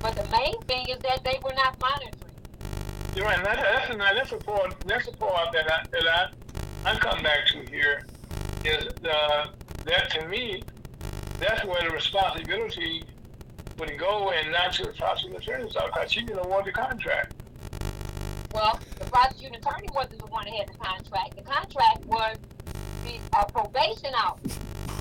But 0.00 0.16
the 0.16 0.28
main 0.30 0.60
thing 0.62 0.86
is 0.88 0.98
that 1.00 1.24
they 1.24 1.38
were 1.42 1.54
not 1.54 1.78
monitoring. 1.80 2.31
You're 3.14 3.26
right. 3.26 3.44
That, 3.44 3.56
that's, 3.56 3.94
a, 3.94 3.96
that's 3.98 4.32
a 4.32 4.38
part. 4.38 4.74
That's 4.86 5.06
a 5.06 5.12
part 5.12 5.52
that 5.52 5.70
I 5.70 5.84
that 5.90 6.06
I, 6.06 6.90
I 6.90 6.96
come 6.96 7.22
back 7.22 7.46
to 7.48 7.60
here 7.70 8.06
is 8.64 8.86
uh, 9.04 9.48
that 9.84 10.10
to 10.12 10.28
me, 10.28 10.62
that's 11.38 11.64
where 11.66 11.82
the 11.82 11.90
responsibility 11.90 13.04
would 13.78 13.98
go 13.98 14.30
and 14.30 14.50
not 14.52 14.72
to 14.74 14.84
the 14.84 14.92
prosecuting 14.92 15.36
attorney's 15.36 15.76
office 15.76 15.90
because 15.94 16.12
she 16.12 16.22
didn't 16.22 16.44
award 16.44 16.64
the 16.64 16.72
contract. 16.72 17.34
Well, 18.54 18.80
the 18.98 19.04
prosecuting 19.06 19.56
attorney 19.56 19.88
wasn't 19.92 20.20
the 20.20 20.26
one 20.26 20.44
that 20.46 20.54
had 20.54 20.68
the 20.68 20.78
contract. 20.78 21.36
The 21.36 21.42
contract 21.42 22.06
was 22.06 22.36
the 23.04 23.18
uh, 23.36 23.44
probation 23.44 24.14
officer. 24.14 24.60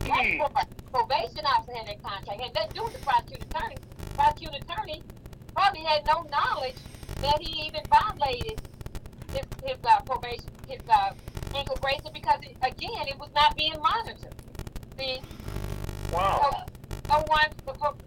That's 0.00 0.38
what 0.38 0.66
probation 0.90 1.46
officer 1.46 1.76
had 1.76 1.86
that 1.86 2.02
contract. 2.02 2.40
Had 2.40 2.54
that 2.54 2.74
do 2.74 2.82
with 2.82 2.94
the 2.94 2.98
prosecuting 3.00 3.46
attorney. 3.50 3.76
Prosecuting 4.16 4.62
attorney 4.62 5.02
probably 5.54 5.80
had 5.80 6.06
no 6.06 6.24
knowledge 6.30 6.76
that 7.20 7.40
he 7.40 7.66
even 7.66 7.82
violated 7.88 8.60
his, 9.32 9.46
his 9.64 9.78
uh, 9.84 10.00
probation, 10.02 10.44
his 10.68 10.80
uh, 10.88 11.12
ankle 11.54 11.78
bracelet 11.80 12.12
because, 12.12 12.40
it, 12.42 12.56
again, 12.62 13.06
it 13.08 13.18
was 13.18 13.30
not 13.34 13.56
being 13.56 13.74
monitored. 13.80 14.34
See? 14.98 15.20
Wow. 16.12 16.66
No, 17.08 17.16
no 17.16 17.24
one, 17.26 17.48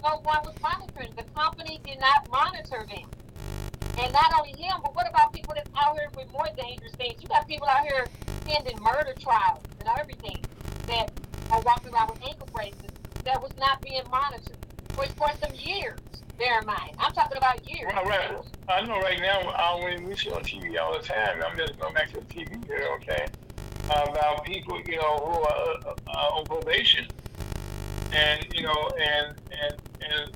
no 0.03 0.19
one 0.23 0.39
was 0.43 0.55
monitoring. 0.61 1.11
The 1.15 1.23
company 1.35 1.79
did 1.83 1.99
not 1.99 2.29
monitor 2.31 2.85
them. 2.87 3.09
And 3.97 4.11
not 4.11 4.33
only 4.37 4.51
him, 4.51 4.75
but 4.83 4.93
what 4.95 5.07
about 5.09 5.31
people 5.33 5.53
that's 5.55 5.69
out 5.77 5.97
here 5.97 6.09
with 6.17 6.31
more 6.31 6.47
dangerous 6.57 6.91
things? 6.93 7.21
You 7.21 7.29
got 7.29 7.47
people 7.47 7.67
out 7.67 7.83
here 7.83 8.05
pending 8.45 8.77
murder 8.81 9.13
trials 9.19 9.63
and 9.79 9.89
everything 9.97 10.37
that 10.87 11.11
are 11.51 11.61
walking 11.61 11.93
around 11.93 12.09
with 12.09 12.21
ankle 12.23 12.47
bracelets 12.53 12.99
that 13.23 13.41
was 13.41 13.51
not 13.57 13.81
being 13.81 14.03
monitored 14.11 14.57
for, 14.89 15.05
for 15.15 15.29
some 15.41 15.55
years. 15.55 15.99
Bear 16.37 16.59
in 16.59 16.65
mind, 16.65 16.91
I'm 16.99 17.13
talking 17.13 17.37
about 17.37 17.69
you. 17.69 17.87
Well, 17.87 18.03
right. 18.05 18.31
I 18.67 18.81
know 18.81 18.99
right 18.99 19.19
now, 19.21 19.39
uh, 19.41 19.77
when 19.81 20.03
we 20.03 20.15
see 20.17 20.31
on 20.31 20.43
TV 20.43 20.77
all 20.77 20.93
the 20.93 21.03
time, 21.03 21.41
I'm 21.41 21.57
just 21.57 21.79
going 21.79 21.93
back 21.93 22.11
to 22.11 22.19
the 22.19 22.25
TV 22.25 22.65
here, 22.65 22.89
okay, 22.95 23.27
about 23.85 24.43
people, 24.43 24.81
you 24.85 24.97
know, 24.97 25.17
who 25.17 25.41
are 25.41 25.77
uh, 25.85 25.93
uh, 26.07 26.37
on 26.37 26.45
probation, 26.45 27.07
and 28.11 28.45
you 28.53 28.63
know, 28.63 28.89
and 29.01 29.35
and 29.51 29.75
and 30.01 30.31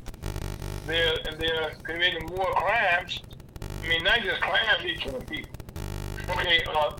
they're 0.86 1.18
they're 1.38 1.72
committing 1.84 2.26
more 2.28 2.54
crimes. 2.54 3.20
I 3.84 3.90
mean, 3.90 4.04
not 4.04 4.22
just 4.22 4.40
crimes, 4.42 4.82
they're 4.84 4.96
killing 4.96 5.26
people. 5.26 5.52
Okay, 6.30 6.64
uh, 6.74 6.92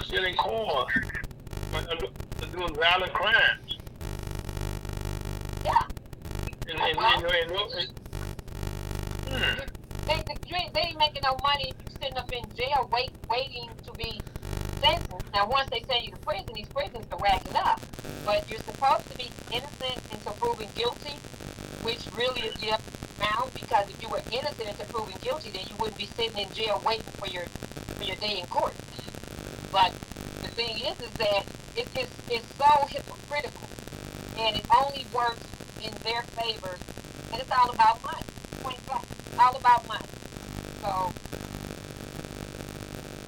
stealing 0.00 0.36
cars, 0.36 0.92
doing 2.52 2.74
violent 2.74 3.12
crimes. 3.14 3.78
Yeah. 5.64 5.99
And, 6.70 6.80
and, 6.80 6.98
and, 6.98 7.50
and. 7.50 7.90
They, 10.06 10.80
ain't 10.80 10.98
making 10.98 11.22
no 11.24 11.36
money 11.42 11.70
if 11.70 11.76
you 11.84 11.90
sitting 12.00 12.16
up 12.16 12.32
in 12.32 12.42
jail 12.56 12.88
wait, 12.92 13.10
waiting 13.28 13.68
to 13.84 13.92
be 13.94 14.20
sentenced. 14.80 15.26
Now, 15.32 15.48
once 15.48 15.68
they 15.70 15.82
send 15.88 16.04
you 16.04 16.12
to 16.12 16.18
prison, 16.18 16.54
these 16.54 16.68
prisons 16.68 17.06
are 17.12 17.18
racking 17.18 17.56
up. 17.56 17.80
But 18.24 18.48
you're 18.50 18.60
supposed 18.60 19.10
to 19.10 19.18
be 19.18 19.30
innocent 19.52 19.98
until 20.12 20.32
proven 20.32 20.68
guilty, 20.74 21.14
which 21.82 22.06
really 22.16 22.40
is 22.42 22.54
the 22.54 22.78
found 23.20 23.52
because 23.54 23.88
if 23.90 24.02
you 24.02 24.08
were 24.08 24.22
innocent 24.32 24.68
until 24.68 24.86
proven 24.86 25.14
guilty, 25.22 25.50
then 25.50 25.62
you 25.68 25.74
wouldn't 25.78 25.98
be 25.98 26.06
sitting 26.06 26.38
in 26.38 26.50
jail 26.52 26.80
waiting 26.86 27.04
for 27.18 27.28
your 27.28 27.44
for 27.98 28.04
your 28.04 28.16
day 28.16 28.40
in 28.40 28.46
court. 28.46 28.74
But 29.70 29.92
the 30.42 30.48
thing 30.48 30.76
is, 30.78 30.98
is 31.00 31.12
that 31.18 31.44
it, 31.76 31.86
it's, 31.94 32.10
it's 32.30 32.46
so 32.56 32.86
hypocritical, 32.88 33.68
and 34.40 34.56
it 34.56 34.64
only 34.74 35.06
works 35.14 35.44
in 35.82 35.92
their 36.02 36.22
favor, 36.22 36.76
and 37.32 37.40
it's 37.40 37.50
all 37.50 37.70
about 37.70 38.02
money. 38.02 38.24
Point 38.62 38.86
blank 38.86 39.04
all 39.38 39.56
about 39.56 39.86
money. 39.88 40.06
So. 40.82 41.12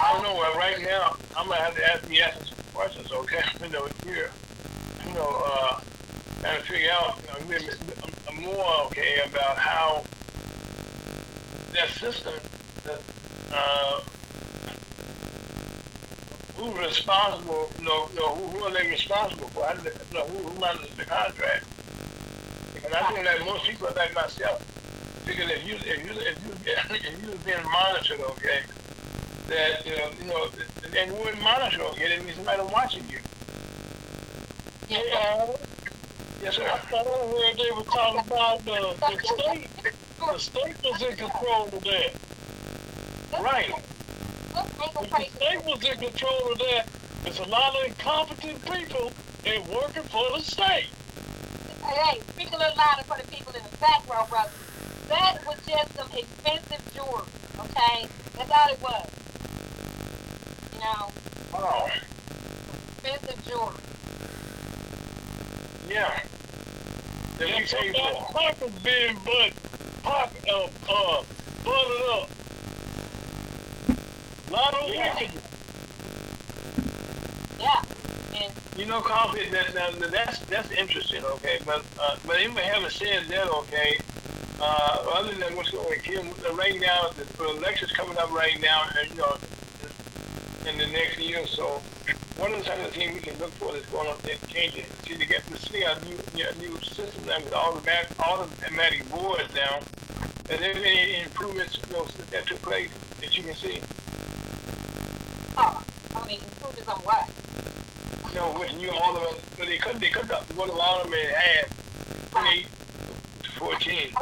I 0.00 0.12
don't 0.12 0.22
know. 0.24 0.34
Well, 0.34 0.56
right 0.56 0.80
now, 0.82 1.16
I'm 1.36 1.48
gonna 1.48 1.60
have 1.60 1.76
to 1.76 1.92
ask 1.92 2.08
me 2.08 2.20
some 2.44 2.58
questions. 2.74 3.12
Okay, 3.12 3.42
you 3.62 3.68
know, 3.68 3.86
here, 4.04 4.30
you 5.06 5.14
know, 5.14 5.42
uh, 5.46 5.80
trying 6.40 6.60
to 6.60 6.66
figure 6.66 6.90
out 6.90 7.18
you 7.48 7.58
know, 7.58 7.72
I'm 8.28 8.42
more 8.42 8.86
okay 8.86 9.20
about 9.26 9.56
how 9.58 10.04
that 11.72 11.88
system, 11.90 12.34
that, 12.84 13.00
uh, 13.54 14.00
who's 16.62 16.78
responsible, 16.78 17.74
you 17.78 17.84
know, 17.84 18.08
you 18.10 18.16
know 18.16 18.34
who, 18.36 18.50
who, 18.50 18.64
are 18.64 18.72
they 18.72 18.86
responsible 18.88 19.50
for? 19.50 19.66
How 19.66 19.74
do 19.74 19.82
they, 19.82 19.90
you 19.90 20.18
know, 20.18 20.28
who, 20.28 20.48
who 20.48 20.60
manages 20.60 20.94
the 20.96 21.04
contract? 21.04 21.66
And 22.84 22.94
I 22.94 23.08
think 23.08 23.24
that 23.24 23.44
most 23.44 23.66
people 23.66 23.88
are 23.88 23.94
like 23.94 24.14
myself 24.14 24.62
because 25.26 25.50
if 25.50 25.64
you 25.64 25.74
if 25.76 26.04
you 26.04 26.12
if 26.12 26.42
you 26.42 26.52
if 26.90 27.22
you 27.22 27.38
being 27.44 27.64
monitored, 27.64 28.20
okay, 28.20 28.60
that 29.48 29.84
you 29.86 29.96
know 29.96 30.10
you 30.18 30.24
know 30.26 30.48
and 30.98 31.10
you 31.10 31.16
wouldn't 31.18 31.42
monitor, 31.42 31.82
okay, 31.92 32.08
that 32.08 32.24
means 32.24 32.36
somebody 32.36 32.62
watching 32.62 33.08
you. 33.08 33.20
Yeah. 34.88 35.46
Yes, 36.40 36.56
sir. 36.56 36.64
I 36.64 36.78
thought 36.90 37.06
I 37.06 37.26
heard 37.28 37.58
they 37.58 37.70
were 37.76 37.84
talking 37.84 38.20
about 38.20 38.64
the, 38.64 38.96
the 39.00 39.18
state. 39.22 39.70
The 40.18 40.38
state 40.38 40.76
was 40.82 41.02
in 41.02 41.16
control 41.16 41.68
of 41.72 41.84
that. 41.84 42.12
Right. 43.40 43.72
If 44.54 45.10
the 45.10 45.36
state 45.36 45.64
was 45.64 45.82
in 45.84 45.98
control 45.98 46.52
of 46.52 46.58
that, 46.58 46.86
there's 47.24 47.38
a 47.38 47.44
lot 47.48 47.74
of 47.76 47.84
incompetent 47.86 48.64
people 48.64 49.12
and 49.46 49.66
working 49.68 50.02
for 50.04 50.24
the 50.36 50.40
state. 50.40 50.86
Hey, 51.84 52.20
speak 52.32 52.52
a 52.52 52.56
little 52.56 52.76
louder 52.76 53.02
for 53.04 53.16
the 53.16 53.26
people 53.28 53.52
in 53.54 53.62
the 53.70 53.76
back 53.78 54.08
row, 54.08 54.26
brother. 54.28 54.50
That 55.08 55.38
was 55.46 55.56
just 55.66 55.94
some 55.96 56.08
expensive 56.16 56.94
jewelry, 56.94 57.26
okay? 57.58 58.06
That's 58.36 58.50
all 58.50 58.68
it 58.68 58.82
was. 58.82 59.10
You 60.74 60.80
know? 60.80 61.10
Oh. 61.54 61.90
Expensive 63.04 63.44
jewelry. 63.46 63.82
Yeah. 65.88 66.22
That 67.38 67.48
we 67.48 67.64
paid 67.64 67.96
for. 67.96 68.32
Pockets 68.32 68.78
being 68.84 69.18
but 69.24 69.52
pocket 70.02 70.48
uh 70.48 70.68
uh 70.88 71.22
buttered 71.64 72.08
up. 72.12 72.30
Of 74.54 74.88
Yeah. 74.88 75.28
Yeah. 77.58 77.82
And 78.34 78.52
You 78.76 78.86
know, 78.86 79.00
coffee. 79.00 79.48
That, 79.50 79.72
that, 79.74 80.10
that's 80.10 80.38
that's 80.40 80.70
interesting. 80.72 81.24
Okay, 81.24 81.58
but 81.64 81.84
uh, 81.98 82.16
but 82.26 82.40
even 82.40 82.56
having 82.56 82.90
said 82.90 83.24
that, 83.28 83.48
okay. 83.48 83.98
Uh, 84.60 85.04
other 85.14 85.34
than 85.34 85.56
what's 85.56 85.70
going 85.70 85.86
on 85.86 86.56
right 86.56 86.80
now, 86.80 87.08
the, 87.16 87.24
the 87.24 87.48
election's 87.48 87.90
coming 87.92 88.16
up 88.18 88.30
right 88.30 88.60
now, 88.60 88.84
and 89.00 89.10
you 89.10 89.16
know, 89.16 89.36
in 90.68 90.78
the 90.78 90.86
next 90.86 91.18
year 91.18 91.40
or 91.40 91.46
so. 91.46 91.82
One 92.38 92.52
of 92.52 92.62
the 92.62 92.70
kind 92.70 92.80
of 92.82 92.92
things 92.92 93.14
we 93.14 93.20
can 93.20 93.38
look 93.38 93.50
for 93.52 93.72
that's 93.72 93.86
going 93.86 94.08
on 94.08 94.16
and 94.28 94.48
changing. 94.48 94.84
See, 95.06 95.16
to 95.16 95.26
get 95.26 95.46
to 95.46 95.56
see 95.56 95.84
our 95.84 95.98
new 96.00 96.16
you 96.34 96.44
know, 96.44 96.50
new 96.58 96.80
system 96.82 97.26
now 97.26 97.38
with 97.40 97.52
all 97.52 97.74
the 97.74 97.80
back, 97.82 98.06
all 98.18 98.38
the 98.38 98.64
automatic 98.64 99.08
boards 99.10 99.48
now. 99.54 99.80
Are 100.50 100.56
there 100.56 100.74
any 100.74 101.22
improvements 101.22 101.78
you 101.86 101.92
know, 101.92 102.06
that 102.30 102.46
took 102.46 102.60
place 102.62 102.90
that 103.20 103.36
you 103.36 103.42
can 103.44 103.54
see? 103.54 103.80
Oh, 105.56 105.82
I 106.14 106.26
mean, 106.26 106.40
improvements 106.40 106.88
on 106.88 107.00
what? 107.00 107.28
You 108.32 108.38
know, 108.40 108.58
with 108.58 108.74
new 108.76 108.90
all 108.90 109.16
of 109.16 109.56
but 109.58 109.66
they 109.66 109.78
cut 109.78 110.00
they 110.00 110.08
cut 110.08 110.28
the 110.28 110.54
one 110.54 110.70
of 110.70 110.76
them 111.04 111.12
in 111.12 111.34
half, 111.34 112.30
twenty 112.30 112.66
to 113.42 113.50
fourteen. 113.52 114.12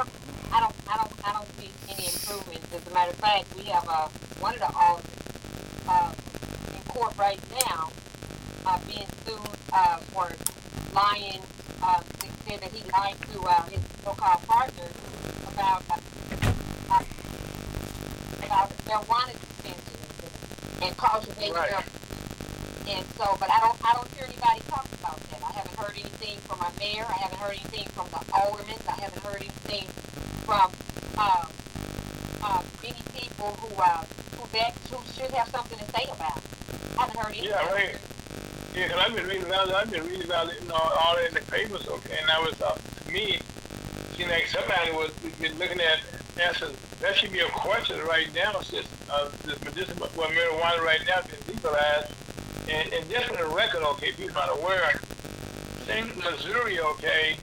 I 0.53 0.61
don't, 0.61 0.75
I 0.89 0.97
don't, 0.97 1.13
I 1.25 1.33
don't 1.33 1.49
see 1.59 1.71
any 1.89 2.07
improvements. 2.07 2.75
As 2.75 2.87
a 2.87 2.95
matter 2.95 3.11
of 3.13 3.17
fact, 3.17 3.55
we 3.57 3.65
have 3.71 3.87
uh, 3.89 4.09
one 4.41 4.55
of 4.55 4.61
the 4.61 4.73
auditors 4.75 5.11
uh, 5.89 6.13
in 6.75 6.83
court 6.93 7.17
right 7.17 7.41
now 7.67 7.91
uh, 8.67 8.79
being 8.87 9.07
sued 9.25 9.39
uh, 9.73 9.97
for 10.11 10.29
lying. 10.93 11.41
Uh, 11.83 12.03
they 12.21 12.29
said 12.47 12.61
that 12.61 12.73
he 12.73 12.83
lied 12.91 13.17
to 13.33 13.41
uh, 13.43 13.63
his 13.71 13.81
so-called 14.05 14.43
partners 14.47 14.93
about 15.53 15.83
uh, 15.89 15.97
uh, 16.91 17.05
about 18.43 18.69
marijuana 18.85 19.33
dispensaries 19.33 19.90
and 20.83 20.97
cultivating 20.97 21.53
Right. 21.55 21.71
them. 21.71 21.85
And 22.89 23.07
so, 23.17 23.37
but 23.39 23.51
I 23.51 23.61
don't, 23.61 23.79
I 23.85 23.93
don't 23.95 24.09
hear 24.17 24.25
anybody 24.27 24.61
talking 24.69 24.97
about 24.99 25.17
that. 25.31 25.41
I 25.45 25.53
haven't 25.53 25.77
heard 25.79 25.93
anything 25.95 26.39
from 26.49 26.61
our 26.61 26.73
mayor. 26.79 27.05
I 27.07 27.19
haven't 27.23 27.39
heard 27.39 27.55
anything 27.55 27.87
from 27.95 28.09
the 28.11 28.21
aldermen. 28.35 28.81
I 28.89 29.01
haven't 29.01 29.23
heard 29.23 29.37
anything 29.43 29.87
from 30.49 30.73
uh, 31.19 31.47
uh, 32.43 32.63
many 32.83 32.99
people 33.15 33.53
who 33.61 33.71
uh, 33.81 34.05
who 34.37 34.43
that 34.59 34.75
who 34.91 34.99
should 35.15 35.31
have 35.37 35.49
something 35.49 35.79
to 35.79 35.85
say 35.93 36.05
about. 36.11 36.39
it. 36.39 36.45
I 36.99 37.03
haven't 37.07 37.17
heard 37.21 37.31
anything. 37.37 37.51
Yeah, 37.51 37.71
right. 37.73 37.97
Yeah, 38.75 38.87
because 38.89 39.01
I've 39.07 39.15
been 39.15 39.27
reading 39.27 39.47
about 39.47 39.69
it. 39.69 39.75
I've 39.75 39.91
been 39.91 40.07
reading 40.07 40.25
about 40.25 40.49
it, 40.49 40.61
you 40.63 40.69
know, 40.69 40.75
all 40.75 41.17
in 41.19 41.35
the 41.35 41.41
papers, 41.51 41.87
okay. 41.89 42.17
And 42.19 42.29
that 42.29 42.41
was 42.41 42.61
uh, 42.63 42.75
to 43.07 43.13
me, 43.13 43.39
seemed 44.17 44.31
like 44.31 44.47
somebody 44.47 44.91
was 44.93 45.11
been 45.41 45.59
looking 45.59 45.81
at 45.81 46.01
answer, 46.41 46.69
that 47.01 47.17
should 47.17 47.33
be 47.33 47.41
a 47.41 47.49
question 47.51 47.99
right 48.07 48.33
now 48.35 48.61
since 48.61 48.87
uh, 49.11 49.29
this 49.45 49.63
medicinal, 49.65 50.09
well, 50.17 50.29
marijuana 50.31 50.81
right 50.85 51.01
now 51.07 51.21
been 51.23 51.55
legalized. 51.55 52.15
And, 52.69 52.93
and 52.93 53.11
just 53.11 53.27
for 53.27 53.37
the 53.37 53.47
record, 53.55 53.83
okay, 53.83 54.13
people 54.13 54.35
not 54.35 54.57
aware, 54.57 55.01
St. 55.87 56.17
Missouri, 56.17 56.79
okay, 56.79 57.37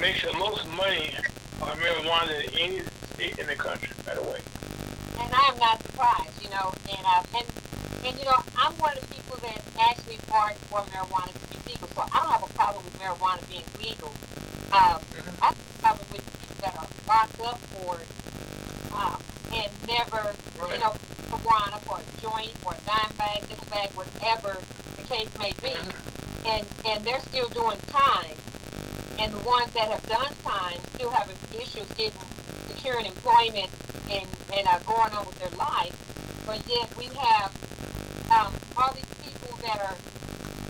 makes 0.00 0.22
the 0.22 0.32
most 0.34 0.68
money 0.76 1.14
on 1.62 1.76
marijuana 1.78 2.28
than 2.28 2.60
any 2.60 2.80
state 3.14 3.38
in 3.38 3.46
the 3.46 3.54
country, 3.54 3.88
by 4.04 4.14
the 4.14 4.22
way. 4.22 4.40
And 5.20 5.32
I 5.32 5.52
am 5.52 5.58
not 5.58 5.82
surprised, 5.82 6.42
you 6.42 6.50
know, 6.50 6.72
and, 6.88 7.04
uh, 7.06 7.22
and, 7.36 7.46
and, 8.04 8.18
you 8.18 8.24
know, 8.24 8.36
I'm 8.58 8.72
one 8.76 8.96
of 8.96 9.08
the 9.08 9.14
people 9.14 9.36
that 9.40 9.62
actually 9.80 10.16
fought 10.28 10.56
for 10.68 10.80
marijuana 10.92 11.32
to 11.32 11.64
be 11.64 11.72
legal, 11.72 11.88
so 11.88 12.02
I 12.02 12.20
don't 12.20 12.32
have 12.32 12.44
a 12.44 12.52
problem 12.52 12.84
with 12.84 12.98
marijuana 13.00 13.40
being 13.48 13.64
legal. 13.80 14.12
Um, 14.72 15.00
I 15.40 15.46
have 15.46 15.56
a 15.56 15.82
problem 15.82 16.06
with 16.12 16.24
people 16.40 16.56
that 16.60 16.76
are 16.76 16.88
locked 17.08 17.40
up 17.40 17.59
and 19.90 19.98
never, 19.98 20.34
you 20.72 20.78
know, 20.78 20.94
marijuana 21.50 21.80
for 21.82 21.98
a 21.98 22.20
joint 22.22 22.54
or 22.64 22.72
a 22.74 22.80
dime 22.86 23.12
bag, 23.18 23.42
this 23.42 23.60
bag, 23.70 23.90
whatever 23.94 24.56
the 24.96 25.02
case 25.04 25.28
may 25.38 25.52
be. 25.62 25.74
And, 26.46 26.66
and 26.86 27.04
they're 27.04 27.20
still 27.20 27.48
doing 27.48 27.78
time. 27.88 28.36
And 29.18 29.32
the 29.32 29.42
ones 29.46 29.72
that 29.72 29.90
have 29.90 30.06
done 30.08 30.32
time 30.44 30.78
still 30.94 31.10
have 31.10 31.30
issues 31.54 31.88
getting, 31.96 32.20
securing 32.68 33.06
employment 33.06 33.68
and, 34.10 34.26
and 34.56 34.66
uh, 34.66 34.78
going 34.86 35.12
on 35.12 35.26
with 35.26 35.38
their 35.38 35.56
life. 35.58 35.94
But 36.46 36.62
yet 36.68 36.88
we 36.96 37.04
have 37.18 37.52
um, 38.30 38.54
all 38.76 38.92
these 38.94 39.10
people 39.22 39.56
that 39.62 39.78
are 39.78 39.96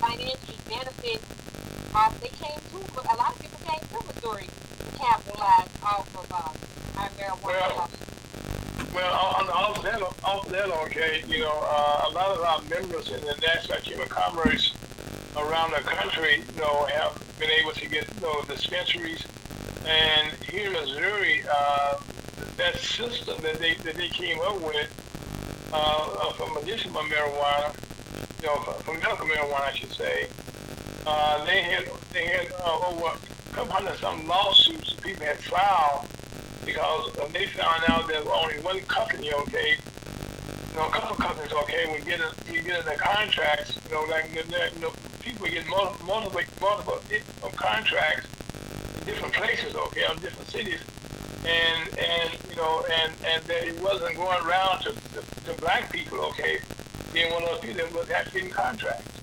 financially 0.00 0.58
benefit 0.68 1.22
off. 1.94 2.18
They 2.20 2.28
came 2.28 2.58
to, 2.58 3.00
a 3.00 3.16
lot 3.16 3.36
of 3.36 3.40
people 3.40 3.60
came 3.64 3.80
to 3.80 4.06
Missouri 4.06 4.48
to 4.48 4.98
capitalize 4.98 5.68
off 5.82 6.08
of 6.16 6.26
uh, 6.32 7.00
our 7.00 7.08
marijuana 7.10 7.76
Well. 7.76 7.89
Well, 8.92 9.12
off 9.12 9.82
that, 9.84 10.02
off 10.24 10.48
that, 10.48 10.68
okay, 10.86 11.22
you 11.28 11.38
know, 11.38 11.60
uh, 11.62 12.08
a 12.08 12.10
lot 12.12 12.36
of 12.36 12.42
our 12.42 12.60
members 12.62 13.08
in 13.08 13.20
the 13.20 13.36
National 13.40 13.78
Chamber 13.78 14.02
of 14.02 14.08
Commerce 14.08 14.74
around 15.36 15.70
the 15.70 15.80
country, 15.82 16.42
you 16.54 16.60
know, 16.60 16.86
have 16.86 17.22
been 17.38 17.50
able 17.50 17.70
to 17.72 17.88
get, 17.88 18.04
you 18.16 18.20
know, 18.22 18.42
dispensaries. 18.48 19.24
And 19.86 20.32
here 20.42 20.66
in 20.66 20.72
Missouri, 20.72 21.42
uh, 21.48 21.98
that 22.56 22.76
system 22.78 23.40
that 23.42 23.60
they, 23.60 23.74
that 23.74 23.94
they 23.94 24.08
came 24.08 24.40
up 24.40 24.60
with, 24.60 24.90
uh, 25.72 26.32
for 26.32 26.52
medicinal 26.52 27.02
marijuana, 27.02 27.74
you 28.40 28.48
know, 28.48 28.56
for, 28.56 28.72
for 28.82 28.94
medical 28.94 29.26
marijuana, 29.26 29.60
I 29.60 29.72
should 29.72 29.92
say, 29.92 30.26
uh, 31.06 31.44
they 31.44 31.62
had, 31.62 31.84
they 32.12 32.26
had, 32.26 32.52
uh, 32.60 32.88
over 32.88 33.06
a 33.06 33.54
couple 33.54 33.72
hundred 33.72 33.98
some 33.98 34.26
lawsuits 34.26 34.94
that 34.94 35.04
people 35.04 35.24
had 35.24 35.38
filed 35.38 36.08
because 36.64 37.10
when 37.16 37.32
they 37.32 37.46
found 37.46 37.84
out 37.88 38.08
that 38.08 38.22
only 38.26 38.60
one 38.60 38.80
company, 38.86 39.32
okay, 39.32 39.76
you 40.72 40.76
know, 40.76 40.86
a 40.86 40.90
couple 40.90 41.16
companies, 41.16 41.52
okay, 41.52 41.86
would 41.90 42.04
get 42.04 42.20
you 42.46 42.62
get 42.62 42.80
in 42.80 42.86
the 42.86 42.96
contracts, 42.96 43.78
you 43.84 43.94
know, 43.94 44.04
like 44.10 44.30
you 44.32 44.80
know, 44.80 44.92
people 45.20 45.46
get 45.46 45.66
multiple, 45.66 46.06
multiple, 46.06 46.40
multiple 46.60 47.00
contracts 47.56 48.28
in 48.94 49.04
different 49.04 49.34
places, 49.34 49.74
okay, 49.74 50.02
in 50.12 50.20
different 50.20 50.48
cities, 50.48 50.80
and 51.44 51.88
and 51.98 52.38
you 52.48 52.56
know, 52.56 52.84
and 53.02 53.12
and 53.24 53.46
that 53.46 53.66
it 53.66 53.80
wasn't 53.80 54.14
going 54.16 54.38
around 54.46 54.80
to, 54.82 54.92
to, 55.14 55.24
to 55.44 55.60
black 55.60 55.90
people, 55.90 56.20
okay, 56.20 56.58
being 57.12 57.32
one 57.32 57.42
of 57.42 57.50
those 57.50 57.60
people 57.60 57.76
that 57.76 57.92
was 57.92 58.10
actually 58.10 58.42
getting 58.42 58.54
contracts. 58.54 59.20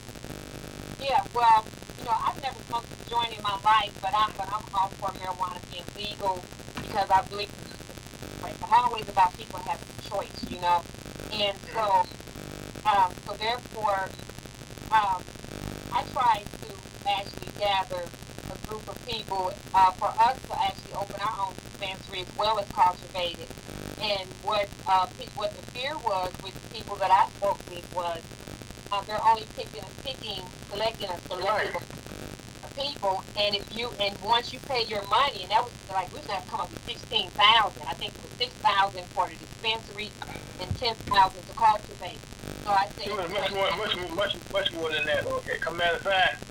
Yeah, 1.00 1.22
well, 1.34 1.66
you 1.98 2.04
know, 2.04 2.16
I've 2.26 2.42
never 2.42 2.60
smoked 2.68 2.88
a 2.92 3.10
joint 3.10 3.38
in 3.38 3.44
my 3.44 3.58
life, 3.64 3.94
but 4.02 4.12
I'm 4.14 4.34
but 4.36 4.48
I'm 4.52 4.66
all 4.74 4.90
for 5.00 5.10
marijuana 5.10 5.62
being 5.72 5.86
legal 5.96 6.44
because 6.88 7.10
I 7.12 7.22
believe 7.30 7.50
it's 8.46 8.64
always 8.72 9.08
about 9.10 9.36
people 9.38 9.60
having 9.60 9.88
a 10.00 10.10
choice, 10.10 10.46
you 10.50 10.60
know. 10.62 10.82
And 11.34 11.58
so, 11.74 12.06
um, 12.86 13.12
so 13.26 13.34
therefore, 13.34 14.10
um, 14.92 15.22
I 15.92 16.04
try 16.14 16.42
to 16.42 17.10
actually 17.10 17.52
gather 17.60 18.04
a 18.52 18.68
group 18.68 18.88
of 18.88 18.98
people 19.08 19.52
uh, 19.74 19.92
for 19.92 20.08
us 20.20 20.38
to 20.48 20.64
actually 20.64 20.94
open 20.94 21.16
our 21.22 21.48
own 21.48 21.54
dispensary 21.56 22.22
as 22.22 22.38
well 22.38 22.60
as 22.60 22.68
cultivate 22.72 23.38
it. 23.40 23.50
And 24.02 24.30
what 24.44 24.70
uh, 24.88 25.08
what 25.36 25.56
the 25.56 25.64
fear 25.72 25.98
was 25.98 26.32
with 26.44 26.54
the 26.54 26.78
people 26.80 26.96
that 26.98 27.12
I 27.12 27.28
spoke 27.38 27.60
with 27.70 27.86
was 27.96 28.22
uh, 28.92 29.02
they're 29.04 29.24
only 29.28 29.44
picking 29.58 29.84
picking, 30.04 30.44
selecting 30.70 31.10
a 31.10 31.20
select 31.28 31.76
Right. 31.76 31.97
People, 32.78 33.24
and 33.38 33.56
if 33.56 33.66
you 33.76 33.90
and 34.00 34.16
once 34.22 34.54
you 34.54 34.60
pay 34.60 34.84
your 34.86 35.04
money, 35.08 35.42
and 35.42 35.52
that 35.52 35.64
was 35.64 35.74
like 35.90 36.12
we 36.14 36.20
was 36.20 36.28
gonna 36.28 36.46
come 36.50 36.62
up 36.62 36.70
with 36.70 36.84
sixteen 36.86 37.30
thousand. 37.32 37.82
I 37.88 37.94
think 37.94 38.14
it 38.14 38.22
was 38.22 38.32
six 38.38 38.54
thousand 38.62 39.04
for 39.18 39.28
the 39.28 39.36
dispensary 39.36 40.10
and 40.62 40.70
ten 40.78 40.96
thousand 41.10 41.42
to 41.48 41.54
cultivate. 41.54 42.20
So 42.64 42.70
I 42.72 42.88
said, 42.96 43.08
It 43.08 43.16
was 43.18 43.30
much 43.32 43.52
more, 43.52 43.70
much 43.78 43.96
more, 43.98 44.12
much, 44.16 44.36
much 44.54 44.74
more 44.74 44.90
than 44.92 45.06
that. 45.06 45.26
Okay, 45.26 45.58
come 45.60 45.78
matter 45.78 45.98
of 45.98 46.02
fact, 46.04 46.44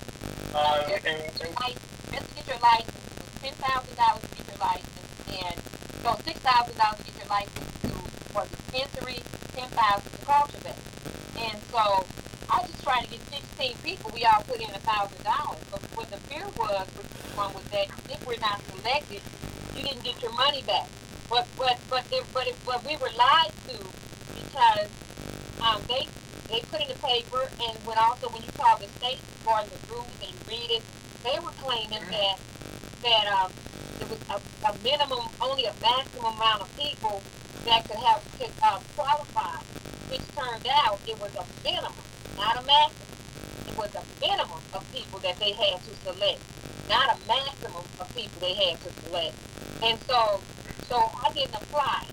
uh, 0.53 0.83
and, 1.05 1.05
and 1.05 1.55
like, 1.61 1.77
just 2.11 2.27
to 2.29 2.35
get 2.35 2.47
your 2.47 2.59
license, 2.59 2.97
ten 3.41 3.53
thousand 3.53 3.95
dollars 3.95 4.21
to 4.21 4.35
get 4.35 4.47
your 4.47 4.59
license, 4.59 5.07
and 5.31 5.55
so 6.03 6.15
six 6.25 6.39
thousand 6.39 6.77
dollars 6.77 6.99
to 6.99 7.05
get 7.05 7.15
your 7.17 7.29
license 7.29 7.69
to 7.83 7.89
for 8.33 8.43
dispensary, 8.49 9.21
ten 9.55 9.69
thousand 9.69 10.11
to 10.11 10.25
cultivate. 10.25 10.81
And 11.37 11.57
so 11.71 12.05
I 12.49 12.65
just 12.65 12.83
tried 12.83 13.03
to 13.03 13.09
get 13.11 13.21
sixteen 13.29 13.75
people. 13.83 14.11
We 14.13 14.25
all 14.25 14.43
put 14.43 14.59
in 14.61 14.69
a 14.69 14.79
thousand 14.79 15.23
dollars. 15.23 15.59
But 15.71 15.81
what 15.95 16.09
the 16.11 16.17
fear 16.31 16.45
was 16.57 16.87
with 16.95 17.09
this 17.13 17.35
one 17.35 17.53
was 17.53 17.63
that 17.71 17.87
if 18.09 18.25
we're 18.25 18.39
not 18.39 18.61
selected, 18.71 19.21
you 19.75 19.83
didn't 19.83 20.03
get 20.03 20.21
your 20.21 20.33
money 20.33 20.63
back. 20.63 20.87
But 21.29 21.47
but 21.57 21.77
but 21.89 22.05
if, 22.11 22.23
but 22.33 22.47
if, 22.47 22.55
but 22.65 22.85
we 22.85 22.95
were 22.97 23.11
lied 23.17 23.51
to 23.67 23.77
because 24.35 24.89
um, 25.61 25.81
they 25.87 26.07
they 26.47 26.61
put 26.71 26.79
in 26.81 26.87
the 26.87 26.99
paper 27.03 27.49
and 27.67 27.75
when 27.85 27.97
also 27.97 28.29
when 28.29 28.41
you 28.41 28.51
call 28.57 28.77
the 28.77 28.87
state 28.99 29.19
for 29.43 29.59
the 29.67 29.77
rules 29.91 30.07
and 30.23 30.35
read 30.47 30.71
it, 30.71 30.83
they 31.23 31.37
were 31.39 31.51
claiming 31.59 32.03
that 32.11 32.39
that 33.03 33.25
um, 33.27 33.51
there 33.99 34.07
was 34.07 34.19
a, 34.31 34.39
a 34.67 34.71
minimum, 34.83 35.27
only 35.41 35.65
a 35.65 35.73
maximum 35.81 36.35
amount 36.35 36.61
of 36.61 36.69
people 36.77 37.21
that 37.65 37.83
could 37.87 37.97
have 37.97 38.23
could 38.39 38.51
uh, 38.63 38.79
qualify, 38.95 39.59
which 40.09 40.23
turned 40.35 40.67
out 40.85 40.99
it 41.07 41.19
was 41.19 41.31
a 41.35 41.45
minimum, 41.63 42.06
not 42.37 42.55
a. 42.55 42.67
It 43.67 43.77
was 43.77 43.93
a 43.95 44.03
minimum 44.21 44.61
of 44.73 44.85
people 44.93 45.19
that 45.19 45.39
they 45.39 45.51
had 45.51 45.81
to 45.83 45.95
select, 46.05 46.39
not 46.89 47.17
a 47.17 47.27
maximum 47.27 47.83
of 47.99 48.15
people 48.15 48.39
they 48.39 48.53
had 48.53 48.79
to 48.81 48.89
select. 49.03 49.35
And 49.83 49.99
so, 50.07 50.39
so 50.87 51.11
I 51.23 51.33
didn't 51.33 51.55
apply, 51.55 52.05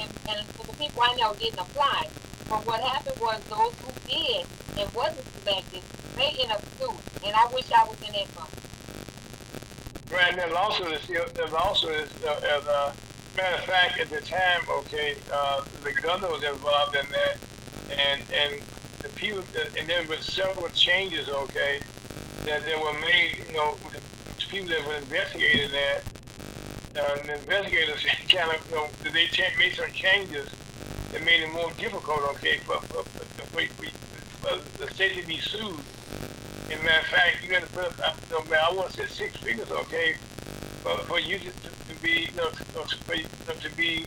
and, 0.00 0.10
and 0.28 0.46
the 0.46 0.72
people 0.74 1.02
I 1.02 1.14
know 1.16 1.34
didn't 1.34 1.58
apply. 1.58 2.08
But 2.48 2.66
what 2.66 2.80
happened 2.80 3.20
was 3.20 3.40
those 3.48 3.72
who 3.80 3.92
did 4.08 4.46
and 4.78 4.92
wasn't 4.94 5.26
selected, 5.40 5.82
they 6.16 6.28
ended 6.28 6.50
up 6.50 6.62
suing. 6.78 6.98
And 7.24 7.34
I 7.34 7.46
wish 7.52 7.70
I 7.72 7.84
was 7.84 7.96
in 8.06 8.12
that 8.12 8.34
group. 8.34 8.48
Right, 10.10 10.38
and 10.38 10.52
also 10.52 10.84
there's 10.88 11.52
also 11.52 11.88
is, 11.90 12.10
uh, 12.24 12.40
as 12.42 12.66
a 12.66 12.94
matter 13.36 13.56
of 13.56 13.64
fact, 13.64 14.00
at 14.00 14.08
the 14.10 14.20
time, 14.22 14.62
okay, 14.68 15.16
uh, 15.32 15.62
the 15.84 15.92
governor 16.00 16.32
was 16.32 16.42
involved 16.42 16.96
in 16.96 17.06
that, 17.10 17.36
and 17.92 18.22
and 18.32 18.62
the 19.02 19.08
people, 19.10 19.44
and 19.78 19.88
there 19.88 20.06
were 20.08 20.16
several 20.16 20.68
changes, 20.70 21.28
okay, 21.28 21.80
that 22.44 22.64
that 22.64 22.80
were 22.80 22.98
made, 23.00 23.44
you 23.48 23.54
know, 23.54 23.76
the 23.92 24.00
people 24.50 24.68
that 24.68 24.86
were 24.86 24.96
investigating 24.96 25.70
that, 25.70 26.02
uh, 26.96 27.16
the 27.26 27.34
investigators 27.34 28.04
kind 28.28 28.50
of, 28.50 28.70
you 28.70 28.76
know, 28.76 28.88
they 29.04 29.26
made 29.58 29.74
some 29.74 29.90
changes 29.92 30.48
that 31.12 31.24
made 31.24 31.42
it 31.42 31.52
more 31.52 31.70
difficult, 31.78 32.20
okay, 32.34 32.58
for, 32.66 32.80
for, 32.82 33.02
for, 33.04 33.24
for, 33.46 33.60
the 34.78 34.88
state 34.94 35.20
to 35.20 35.26
be 35.26 35.38
sued. 35.38 35.62
A 35.62 36.84
matter 36.84 37.00
of 37.00 37.06
fact, 37.06 37.42
you 37.42 37.50
got 37.50 37.62
to 37.62 37.68
put 37.68 38.00
up, 38.00 38.16
you 38.28 38.36
know, 38.36 38.44
man, 38.44 38.60
I 38.68 38.74
want 38.74 38.92
to 38.92 39.06
say 39.06 39.06
six 39.06 39.36
figures, 39.38 39.70
okay, 39.70 40.14
for, 40.82 40.96
for 41.04 41.18
you 41.20 41.38
to, 41.38 41.50
to, 41.50 42.02
be, 42.02 42.28
you 42.30 42.36
know, 42.36 42.50
to, 42.50 42.64
for, 42.64 43.52
to 43.54 43.76
be, 43.76 44.04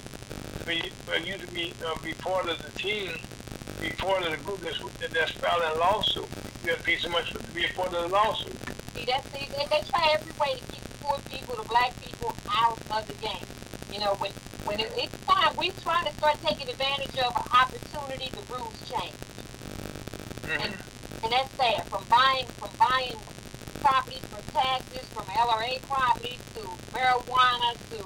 for 0.64 0.72
you, 0.72 0.90
for 1.06 1.18
you 1.18 1.38
to 1.38 1.48
be, 1.48 1.74
uh, 1.86 2.00
be 2.04 2.14
part 2.14 2.50
of 2.50 2.62
the 2.62 2.72
team, 2.72 3.12
be 3.82 3.90
part 3.98 4.24
of 4.24 4.32
the 4.32 4.38
group 4.38 4.62
that's, 4.62 4.80
that's 5.10 5.32
filing 5.32 5.76
a 5.76 5.80
lawsuit. 5.80 6.30
You 6.62 6.70
got 6.70 6.78
to 6.78 6.84
pay 6.84 6.98
so 6.98 7.10
much 7.10 7.34
to 7.34 7.40
be 7.54 7.66
a 7.66 7.70
part 7.74 7.94
of 7.94 8.04
the 8.04 8.08
lawsuit. 8.08 8.54
See, 8.94 9.06
that's 9.06 9.26
see, 9.34 9.50
they, 9.58 9.66
they 9.66 9.82
try 9.90 10.14
every 10.14 10.32
way 10.38 10.54
to 10.54 10.66
keep 10.72 10.84
poor 11.02 11.18
people, 11.32 11.56
the 11.56 11.68
black 11.68 11.92
people, 12.06 12.36
out 12.54 12.78
of 12.92 13.08
the 13.08 13.18
game. 13.26 13.46
You 13.92 14.00
know, 14.00 14.14
when 14.22 14.32
when 14.66 14.80
it, 14.80 14.92
it's 14.96 15.18
time, 15.26 15.56
we 15.58 15.72
trying 15.82 16.06
to 16.06 16.14
start 16.14 16.38
taking 16.46 16.70
advantage 16.70 17.18
of 17.18 17.34
an 17.36 17.48
opportunity. 17.50 18.30
The 18.30 18.54
rules 18.54 18.78
change, 18.86 19.18
mm-hmm. 20.46 20.62
and, 20.62 20.74
and 21.24 21.32
that's 21.34 21.50
sad. 21.58 21.84
From 21.90 22.06
buying 22.06 22.46
from 22.62 22.70
buying 22.78 23.18
properties 23.82 24.22
for 24.30 24.42
taxes, 24.54 25.08
from 25.10 25.26
LRA 25.26 25.82
properties 25.90 26.40
to 26.54 26.62
marijuana 26.94 27.74
to 27.90 28.00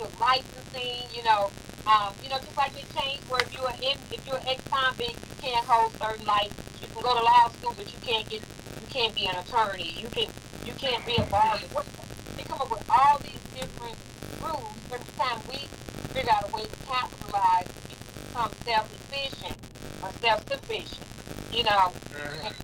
to 0.00 0.04
licensing. 0.18 1.04
You 1.12 1.24
know, 1.24 1.50
um, 1.86 2.14
you 2.22 2.28
know, 2.28 2.38
just 2.38 2.56
like 2.56 2.72
it 2.78 2.88
changed 2.94 3.24
where 3.28 3.42
if 3.42 3.52
you're 3.52 3.70
in, 3.80 3.98
if 4.10 4.26
you're 4.26 4.40
ex-convict, 4.46 5.18
you 5.28 5.34
can't 5.40 5.66
hold 5.66 5.92
certain 6.00 6.24
licenses. 6.26 6.80
You 6.80 6.88
can 6.88 7.02
go 7.02 7.14
to 7.14 7.22
law 7.22 7.48
school, 7.50 7.74
but 7.76 7.92
you 7.92 7.98
can't 8.00 8.28
get 8.28 8.42
you 8.80 8.86
can't 8.88 9.14
be 9.14 9.26
an 9.26 9.36
attorney. 9.36 9.92
You 10.00 10.08
can 10.08 10.28
you 10.64 10.74
can't 10.74 11.04
be 11.04 11.16
a 11.16 11.24
lawyer. 11.24 11.68
What- 11.72 11.86
They 12.36 12.42
come 12.44 12.60
up 12.60 12.70
with 12.70 12.82
all 12.88 13.18
these 13.22 13.40
different 13.54 13.98
rules, 14.40 14.78
every 14.92 15.12
time 15.16 15.42
we 15.48 15.70
figure 16.12 16.32
out 16.32 16.44
a 16.44 16.48
way 16.56 16.66
to 16.66 16.76
capitalize, 16.86 17.66
we 17.88 17.94
become 17.94 18.52
self-efficient 18.66 19.56
or 20.02 20.10
self-sufficient. 20.20 21.08
You 21.50 21.64
know. 21.64 21.94
Mhm. 22.12 22.54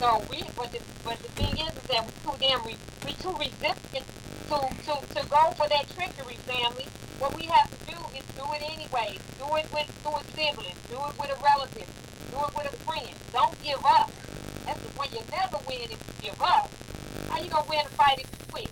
So 0.00 0.26
we, 0.30 0.50
but 0.56 0.72
the, 0.72 0.80
but 1.04 1.22
the 1.22 1.28
thing 1.30 1.58
is, 1.58 1.76
is 1.76 1.84
that 1.88 2.06
we 2.06 2.12
too 2.24 2.36
damn, 2.40 2.64
re, 2.64 2.78
we 3.04 3.14
too 3.14 3.36
resistant 3.38 4.06
to, 4.48 4.56
to, 4.82 4.94
to 5.14 5.28
go 5.28 5.52
for 5.56 5.68
that 5.68 5.88
trickery, 5.94 6.38
family. 6.46 6.90
What 7.18 7.34
we 7.36 7.46
have 7.46 7.70
do 8.42 8.52
it 8.54 8.62
anyway. 8.62 9.18
Do 9.38 9.44
it 9.56 9.66
with, 9.72 9.88
do 10.02 10.10
it 10.18 10.26
siblings. 10.34 10.78
Do 10.90 10.96
it 10.96 11.14
with 11.18 11.30
a 11.30 11.38
relative. 11.42 11.88
Do 12.30 12.38
it 12.38 12.56
with 12.56 12.72
a 12.72 12.76
friend. 12.82 13.14
Don't 13.32 13.62
give 13.62 13.84
up. 13.84 14.10
That's 14.66 14.80
the 14.80 14.88
when 14.98 15.08
you 15.12 15.20
never 15.30 15.58
win 15.66 15.82
if 15.82 15.90
you 15.92 16.30
give 16.30 16.42
up. 16.42 16.70
How 17.28 17.40
you 17.40 17.50
gonna 17.50 17.68
win 17.68 17.80
a 17.80 17.88
fight 17.90 18.18
if 18.18 18.30
you 18.30 18.46
quit? 18.50 18.68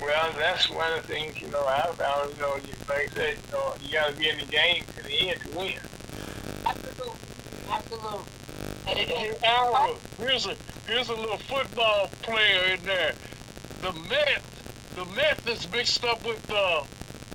Well, 0.00 0.32
that's 0.36 0.68
one 0.70 0.92
of 0.92 1.06
the 1.06 1.08
things, 1.08 1.40
you 1.40 1.48
know, 1.48 1.64
I 1.66 1.90
found, 1.92 2.34
you 2.34 2.40
know, 2.40 2.56
you, 2.56 2.74
like 2.88 3.10
I 3.12 3.14
said, 3.14 3.36
you 3.46 3.52
know, 3.52 3.74
you 3.82 3.92
got 3.92 4.10
to 4.10 4.16
be 4.16 4.28
in 4.28 4.38
the 4.38 4.44
game 4.44 4.84
to 4.96 5.02
the 5.02 5.30
end 5.30 5.40
to 5.40 5.56
win. 5.56 5.78
Absolutely, 6.66 7.18
absolutely. 7.70 8.20
And, 8.86 8.98
Hey, 8.98 9.28
and, 9.28 9.44
Alva, 9.44 9.98
here's 10.18 10.46
a 10.46 10.56
here's 10.86 11.08
a 11.08 11.14
little 11.14 11.38
football 11.38 12.10
player 12.22 12.74
in 12.74 12.84
there. 12.84 13.14
The 13.80 13.92
meth, 13.92 14.94
the 14.94 15.04
meth 15.06 15.48
is 15.48 15.70
mixed 15.72 16.04
up 16.04 16.24
with 16.26 16.50
uh, 16.50 16.82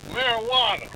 marijuana. 0.10 0.90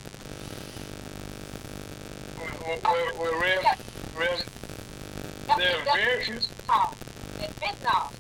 Very 5.58 6.24
fentanyl. 7.60 8.12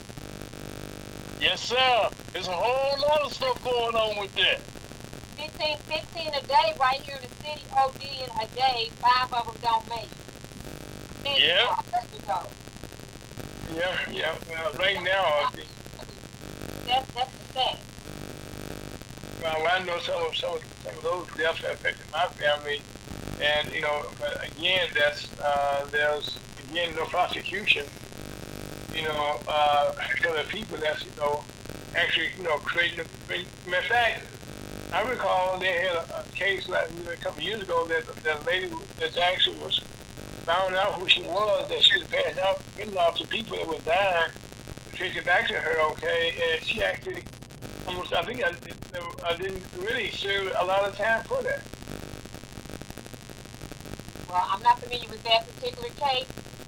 Yes, 1.41 1.61
sir. 1.61 2.09
There's 2.31 2.47
a 2.47 2.51
whole 2.51 3.01
lot 3.01 3.21
of 3.21 3.33
stuff 3.33 3.63
going 3.63 3.95
on 3.95 4.19
with 4.19 4.33
that. 4.35 4.59
15, 5.37 5.77
15 5.77 6.33
a 6.33 6.41
day 6.47 6.73
right 6.79 7.01
here 7.01 7.15
in 7.15 7.21
the 7.21 7.35
city, 7.43 7.61
ODing 7.71 8.29
a 8.41 8.47
day, 8.55 8.89
five 9.01 9.33
of 9.33 9.45
them 9.45 9.55
don't 9.61 9.89
make 9.89 10.09
it. 11.25 11.41
Yeah. 11.41 11.75
There 11.91 12.01
you 12.13 12.21
go. 12.25 12.39
yeah, 13.75 14.11
yeah, 14.11 14.35
well, 14.49 14.71
right 14.79 15.03
now, 15.03 15.49
That's, 16.85 17.11
that's 17.13 17.31
the 17.31 17.53
fact. 17.53 17.82
Well, 19.43 19.67
I 19.69 19.83
know 19.83 19.99
some 19.99 20.23
of, 20.23 20.35
some 20.37 20.55
of, 20.55 20.63
some 20.83 20.97
of 20.97 21.03
those 21.03 21.27
deaths 21.37 21.59
affected 21.63 22.05
my 22.11 22.25
family, 22.27 22.81
and, 23.41 23.71
you 23.73 23.81
know, 23.81 24.05
but 24.19 24.47
again, 24.47 24.87
that's, 24.93 25.27
uh, 25.39 25.85
there's, 25.91 26.39
again, 26.69 26.95
no 26.95 27.05
prosecution, 27.05 27.85
you 28.95 29.03
know, 29.03 29.39
uh, 29.47 29.91
to 29.91 30.29
the 30.29 30.45
people 30.47 30.77
that's, 30.77 31.03
you 31.03 31.11
know, 31.17 31.43
actually, 31.95 32.29
you 32.37 32.43
know, 32.43 32.57
creating, 32.59 33.01
of 33.01 33.85
fact, 33.85 34.25
I 34.93 35.01
recall 35.09 35.59
they 35.59 35.73
had 35.73 35.95
a, 35.95 36.19
a 36.19 36.23
case 36.35 36.69
like 36.69 36.89
a 37.11 37.17
couple 37.17 37.39
of 37.39 37.43
years 37.43 37.63
ago 37.63 37.85
that 37.87 38.05
that 38.23 38.45
lady 38.45 38.71
that 38.99 39.17
actually 39.17 39.57
was 39.57 39.79
found 40.45 40.75
out 40.75 40.93
who 40.93 41.07
she 41.09 41.23
was, 41.23 41.67
that 41.67 41.81
she 41.81 41.97
was 41.97 42.07
passing 42.07 42.39
out 42.43 42.59
fentanyl 42.77 43.15
to 43.15 43.27
people 43.27 43.57
that 43.57 43.67
were 43.67 43.79
dying, 43.79 44.31
trace 44.93 45.17
it 45.17 45.25
back 45.25 45.47
to 45.47 45.55
her, 45.55 45.81
okay, 45.91 46.35
and 46.53 46.63
she 46.63 46.83
actually 46.83 47.23
almost, 47.87 48.13
I 48.13 48.23
think 48.23 48.43
I, 48.43 48.53
I 49.25 49.35
didn't 49.37 49.63
really 49.79 50.11
serve 50.11 50.51
a 50.59 50.65
lot 50.65 50.87
of 50.87 50.95
time 50.95 51.23
for 51.23 51.41
that. 51.41 51.61
Well, 54.29 54.45
I'm 54.49 54.61
not 54.61 54.79
familiar 54.79 55.09
with 55.09 55.23
that 55.23 55.47
particular 55.55 55.89
case, 55.89 56.27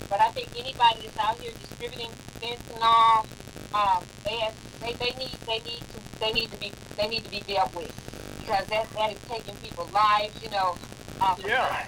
but 0.10 0.20
I 0.20 0.30
think 0.32 0.50
anybody 0.58 1.02
that's 1.06 1.18
out 1.20 1.40
here 1.40 1.52
distributing 1.62 2.10
fentanyl, 2.42 3.26
um, 3.74 4.04
they 4.24 4.38
have, 4.38 4.56
they, 4.80 4.94
they 4.94 5.14
need 5.18 5.38
they 5.46 5.60
need 5.60 5.82
to 5.82 6.20
they 6.20 6.32
need 6.32 6.52
to 6.52 6.58
be 6.58 6.72
they 6.98 7.08
need 7.08 7.24
to 7.24 7.30
be 7.30 7.42
dealt 7.42 7.76
with 7.76 7.94
because 8.40 8.66
that 8.68 8.90
that 8.92 9.12
is 9.12 9.20
taking 9.30 9.56
people's 9.58 9.92
lives. 9.94 10.34
You 10.42 10.50
know. 10.50 10.76
Um, 11.22 11.38
Yeah. 11.46 11.86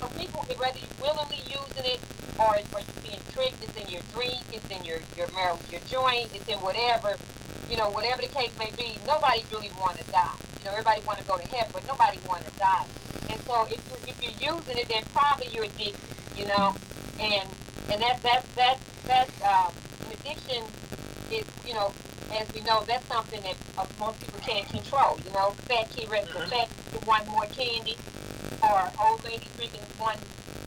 So 0.00 0.06
people, 0.18 0.40
whether 0.56 0.78
you're 0.78 1.02
willingly 1.02 1.42
using 1.44 1.84
it 1.84 2.00
or, 2.38 2.56
or 2.56 2.80
you're 2.80 3.02
being 3.02 3.20
tricked, 3.32 3.62
it's 3.62 3.76
in 3.76 3.88
your 3.92 4.02
drink, 4.14 4.40
it's 4.52 4.68
in 4.70 4.84
your 4.84 4.98
your 5.16 5.28
your 5.70 5.80
joint, 5.90 6.30
it's 6.34 6.48
in 6.48 6.58
whatever, 6.60 7.16
you 7.70 7.76
know, 7.76 7.88
whatever 7.90 8.22
the 8.22 8.28
case 8.28 8.50
may 8.58 8.70
be. 8.76 8.98
Nobody 9.06 9.44
really 9.52 9.70
want 9.80 9.96
to 9.98 10.04
die. 10.10 10.34
You 10.58 10.64
know, 10.66 10.72
everybody 10.72 11.00
want 11.06 11.18
to 11.20 11.24
go 11.24 11.38
to 11.38 11.46
heaven, 11.48 11.70
but 11.72 11.86
nobody 11.86 12.18
want 12.26 12.44
to 12.44 12.50
die. 12.58 12.84
And 13.30 13.40
so 13.42 13.64
if 13.70 13.78
you 13.78 13.96
if 14.10 14.16
you're 14.22 14.54
using 14.54 14.76
it, 14.76 14.88
then 14.88 15.04
probably 15.14 15.48
you're 15.52 15.64
addicted. 15.64 16.00
You 16.36 16.46
know, 16.48 16.74
and 17.20 17.48
and 17.90 18.02
that 18.02 18.22
that 18.22 18.44
that 18.56 18.78
that 19.06 19.28
um, 19.46 19.72
addiction 20.10 20.64
is 21.30 21.44
you 21.66 21.74
know. 21.74 21.92
As 22.30 22.46
we 22.54 22.60
know, 22.60 22.84
that's 22.86 23.04
something 23.08 23.42
that 23.42 23.56
uh, 23.76 23.84
most 23.98 24.20
people 24.20 24.38
can't 24.38 24.64
control. 24.68 25.18
You 25.26 25.32
know, 25.32 25.50
fat 25.66 25.90
kid 25.90 26.08
ready 26.08 26.28
for 26.28 26.46
fat, 26.46 26.68
kid 26.92 27.04
want 27.04 27.26
more 27.26 27.42
candy, 27.46 27.96
or 28.62 28.88
old 29.02 29.24
lady 29.24 29.46
drinking 29.56 29.80
one, 29.98 30.16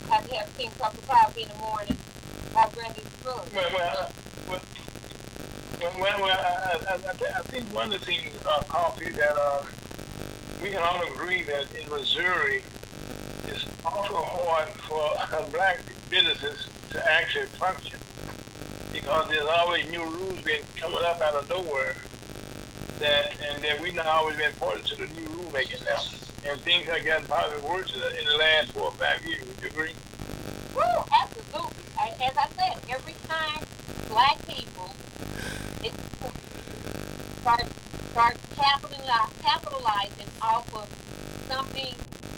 have 0.09 0.27
to 0.27 0.35
have 0.35 0.57
pink 0.57 0.77
cup 0.77 0.93
of 0.93 1.07
coffee 1.07 1.43
in 1.43 1.47
the 1.47 1.55
morning, 1.55 1.95
or 2.53 2.67
Brenda's 2.67 3.07
food. 3.23 3.47
Well, 3.55 3.69
well, 3.73 4.11
uh, 5.85 5.89
well, 5.99 5.99
well, 5.99 6.22
well, 6.22 6.22
well 6.22 6.38
I, 6.89 6.93
I, 6.93 7.39
I, 7.39 7.41
think 7.43 7.73
one 7.73 7.91
of 7.91 7.99
the 7.99 8.05
things, 8.05 8.31
uh, 8.45 8.64
coffee, 8.64 9.10
that 9.11 9.38
uh, 9.38 9.64
we 10.61 10.69
can 10.69 10.81
all 10.81 11.01
agree 11.14 11.43
that 11.43 11.65
in 11.76 11.89
Missouri, 11.89 12.64
it's 13.47 13.65
awful 13.85 14.18
hard 14.18 14.69
for 14.88 15.49
black 15.51 15.80
businesses 16.10 16.68
to 16.91 17.11
actually 17.11 17.47
function 17.47 17.99
because 18.93 19.27
there's 19.27 19.47
always 19.47 19.89
new 19.89 20.03
rules 20.03 20.39
being 20.43 20.61
coming 20.77 20.99
up 21.03 21.19
out 21.22 21.35
of 21.35 21.49
nowhere. 21.49 21.95
That 22.99 23.35
and 23.41 23.64
that 23.64 23.81
we've 23.81 23.95
not 23.95 24.05
always 24.05 24.38
been 24.38 24.51
important 24.51 24.85
to 24.88 24.95
the 24.95 25.07
new 25.07 25.27
rulemaking 25.27 25.84
now, 25.84 26.49
and 26.49 26.61
things 26.61 26.85
have 26.85 27.03
gotten 27.03 27.26
probably 27.26 27.60
worse 27.68 27.93
in 27.93 27.99
the, 27.99 28.19
in 28.19 28.26
the 28.26 28.38
last 28.38 28.72
four 28.72 28.84
or 28.84 28.91
five 28.93 29.26
years. 29.26 29.45
Would 29.47 29.61
you 29.61 29.68
agree? 29.69 29.93
Woo, 30.76 30.81
absolutely. 31.22 31.84
As 31.99 32.38
I 32.38 32.47
said, 32.55 32.77
every 32.89 33.15
time 33.27 33.65
black 34.10 34.43
start 37.44 37.68
start 38.11 38.38
capitalizing, 38.56 39.36
capitalizing 39.44 40.32
off 40.41 40.64
of 40.74 40.88
something, 41.52 41.94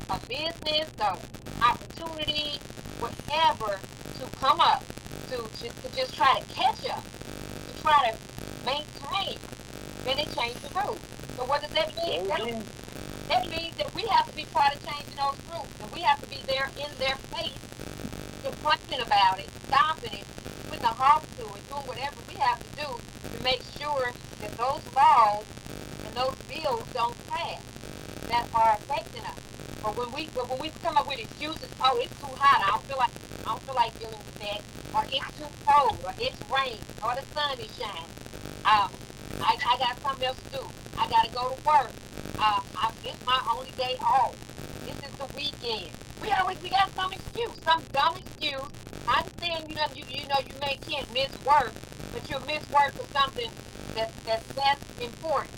a 0.09 0.17
business, 0.25 0.89
or 0.99 1.13
opportunity, 1.61 2.57
whatever, 2.97 3.77
to 4.17 4.25
come 4.37 4.59
up, 4.59 4.83
to, 5.29 5.37
to, 5.37 5.69
to 5.69 5.95
just 5.95 6.15
try 6.15 6.39
to 6.39 6.45
catch 6.55 6.89
up, 6.89 7.03
to 7.03 7.81
try 7.83 8.09
to 8.09 8.17
maintain, 8.65 9.37
then 10.05 10.17
they 10.17 10.25
change 10.33 10.57
the 10.65 10.73
rules. 10.73 10.97
So 11.37 11.45
what 11.45 11.61
does 11.61 11.71
that 11.77 11.95
mean? 12.01 12.25
That, 12.27 12.41
that 13.29 13.47
means 13.47 13.77
that 13.77 13.93
we 13.93 14.07
have 14.07 14.25
to 14.25 14.35
be 14.35 14.45
part 14.45 14.73
of 14.73 14.81
changing 14.89 15.13
those 15.21 15.37
rules, 15.53 15.69
and 15.83 15.91
we 15.91 16.01
have 16.01 16.19
to 16.19 16.27
be 16.27 16.41
there 16.47 16.71
in 16.81 16.89
their 16.97 17.15
face 17.29 17.53
complaining 18.41 19.05
about 19.05 19.37
it, 19.37 19.49
stopping 19.67 20.13
it, 20.13 20.25
putting 20.67 20.83
a 20.83 20.87
halt 20.87 21.25
to 21.37 21.43
it, 21.45 21.69
doing 21.69 21.85
whatever 21.85 22.17
we 22.27 22.33
have 22.41 22.57
to 22.57 22.69
do 22.81 22.89
to 23.37 23.43
make 23.43 23.61
sure 23.77 24.09
those 24.57 24.81
laws 24.95 25.43
and 26.05 26.15
those 26.15 26.35
bills 26.47 26.83
don't 26.93 27.15
pass 27.27 27.61
that 28.29 28.47
are 28.53 28.73
affecting 28.79 29.23
us. 29.23 29.39
But 29.83 29.97
when 29.97 30.11
we 30.13 30.29
but 30.33 30.49
when 30.49 30.59
we 30.59 30.71
come 30.81 30.97
up 30.97 31.07
with 31.07 31.19
excuses, 31.19 31.69
oh, 31.81 31.99
it's 32.01 32.13
too 32.19 32.31
hot, 32.39 32.63
I 32.63 32.71
don't 32.71 32.83
feel 32.83 32.97
like 32.97 33.11
I 33.45 33.49
don't 33.51 33.61
feel 33.63 33.75
like 33.75 33.99
dealing 33.99 34.17
with 34.17 34.39
that, 34.39 34.61
or 34.95 35.03
it's 35.05 35.37
too 35.37 35.51
cold, 35.67 35.99
or 36.03 36.13
it's 36.17 36.39
rain, 36.49 36.79
or 37.03 37.13
the 37.13 37.25
sun 37.35 37.59
is 37.59 37.69
shining. 37.77 38.09
Um, 38.65 38.89
I, 39.43 39.57
I 39.61 39.77
got 39.77 39.99
something 40.01 40.25
else 40.25 40.39
to 40.49 40.57
do. 40.57 40.63
I 40.97 41.07
gotta 41.09 41.29
go 41.31 41.53
to 41.53 41.57
work. 41.67 41.91
Um, 42.39 42.63
I, 42.75 42.91
it's 43.03 43.25
my 43.25 43.39
only 43.51 43.71
day 43.77 43.97
off. 44.01 44.33
This 44.87 44.97
is 44.97 45.13
the 45.19 45.27
weekend. 45.35 45.91
We 46.21 46.31
always 46.31 46.61
we 46.63 46.69
got 46.69 46.89
some 46.95 47.11
excuse, 47.11 47.51
some 47.63 47.83
dumb 47.93 48.15
excuse. 48.17 48.65
I 49.07 49.19
understand 49.21 49.69
you 49.69 49.75
know 49.75 49.85
you 49.93 50.03
you 50.09 50.27
know 50.27 50.39
you 50.39 50.55
may 50.61 50.79
can't 50.87 51.05
miss 51.13 51.29
work, 51.45 51.73
but 52.13 52.27
you'll 52.29 52.45
miss 52.47 52.63
work 52.71 52.93
for 52.93 53.05
something 53.13 53.51
that 53.95 54.11
that's 54.25 54.47
that's 54.53 54.83
important. 54.99 55.51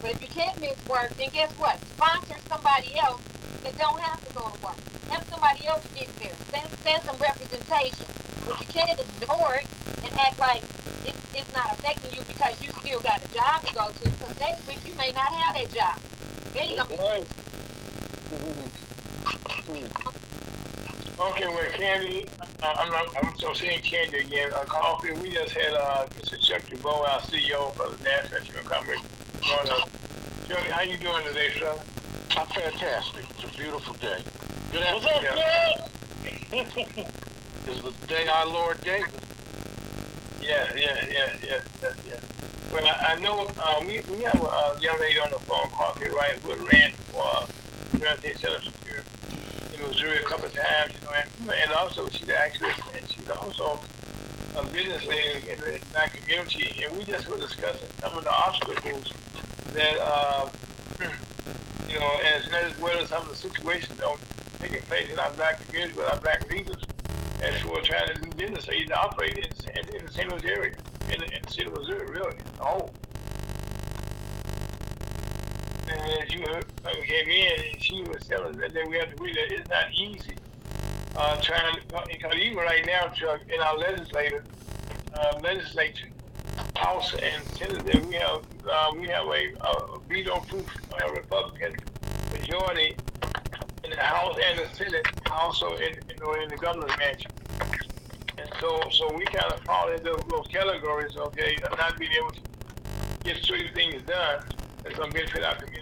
But 0.00 0.12
if 0.12 0.22
you 0.22 0.28
can't 0.28 0.60
miss 0.60 0.76
work, 0.86 1.10
then 1.16 1.30
guess 1.32 1.50
what? 1.58 1.80
Sponsor 1.96 2.36
somebody 2.48 2.94
else 2.98 3.20
that 3.64 3.76
don't 3.78 3.98
have 4.00 4.22
to 4.26 4.34
go 4.34 4.48
to 4.48 4.58
work. 4.62 4.78
Have 5.10 5.26
somebody 5.28 5.66
else 5.66 5.82
get 5.96 6.08
there. 6.20 6.32
Send, 6.52 6.68
send 6.84 7.02
some 7.02 7.16
representation. 7.16 8.06
But 8.46 8.60
you 8.60 8.66
can't 8.68 9.00
ignore 9.00 9.56
it 9.56 9.66
and 10.04 10.12
act 10.20 10.38
like 10.38 10.62
it, 11.04 11.16
it's 11.34 11.52
not 11.52 11.72
affecting 11.72 12.12
you 12.14 12.22
because 12.28 12.54
you 12.62 12.70
still 12.80 13.00
got 13.00 13.24
a 13.24 13.28
job 13.34 13.64
to 13.66 13.74
go 13.74 13.88
to. 13.88 14.10
Because 14.10 14.38
next 14.38 14.68
week 14.68 14.78
you 14.86 14.94
may 14.94 15.10
not 15.12 15.32
have 15.32 15.56
that 15.56 15.72
job. 15.74 15.98
Then 16.54 16.68
you're 16.68 16.84
gonna 16.84 17.24
Okay, 21.20 21.48
well, 21.48 21.70
Candy, 21.76 22.26
uh, 22.62 22.74
I'm 22.78 22.90
not, 22.90 23.06
I'm 23.16 23.38
so 23.38 23.52
seeing 23.54 23.80
Candy 23.82 24.18
again. 24.18 24.52
Uh, 24.52 24.64
coffee. 24.64 25.12
We 25.12 25.32
just 25.32 25.52
had 25.52 25.72
uh, 25.74 26.06
Mr. 26.18 26.40
Chuck 26.40 26.62
DuBois, 26.68 27.06
our 27.06 27.20
CEO 27.20 27.72
for 27.74 27.94
the 27.94 28.02
National 28.02 28.40
Insurance 28.40 28.68
Company. 28.68 28.98
On, 28.98 29.66
Chuck, 30.48 30.58
how 30.70 30.82
you 30.82 30.96
doing 30.98 31.24
today, 31.24 31.50
sir? 31.58 31.74
I'm 32.36 32.46
fantastic. 32.46 33.24
It's 33.30 33.44
a 33.44 33.56
beautiful 33.56 33.94
day. 33.94 34.22
Good 34.72 34.82
afternoon. 34.82 35.88
What's 36.50 36.76
up? 36.76 36.88
This 37.64 37.76
is 37.76 37.82
the 37.82 38.06
day 38.06 38.26
our 38.28 38.46
Lord 38.46 38.80
gave 38.82 39.04
us. 39.04 39.10
Yeah, 40.40 40.66
yeah, 40.74 41.04
yeah, 41.10 41.36
yeah, 41.44 41.60
yeah, 41.82 41.92
yeah. 42.08 42.20
But 42.70 42.84
I, 42.84 43.14
I 43.14 43.20
know 43.20 43.46
uh, 43.58 43.80
we, 43.80 44.00
we 44.10 44.22
have 44.24 44.40
a 44.40 44.46
uh, 44.46 44.78
young 44.80 44.98
lady 45.00 45.18
on 45.20 45.30
the 45.30 45.38
phone 45.40 45.68
me 46.00 46.08
right 46.08 46.38
who 46.42 46.54
ran 46.66 46.92
for 47.12 47.22
uh, 47.24 47.46
United 47.92 48.38
States 48.38 48.42
In 49.80 49.88
Missouri 49.88 50.16
a 50.18 50.22
couple 50.22 50.46
of 50.46 50.54
times, 50.54 50.92
you 50.94 51.06
know, 51.06 51.12
and, 51.14 51.50
and 51.62 51.72
also 51.72 52.08
she's 52.08 52.28
actually 52.30 52.70
and 52.96 53.08
she's 53.10 53.28
also 53.30 53.78
a 54.56 54.64
business 54.72 55.06
lady 55.06 55.50
in, 55.50 55.60
the, 55.60 55.74
in 55.76 55.80
that 55.92 56.12
community, 56.12 56.82
and 56.84 56.96
we 56.96 57.04
just 57.04 57.28
were 57.28 57.38
discussing 57.38 57.88
some 58.00 58.16
of 58.18 58.24
the 58.24 58.32
obstacles 58.32 59.12
that 59.72 59.98
uh, 60.00 60.48
you 61.88 61.98
know, 61.98 62.20
as, 62.34 62.48
as 62.48 62.78
well 62.80 62.98
as 62.98 63.08
some 63.08 63.22
of 63.22 63.28
the 63.28 63.36
situations 63.36 63.96
that 63.98 64.06
are 64.06 64.16
taking 64.58 64.82
place 64.82 65.08
in 65.10 65.18
our 65.18 65.30
black 65.32 65.64
community 65.66 65.94
with 65.96 66.08
our 66.08 66.18
black 66.20 66.50
leaders 66.50 66.82
as 67.42 67.60
for 67.60 67.80
trying 67.82 68.12
to 68.14 68.20
do 68.20 68.30
business 68.32 68.68
even 68.74 68.92
operate 68.92 69.36
in, 69.36 69.44
in, 69.44 69.96
in 69.96 70.06
the 70.06 70.12
St. 70.12 70.28
Louis 70.28 70.44
area, 70.44 70.74
in, 71.08 71.22
in 71.22 71.42
the 71.44 71.50
state 71.50 71.66
of 71.66 71.74
Missouri, 71.74 72.10
really, 72.10 72.34
whole. 72.58 72.90
And 75.90 76.22
as 76.22 76.34
you 76.34 76.40
heard, 76.40 76.66
uh, 76.84 76.90
came 77.02 77.28
in, 77.28 77.52
and 77.72 77.82
she 77.82 78.02
was 78.02 78.26
telling 78.26 78.62
us 78.62 78.72
that 78.72 78.88
we 78.88 78.98
have 78.98 79.14
to 79.14 79.22
read 79.22 79.36
that 79.36 79.52
it's 79.52 79.68
not 79.70 79.92
easy. 79.94 80.36
Uh, 81.16 81.40
trying 81.40 81.76
because 82.06 82.34
even 82.36 82.58
right 82.58 82.84
now, 82.86 83.08
Chuck, 83.08 83.40
in 83.52 83.60
our 83.60 83.76
legislature, 83.76 84.44
uh, 85.14 85.38
legislature, 85.42 86.08
House 86.76 87.14
and 87.14 87.42
Senate, 87.56 88.06
we 88.06 88.14
have 88.16 88.42
uh, 88.70 88.90
we 88.96 89.08
have 89.08 89.26
a, 89.26 89.52
a 89.66 89.98
veto-proof 90.08 90.66
uh, 90.92 91.12
Republican 91.12 91.74
majority 92.32 92.94
in 93.82 93.90
the 93.90 93.96
House 93.96 94.36
and 94.44 94.58
the 94.58 94.74
Senate, 94.74 95.06
also 95.32 95.74
in 95.76 95.94
in 96.42 96.48
the 96.48 96.58
governor's 96.60 96.96
mansion. 96.98 97.30
And 98.38 98.48
so, 98.60 98.80
so 98.92 99.12
we 99.12 99.24
kind 99.24 99.52
of 99.52 99.60
fall 99.62 99.90
into 99.90 100.16
those 100.30 100.46
categories, 100.48 101.16
okay, 101.16 101.56
of 101.64 101.76
not 101.76 101.98
being 101.98 102.12
able 102.12 102.30
to 102.30 102.40
get 103.24 103.36
certain 103.38 103.74
things 103.74 104.02
done 104.06 104.44
going 104.98 105.12
to 105.12 105.16
benefit 105.16 105.44
our 105.44 105.54
community. 105.54 105.77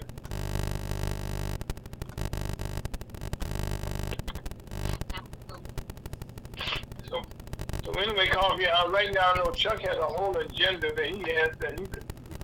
Anyway, 7.99 8.29
me. 8.59 8.67
Uh, 8.67 8.89
right 8.91 9.13
now, 9.13 9.33
I 9.33 9.37
know 9.37 9.51
Chuck 9.53 9.81
has 9.81 9.97
a 9.97 10.03
whole 10.03 10.37
agenda 10.37 10.93
that 10.95 11.07
he 11.07 11.19
has 11.33 11.57
that 11.59 11.79
he's 11.79 11.89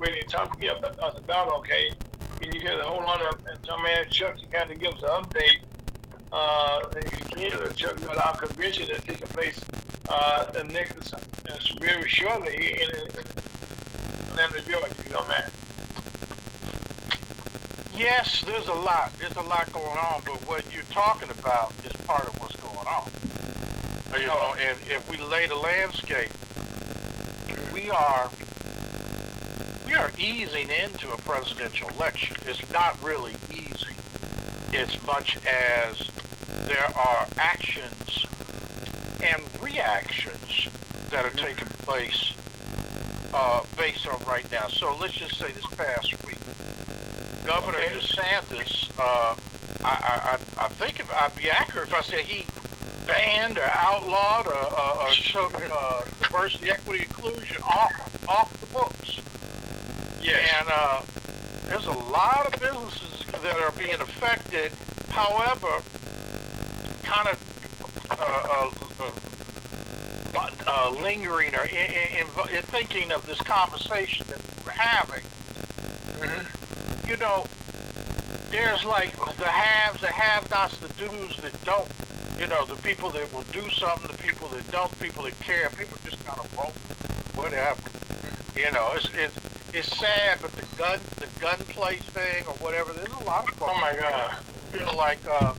ready 0.00 0.20
to 0.20 0.26
talk 0.28 0.52
to 0.52 0.58
me 0.58 0.68
about, 0.68 1.18
about. 1.18 1.52
Okay, 1.58 1.90
can 2.40 2.52
you 2.52 2.60
get 2.60 2.78
a 2.78 2.82
hold 2.82 3.04
on 3.04 3.20
and 3.20 3.58
so 3.66 3.76
man, 3.78 4.06
Chuck, 4.10 4.40
you 4.40 4.48
got 4.48 4.68
to 4.68 4.74
give 4.74 4.94
us 4.94 5.02
an 5.02 5.08
update. 5.08 5.60
Uh, 6.32 6.80
can, 7.30 7.74
Chuck, 7.74 8.00
about 8.02 8.18
our 8.18 8.36
convention 8.36 8.86
that's 8.90 9.04
taking 9.04 9.26
place 9.28 9.60
uh, 10.08 10.50
the 10.52 10.64
next 10.64 11.12
uh, 11.12 11.18
very 11.80 12.08
shortly 12.08 12.80
in 12.80 12.88
Atlanta, 14.30 14.60
Georgia. 14.62 14.94
You 15.04 15.12
know, 15.12 15.26
man. 15.28 15.50
Yes, 17.94 18.42
there's 18.46 18.68
a 18.68 18.74
lot. 18.74 19.12
There's 19.18 19.36
a 19.36 19.42
lot 19.42 19.70
going 19.72 19.86
on, 19.86 20.22
but 20.24 20.36
what 20.48 20.64
you're 20.74 20.82
talking 20.84 21.30
about 21.30 21.72
is 21.84 21.92
part 22.06 22.26
of 22.26 22.40
what's 22.40 22.56
going 22.56 22.86
on. 22.86 23.31
You 24.18 24.26
know, 24.26 24.54
and 24.60 24.78
if 24.88 25.08
we 25.10 25.16
lay 25.16 25.46
the 25.46 25.56
landscape, 25.56 26.30
we 27.72 27.88
are 27.88 28.30
we 29.86 29.94
are 29.94 30.10
easing 30.18 30.68
into 30.68 31.10
a 31.12 31.16
presidential 31.18 31.88
election. 31.90 32.36
It's 32.46 32.70
not 32.70 33.02
really 33.02 33.34
easy. 33.50 33.94
It's 34.72 35.02
much 35.06 35.38
as 35.46 36.10
there 36.66 36.92
are 36.94 37.26
actions 37.38 38.26
and 39.22 39.42
reactions 39.62 40.68
that 41.10 41.24
are 41.24 41.30
taking 41.30 41.68
place 41.84 42.34
uh, 43.32 43.62
based 43.78 44.06
on 44.06 44.22
right 44.26 44.50
now. 44.52 44.68
So 44.68 44.94
let's 45.00 45.14
just 45.14 45.38
say 45.38 45.50
this 45.52 45.66
past 45.68 46.12
week, 46.26 46.38
Governor 47.46 47.78
DeSantis, 47.78 48.90
uh, 48.98 49.36
I, 49.84 50.38
I, 50.58 50.64
I 50.64 50.68
think 50.68 51.00
if 51.00 51.10
I'd 51.10 51.34
be 51.34 51.50
accurate 51.50 51.88
if 51.88 51.94
I 51.94 52.02
said 52.02 52.20
he 52.20 52.44
banned 53.12 53.58
or 53.58 53.70
outlawed 53.72 54.46
or, 54.46 54.54
or, 54.54 55.02
or 55.02 55.10
took 55.10 55.54
uh, 55.70 56.02
diversity, 56.22 56.70
equity, 56.70 57.04
inclusion 57.04 57.62
off 57.62 58.28
off 58.28 58.60
the 58.60 58.66
books. 58.66 59.20
Yes. 60.22 60.48
And 60.58 60.68
uh, 60.70 61.02
there's 61.68 61.86
a 61.86 61.98
lot 62.10 62.46
of 62.46 62.60
businesses 62.60 63.24
that 63.42 63.56
are 63.56 63.72
being 63.72 64.00
affected. 64.00 64.72
However, 65.10 65.82
kind 67.02 67.28
of 67.28 67.52
uh, 68.10 68.70
uh, 70.38 70.50
uh, 70.66 70.90
lingering 71.02 71.54
or 71.54 71.64
in, 71.64 71.76
in, 71.76 72.56
in, 72.56 72.62
thinking 72.62 73.12
of 73.12 73.26
this 73.26 73.40
conversation 73.40 74.26
that 74.28 74.40
we're 74.64 74.72
having. 74.72 75.22
Mm-hmm. 76.20 77.10
You 77.10 77.16
know, 77.18 77.44
there's 78.50 78.84
like 78.84 79.12
the 79.36 79.44
haves, 79.44 80.00
the 80.00 80.06
have-nots, 80.06 80.78
the 80.78 80.88
do's, 80.88 81.36
the 81.36 81.52
don't. 81.64 81.88
You 82.42 82.48
know, 82.48 82.64
the 82.64 82.74
people 82.82 83.08
that 83.10 83.32
will 83.32 83.44
do 83.52 83.70
something, 83.70 84.10
the 84.10 84.20
people 84.20 84.48
that 84.48 84.68
don't, 84.72 84.90
people 84.98 85.22
that 85.22 85.38
care, 85.38 85.70
people 85.78 85.96
just 86.04 86.18
kind 86.26 86.40
of 86.40 86.52
roll, 86.58 86.72
whatever. 87.40 87.80
You 88.58 88.72
know, 88.72 88.90
it's 88.96 89.08
it's 89.14 89.36
it's 89.72 89.96
sad, 89.96 90.38
but 90.42 90.50
the 90.50 90.66
gun 90.76 90.98
the 91.18 91.28
gunplay 91.40 91.98
thing 91.98 92.44
or 92.48 92.54
whatever, 92.54 92.92
there's 92.94 93.12
a 93.12 93.24
lot 93.24 93.48
of 93.48 93.54
folks. 93.54 93.72
Oh 93.72 93.80
my 93.80 93.94
God. 93.94 94.34
Feel 94.72 94.92
like, 94.96 95.20
uh, 95.30 95.52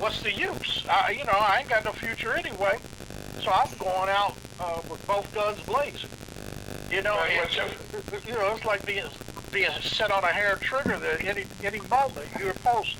what's 0.00 0.22
the 0.22 0.32
use? 0.32 0.84
I, 0.90 1.12
you 1.12 1.24
know, 1.24 1.38
I 1.38 1.60
ain't 1.60 1.68
got 1.68 1.84
no 1.84 1.92
future 1.92 2.34
anyway, 2.34 2.78
so 3.40 3.52
I'm 3.52 3.70
going 3.78 4.08
out 4.08 4.34
uh, 4.58 4.80
with 4.90 5.06
both 5.06 5.32
guns 5.32 5.60
blazing. 5.60 6.10
You 6.90 7.02
know, 7.02 7.16
and, 7.16 7.48
you 8.26 8.32
know, 8.32 8.54
it's 8.56 8.64
like 8.64 8.84
being 8.84 9.04
being 9.52 9.70
set 9.82 10.10
on 10.10 10.24
a 10.24 10.32
hair 10.32 10.56
trigger 10.56 10.98
that 10.98 11.24
any 11.24 11.44
any 11.62 11.80
moment 11.82 12.26
you're 12.40 12.54
supposed. 12.54 12.96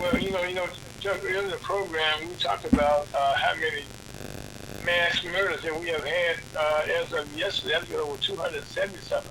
Well, 0.00 0.18
you 0.18 0.30
know, 0.30 0.42
you 0.44 0.54
know, 0.54 0.66
Chuck, 1.00 1.22
in 1.22 1.50
the 1.50 1.58
program, 1.60 2.26
we 2.26 2.34
talked 2.36 2.64
about 2.72 3.06
uh, 3.14 3.34
how 3.34 3.54
many 3.56 3.82
mass 4.82 5.22
murders 5.24 5.62
that 5.62 5.78
we 5.78 5.88
have 5.88 6.02
had 6.02 6.36
uh, 6.56 6.86
as 7.02 7.12
of 7.12 7.30
yesterday. 7.36 7.74
That's 7.74 7.92
over 7.92 8.16
277 8.16 9.28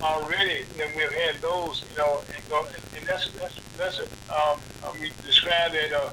already. 0.00 0.64
And 0.80 0.96
we 0.96 1.02
have 1.02 1.12
had 1.12 1.34
those, 1.42 1.84
you 1.90 1.98
know, 1.98 2.22
and, 2.26 2.66
and 2.96 3.06
that's 3.06 3.30
that's 3.32 3.60
that's 3.76 4.00
um, 4.30 4.58
um, 4.82 4.98
we 4.98 5.12
described 5.26 5.74
it 5.74 5.92
uh, 5.92 6.08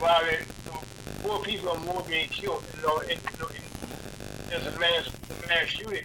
know, 0.00 0.80
four 1.22 1.40
people 1.42 1.68
are 1.68 1.78
more 1.78 2.02
being 2.08 2.28
killed, 2.30 2.64
you 2.74 2.82
know, 2.82 2.98
in, 2.98 3.10
you 3.10 3.38
know, 3.38 3.46
in, 3.46 4.56
as 4.56 4.66
a 4.66 4.76
mass 4.80 5.08
mass 5.46 5.66
shooting, 5.66 6.04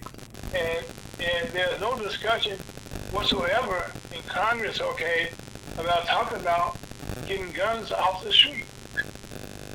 and 0.54 0.86
and 1.20 1.50
there's 1.50 1.82
no 1.82 1.98
discussion 1.98 2.60
whatsoever 3.12 3.92
in 4.14 4.22
Congress, 4.28 4.80
okay, 4.80 5.30
about 5.78 6.06
talking 6.06 6.40
about 6.40 6.78
getting 7.28 7.52
guns 7.52 7.92
off 7.92 8.24
the 8.24 8.32
street. 8.32 8.66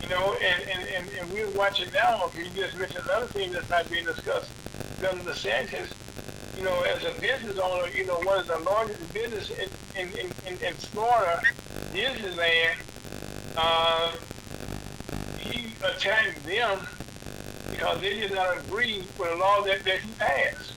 You 0.02 0.08
know, 0.08 0.34
and, 0.42 0.62
and, 0.68 0.88
and, 0.88 1.08
and 1.20 1.32
we're 1.32 1.50
watching 1.50 1.92
now, 1.92 2.24
okay, 2.26 2.44
you 2.44 2.50
just 2.54 2.76
mentioned 2.76 3.04
another 3.04 3.26
thing 3.26 3.52
that's 3.52 3.68
not 3.70 3.88
being 3.90 4.04
discussed. 4.04 4.50
Governor 5.00 5.30
DeSantis, 5.30 5.92
you 6.58 6.64
know, 6.64 6.80
as 6.82 7.04
a 7.04 7.20
business 7.20 7.58
owner, 7.58 7.88
you 7.88 8.06
know, 8.06 8.20
one 8.20 8.38
of 8.38 8.46
the 8.46 8.58
largest 8.58 9.14
business 9.14 9.50
in, 9.96 10.08
in, 10.08 10.30
in, 10.46 10.66
in, 10.66 10.74
Florida, 10.74 11.40
Disneyland, 11.92 12.76
uh, 13.56 14.12
he 15.38 15.72
attacked 15.84 16.44
them 16.44 16.80
because 17.70 18.00
they 18.00 18.20
did 18.20 18.32
not 18.32 18.58
agree 18.58 19.04
with 19.18 19.30
a 19.32 19.36
law 19.36 19.62
that, 19.62 19.84
that 19.84 20.00
he 20.00 20.10
passed. 20.18 20.76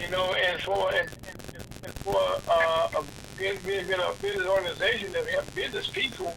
You 0.00 0.10
know, 0.10 0.32
and 0.32 0.62
for 0.62 0.90
and, 0.94 1.08
and, 1.28 1.64
and 1.84 1.94
for 1.98 2.18
uh, 2.48 2.88
a, 2.94 3.04
being, 3.38 3.58
being 3.64 3.84
a 3.92 4.12
business 4.20 4.46
organization 4.46 5.12
that 5.12 5.26
have 5.30 5.54
business 5.54 5.88
people, 5.88 6.34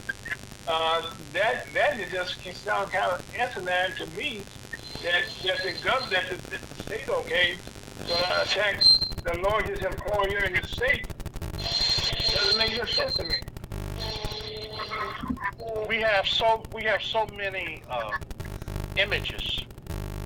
uh, 0.68 1.02
that 1.34 1.66
that 1.74 1.98
just 2.12 2.42
can 2.42 2.54
sound 2.54 2.92
kind 2.92 3.12
of 3.12 3.36
asinine 3.38 3.92
to 3.98 4.06
me. 4.18 4.42
That 5.04 5.24
that 5.44 5.64
the 5.64 5.74
government, 5.84 6.30
that 6.30 6.42
the, 6.44 6.58
the 6.58 6.84
state, 6.84 7.10
okay, 7.10 7.56
gonna 8.08 8.44
attack 8.44 8.84
the 9.24 9.38
largest 9.42 9.82
employer 9.84 10.44
in 10.46 10.54
the 10.54 10.68
state 10.68 11.06
doesn't 12.34 12.58
make 12.58 12.78
no 12.78 12.86
sense 12.86 13.16
to 13.16 13.24
me. 13.24 13.36
we 15.88 15.98
have 16.02 16.28
so 16.28 16.64
we 16.74 16.84
have 16.84 17.02
so 17.02 17.26
many 17.36 17.84
uh, 17.90 18.12
images 18.98 19.62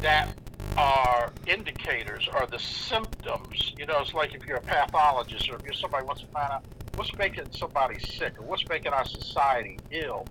that 0.01 0.34
are 0.77 1.31
indicators 1.47 2.27
or 2.33 2.45
the 2.47 2.59
symptoms. 2.59 3.73
You 3.77 3.85
know, 3.85 3.99
it's 3.99 4.13
like 4.13 4.33
if 4.33 4.45
you're 4.45 4.57
a 4.57 4.61
pathologist 4.61 5.49
or 5.49 5.55
if 5.55 5.63
you're 5.63 5.73
somebody 5.73 6.05
wants 6.05 6.21
to 6.21 6.27
find 6.27 6.51
out 6.51 6.65
what's 6.95 7.15
making 7.17 7.45
somebody 7.51 7.99
sick 7.99 8.39
or 8.39 8.45
what's 8.45 8.67
making 8.69 8.93
our 8.93 9.05
society 9.05 9.77
ill. 9.91 10.25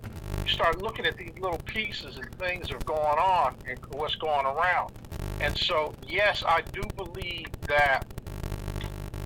You 0.45 0.51
start 0.51 0.81
looking 0.81 1.05
at 1.05 1.17
these 1.17 1.33
little 1.39 1.59
pieces 1.65 2.17
and 2.17 2.33
things 2.35 2.67
that 2.67 2.75
are 2.75 2.85
going 2.85 3.19
on 3.19 3.55
and 3.67 3.79
what's 3.91 4.15
going 4.15 4.45
around. 4.45 4.91
And 5.41 5.57
so, 5.57 5.93
yes, 6.07 6.43
I 6.47 6.61
do 6.61 6.81
believe 6.95 7.47
that 7.67 8.05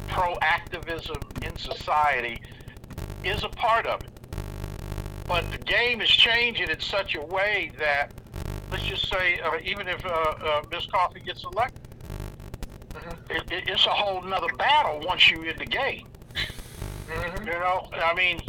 proactivism 0.08 1.46
in 1.46 1.56
society 1.58 2.42
is 3.24 3.44
a 3.44 3.50
part 3.50 3.86
of 3.86 4.02
it. 4.02 4.10
But 5.28 5.50
the 5.52 5.60
game 5.60 6.02
is 6.02 6.10
changing 6.10 6.70
in 6.70 6.80
such 6.80 7.16
a 7.16 7.22
way 7.22 7.72
that 7.78 8.12
let's 8.72 8.84
just 8.84 9.10
say, 9.10 9.40
uh, 9.40 9.58
even 9.64 9.88
if 9.88 10.06
uh, 10.06 10.10
uh, 10.10 10.62
Miss 10.72 10.86
Coffee 10.88 11.20
gets 11.20 11.44
elected, 11.44 11.82
it, 13.30 13.52
it, 13.52 13.70
it's 13.70 13.86
a 13.86 13.90
whole 13.90 14.22
nother 14.22 14.54
battle 14.58 15.02
once 15.06 15.30
you 15.30 15.44
in 15.44 15.58
the 15.58 15.66
game. 15.66 16.08
Mhm. 17.08 17.46
You 17.46 17.54
know, 17.54 17.90
I 17.94 18.14
mean, 18.14 18.40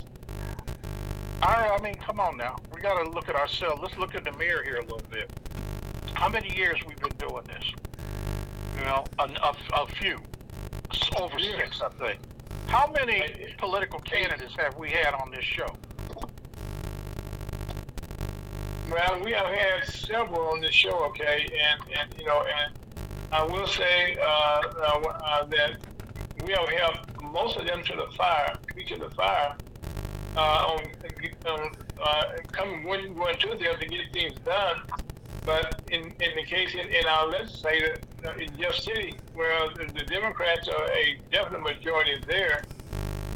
I, 1.43 1.69
I 1.69 1.81
mean, 1.81 1.95
come 1.95 2.21
on 2.21 2.37
now. 2.37 2.57
We 2.75 2.81
got 2.81 3.03
to 3.03 3.11
look 3.11 3.29
at 3.29 3.35
ourselves. 3.37 3.81
Let's 3.83 3.97
look 3.97 4.15
in 4.15 4.25
the 4.25 4.33
mirror 4.33 4.63
here 4.63 4.77
a 4.77 4.83
little 4.83 5.01
bit. 5.11 5.31
How 6.15 6.29
many 6.29 6.55
years 6.55 6.79
we've 6.87 6.99
been 6.99 7.17
doing 7.29 7.45
this? 7.45 7.73
You 8.79 8.85
know, 8.85 9.05
a, 9.19 9.23
a, 9.23 9.57
a 9.83 9.87
few, 9.87 10.19
over 11.19 11.39
six, 11.39 11.81
I 11.81 11.89
think. 12.03 12.21
How 12.67 12.91
many 12.93 13.23
political 13.59 13.99
candidates 14.01 14.55
have 14.57 14.77
we 14.77 14.91
had 14.91 15.15
on 15.15 15.31
this 15.31 15.45
show? 15.45 15.75
Well, 18.91 19.21
we 19.25 19.31
have 19.31 19.47
had 19.47 19.85
several 19.85 20.49
on 20.49 20.61
this 20.61 20.75
show, 20.75 21.05
okay, 21.11 21.47
and, 21.71 21.81
and 21.97 22.19
you 22.19 22.27
know, 22.27 22.43
and 22.43 22.75
I 23.31 23.45
will 23.45 23.69
say 23.69 24.17
uh, 24.21 24.25
uh, 24.25 25.01
uh, 25.07 25.45
that 25.45 25.77
we 26.45 26.53
have 26.55 26.69
helped 26.69 27.23
most 27.23 27.57
of 27.57 27.69
them 27.69 27.85
to 27.85 27.95
the 27.95 28.09
fire, 28.17 28.59
to 28.89 28.97
the 28.99 29.11
fire, 29.11 29.55
uh, 30.37 30.41
on, 30.41 30.81
on 31.47 31.71
uh, 32.03 32.23
coming 32.51 32.83
when 32.83 33.15
going 33.15 33.39
to 33.39 33.49
them 33.51 33.79
to 33.79 33.87
get 33.87 34.13
things 34.13 34.35
done. 34.45 34.83
But 35.47 35.83
in, 35.93 36.07
in 36.07 36.37
the 36.37 36.45
case 36.45 36.75
in, 36.75 36.89
in 36.89 37.07
our 37.07 37.29
legislature 37.29 37.97
in 38.41 38.57
Jeff 38.59 38.75
City, 38.75 39.15
where 39.35 39.69
the 39.69 40.05
Democrats 40.05 40.67
are 40.67 40.91
a 40.91 41.21
definite 41.31 41.63
majority 41.63 42.21
there, 42.27 42.65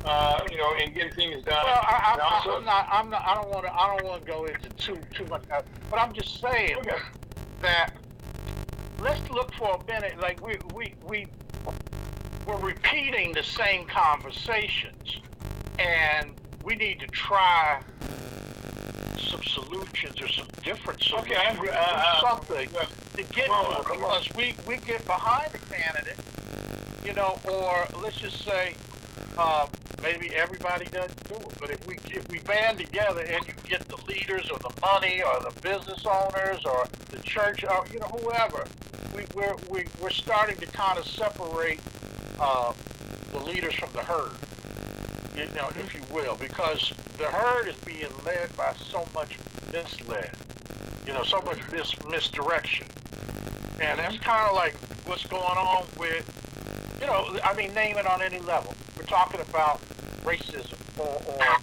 uh, 0.04 0.40
you 0.50 0.56
know, 0.56 0.74
in 0.76 0.92
getting 0.92 1.12
things 1.14 1.42
done. 1.44 1.64
Well, 1.64 1.80
I, 1.82 2.12
And 2.12 2.20
I, 2.20 2.24
also- 2.24 2.56
I'm 2.58 2.64
not. 2.64 2.86
I'm 2.90 3.10
not. 3.10 3.22
I 3.26 3.34
don't 3.34 3.50
want 3.50 3.64
to. 3.66 3.72
I 3.74 3.86
don't 3.96 4.04
want 4.04 4.24
to 4.24 4.30
go 4.30 4.44
into 4.46 4.68
too 4.70 4.98
too 5.12 5.26
much. 5.26 5.42
uh, 5.52 5.62
But 5.90 6.00
I'm 6.00 6.12
just 6.12 6.40
saying 6.40 6.76
Okay. 6.78 6.96
that 7.62 7.90
let's 9.00 9.28
look 9.30 9.52
for 9.54 9.80
a 9.80 9.86
minute. 9.86 10.18
Like 10.18 10.44
we 10.44 10.58
we 10.72 10.94
we 11.02 11.26
we're 12.46 12.58
repeating 12.58 13.32
the 13.32 13.42
same 13.42 13.86
conversations, 13.86 15.20
and 15.78 16.34
we 16.62 16.76
need 16.76 17.00
to 17.00 17.06
try 17.06 17.80
some 19.18 19.42
solutions 19.42 20.20
or 20.20 20.28
some 20.28 20.46
different 20.62 21.02
solutions. 21.02 21.32
Okay, 21.32 21.40
I 21.40 21.52
agree. 21.54 21.70
Uh, 21.70 21.74
uh, 21.74 22.20
something 22.20 22.68
well, 22.74 22.86
to 23.16 23.22
get 23.22 23.46
come 23.46 23.54
on, 23.56 23.84
to 23.84 23.90
on. 23.90 23.96
because 23.98 24.28
we, 24.36 24.54
we 24.66 24.76
get 24.78 25.04
behind 25.06 25.52
the 25.52 25.58
candidate, 25.58 26.18
you 27.04 27.14
know, 27.14 27.38
or 27.50 27.86
let's 28.02 28.16
just 28.18 28.44
say 28.44 28.74
uh, 29.38 29.66
maybe 30.02 30.30
everybody 30.34 30.86
doesn't 30.86 31.28
do 31.28 31.36
it. 31.36 31.58
But 31.60 31.70
if 31.70 31.86
we 31.86 31.96
if 32.10 32.28
we 32.28 32.38
band 32.40 32.78
together 32.78 33.20
and 33.20 33.46
you 33.46 33.54
get 33.68 33.86
the 33.88 33.96
leaders 34.06 34.50
or 34.50 34.58
the 34.58 34.72
money 34.80 35.22
or 35.22 35.50
the 35.50 35.60
business 35.60 36.04
owners 36.06 36.64
or 36.64 36.86
the 37.10 37.18
church 37.18 37.64
or 37.64 37.86
you 37.92 37.98
know 37.98 38.06
whoever, 38.06 38.66
we, 39.14 39.24
we're 39.34 39.56
we, 39.68 39.84
we're 40.00 40.10
starting 40.10 40.56
to 40.56 40.66
kind 40.66 40.98
of 40.98 41.06
separate 41.06 41.80
uh, 42.40 42.72
the 43.32 43.38
leaders 43.40 43.74
from 43.74 43.90
the 43.92 44.02
herd. 44.02 44.32
You 45.36 45.46
know, 45.56 45.68
if 45.76 45.94
you 45.94 46.00
will, 46.14 46.36
because 46.36 46.92
the 47.18 47.24
herd 47.24 47.68
is 47.68 47.76
being 47.84 48.06
led 48.24 48.56
by 48.56 48.72
so 48.74 49.04
much 49.14 49.36
misled, 49.72 50.30
you 51.06 51.12
know, 51.12 51.24
so 51.24 51.40
much 51.40 51.58
mis- 51.72 52.04
misdirection. 52.08 52.86
And 53.80 53.98
that's 53.98 54.18
kind 54.18 54.48
of 54.48 54.54
like 54.54 54.74
what's 55.06 55.26
going 55.26 55.42
on 55.42 55.86
with, 55.98 56.24
you 57.00 57.06
know, 57.06 57.36
I 57.44 57.54
mean, 57.54 57.74
name 57.74 57.96
it 57.98 58.06
on 58.06 58.22
any 58.22 58.40
level. 58.40 58.74
We're 58.96 59.04
talking 59.04 59.40
about 59.40 59.80
racism 60.22 60.78
or, 60.98 61.20
or 61.32 61.56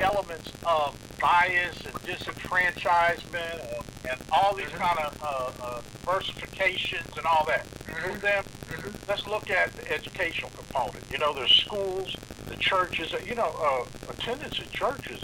elements 0.00 0.52
of 0.66 0.96
bias 1.20 1.76
and 1.86 1.94
disenfranchisement 2.02 3.76
and, 3.76 4.10
and 4.10 4.20
all 4.32 4.54
these 4.54 4.68
kind 4.68 4.98
of 4.98 5.22
uh, 5.22 5.64
uh, 5.64 5.80
diversifications 6.04 7.16
and 7.16 7.26
all 7.26 7.44
that. 7.46 7.66
Mhm. 7.86 8.20
Then 8.20 8.42
Mhm. 8.44 9.08
let's 9.08 9.26
look 9.26 9.50
at 9.50 9.72
the 9.76 9.90
educational 9.92 10.50
component. 10.50 11.04
You 11.10 11.18
know, 11.18 11.32
there's 11.32 11.52
schools, 11.54 12.14
the 12.46 12.56
churches. 12.56 13.14
You 13.26 13.34
know, 13.34 13.54
uh, 13.62 14.10
attendance 14.10 14.58
at 14.60 14.70
churches 14.70 15.22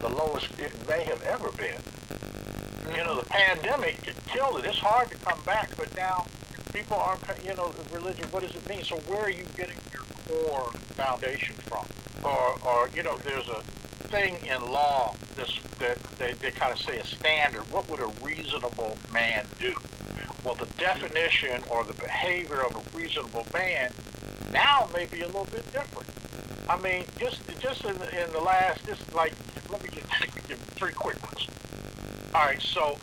the 0.00 0.08
lowest 0.08 0.46
it 0.58 0.72
may 0.88 1.04
have 1.04 1.22
ever 1.24 1.50
been. 1.52 1.76
You 2.96 3.04
know, 3.04 3.20
the 3.20 3.26
pandemic 3.28 3.98
killed 4.26 4.58
it. 4.60 4.64
It's 4.64 4.78
hard 4.78 5.10
to 5.10 5.16
come 5.18 5.40
back, 5.42 5.76
but 5.76 5.94
now 5.94 6.26
people 6.72 6.96
aren't. 6.96 7.22
You 7.44 7.54
know, 7.54 7.72
religion. 7.92 8.26
What 8.30 8.42
does 8.42 8.54
it 8.54 8.68
mean? 8.68 8.84
So 8.84 8.96
where 9.06 9.22
are 9.22 9.30
you 9.30 9.44
getting 9.56 9.76
your 9.92 10.02
core 10.26 10.70
foundation 10.96 11.56
from? 11.56 11.86
Or, 12.24 12.58
or 12.62 12.88
you 12.94 13.02
know, 13.02 13.18
there's 13.18 13.48
a 13.48 13.62
thing 14.08 14.36
in 14.46 14.60
law 14.70 15.14
this, 15.36 15.58
that 15.78 15.98
they, 16.18 16.32
they 16.34 16.50
kind 16.50 16.72
of 16.72 16.78
say 16.78 16.98
a 16.98 17.06
standard. 17.06 17.70
What 17.70 17.88
would 17.88 18.00
a 18.00 18.10
reasonable 18.24 18.96
man 19.12 19.46
do? 19.58 19.74
Well, 20.44 20.54
the 20.54 20.66
definition 20.78 21.62
or 21.70 21.84
the 21.84 21.94
behavior 21.94 22.62
of 22.64 22.76
a 22.76 22.96
reasonable 22.96 23.46
man 23.52 23.92
now 24.52 24.88
may 24.92 25.06
be 25.06 25.22
a 25.22 25.26
little 25.26 25.46
bit 25.46 25.70
different. 25.72 26.08
I 26.68 26.78
mean, 26.78 27.04
just 27.18 27.40
just 27.58 27.84
in 27.84 27.98
the, 27.98 28.24
in 28.24 28.32
the 28.32 28.40
last, 28.40 28.84
just 28.86 29.12
like, 29.14 29.32
let 29.70 29.82
me 29.82 29.90
just 29.92 30.08
give 30.48 30.58
three 30.58 30.92
quick 30.92 31.20
ones. 31.22 31.46
All 32.34 32.44
right, 32.44 32.60
so 32.62 32.96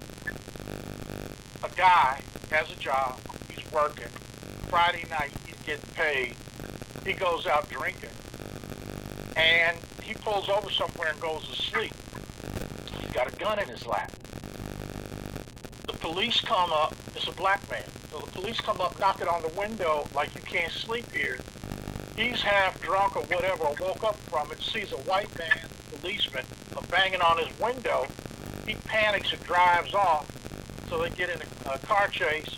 a 1.64 1.70
guy 1.76 2.22
has 2.52 2.72
a 2.72 2.76
job, 2.76 3.20
he's 3.50 3.72
working. 3.72 4.08
Friday 4.70 5.06
night, 5.10 5.32
he's 5.46 5.56
getting 5.66 5.90
paid. 5.94 6.36
He 7.06 7.14
goes 7.14 7.48
out 7.48 7.70
drinking, 7.70 8.10
and 9.36 9.78
he 10.04 10.14
pulls 10.14 10.50
over 10.50 10.70
somewhere 10.70 11.10
and 11.10 11.20
goes 11.22 11.48
to 11.48 11.56
sleep. 11.56 11.94
He's 13.00 13.12
got 13.12 13.32
a 13.32 13.36
gun 13.38 13.60
in 13.60 13.68
his 13.70 13.86
lap. 13.86 14.12
The 15.88 15.94
police 16.00 16.42
come 16.42 16.72
up. 16.72 16.94
It's 17.16 17.28
a 17.28 17.32
black 17.32 17.70
man. 17.72 17.84
So 18.12 18.20
the 18.20 18.32
police 18.32 18.60
come 18.60 18.82
up, 18.82 19.00
knocking 19.00 19.28
on 19.28 19.42
the 19.42 19.52
window 19.58 20.08
like 20.14 20.36
you 20.36 20.42
can't 20.42 20.72
sleep 20.72 21.10
here. 21.12 21.38
He's 22.16 22.42
half 22.42 22.82
drunk 22.82 23.16
or 23.16 23.24
whatever, 23.24 23.66
woke 23.80 24.04
up 24.04 24.16
from 24.16 24.52
it, 24.52 24.62
sees 24.62 24.92
a 24.92 24.98
white 24.98 25.30
man, 25.38 25.70
policeman, 25.92 26.46
banging 26.90 27.22
on 27.22 27.38
his 27.38 27.60
window. 27.60 28.08
He 28.66 28.74
panics 28.74 29.32
and 29.32 29.44
drives 29.44 29.94
off. 29.94 30.26
So 30.90 31.02
they 31.02 31.10
get 31.10 31.30
in 31.30 31.42
a, 31.42 31.74
a 31.74 31.78
car 31.80 32.08
chase, 32.08 32.58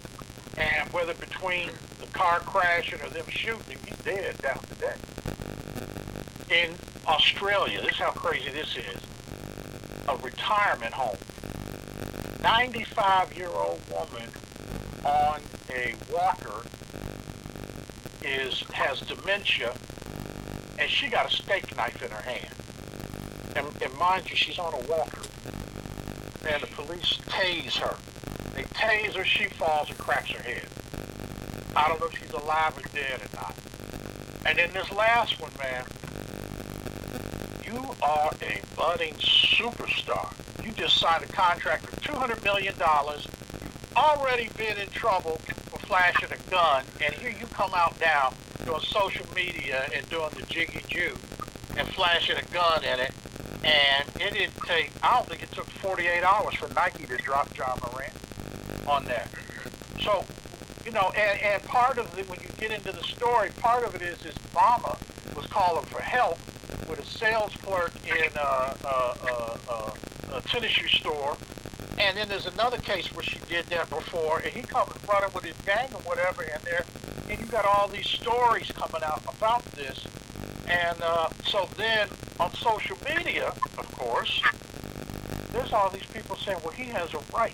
and 0.58 0.92
whether 0.94 1.14
between 1.14 1.70
the 2.00 2.08
car 2.08 2.40
crashing 2.40 3.02
or 3.02 3.10
them 3.10 3.26
shooting 3.28 3.78
he's 3.86 3.98
dead 4.00 4.38
down 4.40 4.60
to 4.60 4.76
death. 4.76 6.52
In 6.52 6.74
Australia, 7.08 7.82
this 7.82 7.94
is 7.94 7.98
how 7.98 8.12
crazy 8.12 8.50
this 8.50 8.76
is. 8.76 9.02
A 10.08 10.18
retirement 10.18 10.94
home. 10.94 11.18
95 12.42 13.38
year 13.38 13.50
old 13.50 13.82
woman 13.92 14.30
on 15.04 15.42
a 15.70 15.94
walker 16.12 16.64
is 18.24 18.62
has 18.74 19.00
dementia 19.02 19.74
and 20.80 20.90
she 20.90 21.10
got 21.10 21.32
a 21.32 21.36
steak 21.36 21.76
knife 21.76 22.02
in 22.02 22.10
her 22.10 22.22
hand. 22.22 22.56
And, 23.56 23.82
and 23.82 24.00
mind 24.00 24.30
you, 24.30 24.36
she's 24.36 24.58
on 24.58 24.74
a 24.74 24.88
walker. 24.88 25.22
And 26.48 26.64
the 26.64 26.68
police 26.68 27.20
tase 27.28 27.78
her. 27.78 27.98
They 28.60 28.66
tase 28.66 29.16
her, 29.16 29.24
she 29.24 29.46
falls 29.46 29.88
and 29.88 29.98
cracks 29.98 30.32
her 30.32 30.44
head. 30.44 30.68
I 31.78 31.88
don't 31.88 32.02
know 32.02 32.08
if 32.08 32.20
she's 32.20 32.32
alive 32.32 32.78
or 32.78 32.82
dead 32.94 33.22
or 33.22 33.34
not. 33.40 33.56
And 34.46 34.60
then 34.60 34.74
this 34.74 34.92
last 34.92 35.40
one, 35.40 35.52
man, 35.58 35.86
you 37.64 37.80
are 38.04 38.32
a 38.42 38.62
budding 38.76 39.14
superstar. 39.14 40.34
You 40.66 40.74
just 40.74 40.98
signed 40.98 41.24
a 41.24 41.28
contract 41.28 41.86
for 41.86 41.96
$200 42.02 42.44
million. 42.44 42.74
You've 42.76 43.94
already 43.96 44.50
been 44.58 44.78
in 44.78 44.90
trouble 44.90 45.40
for 45.70 45.80
flashing 45.80 46.30
a 46.30 46.52
gun, 46.52 46.84
and 47.02 47.14
here 47.14 47.32
you 47.32 47.48
come 47.48 47.72
out 47.74 47.98
now 48.02 48.34
doing 48.66 48.82
social 48.82 49.26
media 49.34 49.88
and 49.96 50.10
doing 50.10 50.32
the 50.36 50.46
jiggy 50.48 50.82
Jew 50.90 51.16
and 51.78 51.88
flashing 51.94 52.36
a 52.36 52.44
gun 52.54 52.84
in 52.84 53.00
it. 53.00 53.14
And 53.64 54.10
it 54.20 54.34
didn't 54.34 54.56
take, 54.66 54.92
I 55.02 55.16
don't 55.16 55.30
think 55.30 55.44
it 55.44 55.52
took 55.54 55.70
48 55.70 56.24
hours 56.24 56.56
for 56.56 56.68
Nike 56.74 57.06
to 57.06 57.16
drop 57.16 57.58
Ja 57.58 57.76
Morant 57.82 58.19
on 58.90 59.06
that. 59.06 59.30
So, 60.02 60.26
you 60.86 60.92
know, 60.92 61.12
and, 61.16 61.40
and 61.42 61.64
part 61.64 61.98
of 61.98 62.18
it, 62.18 62.28
when 62.30 62.40
you 62.42 62.48
get 62.58 62.72
into 62.72 62.92
the 62.92 63.04
story, 63.04 63.50
part 63.60 63.86
of 63.86 63.96
it 63.96 64.02
is 64.02 64.22
his 64.22 64.36
mama 64.54 64.98
was 65.36 65.46
calling 65.48 65.86
for 65.86 66.02
help 66.02 66.38
with 66.90 67.00
a 67.00 67.06
sales 67.06 67.54
clerk 67.64 67.92
in 68.06 68.32
a, 68.36 68.40
a, 68.40 69.16
a, 69.24 69.60
a, 69.70 69.94
a 70.38 70.42
tennis 70.42 70.72
shoe 70.72 70.88
store. 70.88 71.38
And 72.00 72.18
then 72.18 72.30
there's 72.30 72.46
another 72.46 72.78
case 72.78 73.14
where 73.14 73.24
she 73.24 73.40
did 73.48 73.66
that 73.66 73.90
before, 73.90 74.40
and 74.40 74.54
he 74.54 74.62
comes 74.62 74.92
running 75.08 75.30
with 75.36 75.44
his 75.44 75.58
gang 75.66 75.90
or 75.94 76.02
whatever 76.02 76.44
in 76.44 76.60
there, 76.64 76.86
and 77.30 77.40
you 77.40 77.46
got 77.46 77.66
all 77.66 77.88
these 77.90 78.08
stories 78.08 78.72
coming 78.72 79.04
out 79.04 79.22
about 79.28 79.64
this. 79.74 80.08
And 80.68 81.02
uh, 81.02 81.30
so 81.46 81.68
then 81.78 82.08
on 82.40 82.54
social 82.54 82.98
media, 83.06 83.54
of 83.78 83.92
course, 83.98 84.42
there's 85.52 85.74
all 85.74 85.90
these 85.90 86.06
people 86.06 86.38
saying, 86.38 86.60
well, 86.64 86.74
he 86.74 86.86
has 86.86 87.14
a 87.14 87.20
right. 87.36 87.54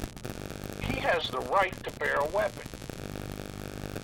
Has 1.05 1.29
the 1.29 1.39
right 1.39 1.71
to 1.83 1.91
bear 1.99 2.15
a 2.15 2.25
weapon. 2.29 2.63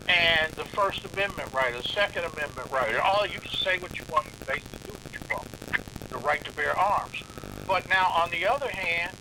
And 0.07 0.53
the 0.53 0.65
First 0.65 1.03
Amendment 1.11 1.52
right, 1.52 1.73
the 1.73 1.88
Second 1.88 2.26
Amendment 2.26 2.69
right, 2.72 2.95
all 2.98 3.26
you 3.26 3.40
can 3.40 3.52
say 3.52 3.80
what 3.80 3.98
you 3.98 4.06
want, 4.11 4.28
you 4.28 4.45
basically 4.45 4.80
do 4.86 4.91
what 4.91 5.14
you 5.14 5.19
want. 5.34 6.10
The 6.10 6.18
right 6.19 6.44
to 6.45 6.52
bear 6.53 6.78
arms. 6.78 7.23
But 7.68 7.90
now, 7.90 8.10
on 8.10 8.30
the 8.30 8.45
other 8.45 8.69
hand, 8.69 9.15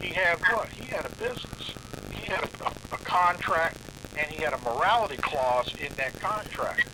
he 0.00 0.14
had 0.14 0.38
what? 0.52 0.68
He 0.68 0.86
had 0.86 1.06
a 1.06 1.10
business. 1.16 1.74
He 2.12 2.30
had 2.30 2.44
a, 2.44 2.94
a 2.94 2.98
contract 2.98 3.78
and 4.16 4.26
he 4.30 4.42
had 4.42 4.52
a 4.52 4.58
morality 4.58 5.16
clause 5.16 5.74
in 5.80 5.92
that 5.94 6.18
contract 6.20 6.86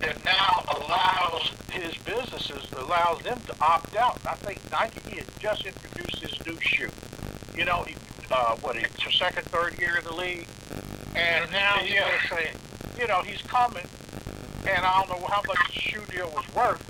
that 0.00 0.24
now 0.24 0.64
allows 0.76 1.52
his 1.70 1.96
businesses, 1.98 2.70
allows 2.72 3.20
them 3.22 3.40
to 3.46 3.54
opt 3.60 3.94
out. 3.96 4.18
I 4.26 4.34
think 4.36 4.58
Nike 4.70 5.16
had 5.16 5.26
just 5.38 5.64
introduced 5.66 6.22
his 6.22 6.46
new 6.46 6.58
shoe. 6.60 6.90
You 7.56 7.64
know, 7.64 7.84
he, 7.84 7.94
uh, 8.32 8.56
what, 8.56 8.76
it's 8.76 9.18
second, 9.18 9.44
third 9.46 9.78
year 9.78 9.96
in 9.96 10.04
the 10.04 10.12
league. 10.12 10.46
And 11.14 11.50
now 11.52 11.76
he's 11.76 11.92
Yeah. 11.92 12.08
going 12.08 12.20
to 12.20 12.26
say, 12.28 12.52
you 12.98 13.06
know, 13.06 13.22
he's 13.22 13.42
coming. 13.42 13.84
And 14.66 14.84
I 14.84 15.04
don't 15.04 15.20
know 15.20 15.26
how 15.26 15.42
much 15.46 15.58
the 15.66 15.72
shoe 15.72 16.02
deal 16.10 16.30
was 16.30 16.44
worth, 16.54 16.82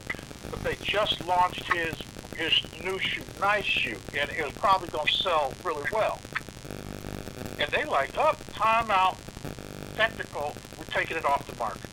but 0.50 0.62
they 0.62 0.76
just 0.82 1.24
launched 1.26 1.70
his 1.72 1.94
his 2.36 2.52
new 2.82 2.98
shoe, 2.98 3.22
nice 3.40 3.64
shoe, 3.64 3.98
and 4.18 4.30
it 4.30 4.42
was 4.42 4.54
probably 4.54 4.88
going 4.88 5.06
to 5.06 5.12
sell 5.12 5.52
really 5.62 5.84
well. 5.92 6.18
And 7.58 7.70
they 7.70 7.84
like, 7.84 8.16
up, 8.16 8.38
oh, 8.40 8.52
timeout, 8.54 9.16
technical, 9.96 10.54
we're 10.78 10.84
taking 10.86 11.16
it 11.18 11.24
off 11.26 11.46
the 11.46 11.54
market. 11.56 11.90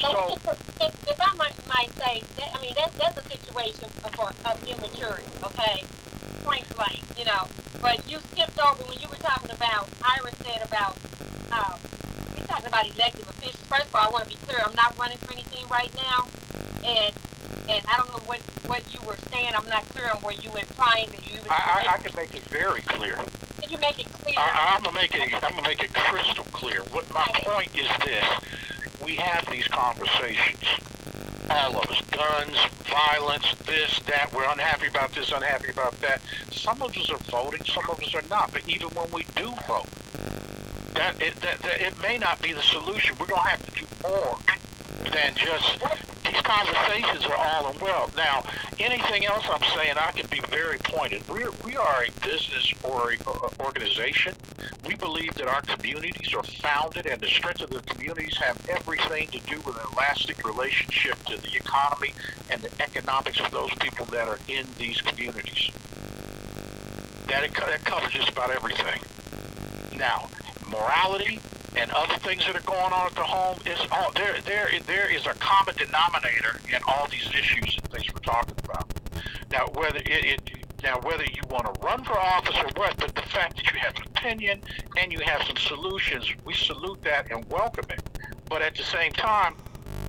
So, 0.00 0.34
if, 0.34 0.80
if, 0.80 1.08
if 1.08 1.20
I 1.20 1.34
might, 1.36 1.54
might 1.68 1.90
say, 1.98 2.22
that, 2.36 2.50
I 2.54 2.60
mean, 2.60 2.74
that's, 2.76 2.96
that's 2.98 3.18
a 3.18 3.30
situation 3.30 3.84
of, 3.84 4.18
of 4.44 4.68
immaturity, 4.68 5.28
okay? 5.44 5.84
Point 6.44 6.68
blank, 6.74 7.00
you 7.16 7.24
know. 7.24 7.46
But 7.80 8.08
you 8.08 8.18
skipped 8.32 8.58
over 8.60 8.84
when 8.84 8.98
you 9.00 9.08
were 9.08 9.16
talking 9.16 9.50
about, 9.50 9.88
Ira 10.02 10.30
said 10.44 10.62
about, 10.62 10.96
um, 11.50 11.80
we 12.36 12.44
talking 12.46 12.66
about 12.66 12.84
elected 12.94 13.22
officials. 13.22 13.64
First 13.68 13.86
of 13.86 13.94
all, 13.94 14.08
I 14.08 14.10
want 14.10 14.24
to 14.24 14.30
be 14.30 14.36
clear, 14.46 14.60
I'm 14.64 14.74
not 14.74 14.96
running 14.98 15.18
for 15.18 15.32
anything 15.32 15.66
right 15.68 15.92
now. 15.96 16.28
And 16.84 17.14
and 17.68 17.84
I 17.86 17.96
don't 17.98 18.10
know 18.10 18.22
what, 18.26 18.40
what 18.66 18.82
you 18.92 19.00
were 19.06 19.16
saying. 19.30 19.52
I'm 19.54 19.68
not 19.68 19.88
clear 19.90 20.10
on 20.10 20.18
where 20.22 20.34
you 20.34 20.50
were 20.50 20.58
implying 20.58 21.06
that 21.10 21.22
you. 21.30 21.38
I, 21.48 21.86
I, 21.86 21.94
I 21.94 21.98
can 21.98 22.14
make 22.16 22.34
it 22.34 22.42
very 22.44 22.80
clear. 22.82 23.16
Can 23.60 23.70
you 23.70 23.78
make 23.78 24.00
it 24.00 24.12
clear? 24.12 24.34
I, 24.38 24.74
I'm 24.74 24.82
gonna 24.82 24.96
make 24.96 25.14
it. 25.14 25.32
I'm 25.34 25.54
gonna 25.54 25.62
make 25.62 25.82
it 25.82 25.92
crystal 25.94 26.44
clear. 26.52 26.82
What 26.90 27.12
my 27.14 27.26
point 27.44 27.70
is 27.78 27.88
this: 28.02 28.26
we 29.04 29.16
have 29.16 29.46
these 29.50 29.68
conversations. 29.68 30.64
All 31.48 31.78
of 31.78 31.90
us, 31.90 32.00
guns, 32.10 32.56
violence, 32.90 33.54
this, 33.66 33.98
that. 34.00 34.32
We're 34.34 34.50
unhappy 34.50 34.88
about 34.88 35.12
this, 35.12 35.32
unhappy 35.32 35.70
about 35.70 35.94
that. 36.00 36.20
Some 36.50 36.82
of 36.82 36.96
us 36.96 37.10
are 37.10 37.18
voting, 37.30 37.64
some 37.64 37.88
of 37.88 38.02
us 38.02 38.14
are 38.14 38.28
not. 38.28 38.52
But 38.52 38.68
even 38.68 38.88
when 38.88 39.10
we 39.12 39.24
do 39.36 39.50
vote, 39.66 39.88
that 40.94 41.20
it, 41.22 41.36
that, 41.36 41.60
that 41.60 41.80
it 41.80 42.00
may 42.02 42.18
not 42.18 42.42
be 42.42 42.52
the 42.52 42.62
solution. 42.62 43.16
We're 43.18 43.26
gonna 43.26 43.48
have 43.48 43.64
to 43.64 43.80
do 43.80 43.86
more 44.02 44.38
than 45.12 45.34
just 45.34 45.78
these 46.24 46.40
conversations 46.42 47.24
are 47.26 47.36
all 47.36 47.70
in 47.70 47.78
well. 47.80 48.10
Now, 48.16 48.44
anything 48.78 49.24
else 49.24 49.44
I'm 49.48 49.62
saying, 49.74 49.94
I 49.96 50.12
can 50.12 50.26
be 50.30 50.40
very 50.48 50.78
pointed. 50.78 51.26
We're, 51.28 51.50
we 51.64 51.76
are 51.76 52.04
a 52.04 52.26
business 52.26 52.72
or 52.84 53.12
a, 53.12 53.62
organization. 53.64 54.34
Believe 55.12 55.34
that 55.34 55.48
our 55.48 55.62
communities 55.62 56.32
are 56.34 56.42
founded 56.44 57.04
and 57.04 57.20
the 57.20 57.26
strength 57.26 57.62
of 57.62 57.70
the 57.70 57.80
communities 57.80 58.36
have 58.36 58.56
everything 58.68 59.26
to 59.32 59.40
do 59.40 59.56
with 59.66 59.74
an 59.74 59.82
elastic 59.92 60.46
relationship 60.46 61.18
to 61.24 61.36
the 61.36 61.56
economy 61.56 62.12
and 62.48 62.62
the 62.62 62.70
economics 62.80 63.40
of 63.40 63.50
those 63.50 63.74
people 63.80 64.06
that 64.06 64.28
are 64.28 64.38
in 64.46 64.66
these 64.78 65.00
communities. 65.00 65.72
That, 67.26 67.42
it, 67.42 67.54
that 67.54 67.84
covers 67.84 68.12
just 68.12 68.28
about 68.28 68.50
everything. 68.50 69.00
Now, 69.98 70.28
morality, 70.70 71.40
and 71.74 71.90
other 71.90 72.16
things 72.18 72.46
that 72.46 72.54
are 72.54 72.62
going 72.62 72.92
on 72.92 73.06
at 73.06 73.14
the 73.16 73.24
home 73.24 73.58
is 73.66 73.80
all 73.90 74.12
there 74.12 74.40
there 74.42 74.70
there 74.86 75.12
is 75.12 75.26
a 75.26 75.34
common 75.34 75.74
denominator 75.76 76.60
in 76.72 76.80
all 76.86 77.06
these 77.08 77.28
issues 77.28 77.78
and 77.78 77.90
things 77.92 78.12
we're 78.12 78.20
talking 78.20 78.54
about 78.64 78.90
now 79.52 79.68
whether 79.74 79.98
it, 79.98 80.06
it 80.06 80.40
now 80.82 80.98
whether 81.02 81.24
you 81.24 81.42
want 81.48 81.72
to 81.72 81.80
run 81.80 82.02
for 82.02 82.18
office 82.18 82.56
or 82.56 82.68
what 82.74 82.96
but 82.98 83.14
the 83.14 83.22
fact 83.22 83.56
that 83.56 83.72
you 83.72 83.78
have 83.78 83.94
an 83.96 84.02
opinion 84.20 84.60
and 84.98 85.12
you 85.12 85.20
have 85.20 85.42
some 85.42 85.56
solutions 85.56 86.32
we 86.44 86.52
salute 86.52 87.00
that 87.02 87.30
and 87.30 87.44
welcome 87.50 87.84
it 87.90 88.02
but 88.48 88.60
at 88.60 88.74
the 88.76 88.82
same 88.82 89.12
time 89.12 89.54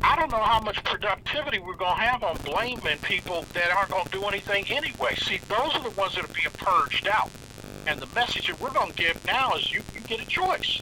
I 0.04 0.16
don't 0.16 0.32
know 0.32 0.42
how 0.42 0.60
much 0.60 0.84
productivity 0.84 1.60
we're 1.60 1.76
going 1.76 1.96
to 1.96 2.02
have 2.02 2.24
on 2.24 2.36
blaming 2.38 2.98
people 3.04 3.46
that 3.54 3.72
aren't 3.72 3.92
going 3.92 4.06
to 4.06 4.12
do 4.12 4.24
anything 4.24 4.66
anyway. 4.70 5.16
See, 5.16 5.40
those 5.48 5.76
are 5.76 5.84
the 5.84 5.92
ones 5.92 6.16
that 6.16 6.26
are 6.26 6.34
being 6.34 6.50
purged 6.58 7.08
out. 7.08 7.30
And 7.86 8.00
the 8.00 8.08
message 8.16 8.48
that 8.48 8.60
we're 8.60 8.72
going 8.72 8.92
to 8.92 8.98
give 8.98 9.24
now 9.28 9.56
is 9.56 9.72
you, 9.72 9.82
you 9.94 10.02
get 10.02 10.20
a 10.20 10.26
choice 10.26 10.82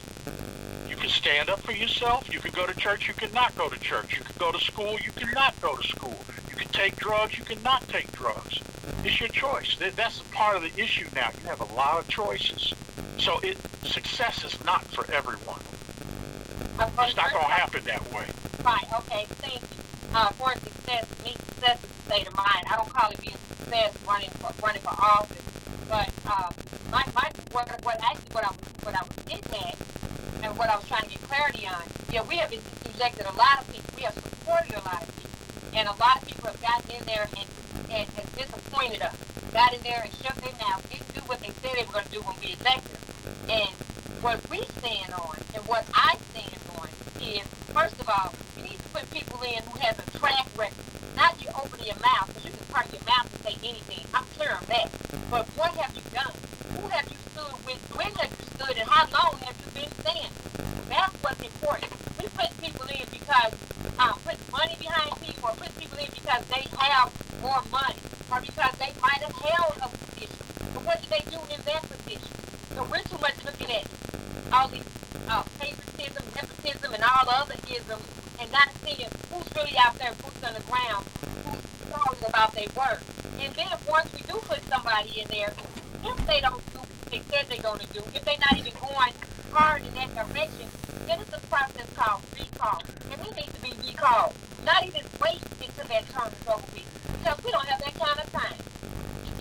You 0.88 0.96
can 0.96 1.10
stand 1.10 1.50
up 1.50 1.60
for 1.60 1.72
yourself. 1.72 2.32
You 2.32 2.40
can 2.40 2.52
go 2.52 2.66
to 2.66 2.74
church. 2.74 3.08
You 3.08 3.14
cannot 3.14 3.54
go 3.56 3.68
to 3.68 3.78
church. 3.78 4.16
You 4.16 4.24
can 4.24 4.34
go 4.38 4.52
to 4.52 4.58
school. 4.58 4.96
You 5.04 5.12
cannot 5.12 5.60
go 5.60 5.76
to 5.76 5.86
school. 5.86 6.16
Can 6.80 6.88
take 6.88 6.98
drugs. 6.98 7.38
You 7.38 7.44
cannot 7.44 7.86
take 7.88 8.10
drugs. 8.12 8.58
It's 9.04 9.20
your 9.20 9.28
choice. 9.28 9.76
That's 9.96 10.20
part 10.32 10.56
of 10.56 10.62
the 10.62 10.82
issue 10.82 11.04
now. 11.14 11.28
You 11.42 11.48
have 11.50 11.60
a 11.60 11.74
lot 11.74 11.98
of 11.98 12.08
choices. 12.08 12.72
So 13.18 13.38
it 13.40 13.58
success 13.84 14.44
is 14.44 14.64
not 14.64 14.82
for 14.84 15.04
everyone. 15.12 15.60
It's 17.04 17.16
not 17.16 17.32
going 17.32 17.44
to 17.44 17.52
happen 17.52 17.84
that 17.84 18.00
way. 18.14 18.24
Right. 18.64 18.84
Okay. 19.00 19.26
Thank 19.44 19.60
you. 19.60 20.16
Uh, 20.16 20.30
for 20.30 20.54
success, 20.54 21.04
me 21.22 21.34
success 21.52 21.84
is 21.84 21.90
a 21.90 22.02
state 22.08 22.26
of 22.26 22.34
mind. 22.34 22.64
I 22.70 22.76
don't 22.76 22.88
call 22.88 23.10
it 23.10 23.20
being 23.20 23.36
success 23.58 23.94
running 24.08 24.30
for 24.40 24.50
running 24.64 24.80
for 24.80 24.96
office, 24.96 25.44
but 25.86 26.08
uh, 26.24 26.48
my 26.90 27.04
my 27.14 27.30
what, 27.52 27.68
what 27.84 28.00
actually 28.02 28.32
what 28.32 28.44
I 28.44 28.48
was 28.48 28.84
what 28.84 28.94
I 28.94 29.02
was 29.04 29.16
getting 29.28 29.52
at 29.68 29.76
and 30.44 30.56
what 30.56 30.70
I 30.70 30.76
was 30.76 30.88
trying 30.88 31.02
to 31.02 31.10
get 31.10 31.20
clarity 31.28 31.66
on. 31.66 31.82
Yeah, 32.10 32.22
we 32.22 32.36
have 32.36 32.50
elected 32.96 33.26
a 33.26 33.36
lot 33.36 33.60
of 33.60 33.68
people. 33.68 33.92
We 33.96 34.02
have 34.04 34.14
supported 34.14 34.72
a 34.72 34.80
lot 34.80 35.02
of 35.02 35.14
people. 35.16 35.29
And 35.74 35.88
a 35.88 35.94
lot 35.96 36.22
of 36.22 36.28
people 36.28 36.48
have 36.50 36.60
gotten 36.60 36.90
in 36.90 37.04
there 37.06 37.28
and, 37.36 37.48
and, 37.90 38.06
and 38.18 38.26
disappointed 38.36 39.02
us. 39.02 39.16
Got 39.52 39.74
in 39.74 39.82
there 39.82 40.02
and 40.02 40.12
shut 40.14 40.34
their 40.36 40.54
mouth, 40.62 40.82
didn't 40.90 41.14
do 41.14 41.20
what 41.26 41.40
they 41.40 41.50
said 41.62 41.74
they 41.74 41.84
were 41.84 41.92
going 41.92 42.04
to 42.06 42.12
do 42.12 42.20
when 42.22 42.36
we 42.42 42.54
elected. 42.58 42.98
And 43.50 43.70
what 44.22 44.38
we 44.50 44.62
stand 44.78 45.14
on 45.14 45.36
and 45.54 45.62
what 45.66 45.86
I 45.94 46.16
stand 46.30 46.60
on 46.78 46.88
is, 47.22 47.42
first 47.74 47.98
of 47.98 48.08
all, 48.08 48.34
you 48.56 48.62
need 48.70 48.78
to 48.78 48.88
put 48.94 49.10
people 49.10 49.40
in 49.42 49.62
who 49.64 49.78
have 49.80 49.98
a 49.98 50.06
track 50.18 50.46
record. 50.58 50.84
Not 51.16 51.40
you 51.42 51.48
open 51.54 51.82
your 51.84 51.98
mouth, 51.98 52.28
because 52.28 52.44
you 52.46 52.52
can 52.54 52.66
turn 52.70 52.86
your 52.92 53.04
mouth 53.06 53.26
and 53.26 53.40
say 53.42 53.54
anything. 53.66 54.06
I'm 54.14 54.24
clear 54.38 54.54
on 54.54 54.64
that. 54.68 54.90
But 55.30 55.46
what 55.58 55.74
have 55.78 55.94
you 55.94 56.02
done? 56.14 56.34
Who 56.78 56.88
have 56.88 57.06
you 57.10 57.18
stood 57.30 57.54
with? 57.66 57.80
When 57.96 58.10
have 58.22 58.30
you 58.30 58.46
stood 58.54 58.76
and 58.78 58.88
how 58.88 59.06
long 59.10 59.38
have 59.42 59.56
you 59.58 59.68
been 59.74 59.90
standing? 60.02 60.34
That's 60.86 61.14
what's 61.22 61.42
important. 61.42 61.90
We 62.18 62.28
put 62.34 62.50
people 62.62 62.86
in 62.86 63.06
because 63.10 63.52
uh, 63.98 64.14
put 64.24 64.38
money 64.52 64.76
behind 64.78 65.10
people 65.20 65.50
in 66.00 66.10
because 66.12 66.44
they 66.48 66.64
have 66.78 67.12
more 67.42 67.62
money 67.70 68.00
or 68.32 68.40
because 68.40 68.74
they 68.78 68.92
might 69.00 69.20
have 69.20 69.36
held 69.36 69.76
a 69.84 69.88
position. 69.88 70.40
But 70.72 70.84
what 70.84 71.02
do 71.02 71.08
they 71.08 71.24
do 71.30 71.38
in 71.52 71.60
that 71.68 71.82
position? 71.84 72.32
So 72.74 72.84
we're 72.88 73.04
too 73.04 73.20
much 73.20 73.36
looking 73.44 73.70
at 73.70 73.86
all 74.52 74.68
these 74.68 74.88
uh, 75.28 75.42
favoritism, 75.60 76.24
nepotism, 76.34 76.94
and 76.94 77.02
all 77.04 77.24
the 77.24 77.36
other 77.36 77.58
isms 77.68 78.06
and 78.40 78.50
not 78.52 78.68
seeing 78.82 79.08
who's 79.28 79.48
really 79.54 79.76
out 79.76 79.94
there, 79.98 80.12
boots 80.24 80.40
on 80.42 80.54
the 80.54 80.64
ground, 80.64 81.04
who's 81.44 81.64
talking 81.90 82.28
about 82.28 82.52
their 82.54 82.70
work. 82.76 83.02
And 83.40 83.52
then 83.54 83.68
once 83.88 84.08
we 84.12 84.20
do 84.24 84.40
put 84.48 84.62
somebody 84.68 85.20
in 85.20 85.28
there, 85.28 85.52
if 86.04 86.26
they 86.26 86.40
don't 86.40 86.64
do 86.72 86.80
what 86.80 87.10
they 87.10 87.20
said 87.28 87.46
they're 87.48 87.62
going 87.62 87.80
to 87.80 87.92
do, 87.92 88.00
if 88.14 88.24
they're 88.24 88.40
not 88.40 88.56
even 88.56 88.72
going 88.80 89.12
hard 89.52 89.84
in 89.84 89.92
that 89.94 90.14
direction, 90.14 90.68
then 91.06 91.20
it's 91.20 91.34
a 91.34 91.40
process 91.48 91.88
called 91.96 92.22
recall. 92.38 92.82
And 93.10 93.20
we 93.20 93.30
need 93.34 93.50
to 93.52 93.60
be 93.60 93.72
recalled. 93.86 94.34
Not 94.64 94.86
even 94.86 95.02
wait 95.20 95.42
until 95.60 95.86
that 95.88 96.08
term 96.10 96.30
is 96.30 96.48
over 96.48 96.64
with. 96.72 96.86
Because 97.18 97.44
we 97.44 97.50
don't 97.50 97.66
have 97.66 97.80
that 97.80 97.94
kind 97.98 98.18
of 98.20 98.32
time. 98.32 98.60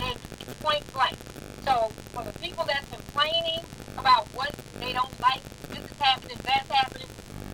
And 0.02 0.18
point 0.61 0.84
blank. 0.94 1.18
So 1.65 1.91
for 2.15 2.23
the 2.23 2.34
people 2.40 2.64
that's 2.65 2.88
complaining 2.90 3.61
about 3.98 4.27
what 4.34 4.52
they 4.80 4.94
don't 4.94 5.14
like, 5.22 5.44
this 5.69 5.80
is 5.80 5.98
happening, 5.99 6.38
that's 6.44 6.69
happening, 6.69 7.07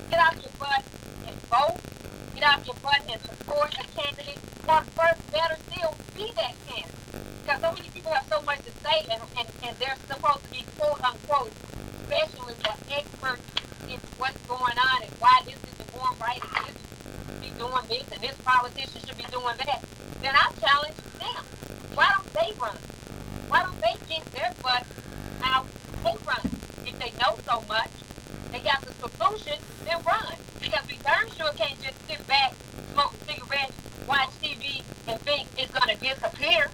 get 0.10 0.20
out 0.20 0.36
your 0.42 0.54
butt 0.60 0.84
and 1.28 1.36
vote. 1.50 1.82
Get 2.36 2.44
out 2.44 2.66
your 2.66 2.76
butt 2.82 3.02
and 3.10 3.22
support 3.22 3.74
a 3.76 3.86
candidate. 4.00 4.40
Or 4.68 4.82
first, 4.96 5.20
better 5.32 5.58
still, 5.70 5.96
be 6.16 6.32
that 6.36 6.56
candidate. 6.68 6.96
Because 7.44 7.62
so 7.62 7.72
many 7.74 7.90
people 7.90 8.12
have 8.14 8.28
so 8.30 8.42
much 8.42 8.60
to 8.66 8.72
say 8.84 9.06
and, 9.12 9.22
and, 9.38 9.48
and 9.64 9.78
they're 9.78 9.98
supposed 10.08 10.44
to 10.46 10.50
be 10.52 10.66
quote 10.78 11.04
unquote 11.04 11.52
specialists 12.06 12.64
or 12.66 12.76
experts 12.94 13.42
in 13.90 14.00
what's 14.18 14.38
going 14.48 14.78
on 14.78 15.04
and 15.04 15.12
why 15.20 15.42
this 15.46 15.56
isn't 15.56 15.92
going 15.94 16.18
right 16.20 16.42
and 16.42 16.52
this 16.66 16.76
should 16.76 17.42
be 17.42 17.50
doing 17.58 17.86
this 17.90 18.06
and 18.12 18.22
this 18.22 18.38
politician 18.44 19.02
should 19.06 19.18
be 19.18 19.26
doing 19.32 19.56
that, 19.66 19.84
then 20.22 20.34
I 20.36 20.52
challenge 20.60 20.98
them. 21.18 21.42
Why 21.94 22.12
don't 22.14 22.34
they 22.34 22.52
run? 22.60 22.78
Why 23.48 23.64
don't 23.64 23.80
they 23.82 23.96
get 24.10 24.26
their 24.34 24.54
butt 24.62 24.86
out 25.44 25.66
and 26.06 26.18
run? 26.28 26.46
If 26.86 26.98
they 27.00 27.12
know 27.22 27.38
so 27.46 27.64
much, 27.68 27.92
they 28.52 28.60
got 28.60 28.82
the 28.82 28.94
solution, 29.02 29.58
then 29.86 30.02
run. 30.06 30.36
Because 30.62 30.86
we 30.88 30.98
darn 31.04 31.30
sure 31.38 31.52
can't 31.54 31.80
just 31.82 31.98
sit 32.08 32.26
back, 32.28 32.54
smoke 32.94 33.14
cigarettes, 33.28 33.74
watch 34.08 34.30
TV, 34.42 34.82
and 35.08 35.20
think 35.22 35.48
it's 35.58 35.72
going 35.72 35.96
to 35.96 36.02
disappear 36.02 36.70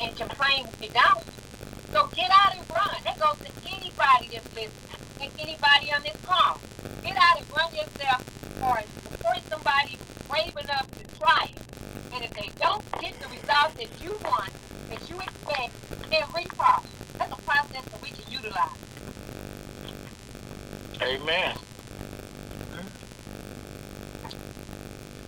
and 0.00 0.16
complain 0.16 0.66
if 0.66 0.82
it 0.82 0.94
don't. 0.94 1.24
So 1.92 2.06
get 2.14 2.30
out 2.30 2.56
and 2.56 2.64
run. 2.70 2.96
That 3.04 3.18
goes 3.18 3.38
to 3.38 3.50
anybody 3.68 4.28
that's 4.32 4.46
listening 4.54 4.70
and 5.20 5.30
anybody 5.38 5.92
on 5.92 6.02
this 6.02 6.16
call. 6.24 6.58
Get 7.02 7.16
out 7.16 7.38
and 7.38 7.46
run 7.56 7.74
yourself 7.74 8.22
or 8.62 8.80
support 9.10 9.38
somebody 9.48 9.98
brave 10.28 10.56
enough 10.56 10.86
to 10.92 11.18
try 11.18 11.50
it. 11.50 11.62
And 12.14 12.24
if 12.24 12.30
they 12.34 12.50
don't 12.60 12.84
get 13.00 13.18
the 13.20 13.28
results 13.28 13.74
that 13.74 13.90
you 14.02 14.16
want, 14.24 14.52
that 14.90 15.10
you 15.10 15.16
expect, 15.20 16.10
then 16.10 16.22
recall. 16.34 16.84
That's 17.18 17.32
a 17.32 17.42
process 17.42 17.84
that 17.84 18.02
we 18.02 18.10
can 18.10 18.32
utilize. 18.32 18.70
Amen. 21.02 21.56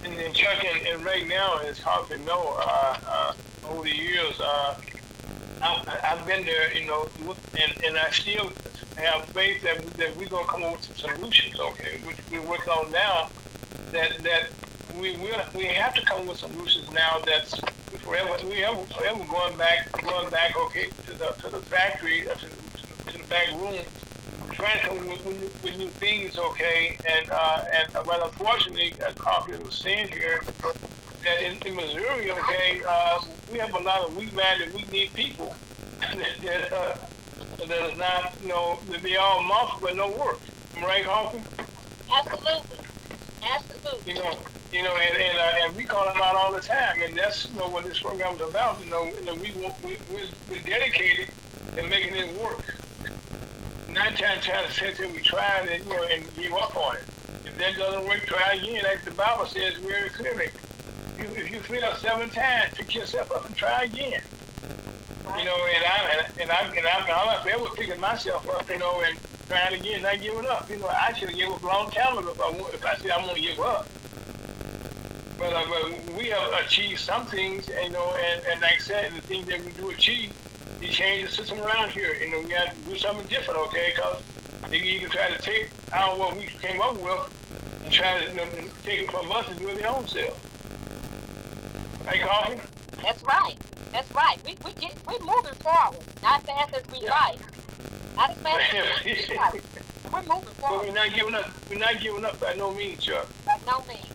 And 0.04 0.18
then 0.18 0.32
Chuck, 0.32 0.64
and, 0.64 0.86
and 0.86 1.04
right 1.04 1.26
now 1.26 1.58
it's 1.62 1.80
hard 1.80 2.08
to 2.08 2.18
know. 2.18 2.56
Uh, 2.58 2.98
uh, 3.06 3.34
over 3.68 3.84
the 3.84 3.94
years, 3.94 4.40
uh, 4.40 4.74
I, 5.62 6.00
I've 6.04 6.26
been 6.26 6.44
there, 6.44 6.72
you 6.76 6.86
know, 6.86 7.08
and, 7.60 7.84
and 7.84 7.96
I 7.96 8.10
still 8.10 8.50
faith 9.34 9.62
that, 9.62 9.84
that 9.96 10.16
we're 10.16 10.28
gonna 10.28 10.46
come 10.46 10.64
up 10.64 10.72
with 10.72 10.84
some 10.84 10.96
solutions. 10.96 11.58
Okay, 11.60 12.00
which 12.04 12.18
we're 12.30 12.42
working 12.42 12.72
on 12.72 12.90
now. 12.90 13.30
That 13.92 14.22
that 14.22 14.50
we 14.94 15.16
will 15.16 15.40
we 15.54 15.66
have 15.66 15.94
to 15.94 16.02
come 16.04 16.22
up 16.22 16.26
with 16.28 16.38
solutions 16.38 16.90
now. 16.92 17.18
That's 17.24 17.60
forever 18.00 18.36
we 18.46 18.60
have 18.60 18.76
forever 18.90 19.24
going 19.24 19.56
back 19.56 19.90
going 20.02 20.30
back. 20.30 20.52
Okay, 20.66 20.86
to 21.06 21.14
the 21.14 21.34
to 21.42 21.50
the 21.50 21.62
factory 21.62 22.28
uh, 22.28 22.34
to, 22.34 22.48
to, 22.48 23.12
to 23.12 23.18
the 23.18 23.24
back 23.28 23.48
room 23.52 23.84
trying 24.52 24.80
to 24.80 24.86
come 24.88 25.06
with, 25.06 25.24
with, 25.24 25.62
with 25.62 25.76
new 25.76 25.90
things, 25.92 26.38
okay? 26.38 26.98
And 27.04 27.30
uh, 27.30 27.58
and 27.72 27.96
uh, 27.96 28.02
but 28.04 28.22
unfortunately, 28.22 28.94
as 29.06 29.14
Coffee 29.16 29.56
was 29.56 29.76
saying 29.76 30.08
here, 30.08 30.40
that 31.24 31.42
in, 31.42 31.58
in 31.66 31.76
Missouri, 31.76 32.30
okay, 32.30 32.82
uh, 32.88 33.20
we 33.50 33.58
have 33.58 33.74
a 33.74 33.78
lot 33.78 34.02
of 34.02 34.14
weak 34.14 34.34
minded, 34.34 34.74
weak 34.74 34.90
need 34.90 35.14
people 35.14 35.56
that, 36.00 36.72
uh, 36.72 36.94
that 37.66 37.90
is 37.92 37.98
not, 37.98 38.34
you 38.40 38.48
know, 38.48 38.81
that 39.02 39.08
they 39.08 39.16
all 39.16 39.42
muscle 39.42 39.78
but 39.80 39.96
no 39.96 40.10
work. 40.10 40.40
Right, 40.82 41.04
Coffee? 41.04 41.42
Absolutely. 42.12 42.78
Absolutely. 43.42 44.12
You 44.12 44.18
know, 44.18 44.38
you 44.72 44.82
know, 44.82 44.96
and 44.96 45.22
and, 45.22 45.38
uh, 45.38 45.66
and 45.66 45.76
we 45.76 45.84
call 45.84 46.06
them 46.06 46.20
out 46.22 46.34
all 46.34 46.52
the 46.52 46.60
time, 46.60 47.02
and 47.02 47.16
that's 47.16 47.48
you 47.50 47.58
know 47.58 47.68
what 47.68 47.84
this 47.84 48.00
program 48.00 48.34
is 48.34 48.40
about. 48.40 48.82
You 48.82 48.90
know, 48.90 49.04
you 49.04 49.24
know 49.24 49.34
we 49.34 49.52
we 49.52 49.96
we 50.14 50.28
we're 50.50 50.62
dedicated 50.62 51.28
to 51.76 51.82
making 51.88 52.16
it 52.16 52.40
work 52.40 52.62
nine 53.92 54.14
times 54.14 54.48
out 54.48 54.64
of 54.64 54.74
ten, 54.74 55.12
we 55.12 55.20
try 55.20 55.60
and 55.60 55.84
you 55.84 55.90
know 55.90 56.02
and 56.04 56.34
give 56.36 56.52
up 56.54 56.76
on 56.76 56.96
it. 56.96 57.02
If 57.44 57.58
that 57.58 57.76
doesn't 57.76 58.08
work, 58.08 58.20
try 58.26 58.54
again. 58.54 58.84
Like 58.84 59.04
the 59.04 59.10
Bible 59.10 59.46
says 59.46 59.74
very 59.76 60.08
clearly. 60.10 60.48
You, 61.18 61.24
if 61.36 61.50
you 61.50 61.60
fail 61.60 61.94
seven 61.96 62.30
times, 62.30 62.74
pick 62.74 62.94
yourself 62.94 63.30
up 63.32 63.46
and 63.46 63.54
try 63.54 63.84
again. 63.84 64.22
You 65.38 65.44
know, 65.44 65.56
and 65.74 65.84
I 65.84 66.14
and, 66.16 66.40
and 66.40 66.50
I 66.50 66.60
and 66.76 66.86
I'm, 66.86 67.04
I'm 67.08 67.48
ever 67.48 67.71
picking 67.82 68.00
myself 68.00 68.48
up, 68.48 68.68
you 68.70 68.78
know, 68.78 69.02
and 69.04 69.18
trying 69.48 69.74
again, 69.74 70.02
not 70.02 70.20
giving 70.20 70.46
up. 70.46 70.70
You 70.70 70.76
know, 70.78 70.86
I 70.86 71.12
should 71.14 71.30
have 71.30 71.38
given 71.38 71.54
up 71.54 71.62
a 71.62 71.66
long 71.66 71.90
time 71.90 72.16
ago 72.16 72.30
if 72.30 72.40
I 72.40 72.74
if 72.74 72.84
I 72.84 72.96
said 72.96 73.10
I'm 73.10 73.24
going 73.24 73.34
to 73.34 73.40
give 73.40 73.58
up. 73.58 73.88
But, 75.36 75.52
uh, 75.52 75.64
but 75.68 76.14
we 76.14 76.26
have 76.26 76.52
achieved 76.64 77.00
some 77.00 77.26
things, 77.26 77.68
you 77.68 77.90
know, 77.90 78.14
and, 78.14 78.42
and 78.46 78.60
like 78.60 78.74
I 78.74 78.78
said, 78.78 79.12
the 79.14 79.20
things 79.22 79.48
that 79.48 79.64
we 79.64 79.72
do 79.72 79.90
achieve, 79.90 80.32
you 80.80 80.88
change 80.88 81.28
the 81.28 81.34
system 81.34 81.60
around 81.60 81.90
here. 81.90 82.14
You 82.14 82.30
know, 82.30 82.40
we 82.42 82.50
got 82.50 82.70
to 82.70 82.76
do 82.88 82.96
something 82.96 83.26
different, 83.26 83.58
okay? 83.66 83.92
Because 83.96 84.22
you 84.70 85.00
can 85.00 85.10
try 85.10 85.30
to 85.30 85.42
take 85.42 85.70
out 85.92 86.20
what 86.20 86.36
we 86.36 86.46
came 86.46 86.80
up 86.80 86.94
with 86.94 87.82
and 87.84 87.92
try 87.92 88.20
to 88.20 88.30
you 88.30 88.36
know, 88.36 88.44
take 88.84 89.00
it 89.00 89.10
from 89.10 89.32
us 89.32 89.48
and 89.48 89.58
do 89.58 89.68
it 89.68 89.78
their 89.78 89.90
own 89.90 90.06
self. 90.06 90.38
Hey, 92.08 92.20
Coffee? 92.20 92.60
That's 93.02 93.22
right. 93.24 93.56
That's 93.90 94.10
right. 94.12 94.38
We 94.46 94.56
we 94.64 94.72
get 94.74 94.94
we're 95.06 95.18
moving 95.18 95.54
forward, 95.60 95.98
not 96.22 96.42
fast 96.44 96.74
as 96.74 96.82
we 96.92 97.04
yeah. 97.04 97.10
like. 97.10 97.38
Not 98.28 98.60
as 98.74 99.04
we 99.04 99.36
like. 99.36 99.62
We're 100.12 100.22
moving 100.22 100.54
forward. 100.54 100.78
But 100.78 100.86
we're 100.86 100.94
not 100.94 101.14
giving 101.14 101.34
up. 101.34 101.50
We're 101.68 101.78
not 101.78 102.00
giving 102.00 102.24
up 102.24 102.38
by 102.38 102.54
no 102.54 102.72
means, 102.72 103.04
Chuck. 103.04 103.26
By 103.44 103.58
no 103.66 103.82
means. 103.88 104.06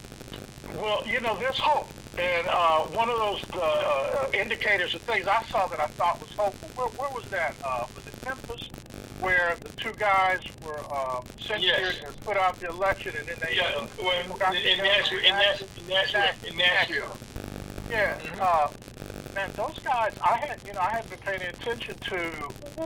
Well, 0.75 1.05
you 1.05 1.19
know, 1.19 1.38
there's 1.38 1.57
hope. 1.57 1.89
And 2.17 2.47
uh, 2.47 2.79
one 2.97 3.09
of 3.09 3.17
those 3.17 3.43
uh, 3.51 4.27
indicators 4.34 4.95
of 4.95 5.01
things 5.01 5.27
I 5.27 5.43
saw 5.43 5.67
that 5.67 5.79
I 5.79 5.88
thought 5.88 6.19
was 6.19 6.31
hopeful, 6.31 6.69
where, 6.75 6.88
where 6.97 7.09
was 7.13 7.25
that? 7.29 7.55
Uh, 7.63 7.85
was 7.95 8.07
it 8.07 8.25
Memphis? 8.25 8.69
Where 9.19 9.55
the 9.61 9.69
two 9.81 9.93
guys 9.93 10.39
were 10.63 10.79
uh, 10.91 11.21
censored 11.39 11.63
yes. 11.63 12.01
and 12.05 12.19
put 12.21 12.38
out 12.38 12.59
the 12.59 12.69
election, 12.69 13.13
and 13.17 13.27
then 13.27 13.38
they 13.41 13.55
yeah, 13.57 13.71
uh, 13.75 13.88
well, 14.01 14.19
in, 14.51 14.57
in, 14.57 14.77
Nashville, 14.77 15.19
in, 15.19 15.34
Nashville, 15.34 15.67
in 15.79 15.88
Nashville, 15.88 16.49
in 16.49 16.57
Nashville. 16.57 17.17
Yeah, 17.89 18.17
mm-hmm. 18.19 18.39
uh, 18.41 18.67
man, 19.38 19.51
those 19.55 19.77
guys, 19.80 20.14
I 20.23 20.35
had, 20.38 20.59
you 20.65 20.73
know, 20.73 20.80
I 20.80 20.89
hadn't 20.89 21.11
been 21.11 21.19
paying 21.19 21.41
attention 21.43 21.95
to 22.09 22.18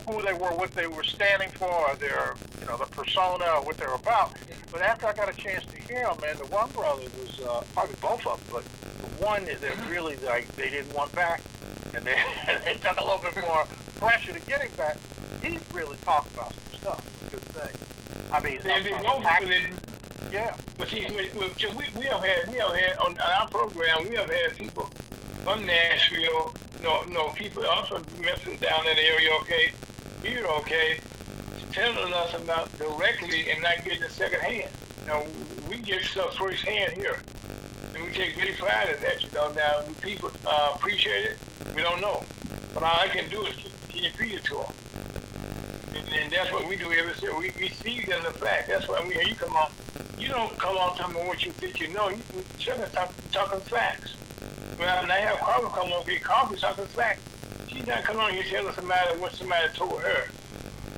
who 0.06 0.22
they 0.22 0.34
were, 0.34 0.54
what 0.54 0.72
they 0.72 0.86
were 0.86 1.04
standing 1.04 1.50
for, 1.52 1.96
their, 1.96 2.36
you 2.60 2.66
know, 2.68 2.76
the 2.76 2.88
persona, 2.88 3.46
what 3.64 3.78
they 3.78 3.86
were 3.86 3.94
about. 3.94 4.34
But 4.70 4.82
after 4.82 5.08
I 5.08 5.14
got 5.14 5.30
a 5.30 5.34
chance 5.34 5.64
to 5.66 5.78
hear 5.82 6.04
them, 6.04 6.18
man, 6.22 6.38
the 6.38 6.46
one 6.48 6.70
brother 6.72 7.04
was 7.20 7.40
uh, 7.40 7.64
probably 7.74 7.96
both 8.02 8.28
of 8.28 8.46
them, 8.46 8.48
but 8.52 8.66
the 8.66 9.26
one 9.26 9.46
that 9.46 9.90
really 9.90 10.18
like 10.18 10.48
they 10.58 10.70
didn't 10.70 10.94
want 10.94 11.14
back, 11.14 11.42
and 11.96 12.04
they 12.04 12.16
they 12.66 12.74
took 12.74 13.00
a 13.00 13.04
little 13.04 13.22
bit 13.24 13.42
more 13.48 13.66
pressure 13.96 14.34
to 14.34 14.40
get 14.42 14.62
him 14.62 14.72
back. 14.76 14.98
He 15.42 15.58
really 15.74 15.98
talked 16.04 16.34
about 16.34 16.54
some 16.54 16.80
stuff. 16.80 17.32
Good 17.32 17.42
thing. 17.42 18.32
I 18.34 18.42
mean, 18.42 18.60
they, 18.64 18.82
they 18.82 18.92
yeah. 20.32 20.56
But 20.78 20.90
see, 20.90 21.06
we, 21.10 21.30
we, 21.38 21.48
we 21.98 22.06
have 22.06 22.24
had 22.24 22.52
we 22.52 22.58
have 22.58 22.76
had 22.76 22.98
on 22.98 23.18
our 23.20 23.48
program 23.50 24.10
we 24.10 24.16
have 24.16 24.30
had 24.30 24.58
people 24.58 24.90
from 25.44 25.66
Nashville, 25.66 26.54
no, 26.84 27.04
no 27.06 27.30
people 27.30 27.66
also 27.66 27.96
Memphis 28.20 28.60
down 28.60 28.88
in 28.88 28.96
the 28.96 29.02
area, 29.02 29.30
okay, 29.42 29.72
here, 30.24 30.46
okay, 30.46 31.00
telling 31.72 32.14
us 32.14 32.34
about 32.34 32.78
directly 32.78 33.50
and 33.50 33.62
not 33.62 33.84
getting 33.84 34.04
it 34.04 34.12
second 34.12 34.42
hand. 34.42 34.70
You 35.02 35.08
know, 35.08 35.26
we 35.70 35.78
get 35.78 36.04
stuff 36.04 36.36
first 36.36 36.64
hand 36.64 36.94
here. 36.94 37.18
And 37.94 38.04
we 38.04 38.12
take 38.12 38.36
great 38.36 38.58
pride 38.58 38.94
in 38.96 39.02
that, 39.02 39.24
you 39.24 39.30
know. 39.34 39.52
Now, 39.54 39.82
do 39.82 39.94
people 39.96 40.32
uh, 40.46 40.74
appreciate 40.76 41.26
it? 41.26 41.38
We 41.76 41.82
don't 41.82 42.02
know. 42.02 42.24
But 42.74 42.84
all 42.84 43.00
I 43.00 43.08
can 43.08 43.30
do 43.30 43.46
is 43.46 43.56
keep 43.90 44.14
feed 44.14 44.34
it 44.34 44.44
to 44.46 44.56
them. 44.56 44.74
And, 45.96 46.14
and 46.14 46.32
that's 46.32 46.52
what 46.52 46.68
we 46.68 46.76
do 46.76 46.92
every 46.92 47.14
day. 47.20 47.34
We, 47.38 47.52
we 47.60 47.70
feed 47.70 48.08
them 48.08 48.24
the 48.24 48.32
fact. 48.32 48.68
That's 48.68 48.88
why 48.88 49.04
we, 49.06 49.16
you 49.28 49.36
come 49.36 49.56
on, 49.56 49.72
you 50.18 50.28
don't 50.30 50.58
come 50.58 50.78
on 50.78 50.96
telling 50.98 51.16
me 51.16 51.22
what 51.22 51.46
you 51.46 51.52
think 51.52 51.80
you 51.80 51.88
know. 51.90 52.10
You, 52.10 52.22
you 52.60 52.74
talk, 52.94 53.14
talking 53.32 53.60
facts. 53.62 54.16
Well, 54.82 55.06
now 55.06 55.14
have 55.14 55.38
Carver 55.38 55.68
come 55.68 55.92
on, 55.92 56.04
get 56.08 56.24
Carver 56.24 56.56
talking 56.56 56.86
facts. 56.86 57.22
She's 57.68 57.86
not 57.86 58.04
coming 58.04 58.20
on 58.20 58.34
here 58.34 58.42
telling 58.50 58.74
somebody 58.74 59.16
what 59.20 59.32
somebody 59.34 59.68
told 59.76 60.02
her. 60.02 60.24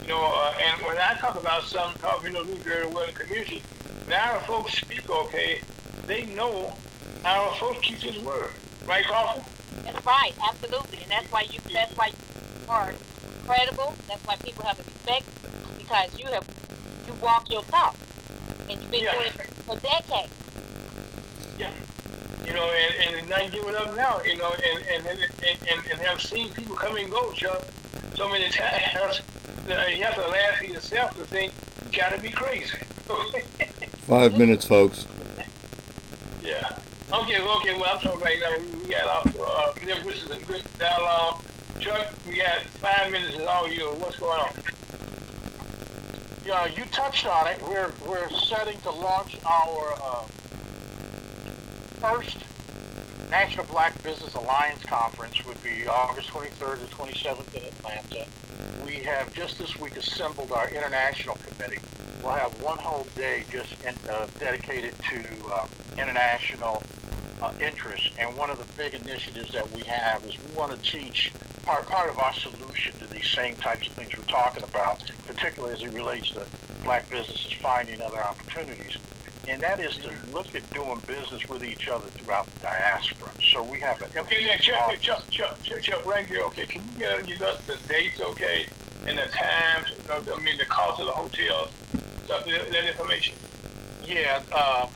You 0.03 0.07
know, 0.07 0.23
uh, 0.23 0.53
and 0.63 0.81
when 0.87 0.97
I 0.97 1.15
talk 1.19 1.35
about 1.35 1.63
something, 1.63 2.01
Carver, 2.01 2.27
you 2.27 2.33
know 2.33 2.45
me 2.45 2.53
very 2.53 2.87
well 2.87 3.03
in 3.03 3.13
the 3.13 3.19
community, 3.19 3.61
now 4.07 4.39
folks 4.47 4.77
speak 4.77 5.09
okay, 5.09 5.59
they 6.07 6.23
know 6.27 6.73
our 7.25 7.53
folks 7.55 7.85
keep 7.85 7.97
his 7.97 8.17
word. 8.23 8.51
Right, 8.87 9.03
Carver? 9.03 9.43
That's 9.83 10.05
right, 10.05 10.31
absolutely. 10.41 10.99
And 11.01 11.11
that's 11.11 11.29
why 11.29 11.41
you 11.41 11.59
that's 11.73 11.91
why 11.97 12.07
you 12.07 12.69
are 12.69 12.93
credible. 13.45 13.95
That's 14.07 14.25
why 14.25 14.37
people 14.37 14.63
have 14.63 14.79
a 14.79 14.83
respect 14.83 15.25
because 15.77 16.17
you 16.17 16.27
have 16.27 16.47
you 17.05 17.13
walk 17.21 17.51
your 17.51 17.63
talk. 17.63 17.97
And 18.69 18.81
you've 18.81 18.91
been 18.91 19.03
yeah. 19.03 19.11
doing 19.11 19.27
it 19.27 19.33
for 19.65 19.75
decades. 19.75 20.31
Yeah 21.59 21.71
you 22.45 22.53
know, 22.53 22.69
and, 22.69 23.15
and 23.15 23.29
not 23.29 23.51
giving 23.51 23.75
up 23.75 23.95
now, 23.95 24.21
you 24.23 24.37
know, 24.37 24.51
and 24.53 24.85
and 24.87 25.05
and, 25.07 25.19
and, 25.19 25.91
and 25.91 26.01
have 26.01 26.21
seen 26.21 26.49
people 26.53 26.75
come 26.75 26.97
and 26.97 27.09
go, 27.09 27.31
Chuck, 27.33 27.63
so 28.15 28.29
many 28.29 28.49
times 28.49 29.21
that 29.67 29.95
you 29.95 30.03
have 30.03 30.15
to 30.15 30.27
laugh 30.27 30.61
at 30.61 30.69
yourself 30.69 31.17
to 31.17 31.25
think 31.25 31.53
you 31.85 31.97
gotta 31.97 32.19
be 32.19 32.29
crazy. 32.29 32.77
Five 34.07 34.37
minutes, 34.37 34.65
folks. 34.65 35.07
Yeah. 36.41 36.77
Okay, 37.11 37.39
okay, 37.39 37.73
well, 37.79 37.95
I'm 37.95 38.01
talking 38.01 38.19
right 38.19 38.37
now. 38.39 38.57
We 38.83 38.89
got 38.89 39.05
off, 39.07 39.39
uh, 39.39 39.73
this 39.85 40.23
is 40.23 40.31
a 40.31 40.39
good 40.45 40.63
dialogue. 40.79 41.41
Chuck, 41.79 42.07
we 42.27 42.37
got 42.37 42.61
five 42.81 43.11
minutes 43.11 43.35
and 43.35 43.47
all 43.47 43.69
you. 43.69 43.85
What's 43.99 44.17
going 44.17 44.39
on? 44.39 44.53
Yeah, 46.45 46.65
you 46.65 46.85
touched 46.91 47.25
on 47.25 47.47
it. 47.47 47.61
We're, 47.61 47.91
we're 48.07 48.29
setting 48.29 48.79
to 48.81 48.91
launch 48.91 49.37
our 49.45 49.93
uh, 50.01 50.23
first 52.03 52.37
National 53.31 53.65
Black 53.67 54.03
Business 54.03 54.33
Alliance 54.35 54.83
Conference 54.83 55.45
would 55.45 55.63
be 55.63 55.87
August 55.87 56.27
23rd 56.31 56.89
to 56.89 56.95
27th 56.95 57.55
in 57.55 57.63
Atlanta. 57.63 58.25
We 58.85 58.95
have 59.05 59.33
just 59.33 59.57
this 59.57 59.79
week 59.79 59.95
assembled 59.95 60.51
our 60.51 60.67
international 60.67 61.37
committee. 61.47 61.79
We'll 62.21 62.33
have 62.33 62.61
one 62.61 62.77
whole 62.77 63.07
day 63.15 63.45
just 63.49 63.71
in, 63.85 63.95
uh, 64.11 64.27
dedicated 64.37 64.95
to 65.11 65.23
uh, 65.53 65.65
international 65.97 66.83
uh, 67.41 67.53
interests. 67.61 68.09
And 68.19 68.35
one 68.35 68.49
of 68.49 68.57
the 68.57 68.65
big 68.75 68.95
initiatives 68.95 69.53
that 69.53 69.71
we 69.71 69.83
have 69.83 70.25
is 70.25 70.37
we 70.37 70.53
want 70.57 70.73
to 70.73 70.91
teach 70.91 71.31
part, 71.63 71.87
part 71.87 72.09
of 72.09 72.19
our 72.19 72.33
solution 72.33 72.99
to 72.99 73.07
these 73.07 73.29
same 73.29 73.55
types 73.55 73.87
of 73.87 73.93
things 73.93 74.11
we're 74.17 74.25
talking 74.25 74.63
about, 74.63 75.09
particularly 75.25 75.73
as 75.73 75.81
it 75.81 75.93
relates 75.93 76.31
to 76.31 76.45
black 76.83 77.09
businesses 77.09 77.53
finding 77.53 78.01
other 78.01 78.21
opportunities 78.21 78.97
and 79.47 79.61
that 79.61 79.79
is 79.79 79.97
to 79.97 80.11
look 80.31 80.53
at 80.55 80.69
doing 80.73 81.01
business 81.05 81.47
with 81.49 81.63
each 81.63 81.87
other 81.87 82.07
throughout 82.07 82.45
the 82.47 82.59
diaspora. 82.61 83.29
So 83.51 83.63
we 83.63 83.79
have 83.81 84.01
a 84.01 84.19
okay, 84.19 84.45
yeah, 84.45 84.57
Chuck, 84.57 84.99
Chuck, 85.01 85.29
Chuck, 85.29 85.61
Chuck, 85.63 85.81
Chuck, 85.81 86.05
right 86.05 86.25
here. 86.25 86.43
Okay, 86.43 86.65
can 86.65 86.83
you 86.93 86.99
get 86.99 87.25
give 87.25 87.41
us 87.41 87.61
the 87.65 87.77
dates, 87.87 88.21
okay, 88.21 88.67
and 89.05 89.17
the 89.17 89.23
times? 89.23 89.93
I 90.09 90.39
mean, 90.41 90.57
the 90.57 90.65
cost 90.65 90.99
of 91.01 91.07
the 91.07 91.11
hotels, 91.11 91.71
stuff, 92.25 92.45
that 92.45 92.87
information. 92.87 93.35
Yeah, 94.05 94.41
uh, 94.51 94.87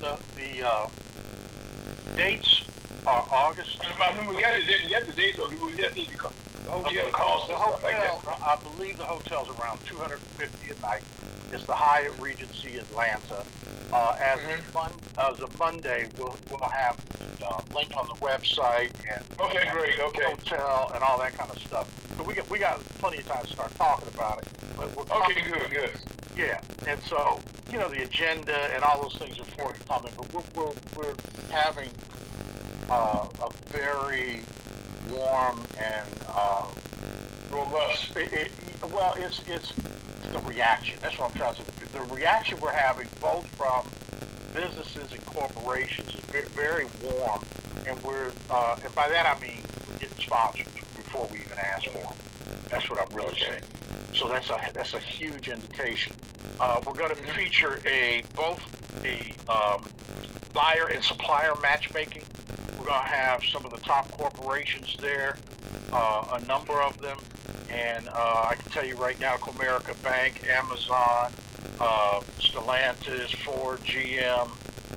the 0.00 0.18
the 0.36 0.66
uh, 0.66 0.88
dates 2.16 2.62
are 3.06 3.26
August. 3.30 3.78
I 4.00 4.16
mean, 4.18 4.28
we 4.34 4.40
got 4.42 4.54
the, 4.54 4.62
we 4.84 4.90
got 4.90 5.06
the 5.06 5.12
dates, 5.12 5.38
or 5.38 5.48
we 5.48 5.74
just 5.76 5.94
need 5.96 6.08
to 6.08 6.16
come. 6.16 6.32
The 6.64 6.70
hotel 6.70 7.10
cost, 7.12 7.48
the 7.48 7.54
hotel, 7.56 8.22
I 8.42 8.56
believe 8.56 8.96
the 8.96 9.04
hotel's 9.04 9.48
around 9.60 9.80
250 9.84 10.70
a 10.72 10.80
night 10.80 11.02
It's 11.52 11.64
the 11.64 11.74
Hyatt 11.74 12.12
Regency 12.18 12.78
Atlanta. 12.78 13.44
Uh, 13.92 14.16
as, 14.18 14.40
Mhm. 14.40 14.58
of 14.58 14.74
mon- 14.74 15.00
as 15.18 15.40
of 15.40 15.58
Monday, 15.58 16.08
we'll, 16.18 16.34
we'll 16.50 16.58
have 16.68 16.96
uh, 17.46 17.60
link 17.74 17.92
on 17.96 18.08
the 18.08 18.14
website 18.14 18.90
and 19.08 19.24
Okay, 19.38 19.68
great, 19.70 20.00
okay. 20.00 20.24
hotel 20.24 20.90
and 20.94 21.04
all 21.04 21.18
that 21.18 21.36
kind 21.36 21.50
of 21.50 21.58
stuff. 21.58 21.86
So 22.16 22.24
we 22.24 22.34
got 22.34 22.48
we 22.48 22.58
got 22.58 22.82
plenty 22.98 23.18
of 23.18 23.26
time 23.26 23.44
to 23.44 23.52
start 23.52 23.72
talking 23.76 24.08
about 24.08 24.38
it. 24.38 24.48
But 24.76 24.96
we're 24.96 25.04
Okay, 25.18 25.42
good, 25.42 25.70
good. 25.70 25.90
yeah, 26.36 26.60
and 26.88 27.00
so 27.04 27.38
you 27.70 27.78
know 27.78 27.88
the 27.88 28.02
agenda 28.02 28.56
and 28.74 28.82
all 28.82 29.02
those 29.02 29.16
things 29.16 29.38
are 29.38 29.44
forthcoming, 29.44 30.12
but 30.16 30.32
we're 30.32 30.42
we're, 30.64 30.72
we're 30.96 31.14
having 31.50 31.90
uh, 32.90 33.26
a 33.42 33.50
very 33.70 34.40
warm 35.10 35.60
and 35.78 36.08
uh, 36.28 36.66
Robust. 37.50 38.16
it, 38.16 38.32
it, 38.32 38.52
well, 38.90 39.14
it's 39.16 39.40
it's 39.46 39.72
the 40.32 40.40
reaction. 40.40 40.98
That's 41.00 41.16
what 41.18 41.30
I'm 41.30 41.36
trying 41.36 41.54
to 41.54 41.62
say. 41.62 41.70
The 41.92 42.00
reaction 42.02 42.58
we're 42.60 42.72
having, 42.72 43.08
both 43.20 43.46
from 43.56 43.86
businesses 44.52 45.12
and 45.12 45.24
corporations, 45.24 46.14
is 46.14 46.24
very, 46.24 46.48
very 46.48 46.86
warm, 47.02 47.42
and 47.86 48.02
we're 48.02 48.32
uh, 48.50 48.76
and 48.82 48.94
by 48.94 49.08
that 49.08 49.26
I 49.26 49.40
mean 49.40 49.62
we're 49.88 49.98
getting 49.98 50.18
sponsors 50.18 50.66
before 50.96 51.28
we 51.30 51.38
even 51.38 51.58
ask 51.58 51.86
for 51.86 51.98
them. 51.98 52.14
That's 52.70 52.90
what 52.90 52.98
I'm 53.00 53.14
really 53.14 53.36
saying. 53.38 53.62
So 54.14 54.28
that's 54.28 54.50
a 54.50 54.60
that's 54.74 54.94
a 54.94 54.98
huge 54.98 55.48
indication. 55.48 56.14
Uh, 56.58 56.80
we're 56.86 56.94
going 56.94 57.14
to 57.14 57.22
feature 57.34 57.80
a 57.86 58.22
both 58.34 58.60
a 59.04 59.34
um, 59.50 59.84
buyer 60.52 60.88
and 60.88 61.02
supplier 61.04 61.54
matchmaking. 61.62 62.23
We're 62.84 62.90
going 62.90 63.02
to 63.02 63.08
have 63.08 63.42
some 63.46 63.64
of 63.64 63.70
the 63.70 63.78
top 63.78 64.10
corporations 64.10 64.98
there, 65.00 65.38
uh, 65.90 66.38
a 66.38 66.44
number 66.44 66.82
of 66.82 67.00
them, 67.00 67.16
and 67.70 68.06
uh, 68.10 68.48
I 68.50 68.56
can 68.56 68.70
tell 68.72 68.84
you 68.84 68.94
right 68.96 69.18
now, 69.18 69.36
Comerica 69.36 70.00
Bank, 70.02 70.46
Amazon, 70.50 71.32
uh, 71.80 72.20
Stellantis, 72.38 73.34
Ford, 73.36 73.80
GM, 73.80 74.50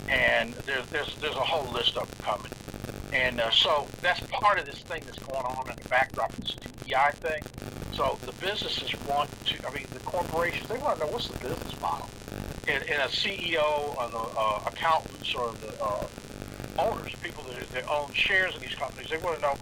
and 0.09 0.53
there's 0.65 0.85
there's 0.87 1.15
there's 1.21 1.35
a 1.37 1.39
whole 1.39 1.71
list 1.71 1.95
of 1.95 2.09
them 2.09 2.25
coming. 2.25 2.51
And 3.13 3.39
uh, 3.39 3.51
so 3.51 3.87
that's 4.01 4.19
part 4.31 4.59
of 4.59 4.65
this 4.65 4.79
thing 4.79 5.03
that's 5.05 5.19
going 5.19 5.45
on 5.45 5.69
in 5.69 5.75
the 5.81 5.87
backdrop 5.87 6.33
of 6.33 6.41
this 6.41 6.55
DEI 6.55 7.11
thing. 7.13 7.41
So 7.93 8.17
the 8.25 8.33
businesses 8.45 8.93
want 9.07 9.29
to, 9.45 9.65
I 9.65 9.73
mean, 9.73 9.85
the 9.93 9.99
corporations, 10.01 10.67
they 10.67 10.77
want 10.79 10.99
to 10.99 11.05
know 11.05 11.11
what's 11.13 11.29
the 11.29 11.39
business 11.39 11.79
model. 11.79 12.09
And, 12.67 12.83
and 12.83 13.01
a 13.01 13.07
CEO 13.07 13.97
or 13.97 14.09
the 14.09 14.37
uh, 14.37 14.63
accountants 14.67 15.33
or 15.33 15.53
the 15.53 15.81
uh, 15.81 16.05
owners, 16.77 17.13
people 17.21 17.43
that, 17.43 17.69
that 17.71 17.87
own 17.89 18.11
shares 18.13 18.55
in 18.55 18.61
these 18.61 18.75
companies, 18.75 19.09
they 19.09 19.17
want 19.17 19.37
to 19.37 19.41
know, 19.41 19.55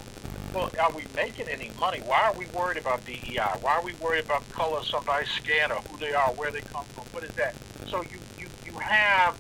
well, 0.54 0.72
are 0.80 0.92
we 0.92 1.04
making 1.16 1.50
any 1.50 1.70
money? 1.80 2.00
Why 2.06 2.30
are 2.30 2.34
we 2.34 2.46
worried 2.48 2.78
about 2.78 3.06
DEI? 3.06 3.60
Why 3.62 3.76
are 3.76 3.84
we 3.84 3.94
worried 3.96 4.26
about 4.26 4.50
color 4.52 4.80
of 4.80 4.86
somebody's 4.86 5.30
skin 5.30 5.72
or 5.72 5.82
who 5.90 5.98
they 5.98 6.14
are, 6.14 6.30
where 6.34 6.52
they 6.52 6.62
come 6.62 6.86
from? 6.86 7.04
What 7.12 7.24
is 7.24 7.32
that? 7.32 7.56
So 7.88 8.02
you, 8.04 8.20
you, 8.40 8.48
you 8.66 8.72
have 8.80 9.38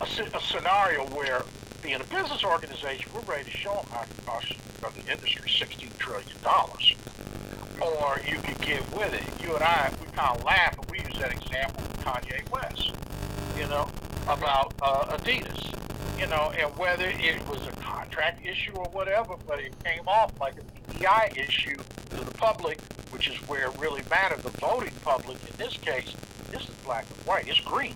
a, 0.00 0.04
a 0.04 0.40
scenario 0.40 1.04
where 1.08 1.42
being 1.82 2.00
a 2.00 2.04
business 2.04 2.44
organization, 2.44 3.10
we're 3.14 3.20
ready 3.22 3.44
to 3.44 3.56
show 3.56 3.74
them 3.74 3.86
how 3.90 4.02
it 4.02 4.26
costs 4.26 4.54
the 4.80 5.12
industry 5.12 5.48
$16 5.48 5.96
trillion. 5.98 6.26
Or 7.80 8.20
you 8.26 8.40
could 8.40 8.60
get 8.60 8.80
with 8.96 9.12
it. 9.14 9.42
You 9.42 9.54
and 9.54 9.62
I, 9.62 9.92
we 10.00 10.08
kind 10.08 10.36
of 10.36 10.44
laugh, 10.44 10.76
but 10.76 10.90
we 10.90 10.98
use 10.98 11.18
that 11.20 11.32
example 11.32 11.82
with 11.82 12.00
Kanye 12.00 12.50
West, 12.50 12.92
you 13.56 13.66
know, 13.68 13.88
about 14.26 14.74
uh, 14.82 15.16
Adidas, 15.16 15.77
you 16.18 16.26
know, 16.26 16.52
and 16.58 16.76
whether 16.76 17.06
it 17.06 17.46
was 17.48 17.66
a 17.66 17.70
contract 17.80 18.44
issue 18.44 18.72
or 18.72 18.88
whatever, 18.90 19.34
but 19.46 19.60
it 19.60 19.72
came 19.84 20.06
off 20.08 20.32
like 20.40 20.54
a 20.58 20.92
DEI 20.98 21.30
issue 21.40 21.76
to 22.10 22.16
the 22.16 22.30
public, 22.32 22.80
which 23.10 23.28
is 23.28 23.36
where 23.48 23.70
it 23.70 23.78
really 23.78 24.02
mattered. 24.10 24.42
The 24.42 24.50
voting 24.50 24.92
public, 25.02 25.38
in 25.48 25.56
this 25.56 25.76
case, 25.76 26.12
this 26.50 26.62
is 26.62 26.74
black 26.84 27.06
and 27.16 27.26
white. 27.26 27.46
It's 27.46 27.60
green. 27.60 27.94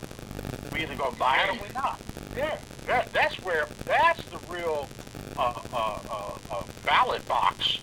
We 0.72 0.80
either 0.80 0.94
gonna 0.94 1.16
buy 1.16 1.42
it 1.42 1.50
or 1.50 1.60
we're 1.60 1.72
not. 1.72 2.00
Yeah, 2.36 2.58
that, 2.86 3.12
that's 3.12 3.36
where 3.42 3.66
that's 3.84 4.22
the 4.26 4.38
real 4.48 4.88
uh, 5.36 5.54
uh, 5.72 5.98
uh, 6.10 6.38
uh, 6.50 6.62
ballot 6.84 7.26
box 7.26 7.78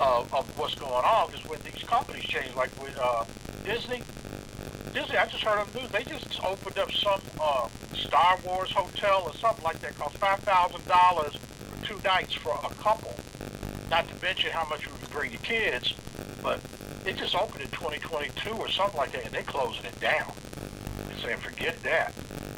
of, 0.00 0.32
of 0.32 0.58
what's 0.58 0.74
going 0.74 0.92
on. 0.92 1.30
Because 1.30 1.48
when 1.48 1.58
these 1.64 1.82
companies 1.84 2.24
change, 2.24 2.54
like 2.54 2.70
with 2.82 2.96
uh, 3.00 3.24
Disney, 3.64 4.02
Disney, 4.92 5.16
I 5.16 5.26
just 5.26 5.44
heard 5.44 5.58
on 5.58 5.68
the 5.72 5.80
news 5.80 5.90
they 5.90 6.02
just 6.02 6.42
opened 6.44 6.78
up 6.78 6.90
some 6.92 7.20
uh, 7.40 7.68
Star 7.94 8.38
Wars 8.44 8.72
hotel 8.72 9.22
or 9.24 9.34
something 9.34 9.64
like 9.64 9.78
that, 9.80 9.96
cost 9.96 10.16
five 10.18 10.40
thousand 10.40 10.84
dollars 10.86 11.36
for 11.36 11.86
two 11.86 12.00
nights 12.04 12.34
for 12.34 12.52
a 12.64 12.74
couple. 12.74 13.14
Not 13.88 14.08
to 14.08 14.22
mention 14.22 14.50
how 14.50 14.66
much 14.68 14.84
you 14.86 14.92
would 14.92 15.10
bring 15.10 15.30
your 15.30 15.40
kids, 15.42 15.94
but 16.42 16.60
it 17.06 17.16
just 17.16 17.36
opened 17.36 17.62
in 17.62 17.70
2022 17.70 18.50
or 18.50 18.68
something 18.68 18.96
like 18.96 19.12
that, 19.12 19.26
and 19.26 19.32
they're 19.32 19.42
closing 19.42 19.84
it 19.84 19.98
down. 20.00 20.32
They're 21.06 21.18
saying 21.18 21.38
forget 21.38 21.80
that. 21.84 22.12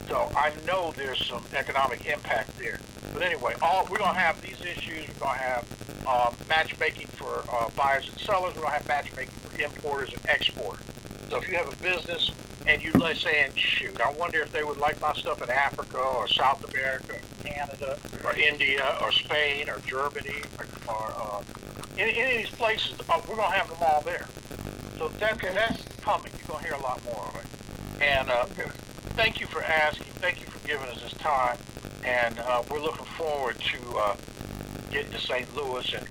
So 0.08 0.30
I 0.34 0.52
know 0.66 0.92
there's 0.96 1.24
some 1.26 1.44
economic 1.54 2.06
impact 2.06 2.58
there. 2.58 2.80
But 3.12 3.22
anyway, 3.22 3.54
all 3.60 3.86
we're 3.90 3.98
gonna 3.98 4.18
have 4.18 4.40
these 4.40 4.60
issues. 4.62 5.06
We're 5.08 5.26
gonna 5.26 5.38
have 5.38 6.06
um, 6.06 6.34
matchmaking 6.48 7.08
for 7.08 7.44
uh, 7.52 7.68
buyers 7.76 8.08
and 8.08 8.18
sellers. 8.20 8.54
We're 8.54 8.62
gonna 8.62 8.74
have 8.74 8.88
matchmaking 8.88 9.34
for 9.34 9.62
importers 9.62 10.14
and 10.14 10.24
exporters. 10.30 10.84
So 11.32 11.38
if 11.38 11.48
you 11.48 11.56
have 11.56 11.72
a 11.72 11.76
business 11.76 12.30
and 12.66 12.82
you 12.82 12.92
like 12.92 13.16
saying, 13.16 13.52
shoot, 13.54 13.98
I 14.02 14.12
wonder 14.12 14.42
if 14.42 14.52
they 14.52 14.64
would 14.64 14.76
like 14.76 15.00
my 15.00 15.14
stuff 15.14 15.40
in 15.40 15.48
Africa 15.48 15.96
or 15.96 16.28
South 16.28 16.62
America, 16.70 17.14
or 17.14 17.48
Canada, 17.48 17.98
or 18.22 18.34
India, 18.34 18.98
or 19.00 19.10
Spain, 19.12 19.70
or 19.70 19.78
Germany, 19.86 20.42
or, 20.58 20.66
or 20.92 21.14
uh, 21.16 21.42
any, 21.96 22.14
any 22.18 22.34
of 22.34 22.38
these 22.42 22.54
places, 22.54 22.92
uh, 23.08 23.18
we're 23.26 23.36
gonna 23.36 23.56
have 23.56 23.66
them 23.70 23.78
all 23.80 24.02
there. 24.02 24.26
So 24.98 25.08
that, 25.08 25.40
that's 25.40 25.82
coming. 26.02 26.30
You're 26.38 26.48
gonna 26.48 26.64
hear 26.64 26.74
a 26.74 26.82
lot 26.82 27.02
more 27.06 27.24
of 27.28 27.36
it. 27.36 28.02
And 28.02 28.28
uh, 28.28 28.44
thank 29.16 29.40
you 29.40 29.46
for 29.46 29.62
asking. 29.62 30.08
Thank 30.16 30.38
you 30.38 30.46
for 30.48 30.68
giving 30.68 30.86
us 30.88 31.00
this 31.00 31.14
time. 31.14 31.56
And 32.04 32.38
uh, 32.40 32.62
we're 32.70 32.82
looking 32.82 33.06
forward 33.06 33.58
to 33.58 33.96
uh, 33.96 34.16
getting 34.90 35.12
to 35.12 35.18
St. 35.18 35.56
Louis 35.56 35.94
and 35.94 36.06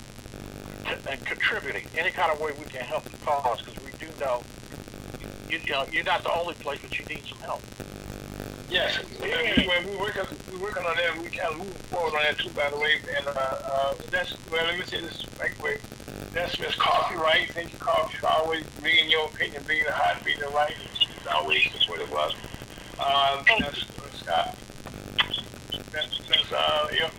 and 1.08 1.24
contributing 1.26 1.86
any 1.96 2.12
kind 2.12 2.32
of 2.32 2.40
way 2.40 2.52
we 2.58 2.66
can 2.66 2.82
help 2.82 3.04
the 3.04 3.18
cause 3.18 3.62
because 3.62 3.84
we 3.86 3.92
do 4.00 4.08
know 4.20 4.42
you, 5.52 5.60
you 5.66 5.72
know 5.74 5.86
you're 5.92 6.04
not 6.04 6.24
the 6.24 6.34
only 6.34 6.54
place, 6.56 6.80
but 6.82 6.98
you 6.98 7.06
need 7.06 7.24
some 7.28 7.40
help. 7.40 7.62
Yes, 8.70 9.00
we, 9.20 9.28
we, 9.28 9.92
we 9.92 9.98
working 9.98 10.24
we 10.52 10.58
working 10.58 10.86
on 10.86 10.96
that. 10.96 11.22
We 11.22 11.30
kind 11.30 11.52
of 11.54 11.58
moving 11.58 11.74
forward 11.92 12.16
on 12.16 12.24
that 12.24 12.40
too, 12.40 12.50
by 12.52 12.70
the 12.70 12.78
way. 12.78 13.02
And 13.18 13.28
uh, 13.28 13.32
uh, 13.32 13.94
that's 14.10 14.38
well, 14.50 14.66
let 14.66 14.80
me 14.80 14.86
say 14.86 15.02
this 15.02 15.26
right 15.40 15.52
quick. 15.60 15.82
That's 16.34 16.58
Miss 16.58 16.76
Coffee, 16.76 17.16
right? 17.16 17.52
Thank 17.52 17.74
you, 17.74 17.80
Coffee, 17.80 18.16
for 18.20 18.28
always 18.28 18.64
being 18.82 19.10
your 19.10 19.28
opinion, 19.28 19.64
being 19.68 19.84
the 19.84 19.92
hot, 19.92 20.24
being 20.24 20.40
the 20.40 20.48
right. 20.48 20.74
It's 20.94 21.28
always 21.28 21.68
that's 21.74 21.90
what 21.90 22.00
it 22.00 22.10
was. 22.10 22.34
Um, 22.98 23.44
that's 23.60 23.84
uh, 23.84 24.16
Scott. 24.16 24.56
That's 25.92 26.18
that's 26.30 26.52
uh, 26.54 26.88
yep, 26.94 27.12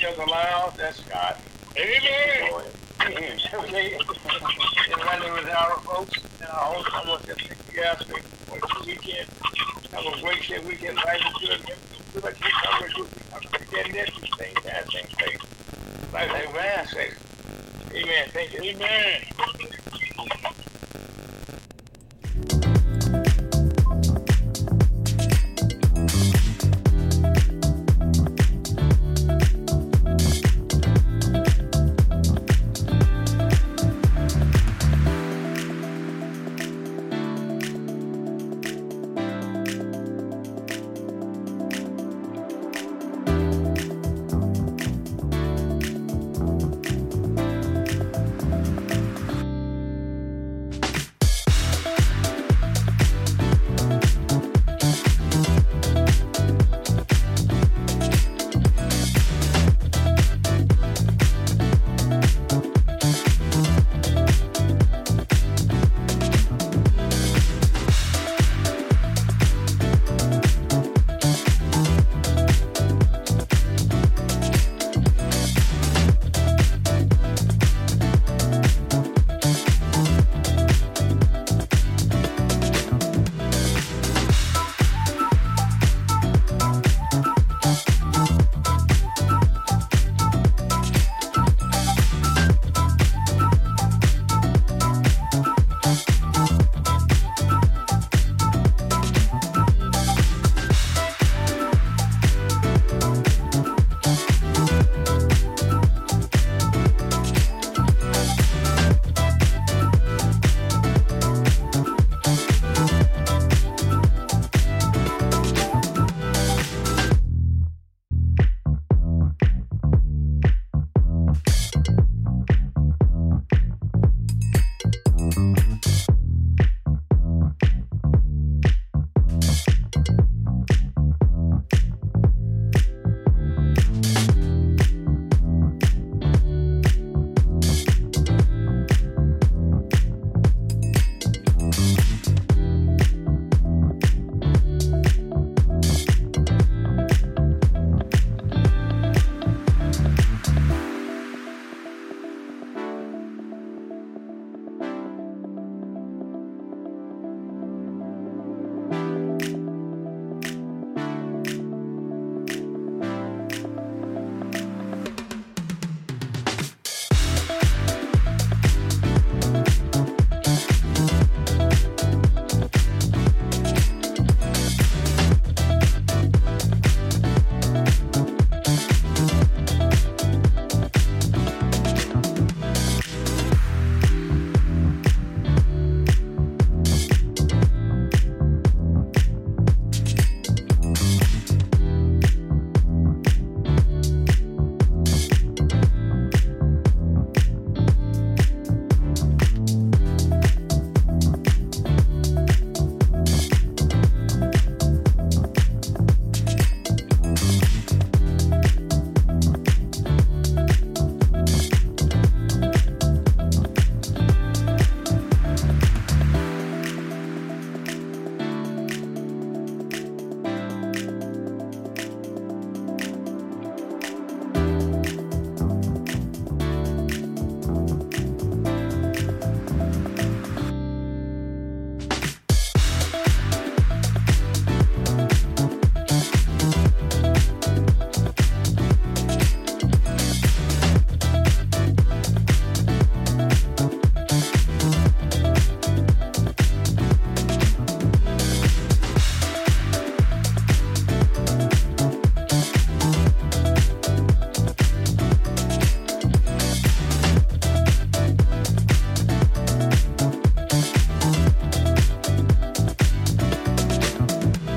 yeah, 0.00 0.14
the 0.14 0.30
lounge. 0.30 0.76
That's 0.76 1.00
Scott. 1.00 1.40
Amen 1.76 2.70
okay, 3.54 3.96
and 4.92 5.02
running 5.04 5.32
with 5.32 5.48
our 5.48 5.78
folks, 5.80 6.20
and 6.40 6.48
I 6.48 6.74
hope 6.74 6.86
someone 6.90 7.20
can 7.22 7.36
thank 7.36 7.74
you 7.74 7.82
out 7.84 8.04
for 8.04 8.58
the 8.58 8.84
weekend. 8.86 9.28
Have 9.92 10.06
a 10.06 10.20
great 10.20 10.48
day, 10.48 10.58
weekend, 10.66 10.96
life 10.96 11.20
is 11.26 11.48
good. 11.48 11.60
To 12.12 12.20
Amen, 17.94 18.28
thank 18.32 18.52
you. 18.52 18.60
Amen. 18.62 19.20